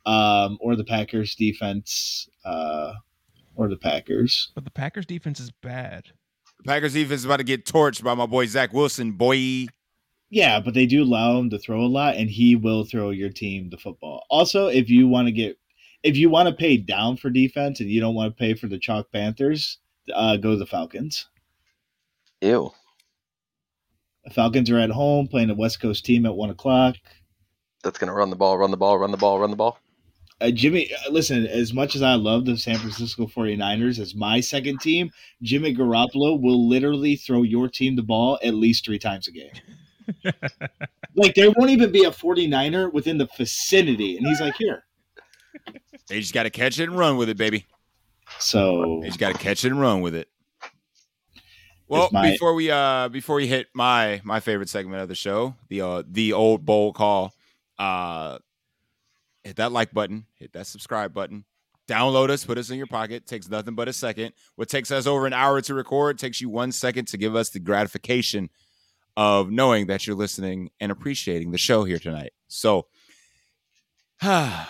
um, 0.04 0.58
or 0.60 0.76
the 0.76 0.84
Packers 0.84 1.34
defense, 1.34 2.28
uh, 2.44 2.92
or 3.54 3.68
the 3.68 3.76
Packers. 3.76 4.52
But 4.54 4.64
the 4.64 4.70
Packers 4.70 5.06
defense 5.06 5.40
is 5.40 5.50
bad. 5.50 6.04
the 6.58 6.64
Packers 6.64 6.92
defense 6.92 7.20
is 7.20 7.24
about 7.24 7.38
to 7.38 7.44
get 7.44 7.64
torched 7.64 8.02
by 8.04 8.14
my 8.14 8.26
boy 8.26 8.46
Zach 8.46 8.72
Wilson. 8.74 9.12
Boy, 9.12 9.66
Yeah, 10.30 10.60
but 10.60 10.74
they 10.74 10.86
do 10.86 11.04
allow 11.04 11.38
him 11.38 11.50
to 11.50 11.58
throw 11.58 11.80
a 11.82 11.86
lot, 11.86 12.16
and 12.16 12.28
he 12.28 12.56
will 12.56 12.84
throw 12.84 13.10
your 13.10 13.30
team 13.30 13.70
the 13.70 13.76
football. 13.76 14.26
Also, 14.28 14.66
if 14.66 14.90
you 14.90 15.06
want 15.06 15.28
to 15.28 15.32
get, 15.32 15.56
if 16.02 16.16
you 16.16 16.28
want 16.28 16.48
to 16.48 16.54
pay 16.54 16.76
down 16.76 17.16
for 17.16 17.30
defense 17.30 17.80
and 17.80 17.88
you 17.88 18.00
don't 18.00 18.14
want 18.14 18.36
to 18.36 18.38
pay 18.38 18.54
for 18.54 18.66
the 18.66 18.78
Chalk 18.78 19.12
Panthers, 19.12 19.78
uh, 20.12 20.36
go 20.36 20.52
to 20.52 20.56
the 20.56 20.66
Falcons. 20.66 21.26
Ew. 22.40 22.72
The 24.24 24.30
Falcons 24.30 24.70
are 24.70 24.78
at 24.78 24.90
home 24.90 25.28
playing 25.28 25.50
a 25.50 25.54
West 25.54 25.80
Coast 25.80 26.04
team 26.04 26.26
at 26.26 26.34
one 26.34 26.50
o'clock. 26.50 26.96
That's 27.84 27.98
gonna 27.98 28.12
run 28.12 28.30
the 28.30 28.36
ball, 28.36 28.58
run 28.58 28.72
the 28.72 28.76
ball, 28.76 28.98
run 28.98 29.12
the 29.12 29.16
ball, 29.16 29.38
run 29.38 29.50
the 29.50 29.56
ball. 29.56 29.78
Uh, 30.40 30.50
Jimmy, 30.50 30.90
uh, 30.92 31.10
listen, 31.10 31.46
as 31.46 31.72
much 31.72 31.96
as 31.96 32.02
I 32.02 32.14
love 32.14 32.44
the 32.44 32.58
San 32.58 32.76
Francisco 32.76 33.26
49ers 33.26 33.98
as 33.98 34.14
my 34.14 34.40
second 34.40 34.80
team, 34.80 35.10
Jimmy 35.40 35.74
Garoppolo 35.74 36.40
will 36.40 36.68
literally 36.68 37.16
throw 37.16 37.42
your 37.42 37.68
team 37.68 37.96
the 37.96 38.02
ball 38.02 38.38
at 38.42 38.52
least 38.52 38.84
three 38.84 38.98
times 38.98 39.28
a 39.28 39.30
game. 39.30 39.52
like, 41.14 41.34
there 41.34 41.50
won't 41.56 41.70
even 41.70 41.92
be 41.92 42.04
a 42.04 42.10
49er 42.10 42.92
within 42.92 43.18
the 43.18 43.28
vicinity. 43.36 44.16
And 44.16 44.26
he's 44.26 44.40
like, 44.40 44.54
here. 44.56 44.84
they 46.08 46.20
just 46.20 46.34
got 46.34 46.44
to 46.44 46.50
catch 46.50 46.78
it 46.78 46.84
and 46.84 46.98
run 46.98 47.16
with 47.16 47.28
it, 47.28 47.36
baby. 47.36 47.66
So, 48.38 49.00
They 49.02 49.08
just 49.08 49.18
got 49.18 49.32
to 49.32 49.38
catch 49.38 49.64
it 49.64 49.68
and 49.68 49.80
run 49.80 50.00
with 50.00 50.14
it. 50.14 50.28
Well, 51.88 52.08
my- 52.12 52.32
before 52.32 52.54
we 52.54 52.70
uh 52.70 53.08
before 53.08 53.36
we 53.36 53.46
hit 53.46 53.68
my 53.72 54.20
my 54.24 54.40
favorite 54.40 54.68
segment 54.68 55.02
of 55.02 55.08
the 55.08 55.14
show, 55.14 55.54
the 55.68 55.82
uh 55.82 56.02
the 56.04 56.32
old 56.32 56.66
bowl 56.66 56.92
call, 56.92 57.32
uh 57.78 58.38
hit 59.44 59.56
that 59.56 59.70
like 59.70 59.92
button, 59.92 60.26
hit 60.34 60.52
that 60.54 60.66
subscribe 60.66 61.14
button, 61.14 61.44
download 61.88 62.30
us, 62.30 62.44
put 62.44 62.58
us 62.58 62.70
in 62.70 62.76
your 62.76 62.88
pocket. 62.88 63.26
Takes 63.26 63.48
nothing 63.48 63.74
but 63.74 63.86
a 63.86 63.92
second. 63.92 64.32
What 64.56 64.68
takes 64.68 64.90
us 64.90 65.06
over 65.06 65.26
an 65.26 65.32
hour 65.32 65.60
to 65.60 65.74
record 65.74 66.18
takes 66.18 66.40
you 66.40 66.48
one 66.48 66.72
second 66.72 67.06
to 67.08 67.16
give 67.16 67.36
us 67.36 67.50
the 67.50 67.60
gratification 67.60 68.50
of 69.16 69.50
knowing 69.50 69.86
that 69.86 70.06
you're 70.06 70.16
listening 70.16 70.70
and 70.80 70.92
appreciating 70.92 71.50
the 71.50 71.58
show 71.58 71.84
here 71.84 71.98
tonight. 71.98 72.32
So, 72.48 72.86
I 74.22 74.66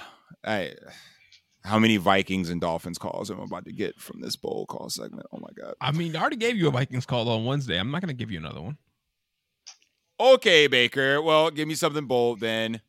how 1.67 1.81
many 1.81 1.97
Vikings 1.97 2.49
and 2.49 2.61
Dolphins 2.61 2.97
calls 2.97 3.29
am 3.31 3.41
I 3.41 3.45
about 3.45 3.65
to 3.65 3.73
get 3.73 3.99
from 3.99 4.21
this 4.21 4.37
bowl 4.37 4.67
call 4.67 4.89
segment? 4.89 5.27
Oh 5.33 5.39
my 5.39 5.49
god. 5.61 5.75
I 5.81 5.91
mean, 5.91 6.15
I 6.15 6.21
already 6.21 6.37
gave 6.37 6.57
you 6.57 6.69
a 6.69 6.71
Vikings 6.71 7.07
call 7.07 7.29
on 7.29 7.45
Wednesday. 7.45 7.79
I'm 7.79 7.91
not 7.91 8.01
going 8.01 8.09
to 8.09 8.15
give 8.15 8.31
you 8.31 8.39
another 8.39 8.63
one. 8.63 8.79
Okay, 10.19 10.69
Baker. 10.69 11.21
Well, 11.21 11.51
give 11.51 11.67
me 11.67 11.75
something 11.75 12.07
bold 12.07 12.39
then. 12.39 12.81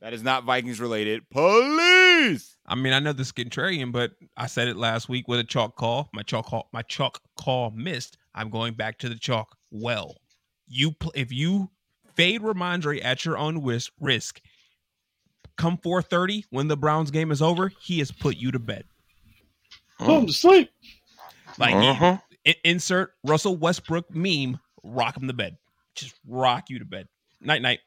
That 0.00 0.12
is 0.12 0.22
not 0.22 0.44
Vikings 0.44 0.80
related. 0.80 1.28
Police. 1.30 2.56
I 2.64 2.76
mean, 2.76 2.92
I 2.92 3.00
know 3.00 3.12
this 3.12 3.28
is 3.28 3.32
contrarian, 3.32 3.90
but 3.90 4.12
I 4.36 4.46
said 4.46 4.68
it 4.68 4.76
last 4.76 5.08
week 5.08 5.26
with 5.26 5.40
a 5.40 5.44
chalk 5.44 5.76
call. 5.76 6.08
My 6.14 6.22
chalk 6.22 6.46
call, 6.46 6.68
my 6.72 6.82
chalk 6.82 7.20
call 7.36 7.72
missed. 7.72 8.18
I'm 8.34 8.50
going 8.50 8.74
back 8.74 8.98
to 8.98 9.08
the 9.08 9.16
chalk. 9.16 9.56
Well, 9.72 10.16
you 10.72 10.92
pl- 10.92 11.12
if 11.14 11.30
you 11.30 11.70
fade 12.14 12.40
Rhamondre 12.40 13.04
at 13.04 13.24
your 13.24 13.36
own 13.36 13.62
wis- 13.62 13.90
risk, 14.00 14.40
come 15.56 15.78
4:30 15.78 16.44
when 16.50 16.68
the 16.68 16.76
Browns 16.76 17.10
game 17.10 17.30
is 17.30 17.42
over, 17.42 17.68
he 17.80 17.98
has 17.98 18.10
put 18.10 18.36
you 18.36 18.50
to 18.52 18.58
bed. 18.58 18.84
Home 19.98 20.26
to 20.26 20.32
sleep. 20.32 20.70
Like 21.58 21.74
uh-huh. 21.74 22.18
he-. 22.44 22.50
I- 22.52 22.56
insert 22.64 23.12
Russell 23.24 23.56
Westbrook 23.56 24.14
meme, 24.14 24.58
rock 24.82 25.16
him 25.16 25.28
to 25.28 25.34
bed. 25.34 25.58
Just 25.94 26.14
rock 26.26 26.70
you 26.70 26.78
to 26.78 26.84
bed. 26.84 27.08
Night 27.40 27.62
night. 27.62 27.80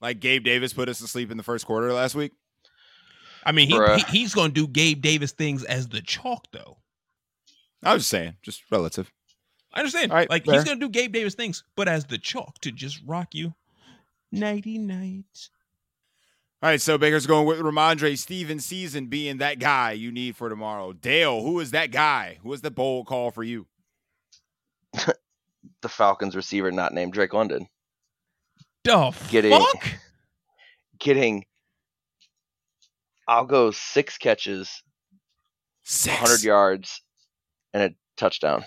Like 0.00 0.20
Gabe 0.20 0.44
Davis 0.44 0.72
put 0.72 0.88
us 0.88 0.98
to 0.98 1.08
sleep 1.08 1.30
in 1.30 1.36
the 1.36 1.42
first 1.42 1.66
quarter 1.66 1.92
last 1.92 2.14
week. 2.14 2.32
I 3.44 3.52
mean, 3.52 3.68
he, 3.68 3.78
he 3.96 4.18
he's 4.18 4.34
going 4.34 4.52
to 4.52 4.54
do 4.54 4.68
Gabe 4.68 5.00
Davis 5.00 5.32
things 5.32 5.64
as 5.64 5.88
the 5.88 6.02
chalk 6.02 6.46
though. 6.52 6.78
I 7.82 7.94
was 7.94 8.02
just 8.02 8.10
saying, 8.10 8.36
just 8.42 8.62
relative. 8.70 9.10
I 9.78 9.80
understand. 9.80 10.10
All 10.10 10.18
right, 10.18 10.28
like 10.28 10.44
fair. 10.44 10.54
he's 10.54 10.64
going 10.64 10.80
to 10.80 10.86
do 10.86 10.90
Gabe 10.90 11.12
Davis 11.12 11.34
things, 11.34 11.62
but 11.76 11.88
as 11.88 12.04
the 12.06 12.18
chalk 12.18 12.58
to 12.62 12.72
just 12.72 13.00
rock 13.06 13.34
you. 13.34 13.54
Nighty 14.32 14.76
night. 14.76 15.48
All 16.60 16.68
right, 16.70 16.80
so 16.80 16.98
Baker's 16.98 17.26
going 17.26 17.46
with 17.46 17.60
Rhamondre 17.60 18.18
Steven 18.18 18.58
season 18.58 19.06
being 19.06 19.38
that 19.38 19.60
guy 19.60 19.92
you 19.92 20.10
need 20.10 20.36
for 20.36 20.48
tomorrow. 20.48 20.92
Dale, 20.92 21.40
who 21.42 21.60
is 21.60 21.70
that 21.70 21.92
guy? 21.92 22.38
Who 22.42 22.52
is 22.52 22.60
the 22.60 22.70
bold 22.72 23.06
call 23.06 23.30
for 23.30 23.42
you? 23.44 23.66
The 25.80 25.88
Falcons 25.88 26.34
receiver 26.34 26.72
not 26.72 26.92
named 26.92 27.12
Drake 27.12 27.32
London 27.34 27.68
The 28.84 29.14
Getting- 29.30 29.52
fuck? 29.52 29.88
getting. 30.98 31.44
I'll 33.28 33.44
go 33.44 33.70
six 33.70 34.18
catches, 34.18 34.82
Six. 35.84 36.20
100 36.20 36.42
yards, 36.42 37.02
and 37.74 37.82
a 37.84 37.94
touchdown. 38.16 38.64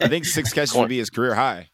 I 0.00 0.08
think 0.08 0.24
six 0.24 0.52
catches 0.52 0.74
would 0.74 0.88
be 0.88 0.98
his 0.98 1.10
career 1.10 1.34
high. 1.34 1.68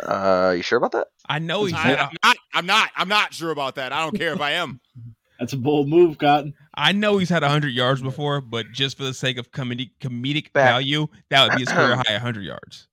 Uh, 0.00 0.52
you 0.56 0.62
sure 0.62 0.76
about 0.78 0.92
that? 0.92 1.08
I 1.26 1.38
know 1.38 1.64
he's 1.64 1.74
I, 1.74 1.78
had. 1.78 1.98
am 2.00 2.10
not. 2.22 2.36
I'm 2.54 2.66
not. 2.66 2.90
I'm 2.96 3.08
not 3.08 3.32
sure 3.34 3.50
about 3.50 3.76
that. 3.76 3.92
I 3.92 4.02
don't 4.02 4.16
care 4.16 4.32
if 4.32 4.40
I 4.40 4.52
am. 4.52 4.80
That's 5.38 5.52
a 5.52 5.56
bold 5.58 5.88
move, 5.88 6.16
Cotton. 6.18 6.54
I 6.74 6.92
know 6.92 7.18
he's 7.18 7.28
had 7.28 7.42
hundred 7.42 7.72
yards 7.74 8.00
before, 8.02 8.40
but 8.40 8.66
just 8.72 8.96
for 8.96 9.04
the 9.04 9.12
sake 9.14 9.36
of 9.38 9.50
comedic 9.50 9.90
comedic 10.00 10.52
Back- 10.52 10.70
value, 10.70 11.06
that 11.30 11.42
would 11.48 11.56
be 11.56 11.60
his 11.62 11.68
career 11.70 11.96
high 12.06 12.18
hundred 12.18 12.44
yards. 12.44 12.88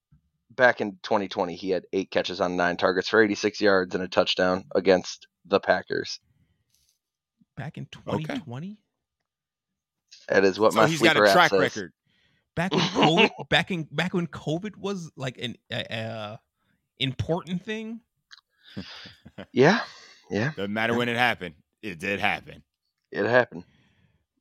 Back 0.52 0.82
in 0.82 0.92
2020, 1.04 1.56
he 1.56 1.70
had 1.72 1.86
eight 1.94 2.12
catches 2.12 2.40
on 2.40 2.56
nine 2.56 2.78
targets 2.78 3.10
for 3.10 3.24
86 3.24 3.60
yards 3.60 3.96
and 3.96 4.04
a 4.04 4.08
touchdown 4.08 4.66
against 4.76 5.26
the 5.46 5.60
Packers. 5.60 6.20
Back 7.58 7.78
in 7.78 7.88
Okay. 8.08 8.18
2020, 8.24 8.78
That 10.30 10.44
is 10.46 10.60
what 10.60 10.74
so 10.74 10.82
my 10.82 10.88
he's 10.88 11.02
got 11.02 11.14
sleeper 11.14 11.26
a 11.26 11.30
app 11.30 11.34
track 11.34 11.50
says. 11.50 11.60
record. 11.60 11.94
Back 12.56 12.72
when 12.74 12.82
COVID, 12.82 13.30
back 13.50 13.72
in 13.72 13.88
back 13.92 14.14
when 14.14 14.28
COVID 14.28 14.78
was 14.78 15.12
like 15.16 15.38
an 15.40 15.56
uh, 15.72 15.94
uh, 15.94 16.38
important 17.00 17.64
thing. 17.64 18.02
Yeah, 19.52 19.82
yeah, 20.30 20.52
Doesn't 20.56 20.74
matter 20.74 20.96
when 20.96 21.10
it 21.10 21.18
happened. 21.18 21.56
It 21.82 22.00
did 22.00 22.20
happen. 22.20 22.64
it 23.12 23.26
happened. 23.26 23.64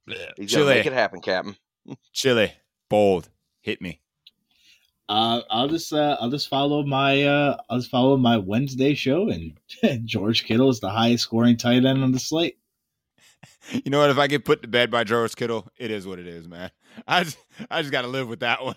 Blech. 0.08 0.32
He's 0.36 0.52
gonna 0.52 0.64
Chili. 0.64 0.74
make 0.76 0.86
it 0.86 0.92
happen, 0.92 1.20
Captain. 1.20 1.56
Chili, 2.12 2.52
bold, 2.88 3.28
hit 3.60 3.80
me. 3.80 4.00
Uh, 5.08 5.42
I'll 5.50 5.68
just 5.68 5.92
uh, 5.92 6.16
I'll 6.20 6.30
just 6.30 6.48
follow 6.48 6.82
my 6.84 7.24
uh, 7.24 7.56
I'll 7.68 7.78
just 7.78 7.90
follow 7.90 8.16
my 8.16 8.38
Wednesday 8.38 8.94
show, 8.94 9.28
and 9.28 9.58
George 10.06 10.44
Kittle 10.44 10.70
is 10.70 10.80
the 10.80 10.90
highest 10.90 11.24
scoring 11.24 11.56
tight 11.56 11.84
end 11.84 12.02
on 12.02 12.12
the 12.12 12.18
slate. 12.20 12.58
You 13.72 13.90
know 13.90 14.00
what? 14.00 14.10
If 14.10 14.18
I 14.18 14.26
get 14.26 14.44
put 14.44 14.62
to 14.62 14.68
bed 14.68 14.90
by 14.90 15.04
George 15.04 15.34
Kittle, 15.34 15.68
it 15.78 15.90
is 15.90 16.06
what 16.06 16.18
it 16.18 16.26
is, 16.26 16.46
man. 16.46 16.70
I 17.06 17.24
just, 17.24 17.38
I 17.70 17.80
just 17.80 17.92
got 17.92 18.02
to 18.02 18.08
live 18.08 18.28
with 18.28 18.40
that 18.40 18.62
one. 18.62 18.74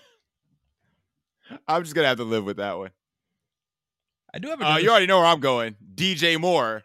I'm 1.68 1.84
just 1.84 1.96
gonna 1.96 2.08
have 2.08 2.18
to 2.18 2.24
live 2.24 2.46
with 2.46 2.58
that 2.58 2.78
one. 2.78 2.92
I 4.34 4.40
do 4.40 4.50
have. 4.50 4.62
Uh, 4.62 4.78
you 4.80 4.90
already 4.90 5.06
know 5.06 5.18
where 5.20 5.28
I'm 5.28 5.40
going. 5.40 5.76
DJ 5.96 6.40
Moore, 6.40 6.84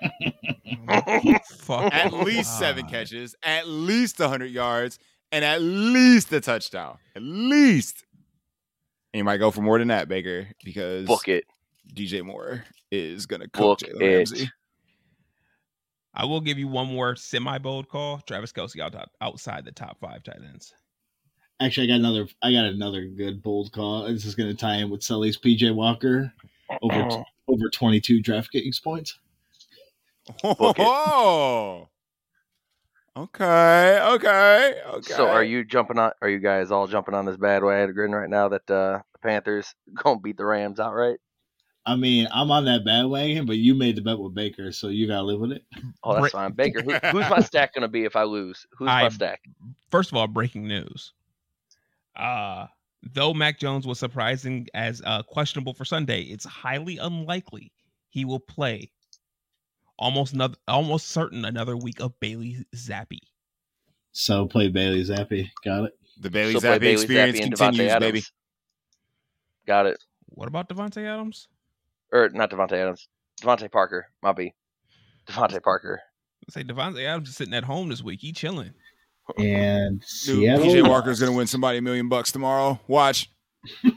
Fuck 1.48 1.92
at 1.92 2.12
least 2.12 2.58
seven 2.58 2.86
catches, 2.86 3.34
at 3.42 3.68
least 3.68 4.18
100 4.18 4.46
yards, 4.46 4.98
and 5.32 5.44
at 5.44 5.60
least 5.60 6.32
a 6.32 6.40
touchdown. 6.40 6.98
At 7.14 7.22
least. 7.22 8.04
And 9.12 9.18
you 9.18 9.24
might 9.24 9.38
go 9.38 9.50
for 9.50 9.62
more 9.62 9.78
than 9.78 9.88
that, 9.88 10.08
Baker, 10.08 10.48
because 10.64 11.06
Book 11.06 11.28
it. 11.28 11.44
DJ 11.94 12.22
Moore 12.22 12.64
is 12.90 13.26
gonna 13.26 13.48
cook 13.48 13.80
Book 13.80 13.90
Jalen 13.90 14.02
it. 14.02 14.16
Ramsey. 14.16 14.50
I 16.18 16.24
will 16.24 16.40
give 16.40 16.58
you 16.58 16.66
one 16.66 16.88
more 16.88 17.14
semi 17.14 17.58
bold 17.58 17.88
call. 17.88 18.18
Travis 18.26 18.52
Kelce 18.52 18.80
out, 18.80 18.94
outside 19.20 19.64
the 19.64 19.70
top 19.70 19.98
five 20.00 20.24
tight 20.24 20.40
ends. 20.44 20.74
Actually, 21.60 21.84
I 21.84 21.96
got 21.96 22.00
another 22.00 22.26
I 22.42 22.52
got 22.52 22.64
another 22.66 23.06
good 23.06 23.42
bold 23.42 23.72
call. 23.72 24.04
This 24.08 24.24
is 24.24 24.34
going 24.34 24.50
to 24.50 24.56
tie 24.56 24.76
in 24.76 24.90
with 24.90 25.02
Sully's 25.02 25.38
PJ 25.38 25.74
Walker 25.74 26.32
over 26.82 26.94
Oh. 26.94 27.24
over 27.46 27.70
twenty 27.70 28.00
two 28.00 28.20
DraftKings 28.20 28.82
points. 28.82 29.18
Oh. 30.44 31.88
Okay, 33.16 34.00
okay, 34.10 34.80
okay. 34.86 35.12
So 35.14 35.28
are 35.28 35.42
you 35.42 35.64
jumping 35.64 35.98
on? 35.98 36.12
Are 36.20 36.28
you 36.28 36.38
guys 36.38 36.70
all 36.70 36.86
jumping 36.86 37.14
on 37.14 37.24
this 37.26 37.36
bad 37.36 37.62
way 37.62 37.84
wagon 37.84 38.12
right 38.12 38.28
now 38.30 38.48
that 38.48 38.70
uh, 38.70 39.00
the 39.12 39.18
Panthers 39.22 39.74
gonna 39.94 40.20
beat 40.20 40.36
the 40.36 40.44
Rams 40.44 40.78
outright? 40.80 41.18
I 41.88 41.96
mean, 41.96 42.28
I'm 42.30 42.50
on 42.50 42.66
that 42.66 42.84
bandwagon, 42.84 43.46
but 43.46 43.56
you 43.56 43.74
made 43.74 43.96
the 43.96 44.02
bet 44.02 44.18
with 44.18 44.34
Baker, 44.34 44.72
so 44.72 44.88
you 44.88 45.06
got 45.06 45.16
to 45.16 45.22
live 45.22 45.40
with 45.40 45.52
it. 45.52 45.64
Oh, 46.04 46.12
that's 46.12 46.32
Bra- 46.32 46.42
fine. 46.42 46.52
Baker, 46.52 46.82
who, 46.82 46.92
who's 47.12 47.30
my 47.30 47.40
stack 47.40 47.74
gonna 47.74 47.88
be 47.88 48.04
if 48.04 48.14
I 48.14 48.24
lose? 48.24 48.66
Who's 48.76 48.86
my 48.86 49.08
stack? 49.08 49.40
First 49.90 50.12
of 50.12 50.18
all, 50.18 50.26
breaking 50.26 50.68
news. 50.68 51.14
Uh 52.14 52.66
though 53.02 53.32
Mac 53.32 53.58
Jones 53.58 53.86
was 53.86 53.98
surprising 53.98 54.66
as 54.74 55.00
uh, 55.06 55.22
questionable 55.22 55.72
for 55.72 55.84
Sunday, 55.84 56.22
it's 56.22 56.44
highly 56.44 56.98
unlikely 56.98 57.72
he 58.08 58.24
will 58.24 58.40
play. 58.40 58.90
Almost 59.98 60.34
another, 60.34 60.56
almost 60.66 61.08
certain 61.08 61.44
another 61.44 61.76
week 61.76 62.00
of 62.00 62.18
Bailey 62.20 62.64
Zappe. 62.74 63.18
So 64.12 64.46
play 64.46 64.68
Bailey 64.68 65.04
Zappe. 65.04 65.48
Got 65.64 65.84
it. 65.84 65.92
the 66.20 66.30
Bailey 66.30 66.54
So 66.54 66.60
play 66.60 66.76
Zappe 66.76 66.80
Bailey 66.80 66.92
experience 67.02 67.38
Zappe 67.38 67.42
continues, 67.42 67.92
Adams. 67.92 68.00
baby. 68.12 68.24
Got 69.66 69.86
it. 69.86 70.04
What 70.26 70.48
about 70.48 70.68
Davante 70.68 71.04
Adams? 71.04 71.48
Or 72.12 72.28
not 72.30 72.50
Davante 72.50 72.72
Adams. 72.72 73.08
DeVante 73.40 73.70
Parker. 73.70 74.06
Might 74.22 74.36
be. 74.36 74.54
DeVante 75.26 75.62
Parker. 75.62 76.00
Say 76.50 76.64
Davante 76.64 77.04
Adams 77.04 77.28
is 77.30 77.36
sitting 77.36 77.54
at 77.54 77.64
home 77.64 77.88
this 77.88 78.02
week. 78.02 78.20
He 78.20 78.32
chilling. 78.32 78.72
And 79.36 80.00
Dude, 80.00 80.08
Seattle. 80.08 80.64
PJ 80.66 80.88
Walker's 80.88 81.20
gonna 81.20 81.32
win 81.32 81.46
somebody 81.46 81.78
a 81.78 81.82
million 81.82 82.08
bucks 82.08 82.32
tomorrow. 82.32 82.80
Watch. 82.88 83.30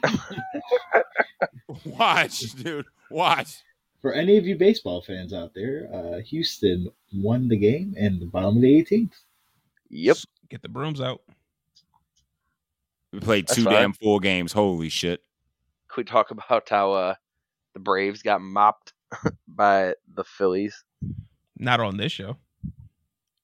Watch, 1.84 2.40
dude. 2.62 2.84
Watch. 3.10 3.56
For 4.00 4.12
any 4.12 4.36
of 4.36 4.46
you 4.46 4.56
baseball 4.56 5.00
fans 5.00 5.32
out 5.32 5.54
there, 5.54 5.88
uh, 5.92 6.20
Houston 6.22 6.88
won 7.14 7.48
the 7.48 7.56
game 7.56 7.94
in 7.96 8.18
the 8.18 8.26
bottom 8.26 8.56
of 8.56 8.62
the 8.62 8.82
18th. 8.84 9.12
Yep. 9.90 10.16
Get 10.50 10.62
the 10.62 10.68
brooms 10.68 11.00
out. 11.00 11.22
We 13.12 13.20
played 13.20 13.46
That's 13.46 13.56
two 13.56 13.64
fine. 13.64 13.74
damn 13.74 13.92
full 13.92 14.18
games. 14.18 14.52
Holy 14.52 14.88
shit. 14.88 15.22
Could 15.88 16.00
we 16.00 16.04
talk 16.04 16.30
about 16.30 16.68
how 16.68 16.92
uh, 16.92 17.14
the 17.74 17.80
Braves 17.80 18.22
got 18.22 18.40
mopped 18.40 18.92
by 19.48 19.94
the 20.12 20.24
Phillies? 20.24 20.84
Not 21.58 21.80
on 21.80 21.96
this 21.96 22.12
show. 22.12 22.36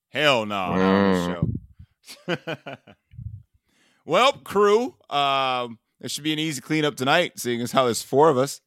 Hell 0.09 0.45
no. 0.45 0.75
not 0.75 0.79
on 0.79 1.13
this 1.13 2.37
show. 2.37 2.75
well, 4.05 4.33
crew, 4.33 4.95
um, 5.09 5.77
it 6.01 6.11
should 6.11 6.23
be 6.23 6.33
an 6.33 6.39
easy 6.39 6.61
cleanup 6.61 6.95
tonight, 6.95 7.33
seeing 7.37 7.61
as 7.61 7.71
how 7.71 7.85
there's 7.85 8.01
four 8.01 8.29
of 8.29 8.37
us. 8.37 8.61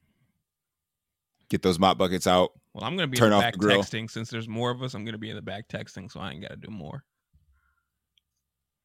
Get 1.48 1.62
those 1.62 1.78
mop 1.78 1.98
buckets 1.98 2.26
out. 2.26 2.52
Well, 2.72 2.84
I'm 2.84 2.96
gonna 2.96 3.08
be 3.08 3.18
Turn 3.18 3.26
in 3.26 3.30
the 3.32 3.36
off 3.36 3.42
back 3.42 3.52
the 3.54 3.58
grill. 3.58 3.82
texting 3.82 4.10
since 4.10 4.30
there's 4.30 4.48
more 4.48 4.70
of 4.70 4.82
us. 4.82 4.94
I'm 4.94 5.04
gonna 5.04 5.18
be 5.18 5.28
in 5.30 5.36
the 5.36 5.42
back 5.42 5.68
texting, 5.68 6.10
so 6.10 6.20
I 6.20 6.30
ain't 6.30 6.40
gotta 6.42 6.56
do 6.56 6.70
more. 6.70 7.04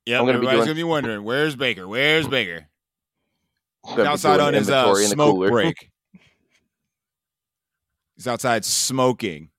Yeah, 0.06 0.20
I'm 0.20 0.26
gonna 0.26 0.40
be 0.40 0.48
everybody's 0.48 0.58
doing- 0.60 0.66
gonna 0.68 0.76
be 0.76 0.84
wondering, 0.84 1.24
where's 1.24 1.56
Baker? 1.56 1.88
Where's 1.88 2.28
Baker? 2.28 2.68
I'm 3.86 3.90
He's 3.90 3.98
gonna 3.98 4.04
be 4.10 4.14
outside 4.14 4.40
on 4.42 4.54
his 4.54 4.70
uh, 4.70 4.74
inventory 4.74 5.04
in 5.04 5.10
the 5.10 5.14
smoke 5.16 5.50
break. 5.50 5.92
He's 8.18 8.28
outside 8.28 8.66
smoking. 8.66 9.50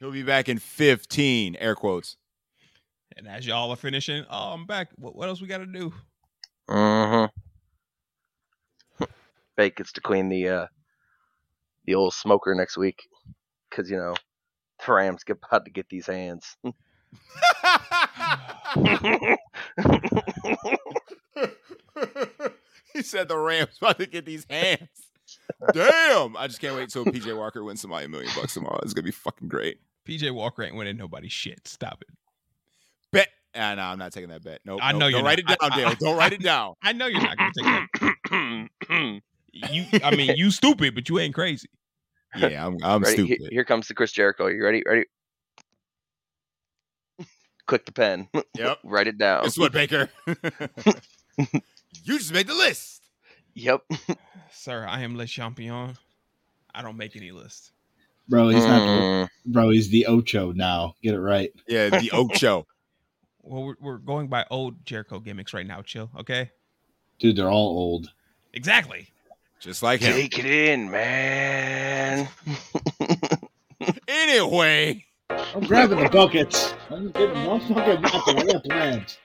He'll 0.00 0.10
be 0.10 0.22
back 0.22 0.48
in 0.48 0.58
15, 0.58 1.56
air 1.56 1.74
quotes. 1.74 2.16
And 3.14 3.28
as 3.28 3.46
y'all 3.46 3.70
are 3.70 3.76
finishing, 3.76 4.24
oh, 4.30 4.54
I'm 4.54 4.64
back. 4.66 4.88
What, 4.96 5.14
what 5.14 5.28
else 5.28 5.42
we 5.42 5.46
gotta 5.46 5.66
do? 5.66 5.92
Mm-hmm. 6.68 7.26
Bake 9.56 9.76
gets 9.76 9.92
to 9.92 10.00
clean 10.00 10.30
the 10.30 10.48
uh, 10.48 10.66
the 11.84 11.94
old 11.94 12.14
smoker 12.14 12.54
next 12.54 12.76
week 12.76 13.06
because 13.70 13.90
you 13.90 13.96
know 13.96 14.14
the 14.84 14.92
Rams 14.92 15.24
get 15.24 15.38
about 15.42 15.64
to 15.66 15.70
get 15.70 15.88
these 15.88 16.06
hands. 16.06 16.56
he 22.92 23.02
said 23.02 23.28
the 23.28 23.38
Rams 23.38 23.78
about 23.80 23.98
to 23.98 24.06
get 24.06 24.26
these 24.26 24.46
hands. 24.50 25.05
Damn! 25.72 26.36
I 26.36 26.46
just 26.46 26.60
can't 26.60 26.76
wait 26.76 26.88
till 26.90 27.04
PJ 27.04 27.36
Walker 27.36 27.64
wins 27.64 27.80
somebody 27.80 28.06
a 28.06 28.08
million 28.08 28.30
bucks 28.34 28.54
tomorrow. 28.54 28.78
It's 28.82 28.92
gonna 28.94 29.04
be 29.04 29.10
fucking 29.10 29.48
great. 29.48 29.78
PJ 30.06 30.32
Walker 30.32 30.62
ain't 30.62 30.76
winning 30.76 30.96
nobody 30.96 31.28
shit. 31.28 31.66
Stop 31.66 32.02
it. 32.02 32.08
Bet. 33.12 33.28
Ah, 33.54 33.74
no, 33.74 33.82
I'm 33.82 33.98
not 33.98 34.12
taking 34.12 34.28
that 34.30 34.44
bet. 34.44 34.60
Nope. 34.64 34.80
I 34.82 34.92
nope. 34.92 35.00
know 35.00 35.06
you're 35.06 35.18
Don't 35.18 35.26
write 35.26 35.38
it 35.38 35.46
down, 35.46 35.56
I- 35.60 35.76
Dale. 35.76 35.88
I- 35.88 35.94
Don't 35.94 36.16
write 36.16 36.32
it 36.32 36.42
down. 36.42 36.74
I 36.82 36.92
know 36.92 37.06
you're 37.06 37.22
not 37.22 37.36
gonna 37.36 37.52
take 37.54 37.64
that. 38.30 39.20
You, 39.70 39.86
I 40.04 40.14
mean, 40.14 40.36
you 40.36 40.50
stupid, 40.50 40.94
but 40.94 41.08
you 41.08 41.18
ain't 41.18 41.34
crazy. 41.34 41.70
Yeah, 42.36 42.66
I'm, 42.66 42.76
I'm 42.82 43.00
ready? 43.02 43.24
He- 43.26 43.36
stupid. 43.36 43.52
Here 43.52 43.64
comes 43.64 43.88
the 43.88 43.94
Chris 43.94 44.12
Jericho. 44.12 44.48
You 44.48 44.62
ready? 44.62 44.82
Ready? 44.84 45.06
Click 47.66 47.86
the 47.86 47.92
pen. 47.92 48.28
Yep. 48.56 48.80
Write 48.84 49.08
it 49.08 49.16
down. 49.16 49.44
Guess 49.44 49.56
what, 49.58 49.72
Baker? 49.72 50.10
you 51.38 51.46
just 52.04 52.34
made 52.34 52.46
the 52.46 52.54
list. 52.54 53.05
Yep. 53.56 53.82
Sir, 54.52 54.86
I 54.86 55.00
am 55.02 55.16
Le 55.16 55.26
Champion. 55.26 55.96
I 56.74 56.82
don't 56.82 56.96
make 56.96 57.16
any 57.16 57.30
lists. 57.32 57.72
Bro, 58.28 58.50
he's 58.50 58.64
not. 58.64 58.80
Mm, 58.80 59.28
Bro, 59.46 59.70
he's 59.70 59.88
the 59.88 60.06
Ocho 60.06 60.52
now. 60.52 60.94
Get 61.02 61.14
it 61.14 61.20
right. 61.20 61.50
Yeah, 61.66 61.88
the 61.88 62.10
Ocho. 62.12 62.66
Well, 63.42 63.64
we're, 63.64 63.76
we're 63.80 63.98
going 63.98 64.28
by 64.28 64.44
old 64.50 64.84
Jericho 64.84 65.20
gimmicks 65.20 65.54
right 65.54 65.66
now. 65.66 65.80
Chill, 65.80 66.10
okay? 66.18 66.50
Dude, 67.18 67.36
they're 67.36 67.48
all 67.48 67.68
old. 67.68 68.10
Exactly. 68.52 69.08
Just 69.58 69.82
like 69.82 70.00
him. 70.00 70.12
Take 70.12 70.38
it 70.38 70.46
in, 70.46 70.90
man. 70.90 72.28
Anyway, 74.08 75.04
I'm 75.30 75.60
grabbing 75.62 76.00
the 76.00 76.08
buckets. 76.08 76.74
I'm 76.90 77.10
getting 77.10 77.44
one 77.44 77.60
fucking 77.60 77.74
napkin. 78.02 78.38
I 78.38 78.44
got 78.44 78.64
plans. 78.64 79.18